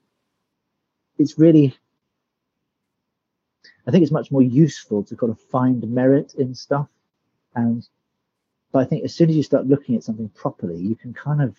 it's 1.17 1.39
really 1.39 1.73
I 3.87 3.91
think 3.91 4.03
it's 4.03 4.11
much 4.11 4.31
more 4.31 4.43
useful 4.43 5.03
to 5.03 5.15
kind 5.15 5.31
of 5.31 5.39
find 5.39 5.81
merit 5.89 6.35
in 6.35 6.53
stuff, 6.53 6.87
and 7.55 7.87
but 8.71 8.79
I 8.79 8.85
think 8.85 9.03
as 9.03 9.13
soon 9.13 9.29
as 9.29 9.35
you 9.35 9.43
start 9.43 9.67
looking 9.67 9.95
at 9.95 10.03
something 10.03 10.29
properly, 10.29 10.77
you 10.77 10.95
can 10.95 11.13
kind 11.13 11.41
of 11.41 11.55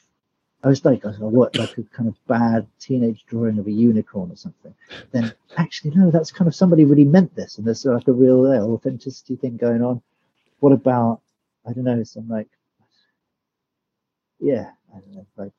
I 0.65 0.69
was 0.69 0.85
like, 0.85 1.05
I 1.05 1.09
was 1.09 1.19
like, 1.19 1.57
like 1.59 1.79
a 1.79 1.83
kind 1.83 2.09
of 2.09 2.15
bad 2.29 2.67
teenage 2.79 3.25
drawing 3.27 3.59
of 3.59 3.67
a 3.67 3.73
unicorn 3.73 4.31
or 4.31 4.37
something. 4.37 4.73
Then 5.11 5.33
actually, 5.57 5.93
no, 5.97 6.11
that's 6.11 6.31
kind 6.31 6.47
of 6.47 6.55
somebody 6.55 6.85
really 6.85 7.05
meant 7.05 7.35
this, 7.35 7.59
and 7.59 7.67
there's 7.67 7.85
like 7.85 8.07
a 8.07 8.13
real 8.13 8.47
uh, 8.47 8.61
authenticity 8.61 9.35
thing 9.35 9.57
going 9.57 9.83
on. 9.83 10.01
What 10.61 10.73
about, 10.73 11.21
I 11.69 11.73
don't 11.73 11.85
know, 11.85 12.05
some 12.05 12.29
like, 12.29 12.49
yeah, 14.39 14.71
I 14.95 15.01
don't 15.01 15.15
know, 15.15 15.27
like 15.37 15.53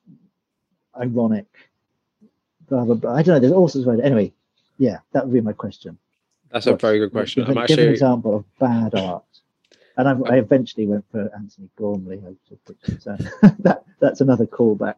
ironic, 0.98 1.46
blah 2.68 2.84
blah 2.84 2.94
blah. 2.94 3.14
I 3.14 3.22
don't 3.22 3.34
know. 3.34 3.40
There's 3.40 3.52
all 3.52 3.68
sorts 3.68 3.86
of 3.86 4.00
anyway. 4.00 4.32
Yeah, 4.78 4.98
that 5.12 5.26
would 5.26 5.34
be 5.34 5.40
my 5.42 5.52
question. 5.52 5.98
That's 6.50 6.66
a 6.66 6.76
very 6.76 6.98
good 6.98 7.12
question. 7.12 7.44
Give, 7.44 7.58
I'm 7.58 7.66
give 7.66 7.78
an 7.78 7.88
example 7.88 8.36
of 8.36 8.58
bad 8.58 8.94
art. 8.94 9.24
And 9.96 10.08
I, 10.08 10.34
I 10.34 10.38
eventually 10.38 10.86
went 10.86 11.04
for 11.10 11.30
Antony 11.34 11.68
Gormley. 11.76 12.20
I 12.26 12.34
took 12.48 12.64
pictures, 12.64 13.04
So 13.04 13.16
that 13.60 13.84
that's 14.00 14.20
another 14.20 14.46
callback. 14.46 14.96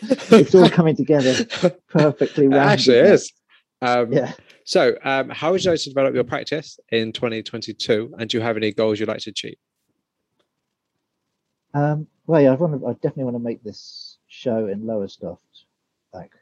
it's 0.00 0.54
all 0.54 0.68
coming 0.68 0.96
together 0.96 1.44
perfectly. 1.88 2.46
It 2.46 2.52
actually 2.54 2.98
is. 2.98 3.32
Um, 3.80 4.12
Yeah. 4.12 4.32
So, 4.64 4.96
um, 5.04 5.28
how 5.28 5.52
would 5.52 5.62
you 5.62 5.70
like 5.70 5.80
to 5.80 5.88
develop 5.90 6.14
your 6.14 6.24
practice 6.24 6.78
in 6.90 7.12
2022? 7.12 8.14
And 8.18 8.28
do 8.30 8.38
you 8.38 8.42
have 8.42 8.56
any 8.56 8.72
goals 8.72 8.98
you'd 8.98 9.08
like 9.08 9.20
to 9.20 9.30
achieve? 9.30 9.56
Um, 11.74 12.06
well, 12.26 12.40
yeah, 12.40 12.52
I 12.52 12.54
want 12.54 12.80
to. 12.80 12.86
I 12.86 12.92
definitely 12.94 13.24
want 13.24 13.36
to 13.36 13.42
make 13.42 13.62
this 13.62 14.16
show 14.26 14.68
in 14.68 14.86
Lowestoft 14.86 15.42
like 16.12 16.32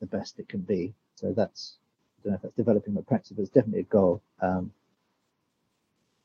the 0.00 0.06
best 0.06 0.38
it 0.38 0.48
can 0.48 0.60
be. 0.60 0.94
So 1.16 1.32
that's. 1.36 1.76
I 2.20 2.22
don't 2.22 2.30
know 2.32 2.36
if 2.36 2.42
that's 2.42 2.54
developing 2.56 2.94
my 2.94 3.00
practice, 3.02 3.32
but 3.32 3.42
it's 3.42 3.50
definitely 3.50 3.80
a 3.80 3.84
goal. 3.84 4.22
Um, 4.40 4.72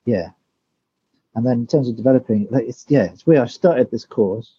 yeah. 0.05 0.29
And 1.35 1.45
then 1.45 1.59
in 1.59 1.67
terms 1.67 1.89
of 1.89 1.97
developing, 1.97 2.47
like 2.49 2.65
it's 2.65 2.85
yeah, 2.87 3.03
it's 3.03 3.27
weird. 3.27 3.43
I 3.43 3.47
started 3.47 3.91
this 3.91 4.05
course. 4.05 4.53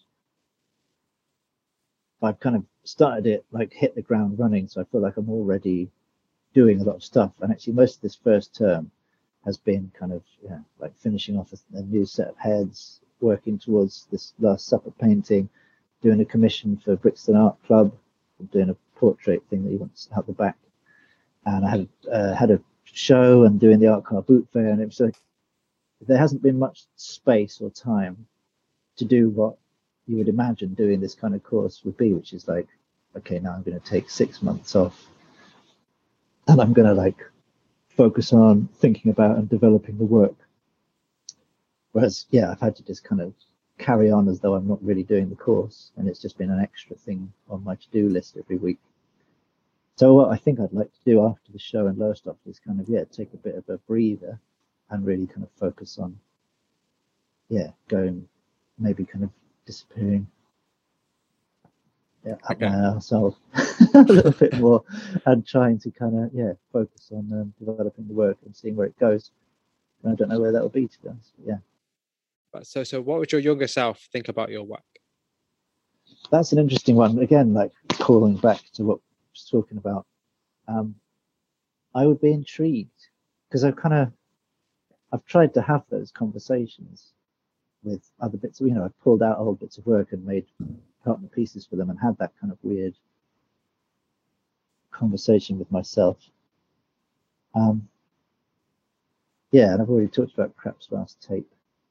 I've 2.21 2.39
kind 2.39 2.55
of 2.55 2.63
started 2.83 3.25
it 3.27 3.45
like 3.51 3.73
hit 3.73 3.95
the 3.95 4.01
ground 4.01 4.39
running, 4.39 4.67
so 4.67 4.81
I 4.81 4.83
feel 4.85 5.01
like 5.01 5.17
I'm 5.17 5.29
already 5.29 5.89
doing 6.53 6.79
a 6.79 6.83
lot 6.83 6.95
of 6.95 7.03
stuff. 7.03 7.31
And 7.41 7.51
actually, 7.51 7.73
most 7.73 7.95
of 7.95 8.01
this 8.01 8.15
first 8.15 8.55
term 8.55 8.91
has 9.45 9.57
been 9.57 9.91
kind 9.99 10.13
of 10.13 10.23
yeah, 10.43 10.59
like 10.79 10.95
finishing 10.99 11.37
off 11.37 11.51
a, 11.51 11.77
a 11.77 11.81
new 11.81 12.05
set 12.05 12.27
of 12.27 12.37
heads, 12.37 12.99
working 13.21 13.57
towards 13.57 14.07
this 14.11 14.33
last 14.39 14.67
supper 14.67 14.91
painting, 14.91 15.49
doing 16.03 16.21
a 16.21 16.25
commission 16.25 16.77
for 16.77 16.95
Brixton 16.95 17.35
Art 17.35 17.57
Club, 17.65 17.91
doing 18.51 18.69
a 18.69 18.77
portrait 18.99 19.41
thing 19.49 19.63
that 19.63 19.71
he 19.71 19.77
wants 19.77 20.09
out 20.15 20.27
the 20.27 20.33
back. 20.33 20.57
And 21.45 21.65
I 21.65 21.69
had 21.69 21.87
uh, 22.11 22.33
had 22.35 22.51
a 22.51 22.61
show 22.83 23.45
and 23.45 23.59
doing 23.59 23.79
the 23.79 23.87
art 23.87 24.03
car 24.03 24.21
boot 24.21 24.47
fair, 24.53 24.69
and 24.69 24.81
it 24.81 24.85
was 24.85 24.99
like 24.99 25.15
there 26.01 26.17
hasn't 26.17 26.43
been 26.43 26.59
much 26.59 26.85
space 26.95 27.59
or 27.61 27.69
time 27.69 28.27
to 28.97 29.05
do 29.05 29.29
what 29.29 29.57
you 30.05 30.17
would 30.17 30.29
imagine 30.29 30.73
doing 30.73 30.99
this 30.99 31.15
kind 31.15 31.35
of 31.35 31.43
course 31.43 31.83
would 31.83 31.97
be, 31.97 32.13
which 32.13 32.33
is 32.33 32.47
like, 32.47 32.67
okay, 33.15 33.39
now 33.39 33.53
I'm 33.53 33.63
going 33.63 33.79
to 33.79 33.85
take 33.85 34.09
six 34.09 34.41
months 34.41 34.75
off, 34.75 35.07
and 36.47 36.61
I'm 36.61 36.73
going 36.73 36.87
to 36.87 36.93
like 36.93 37.19
focus 37.89 38.31
on 38.31 38.69
thinking 38.75 39.11
about 39.11 39.37
and 39.37 39.49
developing 39.49 39.97
the 39.97 40.05
work. 40.05 40.35
Whereas, 41.91 42.25
yeah, 42.29 42.51
I've 42.51 42.59
had 42.59 42.75
to 42.75 42.83
just 42.83 43.03
kind 43.03 43.21
of 43.21 43.33
carry 43.79 44.11
on 44.11 44.27
as 44.27 44.39
though 44.39 44.55
I'm 44.55 44.67
not 44.67 44.83
really 44.83 45.03
doing 45.03 45.29
the 45.29 45.35
course, 45.35 45.91
and 45.97 46.07
it's 46.07 46.21
just 46.21 46.37
been 46.37 46.51
an 46.51 46.59
extra 46.59 46.95
thing 46.95 47.31
on 47.49 47.63
my 47.63 47.75
to-do 47.75 48.09
list 48.09 48.37
every 48.37 48.57
week. 48.57 48.79
So 49.95 50.13
what 50.13 50.29
I 50.29 50.37
think 50.37 50.59
I'd 50.59 50.73
like 50.73 50.93
to 50.93 50.99
do 51.05 51.25
after 51.25 51.51
the 51.51 51.59
show 51.59 51.87
in 51.87 51.97
Lowestoft 51.97 52.45
is 52.45 52.59
kind 52.59 52.79
of 52.79 52.87
yeah, 52.87 53.03
take 53.11 53.33
a 53.33 53.37
bit 53.37 53.55
of 53.55 53.67
a 53.67 53.79
breather 53.79 54.39
and 54.89 55.05
really 55.05 55.27
kind 55.27 55.43
of 55.43 55.49
focus 55.59 55.97
on 55.99 56.17
yeah, 57.49 57.69
going 57.87 58.27
maybe 58.79 59.05
kind 59.05 59.23
of 59.23 59.29
disappearing 59.65 60.27
yeah, 62.25 62.35
Okay. 62.51 62.65
arsehole 62.65 63.35
a 63.95 64.01
little 64.01 64.31
bit 64.31 64.53
more 64.59 64.83
and 65.25 65.45
trying 65.47 65.79
to 65.79 65.91
kind 65.91 66.17
of 66.25 66.31
yeah 66.33 66.53
focus 66.73 67.09
on 67.11 67.31
um, 67.33 67.53
developing 67.59 68.07
the 68.07 68.13
work 68.13 68.37
and 68.45 68.55
seeing 68.55 68.75
where 68.75 68.87
it 68.87 68.99
goes. 68.99 69.31
And 70.03 70.11
I 70.11 70.15
don't 70.15 70.29
know 70.29 70.39
where 70.39 70.51
that'll 70.51 70.69
be 70.69 70.87
to 70.87 71.01
be 71.01 71.09
honest. 71.09 71.31
Yeah, 71.45 71.57
But 72.51 72.67
so, 72.67 72.83
so 72.83 73.01
what 73.01 73.19
would 73.19 73.31
your 73.31 73.41
younger 73.41 73.67
self 73.67 73.99
think 74.11 74.27
about 74.29 74.49
your 74.49 74.63
work? 74.63 74.83
that's 76.31 76.51
an 76.51 76.59
interesting 76.59 76.95
one. 76.95 77.19
Again, 77.19 77.53
like 77.53 77.71
calling 77.93 78.37
back 78.37 78.61
to 78.73 78.83
what 78.83 78.97
I 78.99 79.31
was 79.33 79.47
talking 79.49 79.77
about. 79.77 80.05
Um, 80.67 80.95
I 81.95 82.05
would 82.05 82.21
be 82.21 82.33
intrigued 82.33 82.91
because 83.49 83.63
I've 83.63 83.75
kind 83.77 83.95
of 83.95 84.11
I've 85.11 85.25
tried 85.25 85.53
to 85.53 85.61
have 85.61 85.83
those 85.89 86.11
conversations 86.11 87.13
with 87.83 88.09
other 88.19 88.37
bits. 88.37 88.59
You 88.59 88.73
know, 88.73 88.85
I've 88.85 88.99
pulled 89.01 89.23
out 89.23 89.37
old 89.39 89.59
bits 89.59 89.77
of 89.77 89.85
work 89.85 90.11
and 90.11 90.25
made 90.25 90.45
partner 91.03 91.27
pieces 91.27 91.65
for 91.65 91.75
them 91.75 91.89
and 91.89 91.99
had 91.99 92.17
that 92.17 92.33
kind 92.39 92.51
of 92.51 92.57
weird 92.61 92.95
conversation 94.91 95.59
with 95.59 95.71
myself. 95.71 96.17
Um, 97.55 97.87
yeah, 99.51 99.73
and 99.73 99.81
I've 99.81 99.89
already 99.89 100.09
talked 100.09 100.33
about 100.33 100.55
Krapp's 100.57 100.91
Last 100.91 101.21
Tape. 101.21 101.49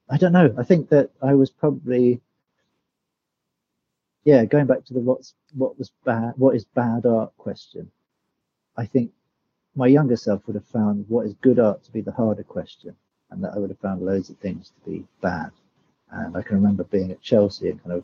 I 0.09 0.17
don't 0.17 0.31
know. 0.31 0.53
I 0.57 0.63
think 0.63 0.89
that 0.89 1.09
I 1.21 1.33
was 1.33 1.49
probably 1.49 2.21
yeah, 4.27 4.43
going 4.43 4.65
back 4.65 4.83
to 4.83 4.93
the 4.93 4.99
what's 4.99 5.35
what 5.53 5.77
was 5.79 5.89
bad, 6.03 6.33
what 6.35 6.53
is 6.53 6.65
bad 6.65 7.05
art 7.05 7.31
question. 7.37 7.89
I 8.75 8.85
think 8.85 9.11
my 9.73 9.87
younger 9.87 10.17
self 10.17 10.45
would 10.45 10.55
have 10.55 10.65
found 10.65 11.05
what 11.07 11.25
is 11.25 11.33
good 11.35 11.59
art 11.59 11.85
to 11.85 11.93
be 11.93 12.01
the 12.01 12.11
harder 12.11 12.43
question, 12.43 12.93
and 13.29 13.43
that 13.43 13.53
I 13.53 13.59
would 13.59 13.69
have 13.69 13.79
found 13.79 14.01
loads 14.01 14.29
of 14.29 14.37
things 14.37 14.71
to 14.71 14.89
be 14.89 15.05
bad. 15.21 15.51
And 16.11 16.37
I 16.37 16.41
can 16.41 16.55
remember 16.55 16.83
being 16.85 17.11
at 17.11 17.21
Chelsea 17.21 17.69
and 17.69 17.83
kind 17.83 17.97
of 17.97 18.03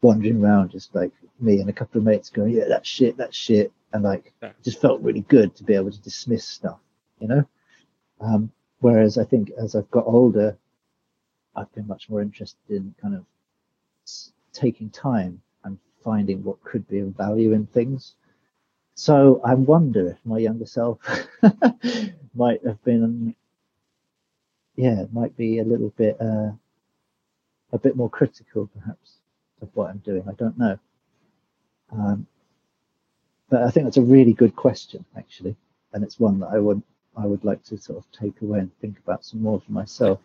wandering 0.00 0.42
around, 0.42 0.70
just 0.70 0.94
like 0.94 1.12
me 1.40 1.60
and 1.60 1.70
a 1.70 1.72
couple 1.72 1.98
of 1.98 2.04
mates 2.04 2.30
going, 2.30 2.54
"Yeah, 2.54 2.66
that's 2.68 2.88
shit, 2.88 3.16
that's 3.16 3.36
shit," 3.36 3.72
and 3.92 4.02
like 4.02 4.32
it 4.42 4.54
just 4.64 4.80
felt 4.80 5.00
really 5.00 5.20
good 5.22 5.54
to 5.56 5.64
be 5.64 5.74
able 5.74 5.90
to 5.92 6.02
dismiss 6.02 6.44
stuff, 6.44 6.80
you 7.20 7.28
know. 7.28 7.44
Um, 8.20 8.50
whereas 8.80 9.18
I 9.18 9.24
think 9.24 9.50
as 9.50 9.74
I've 9.74 9.90
got 9.90 10.06
older, 10.06 10.56
I've 11.54 11.72
been 11.74 11.86
much 11.86 12.08
more 12.10 12.22
interested 12.22 12.70
in 12.70 12.94
kind 13.00 13.14
of 13.14 13.24
taking 14.52 14.90
time 14.90 15.40
and 15.64 15.78
finding 16.02 16.42
what 16.42 16.62
could 16.64 16.86
be 16.88 17.00
of 17.00 17.16
value 17.16 17.52
in 17.52 17.66
things. 17.66 18.14
So 18.94 19.40
I 19.44 19.54
wonder 19.54 20.08
if 20.08 20.18
my 20.24 20.38
younger 20.38 20.66
self 20.66 20.98
might 22.34 22.64
have 22.64 22.82
been, 22.84 23.34
yeah, 24.76 25.00
it 25.00 25.12
might 25.12 25.36
be 25.36 25.58
a 25.58 25.64
little 25.64 25.90
bit, 25.96 26.16
uh, 26.20 26.50
a 27.72 27.78
bit 27.78 27.96
more 27.96 28.10
critical 28.10 28.68
perhaps 28.78 29.14
of 29.60 29.68
what 29.74 29.90
I'm 29.90 29.98
doing. 29.98 30.24
I 30.28 30.32
don't 30.32 30.58
know. 30.58 30.78
Um, 31.92 32.26
but 33.50 33.62
I 33.62 33.70
think 33.70 33.84
that's 33.86 33.98
a 33.98 34.02
really 34.02 34.32
good 34.32 34.56
question 34.56 35.04
actually, 35.16 35.54
and 35.92 36.02
it's 36.02 36.18
one 36.18 36.38
that 36.40 36.48
I 36.48 36.58
would 36.58 36.82
I 37.16 37.26
would 37.26 37.44
like 37.44 37.62
to 37.64 37.76
sort 37.76 37.98
of 37.98 38.10
take 38.12 38.40
away 38.40 38.60
and 38.60 38.70
think 38.80 38.98
about 38.98 39.24
some 39.24 39.42
more 39.42 39.60
for 39.60 39.72
myself. 39.72 40.20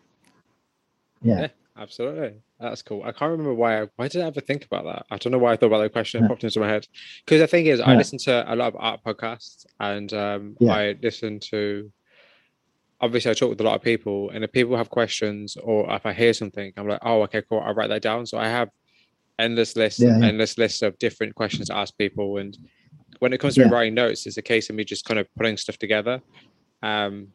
Yeah. 1.22 1.40
Yeah. 1.40 1.48
Absolutely, 1.76 2.34
that's 2.58 2.82
cool. 2.82 3.02
I 3.04 3.12
can't 3.12 3.30
remember 3.30 3.54
why. 3.54 3.82
I, 3.82 3.86
why 3.94 4.08
did 4.08 4.22
I 4.22 4.26
ever 4.26 4.40
think 4.40 4.64
about 4.64 4.84
that? 4.86 5.06
I 5.12 5.16
don't 5.16 5.30
know 5.30 5.38
why 5.38 5.52
I 5.52 5.56
thought 5.56 5.66
about 5.66 5.78
that 5.82 5.92
question. 5.92 6.18
It 6.20 6.24
Yeah. 6.24 6.28
popped 6.28 6.42
into 6.42 6.58
my 6.58 6.68
head 6.68 6.88
because 7.24 7.40
the 7.40 7.46
thing 7.46 7.66
is, 7.66 7.78
I 7.80 7.94
listen 7.94 8.18
to 8.20 8.52
a 8.52 8.56
lot 8.56 8.74
of 8.74 8.76
art 8.80 9.00
podcasts, 9.06 9.64
and 9.78 10.12
um, 10.12 10.56
Yeah. 10.58 10.72
I 10.74 10.96
listen 11.00 11.38
to. 11.50 11.92
Obviously, 13.00 13.30
I 13.30 13.34
talk 13.34 13.50
with 13.50 13.60
a 13.60 13.64
lot 13.64 13.76
of 13.76 13.82
people, 13.82 14.30
and 14.30 14.42
if 14.42 14.50
people 14.50 14.76
have 14.76 14.90
questions 14.90 15.56
or 15.56 15.90
if 15.94 16.04
I 16.04 16.12
hear 16.12 16.32
something, 16.32 16.72
I'm 16.76 16.88
like, 16.88 16.98
"Oh, 17.02 17.22
okay, 17.22 17.42
cool." 17.48 17.60
I'll 17.60 17.74
write 17.74 17.90
that 17.90 18.02
down. 18.02 18.26
So 18.26 18.38
I 18.38 18.48
have 18.48 18.70
endless 19.38 19.76
lists, 19.76 20.00
Yeah, 20.00 20.18
yeah. 20.18 20.26
endless 20.26 20.58
lists 20.58 20.82
of 20.82 20.98
different 20.98 21.36
questions 21.36 21.68
to 21.68 21.76
ask 21.76 21.96
people, 21.96 22.38
and 22.38 22.58
when 23.20 23.32
it 23.32 23.38
comes 23.38 23.54
to 23.54 23.60
me 23.60 23.66
Yeah. 23.66 23.72
writing 23.72 23.94
notes, 23.94 24.26
it's 24.26 24.36
a 24.36 24.42
case 24.42 24.68
of 24.68 24.74
me 24.76 24.82
just 24.84 25.04
kind 25.04 25.20
of 25.20 25.32
putting 25.36 25.56
stuff 25.56 25.78
together. 25.78 26.20
Um, 26.82 27.28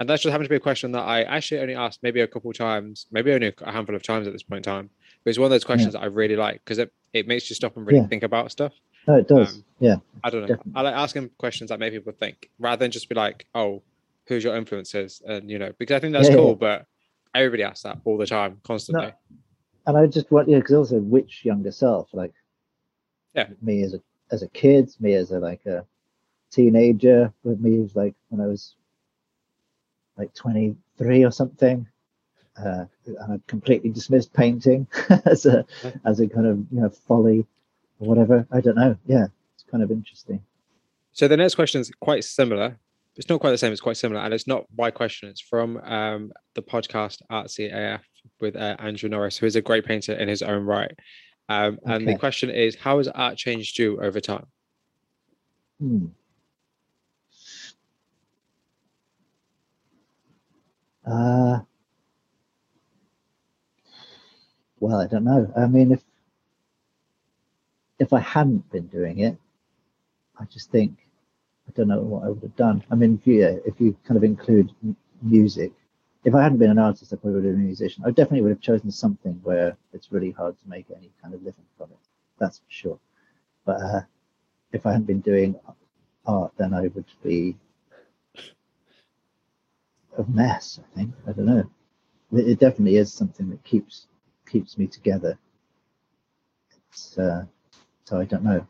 and 0.00 0.08
that 0.08 0.20
just 0.20 0.30
happened 0.30 0.44
to 0.46 0.50
be 0.50 0.56
a 0.56 0.60
question 0.60 0.92
that 0.92 1.02
I 1.02 1.22
actually 1.22 1.60
only 1.60 1.74
asked 1.74 2.02
maybe 2.02 2.20
a 2.20 2.26
couple 2.26 2.50
of 2.50 2.56
times, 2.56 3.06
maybe 3.10 3.32
only 3.32 3.52
a 3.60 3.70
handful 3.70 3.94
of 3.94 4.02
times 4.02 4.26
at 4.26 4.32
this 4.32 4.42
point 4.42 4.66
in 4.66 4.72
time. 4.72 4.90
But 5.24 5.30
it's 5.30 5.38
one 5.38 5.46
of 5.46 5.50
those 5.50 5.64
questions 5.64 5.92
that 5.94 6.00
I 6.02 6.06
really 6.06 6.36
like 6.36 6.62
because 6.64 6.78
it, 6.78 6.92
it 7.12 7.26
makes 7.26 7.48
you 7.50 7.56
stop 7.56 7.76
and 7.76 7.86
really 7.86 8.06
think 8.06 8.22
about 8.22 8.50
stuff. 8.52 8.72
No, 9.08 9.14
it 9.16 9.28
does. 9.28 9.54
Um, 9.56 9.64
yeah. 9.80 9.96
I 10.24 10.30
don't 10.30 10.42
know. 10.42 10.48
Definitely. 10.48 10.72
I 10.74 10.82
like 10.82 10.94
asking 10.94 11.30
questions 11.38 11.70
that 11.70 11.78
make 11.80 11.92
people 11.92 12.12
think 12.12 12.50
rather 12.58 12.80
than 12.80 12.90
just 12.90 13.08
be 13.08 13.14
like, 13.14 13.46
oh, 13.54 13.82
who's 14.26 14.44
your 14.44 14.56
influences? 14.56 15.22
And, 15.26 15.50
you 15.50 15.58
know, 15.58 15.72
because 15.78 15.96
I 15.96 16.00
think 16.00 16.12
that's 16.12 16.28
Yeah, 16.28 16.34
yeah. 16.34 16.40
cool, 16.40 16.54
but 16.56 16.86
everybody 17.34 17.62
asks 17.62 17.82
that 17.82 17.98
all 18.04 18.16
the 18.18 18.26
time, 18.26 18.60
constantly. 18.64 19.12
and 19.86 19.96
I 19.96 20.06
just 20.06 20.30
want 20.30 20.48
yeah, 20.48 20.58
because 20.58 20.74
also 20.74 20.98
which 20.98 21.44
younger 21.44 21.70
self, 21.70 22.08
like 22.12 22.32
Yeah. 23.34 23.48
me 23.62 23.82
as 23.82 23.94
a 23.94 24.00
as 24.30 24.42
a 24.42 24.48
kid, 24.48 24.90
me 25.00 25.14
as 25.14 25.30
a 25.30 25.38
like 25.38 25.64
a 25.66 25.86
teenager, 26.50 27.32
with 27.44 27.60
me 27.60 27.88
like 27.94 28.14
when 28.28 28.40
I 28.40 28.46
was 28.48 28.74
like 30.16 30.32
23 30.34 31.24
or 31.24 31.30
something, 31.30 31.86
uh, 32.56 32.86
and 33.06 33.32
I 33.34 33.40
completely 33.46 33.90
dismissed 33.90 34.32
painting 34.32 34.86
as 35.24 35.46
a 35.46 35.64
Yeah. 35.84 35.90
as 36.04 36.20
a 36.20 36.28
kind 36.28 36.46
of 36.46 36.58
you 36.72 36.80
know 36.80 36.88
folly 36.90 37.46
or 38.00 38.08
whatever. 38.08 38.46
I 38.50 38.60
don't 38.60 38.76
know. 38.76 38.96
Yeah, 39.06 39.26
it's 39.54 39.64
kind 39.70 39.82
of 39.84 39.90
interesting. 39.90 40.42
So 41.12 41.28
the 41.28 41.36
next 41.36 41.54
question 41.54 41.80
is 41.80 41.90
quite 42.00 42.24
similar. 42.24 42.78
It's 43.16 43.28
not 43.28 43.40
quite 43.40 43.50
the 43.50 43.58
same. 43.58 43.72
It's 43.72 43.80
quite 43.80 43.96
similar, 43.96 44.20
and 44.20 44.34
it's 44.34 44.46
not 44.46 44.64
my 44.76 44.90
question. 44.90 45.28
It's 45.28 45.40
from 45.40 45.78
um, 45.78 46.32
the 46.54 46.62
podcast 46.62 47.22
Artsy 47.30 47.72
AF 47.72 48.02
with 48.40 48.56
uh, 48.56 48.76
Andrew 48.78 49.08
Norris, 49.08 49.38
who 49.38 49.46
is 49.46 49.56
a 49.56 49.62
great 49.62 49.86
painter 49.86 50.12
in 50.12 50.28
his 50.28 50.42
own 50.42 50.64
right. 50.64 50.92
Um, 51.48 51.78
and 51.86 52.06
the 52.06 52.18
question 52.18 52.50
is, 52.50 52.76
how 52.76 52.98
has 52.98 53.08
art 53.08 53.36
changed 53.36 53.78
you 53.78 54.00
over 54.02 54.20
time? 54.20 54.46
Hmm. 55.80 56.06
Uh, 61.06 61.60
well, 64.80 65.00
I 65.00 65.06
don't 65.06 65.24
know. 65.24 65.52
I 65.56 65.66
mean, 65.66 65.92
if 65.92 66.02
if 67.98 68.12
I 68.12 68.20
hadn't 68.20 68.70
been 68.70 68.88
doing 68.88 69.20
it, 69.20 69.38
I 70.38 70.44
just 70.46 70.70
think 70.70 71.05
I 71.68 71.72
don't 71.74 71.88
know 71.88 72.00
what 72.00 72.24
I 72.24 72.28
would 72.28 72.42
have 72.42 72.56
done. 72.56 72.84
I 72.90 72.94
mean, 72.94 73.18
if 73.20 73.26
you 73.26 73.62
if 73.64 73.80
you 73.80 73.96
kind 74.06 74.16
of 74.16 74.24
include 74.24 74.70
music, 75.22 75.72
if 76.24 76.34
I 76.34 76.42
hadn't 76.42 76.58
been 76.58 76.70
an 76.70 76.78
artist, 76.78 77.12
I 77.12 77.16
probably 77.16 77.34
would 77.34 77.44
have 77.44 77.54
been 77.54 77.62
a 77.62 77.66
musician. 77.66 78.04
I 78.06 78.10
definitely 78.10 78.42
would 78.42 78.50
have 78.50 78.60
chosen 78.60 78.90
something 78.90 79.40
where 79.42 79.76
it's 79.92 80.12
really 80.12 80.30
hard 80.30 80.56
to 80.58 80.68
make 80.68 80.86
any 80.96 81.10
kind 81.22 81.34
of 81.34 81.42
living 81.42 81.64
from 81.76 81.90
it. 81.90 81.98
that's 82.38 82.58
for 82.58 82.64
sure. 82.68 82.98
But 83.64 83.80
uh, 83.80 84.00
if 84.72 84.86
I 84.86 84.92
hadn't 84.92 85.06
been 85.06 85.20
doing 85.20 85.56
art, 86.26 86.52
then 86.56 86.74
I 86.74 86.82
would 86.82 87.04
be 87.22 87.56
a 90.18 90.24
mess. 90.28 90.80
I 90.82 90.96
think 90.96 91.14
I 91.26 91.32
don't 91.32 91.46
know. 91.46 91.70
It, 92.32 92.48
it 92.48 92.58
definitely 92.58 92.96
is 92.96 93.12
something 93.12 93.48
that 93.50 93.62
keeps 93.64 94.06
keeps 94.48 94.78
me 94.78 94.86
together. 94.86 95.38
It's, 96.90 97.18
uh, 97.18 97.44
so 98.04 98.18
I 98.18 98.24
don't 98.24 98.44
know. 98.44 98.66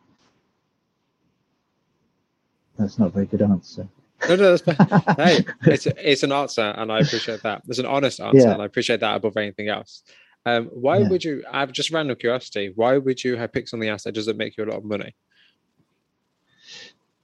That's 2.78 2.98
not 2.98 3.08
a 3.08 3.10
very 3.10 3.26
good 3.26 3.42
answer. 3.42 3.88
No, 4.28 4.36
no, 4.36 4.56
that's 4.56 5.16
hey, 5.16 5.44
it's 5.66 5.86
it's 5.86 6.22
an 6.22 6.32
answer, 6.32 6.62
and 6.76 6.90
I 6.90 7.00
appreciate 7.00 7.42
that. 7.42 7.62
It's 7.68 7.78
an 7.78 7.86
honest 7.86 8.20
answer, 8.20 8.38
Yeah. 8.38 8.52
and 8.52 8.62
I 8.62 8.64
appreciate 8.64 9.00
that 9.00 9.16
above 9.16 9.36
anything 9.36 9.68
else. 9.68 10.02
Um, 10.44 10.66
why 10.66 10.98
Yeah. 10.98 11.08
would 11.08 11.24
you? 11.24 11.44
I've 11.50 11.72
just 11.72 11.90
random 11.90 12.16
curiosity. 12.16 12.72
Why 12.74 12.98
would 12.98 13.22
you 13.22 13.36
have 13.36 13.52
picked 13.52 13.68
something 13.68 13.88
else 13.88 14.04
that 14.04 14.12
doesn't 14.12 14.36
make 14.36 14.56
you 14.56 14.64
a 14.64 14.66
lot 14.66 14.78
of 14.78 14.84
money? 14.84 15.14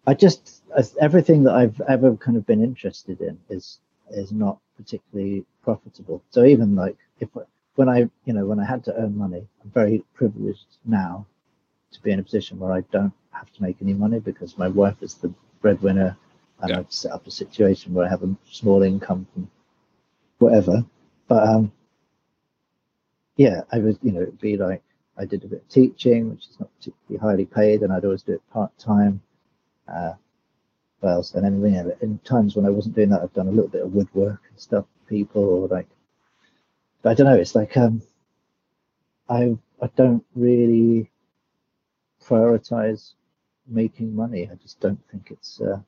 I 0.06 0.14
just 0.14 0.62
as 0.76 0.96
everything 1.00 1.44
that 1.44 1.54
I've 1.54 1.80
ever 1.88 2.16
kind 2.16 2.36
of 2.36 2.46
been 2.46 2.62
interested 2.62 3.20
in 3.20 3.38
is 3.48 3.78
is 4.10 4.32
not 4.32 4.58
particularly 4.76 5.44
profitable. 5.62 6.22
So 6.30 6.44
even 6.44 6.74
like 6.74 6.96
if 7.20 7.28
when 7.76 7.88
I 7.88 8.10
you 8.24 8.32
know 8.32 8.46
when 8.46 8.58
I 8.60 8.64
had 8.64 8.84
to 8.84 8.94
earn 8.96 9.16
money, 9.16 9.46
I'm 9.62 9.70
very 9.70 10.04
privileged 10.14 10.66
now 10.84 11.26
to 11.93 12.02
be 12.02 12.10
in 12.12 12.19
a 12.20 12.23
position 12.23 12.59
where 12.59 12.73
I 12.73 12.82
don't 12.93 13.12
have 13.32 13.52
to 13.52 13.62
make 13.62 13.77
any 13.81 13.94
money 13.94 14.20
because 14.20 14.59
my 14.59 14.69
wife 14.69 14.97
is 15.02 15.14
the 15.14 15.32
breadwinner 15.60 16.16
and 16.60 16.70
Yeah. 16.70 16.78
I've 16.78 16.93
set 16.93 17.12
up 17.12 17.27
a 17.27 17.31
situation 17.31 17.94
where 17.94 18.06
I 18.06 18.10
have 18.10 18.23
a 18.23 18.36
small 18.51 18.82
income 18.82 19.27
from 19.32 19.51
whatever. 20.39 20.85
But 21.28 21.48
um 21.48 21.73
yeah, 23.36 23.62
I 23.73 23.78
was 23.78 23.98
you 24.02 24.12
know 24.12 24.23
it'd 24.23 24.40
be 24.40 24.56
like 24.56 24.82
I 25.19 25.24
did 25.27 25.44
a 25.44 25.48
bit 25.48 25.62
of 25.62 25.69
teaching, 25.69 26.31
which 26.31 26.48
is 26.48 26.60
not 26.60 26.70
particularly 26.78 27.20
highly 27.20 27.47
paid, 27.47 27.82
and 27.82 27.93
I'd 27.93 28.05
always 28.05 28.23
do 28.23 28.32
it 28.32 28.51
part 28.51 28.77
time. 28.78 29.20
Uh, 29.89 30.14
else? 31.09 31.35
And 31.35 31.44
then 31.44 31.62
you 31.62 31.82
know, 31.82 31.97
in 32.01 32.19
times 32.20 32.56
when 32.56 32.66
I 32.66 32.70
wasn't 32.70 32.94
doing 32.94 33.10
that, 33.10 33.23
I've 33.23 33.32
done 33.32 33.48
a 33.48 33.52
little 33.52 33.69
bit 33.69 33.82
of 33.82 33.93
woodwork 33.93 34.43
and 34.51 34.59
stuff 34.59 34.85
for 34.85 35.09
people, 35.10 35.43
or 35.44 35.69
like, 35.69 35.89
but 37.02 37.10
I 37.10 37.14
don't 37.14 37.27
know. 37.27 37.40
It's 37.40 37.55
like 37.55 37.77
um, 37.77 38.02
I 39.28 39.56
I 39.81 39.89
don't 39.97 40.24
really 40.35 41.10
prioritize 42.24 43.12
making 43.66 44.14
money. 44.14 44.48
I 44.50 44.54
just 44.56 44.80
don't 44.80 45.00
think 45.10 45.28
it's. 45.30 45.60
Uh, 45.60 45.80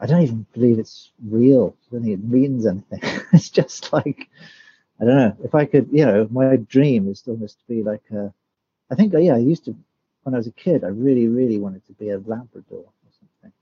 I 0.00 0.06
don't 0.06 0.22
even 0.22 0.46
believe 0.52 0.78
it's 0.78 1.12
real. 1.24 1.76
I 1.88 1.94
don't 1.94 2.04
think 2.04 2.14
it 2.14 2.24
means 2.24 2.66
anything. 2.66 3.00
it's 3.32 3.50
just 3.50 3.92
like 3.92 4.28
I 5.00 5.04
don't 5.04 5.16
know. 5.16 5.36
If 5.42 5.54
I 5.54 5.64
could, 5.64 5.88
you 5.90 6.06
know, 6.06 6.28
my 6.30 6.56
dream 6.56 7.08
is 7.08 7.22
almost 7.26 7.58
to 7.58 7.64
be 7.66 7.82
like 7.82 8.02
a. 8.12 8.32
I 8.90 8.94
think, 8.94 9.12
yeah, 9.12 9.34
I 9.34 9.38
used 9.38 9.64
to 9.64 9.74
when 10.22 10.34
I 10.34 10.38
was 10.38 10.46
a 10.46 10.52
kid. 10.52 10.84
I 10.84 10.88
really, 10.88 11.26
really 11.26 11.58
wanted 11.58 11.84
to 11.86 11.92
be 11.94 12.10
a 12.10 12.18
Labrador 12.18 12.84
or 12.84 13.10
something, 13.18 13.52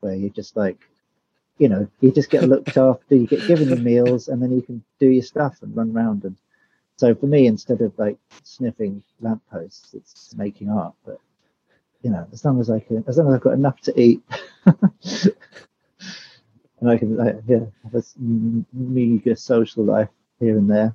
where 0.00 0.14
you 0.14 0.28
just 0.30 0.56
like, 0.56 0.78
you 1.58 1.68
know, 1.68 1.88
you 2.00 2.12
just 2.12 2.30
get 2.30 2.44
looked 2.44 2.76
after, 2.76 3.14
you 3.14 3.26
get 3.26 3.46
given 3.46 3.68
your 3.68 3.78
meals, 3.78 4.28
and 4.28 4.42
then 4.42 4.52
you 4.52 4.60
can 4.60 4.84
do 5.00 5.08
your 5.08 5.22
stuff 5.22 5.56
and 5.62 5.74
run 5.74 5.96
around. 5.96 6.24
And 6.24 6.36
so 6.96 7.14
for 7.14 7.26
me, 7.26 7.46
instead 7.46 7.80
of 7.80 7.98
like 7.98 8.18
sniffing 8.42 9.02
lampposts, 9.20 9.94
it's 9.94 10.34
making 10.36 10.70
art. 10.70 10.94
But 11.04 11.20
you 12.02 12.10
know, 12.10 12.26
as 12.32 12.44
long 12.44 12.60
as 12.60 12.70
I 12.70 12.80
can, 12.80 13.04
as 13.08 13.18
long 13.18 13.28
as 13.28 13.34
I've 13.34 13.40
got 13.40 13.54
enough 13.54 13.80
to 13.82 14.00
eat. 14.00 14.22
And 16.84 16.92
I 16.92 16.98
can, 16.98 17.16
like, 17.16 17.36
yeah, 17.46 17.60
have 17.82 17.94
a 17.94 18.02
meager 18.74 19.34
social 19.36 19.84
life 19.84 20.10
here 20.38 20.58
and 20.58 20.68
there, 20.68 20.94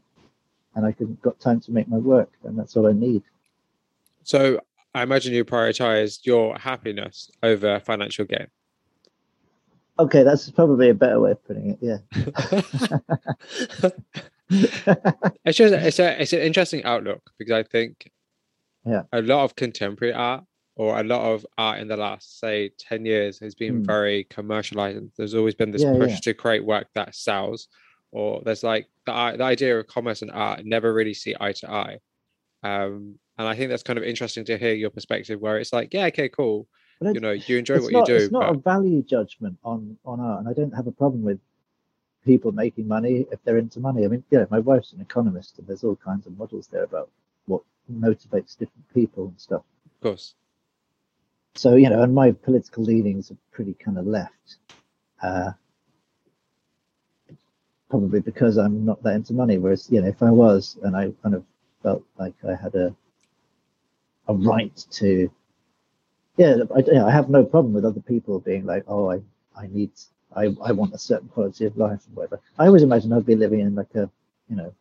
and 0.75 0.85
I 0.85 0.91
can 0.91 1.17
got 1.23 1.39
time 1.39 1.59
to 1.61 1.71
make 1.71 1.87
my 1.87 1.97
work, 1.97 2.31
and 2.43 2.59
that's 2.59 2.77
all 2.77 2.85
I 2.85 2.91
need. 2.91 3.23
So 4.21 4.59
I 4.93 5.01
imagine 5.01 5.33
you 5.33 5.43
prioritize 5.45 6.19
your 6.27 6.55
happiness 6.59 7.31
over 7.41 7.79
financial 7.79 8.25
gain. 8.25 8.49
Okay, 9.97 10.21
that's 10.21 10.47
probably 10.51 10.89
a 10.89 10.93
better 10.93 11.19
way 11.19 11.31
of 11.31 11.43
putting 11.47 11.71
it. 11.71 11.79
Yeah. 11.81 11.97
it's 14.49 15.57
just 15.57 15.73
it's 15.73 15.99
a 15.99 16.21
it's 16.21 16.33
an 16.33 16.39
interesting 16.41 16.83
outlook 16.83 17.21
because 17.37 17.53
I 17.53 17.63
think 17.63 18.11
Yeah. 18.85 19.03
a 19.11 19.21
lot 19.21 19.43
of 19.43 19.55
contemporary 19.55 20.13
art 20.13 20.43
or 20.75 20.99
a 20.99 21.03
lot 21.03 21.21
of 21.21 21.45
art 21.57 21.79
in 21.79 21.87
the 21.87 21.97
last 21.97 22.39
say 22.39 22.71
10 22.79 23.05
years 23.05 23.39
has 23.39 23.53
been 23.55 23.79
Hmm. 23.79 23.83
very 23.83 24.23
commercialized 24.25 25.03
there's 25.17 25.35
always 25.35 25.55
been 25.55 25.71
this 25.71 25.83
Yeah, 25.83 25.97
push 25.97 26.11
yeah. 26.11 26.19
to 26.23 26.33
create 26.33 26.65
work 26.65 26.87
that 26.95 27.15
sells 27.15 27.67
or 28.11 28.41
there's 28.43 28.63
like 28.63 28.87
the, 29.05 29.35
the 29.37 29.43
idea 29.43 29.77
of 29.77 29.87
commerce 29.87 30.21
and 30.21 30.31
art 30.31 30.65
never 30.65 30.93
really 30.93 31.13
see 31.13 31.35
eye 31.39 31.51
to 31.53 31.69
eye 31.69 31.99
um 32.63 33.15
and 33.37 33.47
i 33.47 33.55
think 33.55 33.69
that's 33.69 33.83
kind 33.83 33.99
of 33.99 34.05
interesting 34.05 34.43
to 34.45 34.57
hear 34.57 34.73
your 34.73 34.89
perspective 34.89 35.39
where 35.39 35.57
it's 35.59 35.71
like 35.73 35.93
yeah 35.93 36.05
okay 36.05 36.29
cool 36.29 36.67
you 37.01 37.19
know 37.19 37.31
you 37.31 37.57
enjoy 37.57 37.79
what 37.81 37.91
not, 37.93 38.07
you 38.07 38.17
do 38.17 38.23
it's 38.23 38.31
not 38.31 38.47
but 38.47 38.55
a 38.55 38.59
value 38.61 39.01
judgment 39.03 39.57
on 39.63 39.97
on 40.05 40.19
art, 40.19 40.39
and 40.39 40.49
I 40.49 40.53
don't 40.53 40.73
have 40.73 40.87
a 40.87 40.91
problem 40.91 41.21
with 41.23 41.39
people 42.25 42.51
making 42.51 42.87
money 42.87 43.25
if 43.31 43.43
they're 43.43 43.57
into 43.57 43.79
money. 43.79 44.05
I 44.05 44.07
mean, 44.07 44.23
yeah, 44.29 44.45
my 44.49 44.59
wife's 44.59 44.93
an 44.93 45.01
economist, 45.01 45.57
and 45.57 45.67
there's 45.67 45.83
all 45.83 45.95
kinds 45.95 46.27
of 46.27 46.37
models 46.37 46.67
there 46.67 46.83
about 46.83 47.09
what 47.45 47.61
motivates 47.91 48.57
different 48.57 48.93
people 48.93 49.27
and 49.27 49.39
stuff. 49.39 49.63
of 49.85 50.01
course 50.01 50.35
so 51.55 51.75
you 51.75 51.89
know, 51.89 52.01
and 52.03 52.13
my 52.13 52.31
political 52.31 52.83
leanings 52.83 53.31
are 53.31 53.37
pretty 53.51 53.73
kind 53.73 53.97
of 53.97 54.07
left. 54.07 54.57
Uh, 55.21 55.51
probably 57.89 58.21
because 58.21 58.57
I'm 58.57 58.85
not 58.85 59.01
that 59.03 59.15
into 59.15 59.33
money. 59.33 59.57
Whereas, 59.57 59.89
you 59.91 60.01
know, 60.01 60.07
if 60.07 60.21
I 60.21 60.31
was, 60.31 60.77
and 60.83 60.95
I 60.95 61.11
kind 61.23 61.35
of 61.35 61.43
felt 61.83 62.03
like 62.17 62.35
I 62.47 62.55
had 62.55 62.75
a 62.75 62.95
a 64.27 64.33
right 64.33 64.75
to, 64.91 65.29
yeah, 66.37 66.57
I, 66.73 66.83
yeah, 66.85 67.03
I 67.03 67.11
have 67.11 67.29
no 67.29 67.43
problem 67.43 67.73
with 67.73 67.83
other 67.83 67.99
people 67.99 68.39
being 68.39 68.65
like, 68.65 68.83
oh, 68.87 69.11
I 69.11 69.21
I 69.55 69.67
need, 69.67 69.91
I 70.35 70.55
I 70.63 70.71
want 70.71 70.93
a 70.93 70.97
certain 70.97 71.29
quality 71.29 71.65
of 71.65 71.77
life 71.77 72.01
and 72.07 72.15
whatever. 72.15 72.39
I 72.57 72.67
always 72.67 72.83
imagine 72.83 73.13
I'd 73.13 73.25
be 73.25 73.35
living 73.35 73.61
in 73.61 73.75
like 73.75 73.93
a, 73.95 74.09
you 74.49 74.55
know, 74.55 74.73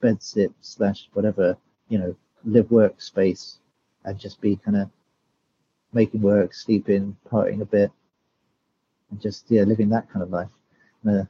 bed 0.00 0.22
sit 0.22 0.52
slash 0.60 1.08
whatever, 1.12 1.56
you 1.88 1.98
know, 1.98 2.16
live 2.44 2.70
work 2.70 3.00
space, 3.00 3.58
and 4.04 4.18
just 4.18 4.40
be 4.40 4.56
kind 4.56 4.76
of 4.76 4.90
making 5.92 6.22
work, 6.22 6.54
sleeping, 6.54 7.16
partying 7.30 7.60
a 7.60 7.64
bit, 7.64 7.90
and 9.10 9.20
just 9.20 9.50
yeah, 9.50 9.62
living 9.62 9.88
that 9.90 10.10
kind 10.10 10.22
of 10.22 10.30
life. 10.30 10.50
And, 11.04 11.20
uh, 11.20 11.24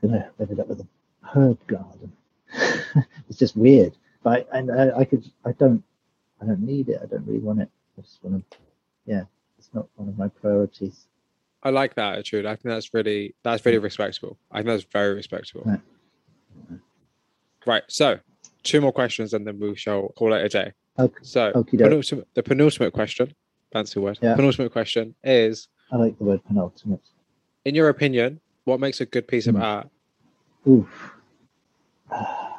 gonna 0.00 0.30
ended 0.40 0.60
up 0.60 0.68
with 0.68 0.80
a 0.80 0.86
herb 1.22 1.58
garden. 1.66 2.12
it's 3.28 3.38
just 3.38 3.56
weird, 3.56 3.96
but 4.22 4.48
I, 4.52 4.58
and 4.58 4.70
I, 4.70 5.00
I 5.00 5.04
could, 5.04 5.30
I 5.44 5.52
don't, 5.52 5.82
I 6.40 6.46
don't 6.46 6.60
need 6.60 6.88
it. 6.88 7.00
I 7.02 7.06
don't 7.06 7.26
really 7.26 7.40
want 7.40 7.60
it. 7.60 7.68
I 7.96 8.00
just 8.00 8.18
want 8.22 8.48
to, 8.50 8.56
yeah, 9.06 9.24
it's 9.58 9.70
not 9.74 9.88
one 9.96 10.08
of 10.08 10.16
my 10.16 10.28
priorities. 10.28 11.06
I 11.62 11.70
like 11.70 11.94
that 11.94 12.12
attitude 12.14 12.46
i 12.46 12.50
think 12.54 12.64
that's 12.64 12.92
really 12.94 13.34
that's 13.42 13.64
really 13.66 13.78
respectable 13.78 14.38
i 14.52 14.58
think 14.58 14.66
that's 14.68 14.84
very 14.92 15.14
respectable 15.14 15.62
Right. 15.66 15.80
right 17.66 17.82
so 17.88 18.18
two 18.62 18.80
more 18.80 18.92
questions 18.92 19.34
and 19.34 19.46
then 19.46 19.58
we 19.58 19.74
shall 19.76 20.08
call 20.16 20.32
it 20.34 20.44
a 20.44 20.48
day 20.48 20.72
Okay, 21.00 21.14
So 21.22 21.52
penultimate, 21.64 22.26
the 22.34 22.42
penultimate 22.42 22.92
question, 22.92 23.32
fancy 23.72 24.00
word. 24.00 24.18
Yeah. 24.20 24.34
Penultimate 24.34 24.72
question 24.72 25.14
is: 25.22 25.68
I 25.92 25.96
like 25.96 26.18
the 26.18 26.24
word 26.24 26.44
penultimate. 26.44 27.02
In 27.64 27.76
your 27.76 27.88
opinion, 27.88 28.40
what 28.64 28.80
makes 28.80 29.00
a 29.00 29.06
good 29.06 29.28
piece 29.28 29.46
of 29.46 29.54
Hmm. 29.54 29.62
art? 29.62 29.88
Oof. 30.66 31.12
A 32.10 32.50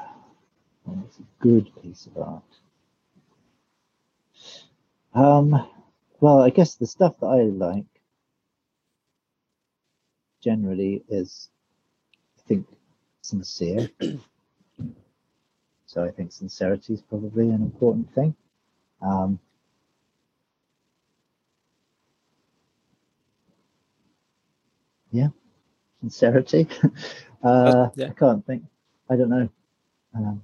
good 1.41 1.69
piece 1.83 2.07
of 2.07 2.17
art. 2.17 2.43
Um, 5.13 5.67
well, 6.21 6.39
I 6.41 6.49
guess 6.49 6.75
the 6.75 6.87
stuff 6.87 7.19
that 7.19 7.27
I 7.27 7.41
like 7.43 7.85
generally 10.41 11.03
is, 11.09 11.49
I 12.37 12.41
think, 12.47 12.67
sincere. 13.21 13.89
so 15.85 16.03
I 16.03 16.11
think 16.11 16.31
sincerity 16.31 16.93
is 16.93 17.01
probably 17.01 17.49
an 17.49 17.61
important 17.61 18.13
thing. 18.13 18.35
Um, 19.01 19.39
yeah, 25.11 25.29
sincerity. 26.01 26.67
uh, 27.43 27.89
yeah. 27.95 28.07
I 28.07 28.13
can't 28.13 28.45
think. 28.45 28.63
I 29.09 29.15
don't 29.15 29.29
know. 29.29 29.49
Um, 30.15 30.41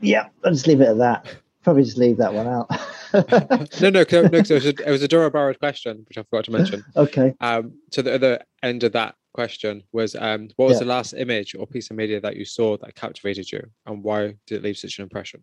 yeah, 0.00 0.28
I'll 0.44 0.52
just 0.52 0.66
leave 0.66 0.80
it 0.80 0.88
at 0.88 0.98
that. 0.98 1.26
Probably 1.62 1.84
just 1.84 1.98
leave 1.98 2.16
that 2.18 2.32
one 2.32 2.46
out. 2.46 2.70
no, 3.12 3.66
no, 3.80 3.90
no. 3.90 4.04
'cause 4.04 4.50
it 4.50 4.54
was 4.54 4.66
a, 4.66 4.68
it 4.86 4.90
was 4.90 5.02
a 5.02 5.08
Dora 5.08 5.30
Barrett 5.30 5.58
question, 5.58 6.04
which 6.08 6.18
I 6.18 6.22
forgot 6.24 6.44
to 6.46 6.50
mention. 6.50 6.84
okay. 6.96 7.34
Um, 7.40 7.72
so 7.90 8.02
the 8.02 8.14
other 8.14 8.40
end 8.62 8.84
of 8.84 8.92
that 8.92 9.14
question 9.32 9.82
was: 9.92 10.14
um, 10.16 10.48
What 10.56 10.66
was 10.66 10.74
Yeah. 10.76 10.80
the 10.80 10.86
last 10.86 11.14
image 11.14 11.54
or 11.54 11.66
piece 11.66 11.90
of 11.90 11.96
media 11.96 12.20
that 12.20 12.36
you 12.36 12.44
saw 12.44 12.76
that 12.78 12.94
captivated 12.94 13.50
you, 13.50 13.62
and 13.86 14.02
why 14.02 14.34
did 14.46 14.56
it 14.58 14.62
leave 14.62 14.78
such 14.78 14.98
an 14.98 15.02
impression? 15.04 15.42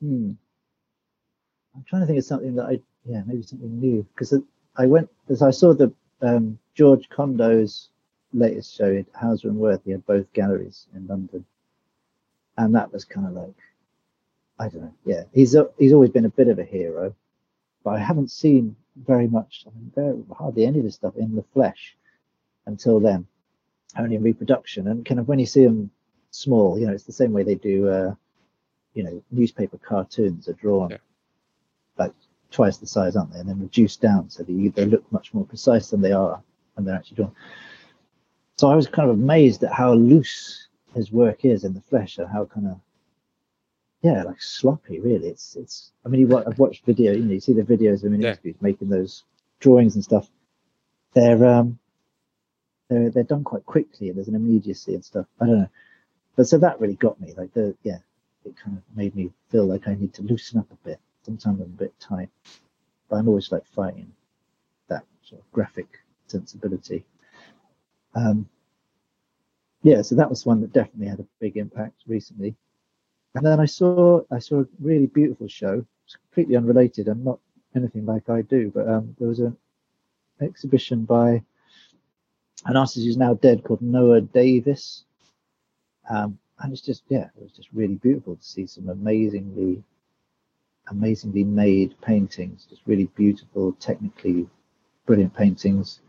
Hmm. 0.00 0.32
I'm 1.74 1.84
trying 1.84 2.02
to 2.02 2.06
think 2.06 2.18
of 2.18 2.24
something 2.24 2.54
that 2.56 2.66
I, 2.66 2.80
yeah, 3.04 3.22
maybe 3.26 3.42
something 3.42 3.78
new 3.80 4.06
because 4.14 4.34
I 4.76 4.86
went 4.86 5.08
as 5.28 5.42
I 5.42 5.50
saw 5.50 5.74
the 5.74 5.92
um, 6.22 6.58
George 6.74 7.08
Condo's 7.08 7.88
latest 8.32 8.76
show, 8.76 8.94
at 8.96 9.06
Hauser 9.14 9.48
and 9.48 9.58
Wirth. 9.58 9.80
He 9.84 9.92
had 9.92 10.04
both 10.06 10.30
galleries 10.32 10.86
in 10.94 11.06
London, 11.06 11.44
and 12.56 12.74
that 12.74 12.92
was 12.92 13.04
kind 13.04 13.26
of 13.26 13.32
like, 13.32 13.54
I 14.58 14.68
don't 14.68 14.82
know. 14.82 14.94
Yeah, 15.04 15.24
he's 15.32 15.54
a, 15.54 15.68
he's 15.78 15.92
always 15.92 16.10
been 16.10 16.24
a 16.24 16.30
bit 16.30 16.48
of 16.48 16.58
a 16.58 16.64
hero, 16.64 17.14
but 17.84 17.90
I 17.90 17.98
haven't 17.98 18.30
seen 18.30 18.74
very 19.06 19.28
much, 19.28 19.64
I 19.66 19.70
mean, 19.70 19.92
very, 19.94 20.22
hardly 20.36 20.66
any 20.66 20.78
of 20.78 20.84
his 20.84 20.96
stuff 20.96 21.16
in 21.16 21.36
the 21.36 21.44
flesh 21.54 21.96
until 22.66 22.98
then, 23.00 23.26
only 23.96 24.16
in 24.16 24.22
reproduction. 24.22 24.88
And 24.88 25.04
kind 25.06 25.20
of 25.20 25.28
when 25.28 25.38
you 25.38 25.46
see 25.46 25.64
them 25.64 25.90
small, 26.30 26.78
you 26.78 26.86
know, 26.86 26.92
it's 26.92 27.04
the 27.04 27.12
same 27.12 27.32
way 27.32 27.44
they 27.44 27.54
do, 27.54 27.88
uh, 27.88 28.14
you 28.94 29.04
know, 29.04 29.22
newspaper 29.30 29.78
cartoons 29.78 30.48
are 30.48 30.54
drawn 30.54 30.90
Yeah. 30.90 30.96
like 31.96 32.12
twice 32.50 32.78
the 32.78 32.86
size, 32.86 33.14
aren't 33.14 33.32
they? 33.32 33.38
And 33.38 33.48
then 33.48 33.60
reduced 33.60 34.00
down 34.00 34.28
so 34.28 34.42
that 34.42 34.72
they 34.74 34.84
look 34.86 35.10
much 35.12 35.32
more 35.32 35.44
precise 35.44 35.90
than 35.90 36.00
they 36.00 36.12
are 36.12 36.42
when 36.74 36.84
they're 36.84 36.96
actually 36.96 37.16
drawn. 37.16 37.32
So 38.56 38.68
I 38.68 38.74
was 38.74 38.88
kind 38.88 39.08
of 39.08 39.16
amazed 39.16 39.62
at 39.62 39.72
how 39.72 39.92
loose 39.94 40.66
his 40.94 41.12
work 41.12 41.44
is 41.44 41.62
in 41.62 41.74
the 41.74 41.80
flesh 41.82 42.18
and 42.18 42.28
how 42.28 42.46
kind 42.46 42.66
of 42.66 42.80
yeah, 44.02 44.22
like 44.22 44.40
sloppy. 44.40 45.00
Really, 45.00 45.28
it's 45.28 45.56
it's. 45.56 45.92
I 46.04 46.08
mean, 46.08 46.20
you, 46.20 46.36
I've 46.36 46.58
watched 46.58 46.84
video. 46.86 47.12
You 47.12 47.24
know, 47.24 47.32
you 47.32 47.40
see 47.40 47.52
the 47.52 47.62
videos 47.62 47.98
of 47.98 48.04
him 48.04 48.14
in 48.14 48.22
Yeah. 48.22 48.30
interviews 48.30 48.56
making 48.60 48.88
those 48.88 49.24
drawings 49.60 49.94
and 49.96 50.04
stuff. 50.04 50.28
They're 51.14 51.44
um, 51.44 51.78
they're 52.88 53.10
they're 53.10 53.24
done 53.24 53.44
quite 53.44 53.66
quickly, 53.66 54.08
and 54.08 54.16
there's 54.16 54.28
an 54.28 54.36
immediacy 54.36 54.94
and 54.94 55.04
stuff. 55.04 55.26
I 55.40 55.46
don't 55.46 55.58
know, 55.60 55.68
but 56.36 56.46
so 56.46 56.58
that 56.58 56.80
really 56.80 56.94
got 56.96 57.20
me. 57.20 57.34
Like 57.36 57.52
the 57.54 57.74
yeah, 57.82 57.98
it 58.44 58.56
kind 58.56 58.76
of 58.76 58.96
made 58.96 59.14
me 59.16 59.32
feel 59.50 59.66
like 59.66 59.88
I 59.88 59.94
need 59.94 60.14
to 60.14 60.22
loosen 60.22 60.60
up 60.60 60.70
a 60.70 60.76
bit. 60.88 61.00
Sometimes 61.22 61.60
I'm 61.60 61.66
a 61.66 61.82
bit 61.84 61.98
tight, 61.98 62.30
but 63.08 63.16
I'm 63.16 63.28
always 63.28 63.50
like 63.50 63.66
fighting 63.66 64.12
that 64.88 65.04
sort 65.22 65.40
of 65.40 65.52
graphic 65.52 65.88
sensibility. 66.28 67.04
Um, 68.14 68.48
yeah, 69.82 70.02
so 70.02 70.14
that 70.16 70.30
was 70.30 70.46
one 70.46 70.60
that 70.60 70.72
definitely 70.72 71.08
had 71.08 71.20
a 71.20 71.26
big 71.40 71.56
impact 71.56 72.02
recently. 72.06 72.54
And 73.38 73.46
then 73.46 73.60
I 73.60 73.66
saw 73.66 74.22
I 74.32 74.40
saw 74.40 74.62
a 74.62 74.66
really 74.80 75.06
beautiful 75.06 75.46
show. 75.46 75.84
It's 76.04 76.16
completely 76.16 76.56
unrelated 76.56 77.06
and 77.06 77.24
not 77.24 77.38
anything 77.76 78.04
like 78.04 78.28
I 78.28 78.42
do, 78.42 78.72
but 78.74 78.88
um, 78.88 79.14
there 79.18 79.28
was 79.28 79.38
an 79.38 79.56
exhibition 80.40 81.04
by 81.04 81.42
an 82.66 82.76
artist 82.76 82.96
who's 82.96 83.16
now 83.16 83.34
dead 83.34 83.62
called 83.62 83.80
Noah 83.80 84.22
Davis. 84.22 85.04
Um, 86.10 86.38
and 86.58 86.72
it's 86.72 86.82
just 86.82 87.04
yeah, 87.08 87.28
it 87.36 87.42
was 87.42 87.52
just 87.52 87.68
really 87.72 87.94
beautiful 87.94 88.34
to 88.34 88.42
see 88.42 88.66
some 88.66 88.88
amazingly 88.88 89.84
amazingly 90.90 91.44
made 91.44 91.94
paintings, 92.00 92.66
just 92.68 92.82
really 92.86 93.08
beautiful, 93.14 93.72
technically 93.74 94.48
brilliant 95.06 95.34
paintings. 95.34 96.00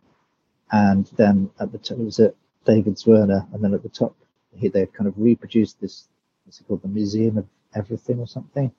And 0.71 1.05
then 1.15 1.51
at 1.59 1.71
the 1.71 1.77
top, 1.77 1.99
it 1.99 2.05
was 2.05 2.19
at 2.19 2.33
David 2.65 2.95
Zwirner, 2.95 3.47
and 3.53 3.63
then 3.63 3.75
at 3.75 3.83
the 3.83 3.89
top, 3.89 4.15
he, 4.55 4.67
they 4.67 4.87
kind 4.87 5.07
of 5.07 5.13
reproduced 5.15 5.79
this, 5.79 6.07
what's 6.49 6.61
it 6.61 6.67
called, 6.67 6.81
the 6.81 6.87
Museum 6.87 7.37
of 7.37 7.45
Everything 7.75 8.19
or 8.19 8.25
something. 8.25 8.71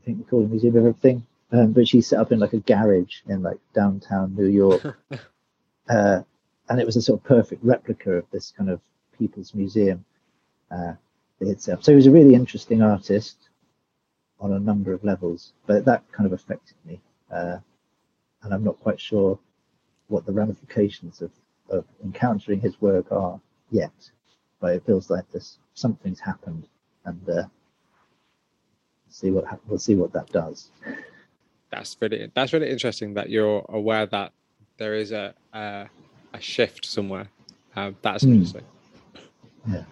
I 0.00 0.04
think 0.04 0.18
they 0.18 0.24
call 0.24 0.44
it 0.44 0.50
Museum 0.50 0.76
of 0.76 0.86
Everything, 0.86 1.26
um, 1.50 1.74
which 1.74 1.90
he 1.90 2.00
set 2.00 2.20
up 2.20 2.30
in 2.30 2.38
like 2.38 2.52
a 2.52 2.60
garage 2.60 3.22
in 3.26 3.42
like 3.42 3.58
downtown 3.74 4.36
New 4.36 4.46
York. 4.46 4.96
uh, 5.88 6.20
and 6.68 6.80
it 6.80 6.86
was 6.86 6.94
a 6.94 7.02
sort 7.02 7.18
of 7.18 7.24
perfect 7.24 7.64
replica 7.64 8.12
of 8.12 8.30
this 8.30 8.52
kind 8.56 8.70
of 8.70 8.80
People's 9.18 9.52
Museum 9.52 10.04
uh, 10.70 10.92
itself. 11.40 11.82
So 11.82 11.90
he 11.90 11.96
was 11.96 12.06
a 12.06 12.12
really 12.12 12.36
interesting 12.36 12.82
artist 12.82 13.36
on 14.38 14.52
a 14.52 14.60
number 14.60 14.92
of 14.92 15.02
levels, 15.02 15.54
but 15.66 15.84
that 15.86 16.04
kind 16.12 16.26
of 16.28 16.32
affected 16.32 16.76
me. 16.84 17.00
Uh, 17.32 17.58
and 18.44 18.54
I'm 18.54 18.62
not 18.62 18.78
quite 18.78 19.00
sure 19.00 19.40
what 20.06 20.24
the 20.24 20.32
ramifications 20.32 21.20
of, 21.20 21.32
of 21.68 21.84
encountering 22.04 22.60
his 22.60 22.80
work 22.80 23.10
are 23.10 23.40
yet, 23.70 24.10
but 24.60 24.76
it 24.76 24.86
feels 24.86 25.10
like 25.10 25.28
this 25.32 25.58
something's 25.74 26.20
happened, 26.20 26.68
and 27.04 27.28
uh, 27.28 27.42
see 29.08 29.30
what 29.30 29.44
we'll 29.66 29.78
see 29.78 29.94
what 29.94 30.12
that 30.12 30.28
does. 30.30 30.70
That's 31.70 31.96
really 32.00 32.30
that's 32.34 32.52
really 32.52 32.70
interesting 32.70 33.14
that 33.14 33.30
you're 33.30 33.64
aware 33.68 34.06
that 34.06 34.32
there 34.78 34.94
is 34.94 35.12
a 35.12 35.34
a, 35.52 35.86
a 36.34 36.40
shift 36.40 36.84
somewhere. 36.84 37.28
Um, 37.76 37.96
that's 38.02 38.24
Hmm. 38.24 38.32
interesting. 38.34 38.64
Yeah. 39.68 39.84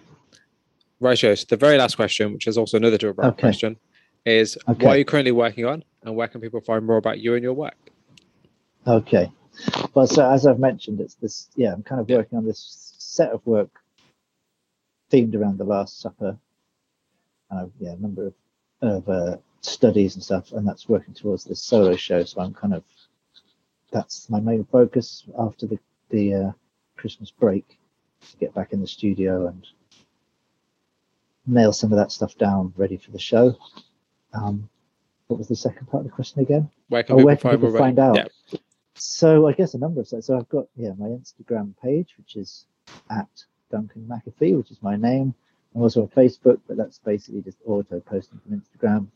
Right, 0.99 1.17
so 1.17 1.33
the 1.49 1.57
very 1.57 1.77
last 1.79 1.95
question, 1.95 2.31
which 2.33 2.45
is 2.45 2.57
also 2.59 2.77
another 2.77 3.11
wrap 3.13 3.33
Okay. 3.33 3.41
question, 3.41 3.77
is 4.23 4.55
Okay. 4.67 4.85
what 4.85 4.95
are 4.95 4.97
you 4.99 5.05
currently 5.05 5.31
working 5.31 5.65
on, 5.65 5.83
and 6.03 6.15
where 6.15 6.27
can 6.27 6.41
people 6.41 6.61
find 6.61 6.85
more 6.85 6.97
about 6.97 7.19
you 7.19 7.33
and 7.33 7.41
your 7.43 7.53
work? 7.53 7.89
Okay. 8.85 9.31
Well, 9.95 10.05
so 10.05 10.29
as 10.29 10.45
I've 10.45 10.59
mentioned, 10.59 10.99
it's 11.01 11.15
this. 11.15 11.49
Yeah, 11.55 11.73
I'm 11.73 11.81
kind 11.83 11.99
of 12.01 12.09
Yeah. 12.09 12.17
working 12.17 12.37
on 12.37 12.45
this 12.45 12.93
set 12.99 13.31
of 13.31 13.45
work 13.47 13.69
themed 15.11 15.35
around 15.35 15.57
the 15.57 15.63
Last 15.63 15.99
Supper. 15.99 16.37
Yeah, 17.79 17.91
a 17.91 17.97
number 17.97 18.27
of 18.27 18.33
of 18.81 19.09
uh, 19.09 19.37
studies 19.61 20.15
and 20.15 20.23
stuff, 20.23 20.51
and 20.53 20.67
that's 20.67 20.89
working 20.89 21.13
towards 21.13 21.43
this 21.43 21.61
solo 21.61 21.95
show. 21.95 22.23
So 22.23 22.41
I'm 22.41 22.53
kind 22.53 22.73
of 22.73 22.83
that's 23.91 24.29
my 24.29 24.39
main 24.39 24.63
focus 24.65 25.25
after 25.37 25.67
the 25.67 25.79
the 26.09 26.33
uh, 26.33 26.51
Christmas 26.97 27.31
break 27.31 27.77
to 28.29 28.37
get 28.37 28.53
back 28.53 28.73
in 28.73 28.81
the 28.81 28.87
studio 28.87 29.47
and 29.47 29.67
nail 31.47 31.73
some 31.73 31.91
of 31.91 31.97
that 31.97 32.11
stuff 32.11 32.37
down, 32.37 32.73
ready 32.77 32.97
for 32.97 33.11
the 33.11 33.19
show. 33.19 33.55
Um, 34.33 34.69
what 35.27 35.37
was 35.37 35.47
the 35.47 35.55
second 35.55 35.87
part 35.87 36.05
of 36.05 36.11
the 36.11 36.15
question 36.15 36.41
again? 36.41 36.69
Where 36.89 37.03
can 37.03 37.13
Oh, 37.13 37.17
people 37.17 37.25
where 37.25 37.35
can 37.35 37.41
find 37.51 37.61
people 37.61 37.77
find 37.77 37.99
out? 37.99 38.15
Yeah. 38.17 38.59
So 38.95 39.47
I 39.47 39.53
guess 39.53 39.73
a 39.73 39.77
number 39.77 40.01
of 40.01 40.07
sites. 40.07 40.27
So 40.27 40.37
I've 40.37 40.49
got 40.49 40.67
yeah 40.75 40.91
my 40.97 41.07
Instagram 41.07 41.73
page, 41.81 42.15
which 42.17 42.35
is 42.35 42.65
at 43.09 43.29
Duncan 43.71 44.07
McAfee, 44.09 44.57
which 44.57 44.71
is 44.71 44.81
my 44.81 44.95
name. 44.95 45.33
I'm 45.75 45.81
also 45.81 46.01
on 46.03 46.07
Facebook, 46.09 46.59
but 46.67 46.77
that's 46.77 46.99
basically 46.99 47.41
just 47.41 47.57
auto 47.65 47.99
posting 48.01 48.39
from 48.39 48.61
Instagram. 48.61 49.07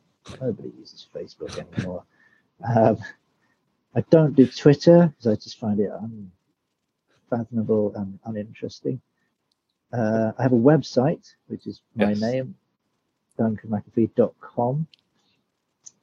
Nobody 0.42 0.72
uses 0.80 1.08
Facebook 1.14 1.58
anymore. 1.58 2.04
Um, 2.76 2.98
I 3.96 4.02
don't 4.10 4.36
do 4.36 4.48
Twitter 4.48 5.08
because 5.08 5.28
I 5.28 5.36
just 5.36 5.60
find 5.60 5.80
it 5.80 5.92
unfathomable 7.32 7.94
and 7.96 8.20
uninteresting. 8.26 9.02
Uh, 9.94 10.32
I 10.38 10.44
have 10.44 10.54
a 10.54 10.58
website, 10.58 11.34
which 11.48 11.68
is 11.68 11.82
my 11.96 12.10
Yes. 12.10 12.22
name, 12.22 12.56
duncanmcafee.com. 13.38 14.88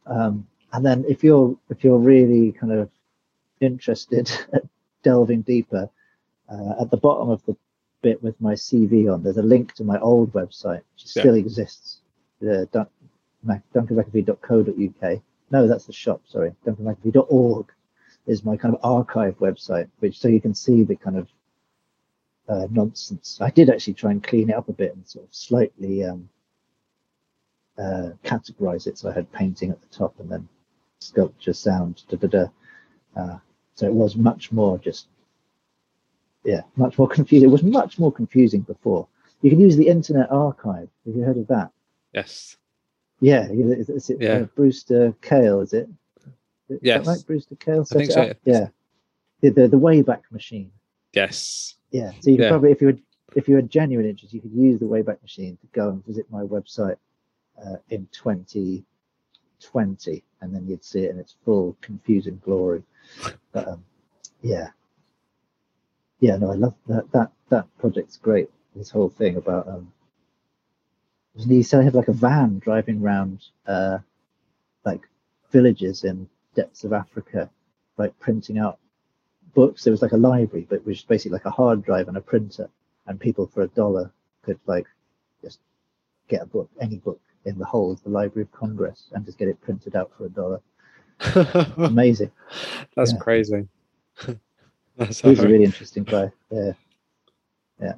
Um, 0.07 0.47
and 0.73 0.87
then 0.87 1.05
if 1.09 1.23
you're 1.23 1.57
if 1.69 1.85
you're 1.85 1.99
really 1.99 2.53
kind 2.53 2.73
of 2.73 2.91
interested 3.61 4.31
at 4.53 4.65
delving 5.03 5.43
deeper, 5.43 5.89
uh, 6.49 6.75
at 6.81 6.91
the 6.91 6.97
bottom 6.97 7.31
of 7.31 7.45
the 7.47 7.57
bit 8.03 8.23
with 8.23 8.39
my 8.41 8.55
CV 8.55 9.13
on, 9.13 9.23
there's 9.23 9.39
a 9.39 9.43
link 9.43 9.73
to 9.75 9.85
my 9.85 9.99
old 10.01 10.33
website, 10.33 10.83
which 10.95 11.07
Yeah. 11.17 11.23
still 11.23 11.35
exists. 11.35 12.01
The 12.41 12.69
dun- 12.73 12.89
duncanmcafee.co.uk. 13.47 15.23
No, 15.51 15.67
that's 15.67 15.87
the 15.87 15.93
shop. 15.93 16.23
Sorry, 16.27 16.55
duncanmcafee.org 16.67 17.67
is 18.27 18.45
my 18.45 18.57
kind 18.57 18.75
of 18.75 18.81
archive 18.85 19.39
website, 19.39 19.89
which 20.01 20.19
so 20.19 20.29
you 20.29 20.41
can 20.41 20.55
see 20.55 20.83
the 20.85 20.97
kind 20.97 21.17
of 21.17 21.29
uh, 22.49 22.67
nonsense. 22.71 23.39
I 23.41 23.51
did 23.51 23.71
actually 23.71 23.95
try 23.95 24.11
and 24.11 24.23
clean 24.23 24.51
it 24.51 24.57
up 24.57 24.69
a 24.69 24.73
bit 24.73 24.95
and 24.95 25.07
sort 25.07 25.25
of 25.27 25.35
slightly 25.35 26.05
um, 26.05 26.29
uh, 27.79 28.11
categorize 28.25 28.87
it. 28.87 28.99
So 28.99 29.11
I 29.11 29.13
had 29.15 29.31
painting 29.33 29.71
at 29.71 29.81
the 29.81 29.89
top 29.89 30.19
and 30.21 30.29
then 30.31 30.49
sculpture, 31.01 31.53
sound, 31.53 32.03
da 32.09 32.17
da 32.17 32.29
da. 32.29 32.47
Uh, 33.17 33.39
so 33.75 33.87
it 33.87 33.93
was 33.93 34.17
much 34.17 34.53
more 34.53 34.79
just, 34.79 35.07
yeah, 36.45 36.63
much 36.77 36.99
more 36.99 37.09
confusing. 37.09 37.49
It 37.49 37.53
was 37.53 37.63
much 37.63 37.99
more 37.99 38.13
confusing 38.13 38.61
before. 38.63 39.07
You 39.43 39.51
can 39.51 39.61
use 39.61 39.77
the 39.77 39.89
Internet 39.89 40.31
Archive. 40.31 40.89
Have 41.07 41.17
you 41.17 41.23
heard 41.23 41.39
of 41.39 41.47
that? 41.49 41.71
Yes. 42.13 42.57
Yeah, 43.21 43.49
is, 43.51 43.89
is 43.89 44.11
it 44.11 44.21
Yeah. 44.21 44.33
uh, 44.33 44.45
Brewster 44.57 45.15
Kahle? 45.23 45.63
Is 45.63 45.73
it? 45.73 45.89
Is 46.69 46.79
Yes. 46.83 47.07
right? 47.07 47.19
Brewster 47.27 47.55
Kahle. 47.57 47.83
I 47.83 47.95
think 47.95 48.11
it 48.11 48.13
so, 48.13 48.23
up? 48.23 48.37
Yeah. 48.45 48.69
The, 49.41 49.51
the 49.51 49.69
the 49.69 49.79
Wayback 49.79 50.23
Machine. 50.31 50.71
Yes. 51.13 51.75
Yeah. 51.91 52.13
So 52.21 52.31
you 52.31 52.39
Yeah. 52.39 52.49
probably, 52.49 52.73
if 52.73 52.81
you 52.81 52.89
were 52.89 52.99
if 53.35 53.49
you 53.49 53.57
had 53.57 53.71
genuine 53.71 54.07
interest, 54.07 54.35
you 54.35 54.41
could 54.41 54.53
use 54.53 54.79
the 54.81 54.87
Wayback 54.87 55.21
Machine 55.23 55.57
to 55.57 55.67
go 55.73 55.89
and 55.91 56.05
visit 56.05 56.27
my 56.31 56.43
website 56.43 56.97
uh, 57.65 57.77
in 57.91 58.07
2020, 58.13 58.85
and 60.41 60.55
then 60.55 60.67
you'd 60.67 60.85
see 60.85 61.05
it 61.05 61.11
in 61.11 61.19
its 61.19 61.37
full 61.45 61.77
confusing 61.81 62.41
glory. 62.45 62.83
But 63.53 63.69
um, 63.69 63.85
yeah, 64.43 64.69
yeah, 66.23 66.37
no, 66.37 66.53
I 66.53 66.57
love 66.57 66.77
that. 66.89 67.13
That 67.13 67.33
that 67.51 67.67
project's 67.81 68.17
great. 68.19 68.49
This 68.77 68.91
whole 68.91 69.11
thing 69.11 69.37
about 69.37 69.69
um, 69.69 69.93
he 71.37 71.63
said 71.65 71.81
I 71.81 71.85
had 71.85 71.95
like 71.97 72.09
a 72.09 72.15
van 72.15 72.61
driving 72.61 73.03
around 73.03 73.45
uh, 73.67 73.99
like 74.85 75.03
villages 75.51 76.05
in 76.05 76.29
depths 76.55 76.85
of 76.85 76.93
Africa, 76.93 77.51
like 77.99 78.19
printing 78.21 78.59
out 78.59 78.79
books. 79.55 79.87
It 79.87 79.91
was 79.91 80.03
like 80.03 80.13
a 80.13 80.19
library, 80.19 80.67
but 80.69 80.77
it 80.77 80.87
was 80.87 81.03
basically 81.03 81.35
like 81.35 81.47
a 81.47 81.51
hard 81.51 81.85
drive 81.85 82.09
and 82.09 82.17
a 82.17 82.23
printer, 82.23 82.71
and 83.07 83.21
people 83.21 83.49
for 83.49 83.63
a 83.63 83.69
dollar 83.69 84.13
could 84.43 84.61
like 84.67 84.87
just 85.43 85.61
get 86.29 86.43
a 86.43 86.47
book, 86.47 86.71
any 86.81 86.99
book 86.99 87.21
in 87.47 87.59
the 87.59 87.67
whole 87.67 87.93
of 87.93 88.03
the 88.05 88.11
Library 88.11 88.45
of 88.45 88.53
Congress, 88.53 89.09
and 89.13 89.27
just 89.27 89.39
get 89.39 89.49
it 89.49 89.61
printed 89.63 89.97
out 89.97 90.13
for 90.17 90.27
a 90.27 90.31
dollar. 90.31 90.61
Amazing. 91.85 92.31
That's 92.97 93.13
Yeah. 93.13 93.19
crazy. 93.19 93.69
That's 94.97 95.21
He 95.21 95.31
was 95.31 95.41
a 95.41 95.49
really 95.49 95.65
interesting 95.65 96.05
guy. 96.05 96.31
Yeah. 96.51 96.73
Yeah. 97.81 97.93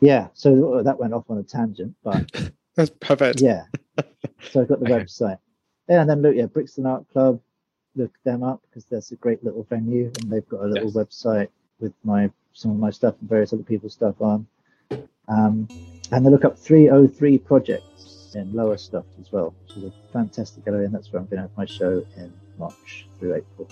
yeah, 0.00 0.28
so 0.34 0.82
that 0.84 0.98
went 0.98 1.12
off 1.12 1.24
on 1.28 1.38
a 1.38 1.42
tangent, 1.42 1.94
but 2.04 2.30
That's 2.76 2.90
perfect. 3.00 3.40
yeah. 3.40 3.64
So 4.52 4.60
I've 4.60 4.68
got 4.68 4.78
the 4.80 4.86
website. 4.86 5.38
Yeah, 5.88 6.00
and 6.02 6.08
then 6.10 6.22
look, 6.22 6.36
yeah, 6.36 6.46
Brixton 6.46 6.86
Art 6.86 7.04
Club, 7.12 7.40
look 7.96 8.12
them 8.24 8.42
up 8.44 8.62
because 8.62 8.84
that's 8.84 9.10
a 9.10 9.16
great 9.16 9.42
little 9.42 9.64
venue 9.64 10.12
and 10.20 10.30
they've 10.30 10.48
got 10.48 10.60
a 10.60 10.66
little 10.66 10.84
Yes. 10.92 10.94
website 10.94 11.48
with 11.80 11.92
my 12.04 12.30
some 12.52 12.70
of 12.70 12.76
my 12.78 12.90
stuff 12.90 13.14
and 13.20 13.28
various 13.28 13.52
other 13.52 13.62
people's 13.64 13.94
stuff 13.94 14.20
on. 14.20 14.46
Um, 15.28 15.66
and 16.12 16.24
then 16.24 16.30
look 16.32 16.44
up 16.44 16.56
303 16.58 17.38
projects 17.38 18.32
in 18.34 18.52
Lowestoft 18.52 19.08
as 19.20 19.32
well, 19.32 19.54
which 19.66 19.76
is 19.78 19.84
a 19.84 19.92
fantastic 20.12 20.64
gallery, 20.64 20.84
and 20.86 20.94
that's 20.94 21.12
where 21.12 21.20
I'm 21.20 21.26
going 21.26 21.36
to 21.38 21.42
have 21.48 21.56
my 21.56 21.66
show 21.66 22.04
in 22.16 22.32
March 22.58 23.06
through 23.18 23.34
April. 23.34 23.68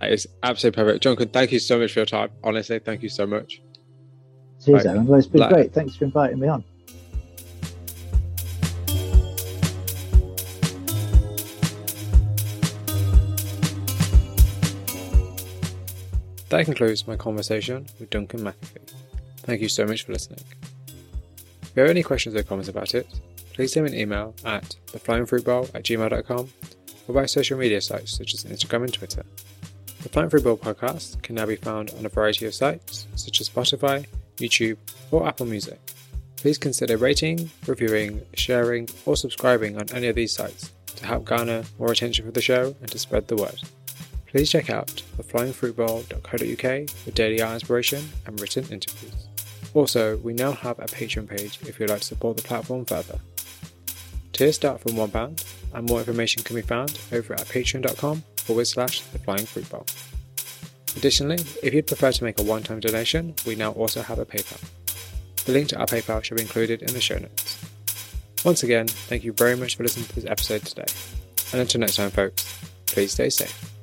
That 0.00 0.12
is 0.12 0.26
absolutely 0.42 0.82
perfect. 0.82 1.02
Jonathan, 1.02 1.28
thank 1.28 1.52
you 1.52 1.58
so 1.58 1.78
much 1.78 1.92
for 1.92 2.00
your 2.00 2.06
time. 2.06 2.30
Honestly, 2.44 2.78
thank 2.78 3.02
you 3.02 3.08
so 3.08 3.26
much. 3.26 3.62
Cheers, 4.64 4.84
Right. 4.84 4.86
Aaron. 4.86 5.06
Well, 5.06 5.18
it's 5.18 5.28
been 5.28 5.40
Like- 5.40 5.50
great. 5.52 5.72
Thanks 5.72 5.96
for 5.96 6.04
inviting 6.04 6.38
me 6.38 6.48
on. 6.48 6.64
That 16.48 16.64
concludes 16.64 17.06
my 17.08 17.16
conversation 17.16 17.86
with 17.98 18.10
Duncan 18.10 18.40
McAfee. 18.40 18.92
Thank 19.38 19.60
you 19.60 19.68
so 19.68 19.84
much 19.84 20.04
for 20.04 20.12
listening. 20.12 20.40
If 21.62 21.72
you 21.74 21.82
have 21.82 21.90
any 21.90 22.02
questions 22.02 22.34
or 22.36 22.42
comments 22.42 22.68
about 22.68 22.94
it, 22.94 23.06
please 23.52 23.72
send 23.72 23.86
me 23.86 23.92
an 23.92 23.98
email 23.98 24.34
at 24.44 24.76
theflyingfruitbowl 24.86 25.74
at 25.74 25.82
gmail.com 25.82 26.48
or 27.08 27.14
by 27.14 27.26
social 27.26 27.58
media 27.58 27.80
sites 27.80 28.16
such 28.16 28.32
as 28.34 28.44
Instagram 28.44 28.84
and 28.84 28.92
Twitter. 28.92 29.24
The 30.06 30.12
Flying 30.12 30.30
Fruit 30.30 30.44
Bowl 30.44 30.56
podcast 30.56 31.20
can 31.22 31.34
now 31.34 31.46
be 31.46 31.56
found 31.56 31.92
on 31.98 32.06
a 32.06 32.08
variety 32.08 32.46
of 32.46 32.54
sites 32.54 33.08
such 33.16 33.40
as 33.40 33.48
Spotify, 33.48 34.06
YouTube, 34.36 34.76
or 35.10 35.26
Apple 35.26 35.46
Music. 35.46 35.80
Please 36.36 36.58
consider 36.58 36.96
rating, 36.96 37.50
reviewing, 37.66 38.22
sharing, 38.34 38.88
or 39.04 39.16
subscribing 39.16 39.76
on 39.76 39.90
any 39.92 40.06
of 40.06 40.14
these 40.14 40.32
sites 40.32 40.70
to 40.94 41.06
help 41.06 41.24
garner 41.24 41.64
more 41.80 41.90
attention 41.90 42.24
for 42.24 42.30
the 42.30 42.40
show 42.40 42.76
and 42.80 42.88
to 42.92 43.00
spread 43.00 43.26
the 43.26 43.34
word. 43.34 43.60
Please 44.28 44.48
check 44.48 44.70
out 44.70 45.02
theflyingfruitbowl.co.uk 45.18 46.90
for 46.90 47.10
daily 47.10 47.42
art 47.42 47.54
inspiration 47.54 48.08
and 48.26 48.40
written 48.40 48.64
interviews. 48.70 49.26
Also, 49.74 50.18
we 50.18 50.32
now 50.32 50.52
have 50.52 50.78
a 50.78 50.84
Patreon 50.84 51.28
page 51.28 51.58
if 51.62 51.80
you'd 51.80 51.90
like 51.90 52.02
to 52.02 52.06
support 52.06 52.36
the 52.36 52.44
platform 52.44 52.84
further. 52.84 53.18
Tiers 54.32 54.54
start 54.54 54.80
from 54.80 54.92
£1 54.92 55.54
and 55.74 55.88
more 55.88 55.98
information 55.98 56.44
can 56.44 56.54
be 56.54 56.62
found 56.62 56.96
over 57.10 57.32
at 57.34 57.48
patreon.com 57.48 58.22
forward 58.46 58.66
slash 58.66 59.00
the 59.00 59.18
flying 59.18 59.44
fruit 59.44 59.68
bowl. 59.68 59.86
Additionally, 60.96 61.38
if 61.62 61.74
you'd 61.74 61.86
prefer 61.86 62.10
to 62.12 62.24
make 62.24 62.40
a 62.40 62.42
one 62.42 62.62
time 62.62 62.80
donation, 62.80 63.34
we 63.46 63.54
now 63.54 63.72
also 63.72 64.02
have 64.02 64.18
a 64.18 64.24
PayPal. 64.24 64.62
The 65.44 65.52
link 65.52 65.68
to 65.68 65.78
our 65.78 65.86
PayPal 65.86 66.24
shall 66.24 66.36
be 66.36 66.42
included 66.42 66.82
in 66.82 66.94
the 66.94 67.00
show 67.00 67.18
notes. 67.18 67.64
Once 68.44 68.62
again, 68.62 68.88
thank 68.88 69.24
you 69.24 69.32
very 69.32 69.56
much 69.56 69.76
for 69.76 69.82
listening 69.82 70.06
to 70.06 70.14
this 70.14 70.24
episode 70.24 70.64
today. 70.64 70.86
And 71.52 71.60
until 71.60 71.80
next 71.80 71.96
time, 71.96 72.10
folks, 72.10 72.60
please 72.86 73.12
stay 73.12 73.30
safe. 73.30 73.75